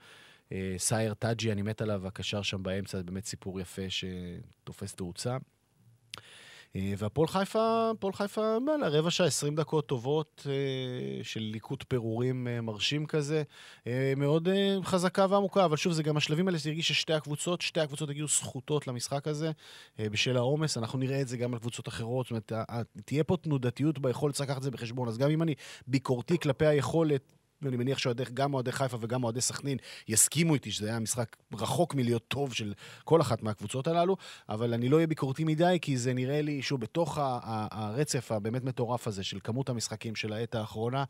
סייר 0.78 1.14
טאג'י, 1.14 1.52
אני 1.52 1.62
מת 1.62 1.82
עליו, 1.82 2.08
הקשר 2.08 2.42
שם 2.42 2.64
באמצע, 2.64 2.98
זה 2.98 3.04
באמת 3.04 3.26
סיפור 3.26 3.60
יפה 3.60 3.82
שתופס 3.90 4.96
תאוצה. 4.96 5.38
אה, 6.76 6.94
והפועל 6.98 7.28
חיפה, 7.28 7.90
הפועל 7.90 8.14
חיפה, 8.14 8.58
וואלה, 8.68 8.88
רבע 8.88 9.12
שעה, 9.12 9.28
20 9.28 9.56
דקות 9.56 9.88
טובות 9.88 10.48
אה, 10.50 11.24
של 11.24 11.40
ליקוט 11.40 11.84
פירורים 11.88 12.48
אה, 12.48 12.62
מרשים 12.62 13.06
כזה. 13.06 13.44
מאוד 14.18 14.48
חזקה 14.84 15.26
ועמוקה, 15.30 15.66
אבל 15.66 15.78
שוב, 15.78 15.94
זה 15.94 16.04
גם 16.04 16.18
השלבים 16.18 16.48
האלה, 16.48 16.58
זה 16.58 16.70
הרגיש 16.70 16.88
ששתי 16.88 17.14
הקבוצות, 17.14 17.62
שתי 17.62 17.80
הקבוצות 17.80 18.10
הגיעו 18.10 18.28
זכותות 18.28 18.88
למשחק 18.88 19.28
הזה 19.28 19.52
בשל 20.00 20.38
העומס. 20.38 20.78
אנחנו 20.78 21.00
נראה 21.00 21.22
את 21.22 21.28
זה 21.28 21.38
גם 21.38 21.54
על 21.54 21.60
קבוצות 21.60 21.88
אחרות. 21.88 22.26
זאת 22.26 22.32
אומרת, 22.32 22.52
תהיה 23.06 23.24
פה 23.24 23.38
תנודתיות 23.38 24.00
ביכולת 24.00 24.40
לקחת 24.40 24.58
את 24.58 24.64
זה 24.64 24.72
בחשבון. 24.72 25.08
אז 25.08 25.18
גם 25.18 25.30
אם 25.30 25.42
אני 25.42 25.54
ביקורתי 25.88 26.40
כלפי 26.40 26.66
היכולת, 26.66 27.34
ואני 27.62 27.78
מניח 27.78 27.98
שגם 27.98 28.54
אוהדי 28.54 28.72
חיפה 28.72 28.98
וגם 29.02 29.24
אוהדי 29.24 29.42
סכנין 29.42 29.78
יסכימו 30.08 30.54
איתי 30.54 30.72
שזה 30.72 30.88
היה 30.88 31.00
משחק 31.00 31.38
רחוק 31.54 31.96
מלהיות 31.96 32.28
טוב 32.28 32.54
של 32.54 32.74
כל 33.04 33.22
אחת 33.22 33.44
מהקבוצות 33.44 33.88
הללו, 33.88 34.18
אבל 34.50 34.74
אני 34.74 34.90
לא 34.90 34.96
אהיה 34.96 35.08
ביקורתי 35.08 35.44
מדי, 35.44 35.78
כי 35.82 35.98
זה 35.98 36.14
נראה 36.14 36.42
לי, 36.42 36.62
שוב, 36.62 36.82
בתוך 36.82 37.18
הרצף 37.22 38.32
הבאמת 38.32 38.64
מטורף 38.64 39.08
הזה 39.08 39.24
של 39.24 39.40
כמות 39.44 39.70
המשחקים 39.70 40.16
של 40.16 40.34
העת 40.34 40.56
האחרונה, 40.56 41.04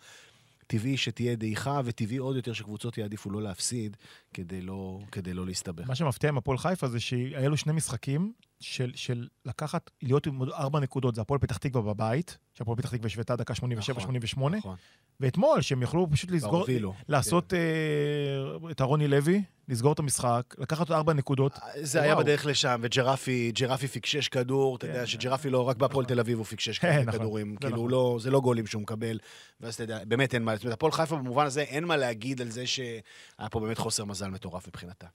טבעי 0.67 0.97
שתהיה 0.97 1.35
דעיכה, 1.35 1.81
וטבעי 1.85 2.17
עוד 2.17 2.35
יותר 2.35 2.53
שקבוצות 2.53 2.97
יעדיפו 2.97 3.29
לא 3.29 3.41
להפסיד, 3.41 3.97
כדי 4.33 4.61
לא, 4.61 4.99
כדי 5.11 5.33
לא 5.33 5.45
להסתבך. 5.45 5.87
מה 5.87 5.95
שמפתיע 5.95 6.29
עם 6.29 6.37
הפועל 6.37 6.57
חיפה 6.57 6.87
זה 6.87 6.99
שהיה 6.99 7.49
לו 7.49 7.57
שני 7.57 7.73
משחקים 7.73 8.33
של, 8.61 8.91
של 8.95 9.27
לקחת, 9.45 9.91
להיות 10.01 10.27
עם 10.27 10.43
ארבע 10.43 10.79
נקודות, 10.79 11.15
זה 11.15 11.21
הפועל 11.21 11.39
פתח 11.39 11.57
תקווה 11.57 11.93
בבית, 11.93 12.37
שהפועל 12.53 12.77
פתח 12.77 12.89
תקווה 12.91 13.07
השוותה 13.07 13.35
דקה 13.35 13.53
87-88, 13.53 14.39
נכון. 14.39 14.75
ואתמול, 15.19 15.61
שהם 15.61 15.81
יכלו 15.81 16.07
פשוט 16.11 16.31
לסגור, 16.31 16.59
הובילו. 16.59 16.93
לעשות 17.07 17.53
אה, 17.53 18.71
את 18.71 18.81
הרוני 18.81 19.07
לוי, 19.07 19.43
לסגור 19.67 19.93
את 19.93 19.99
המשחק, 19.99 20.55
לקחת 20.57 20.91
ארבע 20.91 21.13
נקודות. 21.13 21.59
זה 21.81 22.01
היה 22.01 22.13
וואו. 22.13 22.23
בדרך 22.23 22.45
לשם, 22.45 22.79
וג'רפי 22.83 23.51
ג'רפי 23.51 23.87
פיקשש 23.87 24.27
כדור, 24.27 24.75
אתה 24.75 24.87
כן. 24.87 24.93
יודע 24.93 25.07
שג'רפי 25.07 25.49
לא, 25.49 25.69
רק 25.69 25.77
בהפועל 25.77 26.05
תל 26.05 26.19
אביב 26.19 26.37
הוא 26.37 26.45
פיקשש 26.45 26.79
כן, 26.79 27.03
נכון, 27.05 27.19
כדורים, 27.19 27.51
זה 27.51 27.57
כאילו 27.59 27.77
נכון. 27.77 27.91
לא, 27.91 28.17
זה 28.21 28.31
לא 28.31 28.41
גולים 28.41 28.67
שהוא 28.67 28.81
מקבל, 28.81 29.19
ואז 29.61 29.73
אתה 29.73 29.83
יודע, 29.83 29.99
באמת 30.05 30.33
אין 30.33 30.43
מה, 30.43 30.55
זאת 30.55 30.63
אומרת, 30.63 30.73
הפועל 30.73 30.91
חיפה 30.91 31.15
במובן 31.15 31.45
הזה 31.45 31.61
אין 31.61 31.85
מה 31.85 31.97
להגיד 31.97 32.41
על 32.41 32.49
זה 32.49 32.67
שהיה 32.67 33.49
פה 33.51 33.59
באמת 33.59 33.77
חוסר 33.77 34.05
מזל 34.05 34.27
מטורף 34.27 34.67
מבחינתה. 34.67 35.07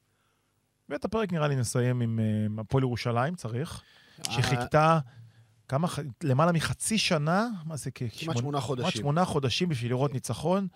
ואת 0.88 1.04
הפרק 1.04 1.32
נראה 1.32 1.48
לי 1.48 1.56
נסיים 1.56 2.00
עם 2.00 2.20
אה, 2.20 2.60
הפועל 2.60 2.82
ירושלים, 2.82 3.34
צריך, 3.34 3.82
אה, 4.28 4.32
שחיכתה 4.32 4.98
כמה, 5.68 5.88
למעלה 6.22 6.52
מחצי 6.52 6.98
שנה, 6.98 7.46
מה 7.64 7.76
זה, 7.76 7.90
כמעט 7.90 8.12
שמונה- 8.14 8.38
שמונה 8.38 8.58
כמעט 8.58 8.66
חודשים. 8.66 9.00
שמונה 9.00 9.24
חודשים 9.24 9.68
בשביל 9.68 9.90
לראות 9.90 10.12
ניצחון. 10.14 10.68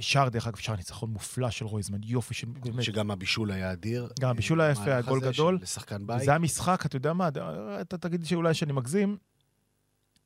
שער, 0.00 0.28
דרך 0.28 0.46
אגב, 0.46 0.56
שער 0.56 0.76
ניצחון 0.76 1.10
מופלא 1.10 1.50
של 1.50 1.64
רויזמן, 1.64 1.98
יופי 2.04 2.34
של... 2.34 2.46
באמת. 2.46 2.82
שגם 2.82 3.10
הבישול 3.10 3.50
היה 3.50 3.72
אדיר. 3.72 4.08
גם 4.20 4.28
הבישול 4.30 4.60
היה 4.60 4.70
יפה, 4.70 4.96
הגול 4.96 5.18
הזה 5.18 5.30
גדול. 5.32 5.58
לשחקן 5.62 6.06
בית. 6.06 6.20
זה 6.24 6.30
היה 6.30 6.38
משחק, 6.38 6.86
אתה 6.86 6.96
יודע 6.96 7.12
מה, 7.12 7.28
אתה 7.80 7.98
תגיד 7.98 8.24
שאולי 8.24 8.54
שאני 8.54 8.72
מגזים, 8.72 9.16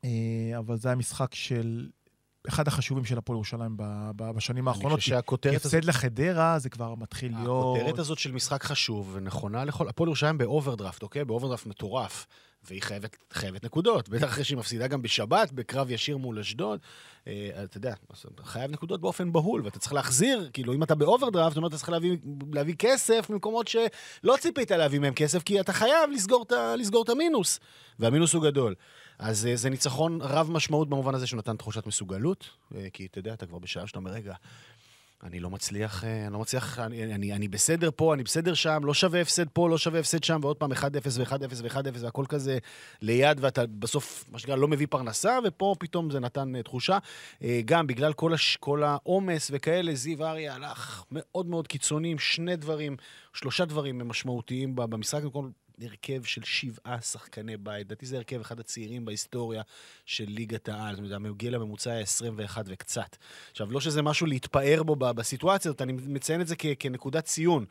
אה, 0.04 0.10
אבל 0.58 0.76
זה 0.76 0.88
היה 0.88 0.96
משחק 0.96 1.34
של... 1.34 1.88
אחד 2.48 2.68
החשובים 2.68 3.04
של 3.04 3.18
הפועל 3.18 3.36
ירושלים 3.36 3.76
בשנים 4.16 4.68
אני 4.68 4.76
האחרונות. 4.76 4.98
חושב 4.98 5.10
כי 5.10 5.16
שהכותרת 5.16 5.54
הזאת... 5.54 5.74
הפסד 5.74 5.84
לחדרה, 5.84 6.58
זה 6.58 6.70
כבר 6.70 6.94
מתחיל 6.94 7.32
להיות... 7.36 7.76
הכותרת 7.76 7.98
הזאת 7.98 8.18
של 8.18 8.32
משחק 8.32 8.64
חשוב 8.64 9.10
ונכונה 9.12 9.64
לכל... 9.64 9.88
הפועל 9.88 10.08
ירושלים 10.08 10.38
באוברדרפט, 10.38 11.02
אוקיי? 11.02 11.24
באוברדרפט 11.24 11.66
מטורף. 11.66 12.26
והיא 12.64 12.82
חייבת, 12.82 13.16
חייבת 13.32 13.64
נקודות. 13.64 14.08
בטח 14.08 14.28
אחרי 14.28 14.44
שהיא 14.44 14.58
מפסידה 14.58 14.86
גם 14.86 15.02
בשבת, 15.02 15.52
בקרב 15.52 15.90
ישיר 15.90 16.16
מול 16.16 16.38
אשדוד. 16.38 16.80
אה, 17.26 17.50
אתה 17.64 17.76
יודע, 17.76 17.94
אתה 18.34 18.44
חייב 18.44 18.70
נקודות 18.70 19.00
באופן 19.00 19.32
בהול, 19.32 19.62
ואתה 19.64 19.78
צריך 19.78 19.92
להחזיר, 19.92 20.50
כאילו, 20.52 20.74
אם 20.74 20.82
אתה 20.82 20.94
באוברדרפט, 20.94 21.50
זאת 21.50 21.56
אומרת, 21.56 21.70
אתה 21.70 21.78
צריך 21.78 21.90
להביא, 21.90 22.16
להביא 22.52 22.74
כסף 22.78 23.30
ממקומות 23.30 23.68
שלא 23.68 24.36
ציפית 24.40 24.70
להביא 24.70 24.98
מהם 24.98 25.14
כסף, 25.14 25.42
כי 25.42 25.60
אתה 25.60 25.72
חייב 25.72 26.10
לסגור 26.78 27.02
את 27.02 27.08
המינוס, 27.08 27.60
והמינוס 27.98 28.32
הוא 28.32 28.42
גדול. 28.42 28.74
אז 29.22 29.46
אה, 29.46 29.56
זה 29.56 29.70
ניצחון 29.70 30.18
רב 30.22 30.50
משמעות 30.50 30.88
במובן 30.88 31.14
הזה 31.14 31.26
שנתן 31.26 31.56
תחושת 31.56 31.86
מסוגלות, 31.86 32.50
אה, 32.74 32.86
כי 32.92 33.06
אתה 33.06 33.18
יודע, 33.18 33.32
אתה 33.32 33.46
כבר 33.46 33.58
בשעה 33.58 33.86
שאתה 33.86 33.98
אומר, 33.98 34.10
רגע, 34.10 34.34
אני 35.22 35.40
לא 35.40 35.50
מצליח, 35.50 36.04
אה, 36.04 36.24
אני 36.26 36.32
לא 36.32 36.38
מצליח, 36.38 36.78
אני, 36.78 37.14
אני, 37.14 37.32
אני 37.32 37.48
בסדר 37.48 37.90
פה, 37.96 38.14
אני 38.14 38.22
בסדר 38.22 38.54
שם, 38.54 38.80
לא 38.84 38.94
שווה 38.94 39.20
הפסד 39.20 39.48
פה, 39.48 39.68
לא 39.68 39.78
שווה 39.78 40.00
הפסד 40.00 40.24
שם, 40.24 40.38
ועוד 40.42 40.56
פעם 40.56 40.72
1-0 40.72 40.76
ו-1-0 41.18 41.62
ו-1-0, 41.62 41.98
והכל 42.00 42.24
כזה 42.28 42.58
ליד, 43.02 43.38
ואתה 43.40 43.66
בסוף, 43.66 44.24
מה 44.30 44.38
שנקרא, 44.38 44.56
לא 44.56 44.68
מביא 44.68 44.86
פרנסה, 44.90 45.38
ופה 45.44 45.74
פתאום 45.78 46.10
זה 46.10 46.20
נתן 46.20 46.62
תחושה. 46.62 46.98
גם 47.64 47.86
בגלל 47.86 48.12
כל, 48.12 48.34
הש, 48.34 48.56
כל 48.56 48.82
העומס 48.82 49.50
וכאלה, 49.54 49.94
זיו 49.94 50.24
אריה 50.24 50.54
הלך 50.54 51.04
מאוד 51.10 51.46
מאוד 51.46 51.68
קיצוני 51.68 52.10
עם 52.10 52.18
שני 52.18 52.56
דברים, 52.56 52.96
שלושה 53.34 53.64
דברים 53.64 54.08
משמעותיים 54.08 54.76
במשחק. 54.76 55.22
כל, 55.32 55.48
הרכב 55.82 56.22
של 56.24 56.42
שבעה 56.44 57.00
שחקני 57.00 57.56
בית. 57.56 57.86
לדעתי 57.86 58.06
זה 58.06 58.16
הרכב 58.16 58.40
אחד 58.40 58.60
הצעירים 58.60 59.04
בהיסטוריה 59.04 59.62
של 60.06 60.24
ליגת 60.28 60.68
העל. 60.68 60.94
זאת 60.94 61.12
אומרת, 61.12 61.30
הגיל 61.30 61.54
הממוצע 61.54 61.90
היה 61.90 62.00
21 62.00 62.64
וקצת. 62.68 63.16
עכשיו, 63.50 63.72
לא 63.72 63.80
שזה 63.80 64.02
משהו 64.02 64.26
להתפאר 64.26 64.82
בו 64.82 64.96
בסיטואציה 64.96 65.68
הזאת, 65.68 65.82
אני 65.82 65.92
מציין 65.92 66.40
את 66.40 66.46
זה 66.46 66.56
כ- 66.58 66.66
כנקודת 66.78 67.24
ציון. 67.24 67.64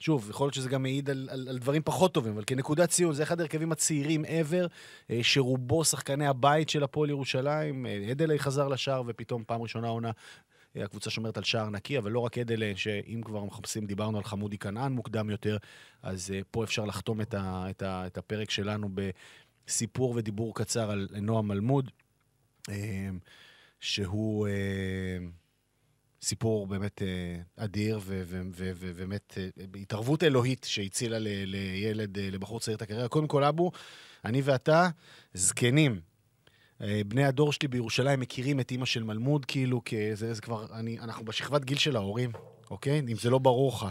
שוב, 0.00 0.30
יכול 0.30 0.44
להיות 0.44 0.54
שזה 0.54 0.68
גם 0.68 0.82
מעיד 0.82 1.10
על, 1.10 1.28
על, 1.30 1.48
על 1.48 1.58
דברים 1.58 1.82
פחות 1.84 2.14
טובים, 2.14 2.32
אבל 2.32 2.44
כנקודת 2.46 2.88
ציון, 2.88 3.14
זה 3.14 3.22
אחד 3.22 3.40
ההרכבים 3.40 3.72
הצעירים 3.72 4.24
ever, 4.24 4.68
אה, 5.10 5.18
שרובו 5.22 5.84
שחקני 5.84 6.26
הבית 6.26 6.68
של 6.68 6.82
הפועל 6.82 7.10
ירושלים. 7.10 7.86
אה, 7.86 8.08
אדלי 8.12 8.38
חזר 8.38 8.68
לשער, 8.68 9.02
ופתאום 9.06 9.44
פעם 9.46 9.62
ראשונה 9.62 9.88
עונה, 9.88 10.10
הקבוצה 10.76 11.10
שומרת 11.10 11.36
על 11.36 11.44
שער 11.44 11.70
נקי, 11.70 11.98
אבל 11.98 12.10
לא 12.10 12.20
רק 12.20 12.38
אדלי, 12.38 12.76
שאם 12.76 13.20
כבר 13.24 13.44
מחפשים, 13.44 13.86
דיברנו 13.86 14.18
על 14.18 14.24
חמודי 14.24 14.58
כנען 14.58 14.92
מוקדם 14.92 15.30
יותר, 15.30 15.56
אז 16.02 16.30
אה, 16.30 16.40
פה 16.50 16.64
אפשר 16.64 16.84
לחתום 16.84 17.20
את, 17.20 17.34
ה, 17.34 17.66
את, 17.70 17.82
ה, 17.82 18.06
את 18.06 18.18
הפרק 18.18 18.50
שלנו 18.50 18.88
בסיפור 18.94 20.12
ודיבור 20.16 20.54
קצר 20.54 20.90
על 20.90 21.08
נועם 21.20 21.48
מלמוד, 21.48 21.90
אה, 22.68 23.08
שהוא... 23.80 24.46
אה, 24.48 25.18
סיפור 26.22 26.66
באמת 26.66 27.02
אה, 27.02 27.64
אדיר, 27.64 28.00
ובאמת 28.04 29.38
אה, 29.38 29.48
התערבות 29.80 30.22
אלוהית 30.22 30.66
שהצילה 30.70 31.18
לילד, 31.18 32.18
אה, 32.18 32.30
לבחור 32.30 32.60
צעיר 32.60 32.76
את 32.76 32.82
הקריירה. 32.82 33.08
קודם 33.08 33.28
כל, 33.28 33.44
אבו, 33.44 33.72
אני 34.24 34.42
ואתה 34.42 34.88
זקנים. 35.34 36.00
אה, 36.82 37.00
בני 37.06 37.24
הדור 37.24 37.52
שלי 37.52 37.68
בירושלים 37.68 38.20
מכירים 38.20 38.60
את 38.60 38.70
אימא 38.70 38.86
של 38.86 39.02
מלמוד, 39.02 39.44
כאילו, 39.44 39.82
כזה, 39.84 40.34
זה 40.34 40.40
כבר, 40.40 40.66
אני, 40.72 40.98
אנחנו 40.98 41.24
בשכבת 41.24 41.64
גיל 41.64 41.78
של 41.78 41.96
ההורים, 41.96 42.30
אוקיי? 42.70 42.98
אם 42.98 43.16
זה 43.16 43.30
לא 43.30 43.38
ברור 43.38 43.72
לך. 43.72 43.86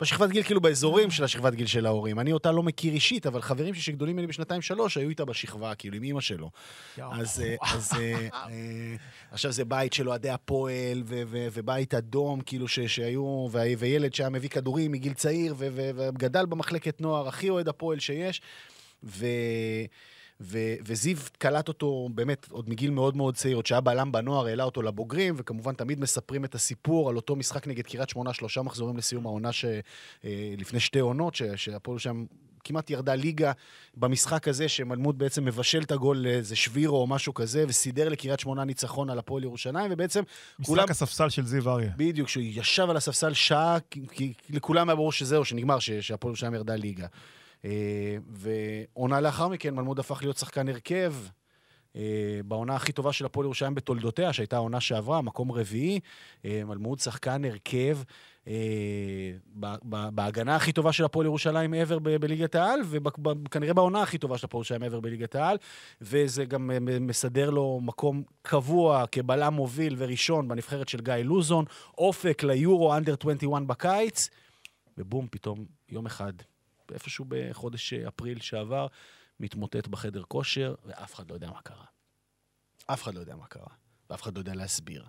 בשכבת 0.00 0.30
גיל, 0.30 0.42
כאילו 0.42 0.60
באזורים 0.60 1.10
של 1.10 1.24
השכבת 1.24 1.54
גיל 1.54 1.66
של 1.66 1.86
ההורים. 1.86 2.20
אני 2.20 2.32
אותה 2.32 2.52
לא 2.52 2.62
מכיר 2.62 2.92
אישית, 2.92 3.26
אבל 3.26 3.42
חברים 3.42 3.74
שלי 3.74 3.82
שגדולים 3.82 4.16
ממני 4.16 4.26
בשנתיים-שלוש 4.26 4.96
היו 4.96 5.08
איתה 5.08 5.24
בשכבה, 5.24 5.74
כאילו, 5.74 5.96
עם 5.96 6.02
אימא 6.02 6.20
שלו. 6.20 6.50
אז, 7.20 7.40
אה, 7.40 7.54
אז 7.62 7.92
אה, 8.00 8.28
עכשיו 9.30 9.52
זה 9.52 9.64
בית 9.64 9.92
של 9.92 10.08
אוהדי 10.08 10.30
הפועל, 10.30 11.02
ובית 11.52 11.94
אדום, 11.94 12.40
כאילו 12.40 12.68
ש- 12.68 12.80
שהיו, 12.80 13.48
וילד 13.78 14.14
שהיה 14.14 14.30
מביא 14.30 14.48
כדורים 14.48 14.92
מגיל 14.92 15.14
צעיר, 15.14 15.54
ו- 15.58 15.68
ו- 15.74 15.90
וגדל 15.94 16.46
במחלקת 16.46 17.00
נוער, 17.00 17.28
הכי 17.28 17.50
אוהד 17.50 17.68
הפועל 17.68 17.98
שיש. 17.98 18.40
ו... 19.04 19.26
ו- 20.40 20.74
וזיו 20.86 21.16
קלט 21.38 21.68
אותו 21.68 22.08
באמת 22.14 22.46
עוד 22.50 22.68
מגיל 22.68 22.90
מאוד 22.90 23.16
מאוד 23.16 23.34
צעיר, 23.36 23.56
עוד 23.56 23.66
שהיה 23.66 23.80
בלם 23.80 24.12
בנוער, 24.12 24.46
העלה 24.46 24.64
אותו 24.64 24.82
לבוגרים, 24.82 25.34
וכמובן 25.38 25.74
תמיד 25.74 26.00
מספרים 26.00 26.44
את 26.44 26.54
הסיפור 26.54 27.10
על 27.10 27.16
אותו 27.16 27.36
משחק 27.36 27.66
נגד 27.66 27.86
קריית 27.86 28.08
שמונה, 28.08 28.32
שלושה 28.32 28.62
מחזורים 28.62 28.96
לסיום 28.96 29.26
העונה 29.26 29.52
ש- 29.52 29.64
אה, 30.24 30.54
לפני 30.58 30.80
שתי 30.80 30.98
עונות, 30.98 31.34
שהפועל 31.56 31.98
שם 31.98 32.24
כמעט 32.64 32.90
ירדה 32.90 33.14
ליגה 33.14 33.52
במשחק 33.96 34.48
הזה, 34.48 34.68
שמלמוד 34.68 35.18
בעצם 35.18 35.44
מבשל 35.44 35.82
את 35.82 35.92
הגול 35.92 36.16
לאיזה 36.16 36.56
שבירו 36.56 36.96
או 36.96 37.06
משהו 37.06 37.34
כזה, 37.34 37.64
וסידר 37.68 38.08
לקריית 38.08 38.40
שמונה 38.40 38.64
ניצחון 38.64 39.10
על 39.10 39.18
הפועל 39.18 39.44
ירושלים, 39.44 39.92
ובעצם 39.92 40.22
כולם... 40.62 40.82
משחק 40.82 40.90
הספסל 40.90 41.28
של 41.28 41.46
זיו 41.46 41.70
אריה. 41.70 41.90
בדיוק, 41.96 42.28
שהוא 42.28 42.42
ישב 42.46 42.86
על 42.90 42.96
הספסל 42.96 43.32
שעה, 43.32 43.78
כי, 43.90 44.00
כי 44.12 44.32
לכולם 44.50 44.88
היה 44.88 44.96
ברור 44.96 45.12
שזהו, 45.12 45.44
שנגמר, 45.44 45.78
שהפועל 45.78 46.30
ירושלים 46.30 46.54
ירדה 46.54 46.76
ליגה. 46.76 47.06
אה, 47.64 48.16
ועונה 48.30 49.20
לאחר 49.20 49.48
מכן, 49.48 49.74
מלמוד 49.74 49.98
הפך 49.98 50.22
להיות 50.22 50.36
שחקן 50.36 50.68
הרכב, 50.68 51.14
אה, 51.96 52.40
בעונה 52.44 52.74
הכי 52.74 52.92
טובה 52.92 53.12
של 53.12 53.24
הפועל 53.24 53.44
ירושלים 53.44 53.74
בתולדותיה, 53.74 54.32
שהייתה 54.32 54.56
העונה 54.56 54.80
שעברה, 54.80 55.22
מקום 55.22 55.52
רביעי, 55.52 56.00
אה, 56.44 56.62
מלמוד 56.64 57.00
שחקן 57.00 57.44
הרכב. 57.44 57.98
ב- 59.60 60.08
בהגנה 60.14 60.56
הכי 60.56 60.72
טובה 60.72 60.92
של 60.92 61.04
הפועל 61.04 61.26
ירושלים 61.26 61.74
ever 61.74 61.98
בליגת 61.98 62.54
העל, 62.54 62.80
וכנראה 63.44 63.74
בעונה 63.74 64.02
הכי 64.02 64.18
טובה 64.18 64.38
של 64.38 64.46
הפועל 64.46 64.58
ירושלים 64.60 64.82
ever 64.82 65.00
בליגת 65.00 65.34
העל, 65.34 65.56
וזה 66.00 66.44
גם 66.44 66.66
מ- 66.66 67.06
מסדר 67.06 67.50
לו 67.50 67.80
מקום 67.82 68.22
קבוע 68.42 69.04
כבלם 69.12 69.54
מוביל 69.54 69.94
וראשון 69.98 70.48
בנבחרת 70.48 70.88
של 70.88 71.00
גיא 71.00 71.14
לוזון, 71.14 71.64
אופק 71.98 72.42
ליורו 72.42 72.96
אנדר 72.96 73.14
21 73.20 73.62
בקיץ, 73.62 74.28
ובום, 74.98 75.26
פתאום 75.30 75.64
יום 75.88 76.06
אחד, 76.06 76.32
איפשהו 76.94 77.24
בחודש 77.28 77.92
אה, 77.92 78.08
אפריל 78.08 78.40
שעבר, 78.40 78.86
מתמוטט 79.40 79.86
בחדר 79.86 80.22
כושר, 80.28 80.74
ואף 80.84 81.14
אחד 81.14 81.30
לא 81.30 81.34
יודע 81.34 81.50
מה 81.50 81.62
קרה. 81.62 81.84
אף 82.86 83.02
אחד 83.02 83.14
לא 83.14 83.20
יודע 83.20 83.36
מה 83.36 83.46
קרה, 83.46 83.74
ואף 84.10 84.22
אחד 84.22 84.34
לא 84.34 84.40
יודע 84.40 84.54
להסביר. 84.54 85.04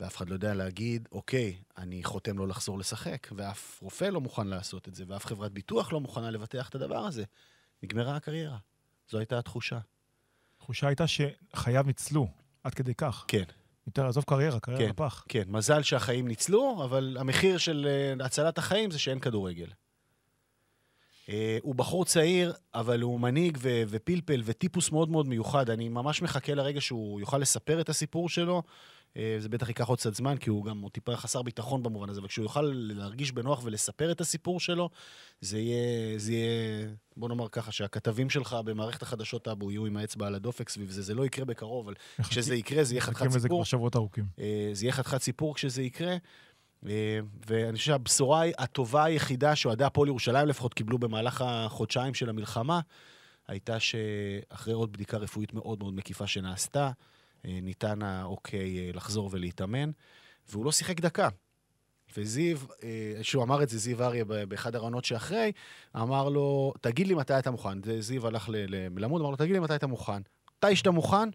ואף 0.00 0.16
אחד 0.16 0.28
לא 0.28 0.34
יודע 0.34 0.54
להגיד, 0.54 1.08
אוקיי, 1.12 1.62
אני 1.78 2.04
חותם 2.04 2.38
לא 2.38 2.48
לחזור 2.48 2.78
לשחק, 2.78 3.28
ואף 3.36 3.82
רופא 3.82 4.04
לא 4.04 4.20
מוכן 4.20 4.46
לעשות 4.46 4.88
את 4.88 4.94
זה, 4.94 5.04
ואף 5.06 5.26
חברת 5.26 5.52
ביטוח 5.52 5.92
לא 5.92 6.00
מוכנה 6.00 6.30
לבטח 6.30 6.68
את 6.68 6.74
הדבר 6.74 6.98
הזה. 6.98 7.24
נגמרה 7.82 8.16
הקריירה. 8.16 8.58
זו 9.10 9.18
הייתה 9.18 9.38
התחושה. 9.38 9.78
התחושה 10.56 10.86
הייתה 10.86 11.04
שחייו 11.06 11.84
ניצלו, 11.86 12.28
עד 12.64 12.74
כדי 12.74 12.94
כך. 12.94 13.24
כן, 13.28 13.44
יותר, 13.86 14.06
עזוב 14.06 14.24
קריירה, 14.24 14.60
קריירה 14.60 14.84
כן. 14.84 14.90
לפח. 14.90 15.24
כן. 15.28 15.42
מזל 15.46 15.82
שהחיים 15.82 16.28
ניצלו, 16.28 16.84
אבל 16.84 17.16
המחיר 17.20 17.58
של 17.58 17.86
אה, 17.88 18.26
הצלת 18.26 18.58
החיים 18.58 18.90
זה 18.90 18.98
שאין 18.98 19.20
כדורגל. 19.20 19.68
אה, 21.28 21.58
הוא 21.62 21.74
בחור 21.74 22.04
צעיר, 22.04 22.52
אבל 22.74 23.00
הוא 23.00 23.20
מנהיג 23.20 23.58
ו- 23.60 23.82
ופלפל 23.88 24.42
וטיפוס 24.44 24.92
מאוד 24.92 25.08
מאוד 25.08 25.28
מיוחד. 25.28 25.70
אני 25.70 25.88
ממש 25.88 26.22
מחכה 26.22 26.54
לרגע 26.54 26.80
שהוא 26.80 27.20
יוכל 27.20 27.38
לספר 27.38 27.80
את 27.80 27.88
הסיפור 27.88 28.28
שלו. 28.28 28.62
אה, 29.16 29.36
זה 29.38 29.48
בטח 29.48 29.68
ייקח 29.68 29.88
עוד 29.88 29.98
קצת 29.98 30.14
זמן, 30.14 30.36
כי 30.36 30.50
הוא 30.50 30.64
גם 30.64 30.80
הוא 30.80 30.90
טיפה 30.90 31.16
חסר 31.16 31.42
ביטחון 31.42 31.82
במובן 31.82 32.08
הזה, 32.08 32.20
וכשהוא 32.24 32.42
יוכל 32.42 32.72
להרגיש 32.74 33.32
בנוח 33.32 33.60
ולספר 33.64 34.12
את 34.12 34.20
הסיפור 34.20 34.60
שלו, 34.60 34.90
זה 35.40 35.58
יהיה, 35.58 36.18
זה 36.18 36.32
יהיה, 36.32 36.88
בוא 37.16 37.28
נאמר 37.28 37.48
ככה, 37.48 37.72
שהכתבים 37.72 38.30
שלך 38.30 38.56
במערכת 38.64 39.02
החדשות 39.02 39.44
טאבו 39.44 39.70
יהיו 39.70 39.86
עם 39.86 39.96
האצבע 39.96 40.26
על 40.26 40.34
הדופק 40.34 40.68
סביב 40.68 40.90
זה. 40.90 41.02
זה 41.02 41.14
לא 41.14 41.26
יקרה 41.26 41.44
בקרוב, 41.44 41.86
אבל 41.86 41.94
כשזה 42.30 42.54
יקרה, 42.54 42.84
זה 42.84 42.94
יהיה 42.94 43.00
חתיכת 43.00 43.18
סיפור. 43.40 43.62
אה, 44.38 44.70
זה 44.72 44.84
יהיה 44.84 44.92
חתיכת 44.92 45.22
סיפור 45.22 45.54
כשזה 45.54 45.82
יקרה. 45.82 46.16
אה, 46.88 47.18
ואני 47.46 47.76
חושב 47.76 47.86
שהבשורה 47.86 48.42
הטובה 48.58 49.04
היחידה 49.04 49.56
שאוהדי 49.56 49.84
הפועל 49.84 50.08
ירושלים 50.08 50.48
לפחות 50.48 50.74
קיבלו 50.74 50.98
במהלך 50.98 51.44
החודשיים 51.46 52.14
של 52.14 52.28
המלחמה, 52.28 52.80
הייתה 53.48 53.80
שאחרי 53.80 54.74
עוד 54.74 54.92
בדיקה 54.92 55.16
רפואית 55.16 55.54
מאוד 55.54 55.78
מאוד 55.78 55.94
מקיפה 55.94 56.26
שנעשתה, 56.26 56.90
אה, 57.46 57.58
ניתן 57.62 58.02
האוקיי 58.02 58.78
אה, 58.78 58.90
לחזור 58.94 59.28
ולהתאמן, 59.32 59.90
והוא 60.48 60.64
לא 60.64 60.72
שיחק 60.72 61.00
דקה. 61.00 61.28
וזיו, 62.16 62.58
שהוא 63.22 63.42
אמר 63.42 63.62
את 63.62 63.68
זה, 63.68 63.78
זיו 63.78 64.02
אריה, 64.02 64.24
באחד 64.24 64.74
הרעיונות 64.74 65.04
שאחרי, 65.04 65.52
אמר 65.96 66.28
לו, 66.28 66.72
תגיד 66.80 67.06
לי 67.06 67.14
מתי 67.14 67.38
אתה 67.38 67.50
מוכן. 67.50 68.00
זיו 68.00 68.26
הלך 68.26 68.48
ל- 68.48 68.64
למלמוד, 68.68 69.20
אמר 69.20 69.30
לו, 69.30 69.36
תגיד 69.36 69.52
לי 69.52 69.58
מתי 69.58 69.74
אתה 69.74 69.86
מוכן. 69.86 70.22
מתי 70.58 70.76
שאתה 70.76 70.90
מוכן, 70.90 71.28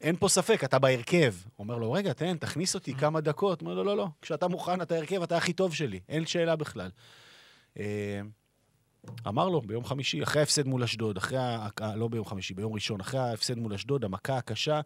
אין 0.00 0.16
פה 0.16 0.28
ספק, 0.28 0.64
אתה 0.64 0.78
בהרכב. 0.78 1.34
אומר 1.58 1.78
לו, 1.78 1.92
רגע, 1.92 2.12
תן, 2.12 2.36
תכניס 2.36 2.74
אותי 2.74 2.94
כמה 2.94 3.20
דקות. 3.20 3.60
אומר 3.60 3.74
לו, 3.74 3.84
לא, 3.84 3.96
לא, 3.96 4.08
כשאתה 4.22 4.48
מוכן, 4.48 4.82
אתה 4.82 4.96
הרכב, 4.96 5.22
אתה 5.22 5.36
הכי 5.36 5.52
טוב 5.52 5.74
שלי. 5.74 6.00
אין 6.08 6.26
שאלה 6.26 6.56
בכלל. 6.56 6.90
אה, 7.78 8.20
אמר 9.28 9.48
לו, 9.48 9.60
ביום 9.60 9.84
חמישי, 9.84 10.22
אחרי 10.22 10.40
ההפסד 10.40 10.66
מול 10.66 10.82
אשדוד, 10.82 11.16
אחרי, 11.16 11.38
ה... 11.38 11.68
לא 11.96 12.08
ביום 12.08 12.24
חמישי, 12.24 12.54
ביום 12.54 12.72
ראשון, 12.72 13.00
אחרי 13.00 13.20
ההפסד 13.20 13.58
מול 13.58 13.74
אשדוד, 13.74 14.04
המכה 14.04 14.36
הקשה, 14.36 14.80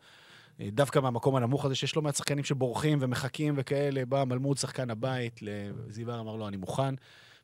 אה, 0.60 0.68
דווקא 0.72 0.98
מהמקום 0.98 1.36
הנמוך 1.36 1.64
הזה, 1.64 1.74
שיש 1.74 1.96
לא 1.96 2.02
מעט 2.02 2.16
שחקנים 2.16 2.44
שבורחים 2.44 2.98
ומחכים 3.00 3.54
וכאלה, 3.56 4.06
בא 4.06 4.24
מלמוד 4.24 4.58
שחקן 4.58 4.90
הבית, 4.90 5.40
זיו 5.88 6.10
הר 6.10 6.20
אמר 6.20 6.36
לו, 6.36 6.48
אני 6.48 6.56
מוכן. 6.56 6.94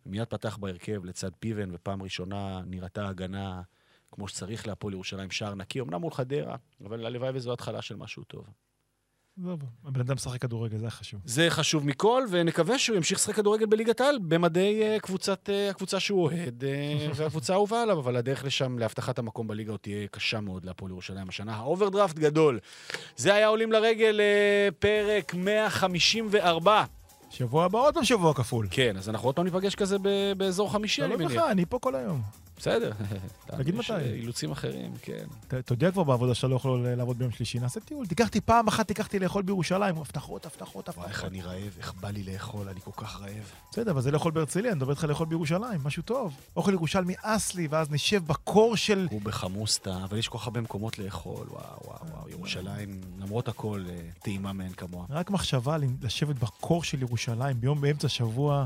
ומיד 0.07 0.25
פתח 0.25 0.57
בהרכב 0.57 1.05
לצד 1.05 1.31
פיבן, 1.41 1.69
ופעם 1.73 2.03
ראשונה 2.03 2.61
נראתה 2.67 3.09
הגנה 3.09 3.63
כמו 4.13 4.29
שצריך 4.29 4.67
להפועל 4.67 4.95
ירושלים, 4.95 5.31
שער 5.31 5.55
נקי, 5.55 5.81
אמנם 5.81 6.01
מול 6.01 6.13
חדרה, 6.13 6.57
אבל 6.85 7.07
הלוואי 7.07 7.31
וזו 7.35 7.53
התחלה 7.53 7.83
של 7.83 7.97
משהו 7.97 8.25
טוב. 8.25 8.47
עזוב, 9.41 9.61
הבן 9.85 10.01
אדם 10.01 10.15
משחק 10.15 10.41
כדורגל, 10.41 10.79
זה 10.79 10.91
חשוב. 10.91 11.21
זה 11.25 11.47
חשוב 11.51 11.87
מכל, 11.87 12.25
ונקווה 12.31 12.79
שהוא 12.79 12.97
ימשיך 12.97 13.19
לשחק 13.19 13.35
כדורגל 13.35 13.67
בליגת 13.67 14.01
העל 14.01 14.19
במדי 14.19 14.83
אה, 14.83 15.01
קבוצת, 15.01 15.51
אה, 15.51 15.71
הקבוצה 15.71 16.01
שהוא 16.01 16.23
אוהד, 16.23 16.65
אה, 16.65 17.09
והקבוצה 17.17 17.53
האהובה 17.53 17.83
עליו, 17.83 17.99
אבל 17.99 18.17
הדרך 18.17 18.45
לשם, 18.45 18.79
להבטחת 18.79 19.19
המקום 19.19 19.49
בליגה, 19.49 19.71
עוד 19.71 19.81
תהיה 19.81 20.09
קשה 20.09 20.41
מאוד 20.41 20.65
להפועל 20.65 20.91
ירושלים 20.91 21.29
השנה. 21.29 21.57
האוברדרפט 21.57 22.19
גדול. 22.19 22.59
זה 23.17 23.35
היה 23.35 23.47
עולים 23.47 23.73
לרגל 23.73 24.21
אה, 24.21 24.69
פרק 24.79 25.35
154. 25.35 26.85
שבוע 27.31 27.65
הבא 27.65 27.79
עוד 27.79 27.95
פעם 27.95 28.05
שבוע 28.05 28.35
כפול. 28.35 28.67
כן, 28.71 28.97
אז 28.97 29.09
אנחנו 29.09 29.29
עוד 29.29 29.37
פעם 29.37 29.45
ניפגש 29.45 29.75
כזה 29.75 29.97
באזור 30.37 30.73
חמישי, 30.73 31.03
אני 31.05 31.15
לך, 31.15 31.21
מניח. 31.21 31.43
אני 31.51 31.67
פה 31.67 31.79
כל 31.79 31.95
היום. 31.95 32.46
בסדר. 32.57 32.93
תגיד 33.47 33.75
יש, 33.75 33.91
מתי. 33.91 34.01
אה, 34.01 34.13
אילוצים 34.13 34.53
אחרים, 34.53 34.93
כן. 35.03 35.25
יודע 35.71 35.91
כבר 35.91 36.05
בעבודה 36.05 36.35
שאתה 36.35 36.47
לא 36.47 36.57
יכול 36.57 36.89
לעבוד 36.89 37.19
ביום 37.19 37.31
שלישי, 37.31 37.59
נעשה 37.59 37.81
טיול. 37.81 38.07
תיקח 38.07 38.27
אותי 38.27 38.41
פעם 38.41 38.69
אחת, 38.69 38.89
תיקח 38.89 39.07
אותי 39.07 39.19
לאכול 39.19 39.43
בירושלים. 39.43 39.99
הבטחות, 39.99 40.47
הבטחות, 40.47 40.89
וואי, 40.89 41.09
איך 41.09 41.25
הבטחות. 41.25 41.31
אני 41.33 41.43
רעב, 41.43 41.75
איך 41.79 41.95
בא 42.01 42.11
לי 42.11 42.23
לאכול, 42.23 42.69
אני 42.69 42.81
כל 42.81 42.91
כך 42.97 43.21
רעב. 43.21 43.53
בסדר, 43.71 43.91
אבל 43.91 44.01
זה 44.01 44.11
לאכול 44.11 44.33
בהרצליה, 44.33 44.73
אני 44.73 44.77
מדבר 44.77 44.91
איתך 44.91 45.05
לאכול 45.05 45.27
בירושלים, 45.27 45.81
משהו 45.85 46.03
טוב. 46.03 46.35
אוכל 46.57 46.73
ירושלמי 46.73 47.15
אס 47.23 47.55
לי, 47.55 47.67
ואז 47.71 47.91
נשב 47.91 48.27
בקור 48.27 48.77
של... 48.77 49.09
הוא 49.11 49.23
בחמוסטה, 49.23 50.05
אבל 50.05 50.19
יש 50.19 50.29
כל 50.29 50.39
כך 50.39 50.47
הרבה 50.47 50.61
מקומות 50.61 50.99
לאכול, 50.99 51.47
וואו, 51.51 51.63
וואו, 51.85 51.99
וואו, 52.13 52.29
ירושלים, 52.29 53.01
למרות 53.19 53.49
הכל, 53.49 53.85
אה, 53.89 54.01
טעימה 54.23 54.53
מאין 54.53 54.73
כמוה. 54.73 55.07
רק 55.11 55.31
מחשבה 55.31 55.77
לשבת 56.03 56.37
בקור 56.37 56.85
של 56.85 57.03
ירושלים 57.03 57.61
ביום 57.61 57.81
באמצע 57.81 58.09
שבוע. 58.09 58.65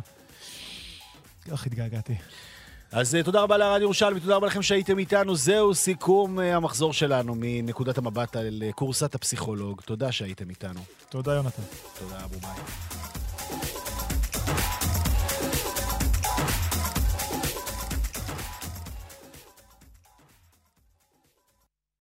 איך 1.52 1.66
התגעגעתי. 1.66 2.14
אז 2.92 3.14
אה, 3.14 3.22
תודה 3.22 3.40
רבה 3.40 3.56
לרדיו 3.56 3.82
ירושלמי, 3.82 4.20
תודה 4.20 4.36
רבה 4.36 4.46
לכם 4.46 4.62
שהייתם 4.62 4.98
איתנו. 4.98 5.36
זהו 5.36 5.74
סיכום 5.74 6.40
אה, 6.40 6.56
המחזור 6.56 6.92
שלנו 6.92 7.34
מנקודת 7.36 7.98
המבט 7.98 8.36
על 8.36 8.62
אה, 8.66 8.72
כורסת 8.72 9.14
הפסיכולוג. 9.14 9.80
תודה 9.80 10.12
שהייתם 10.12 10.50
איתנו. 10.50 10.80
תודה, 11.08 11.34
יונתן. 11.34 11.62
תודה, 11.98 12.24
אבו 12.24 12.36
מאי. 12.42 13.79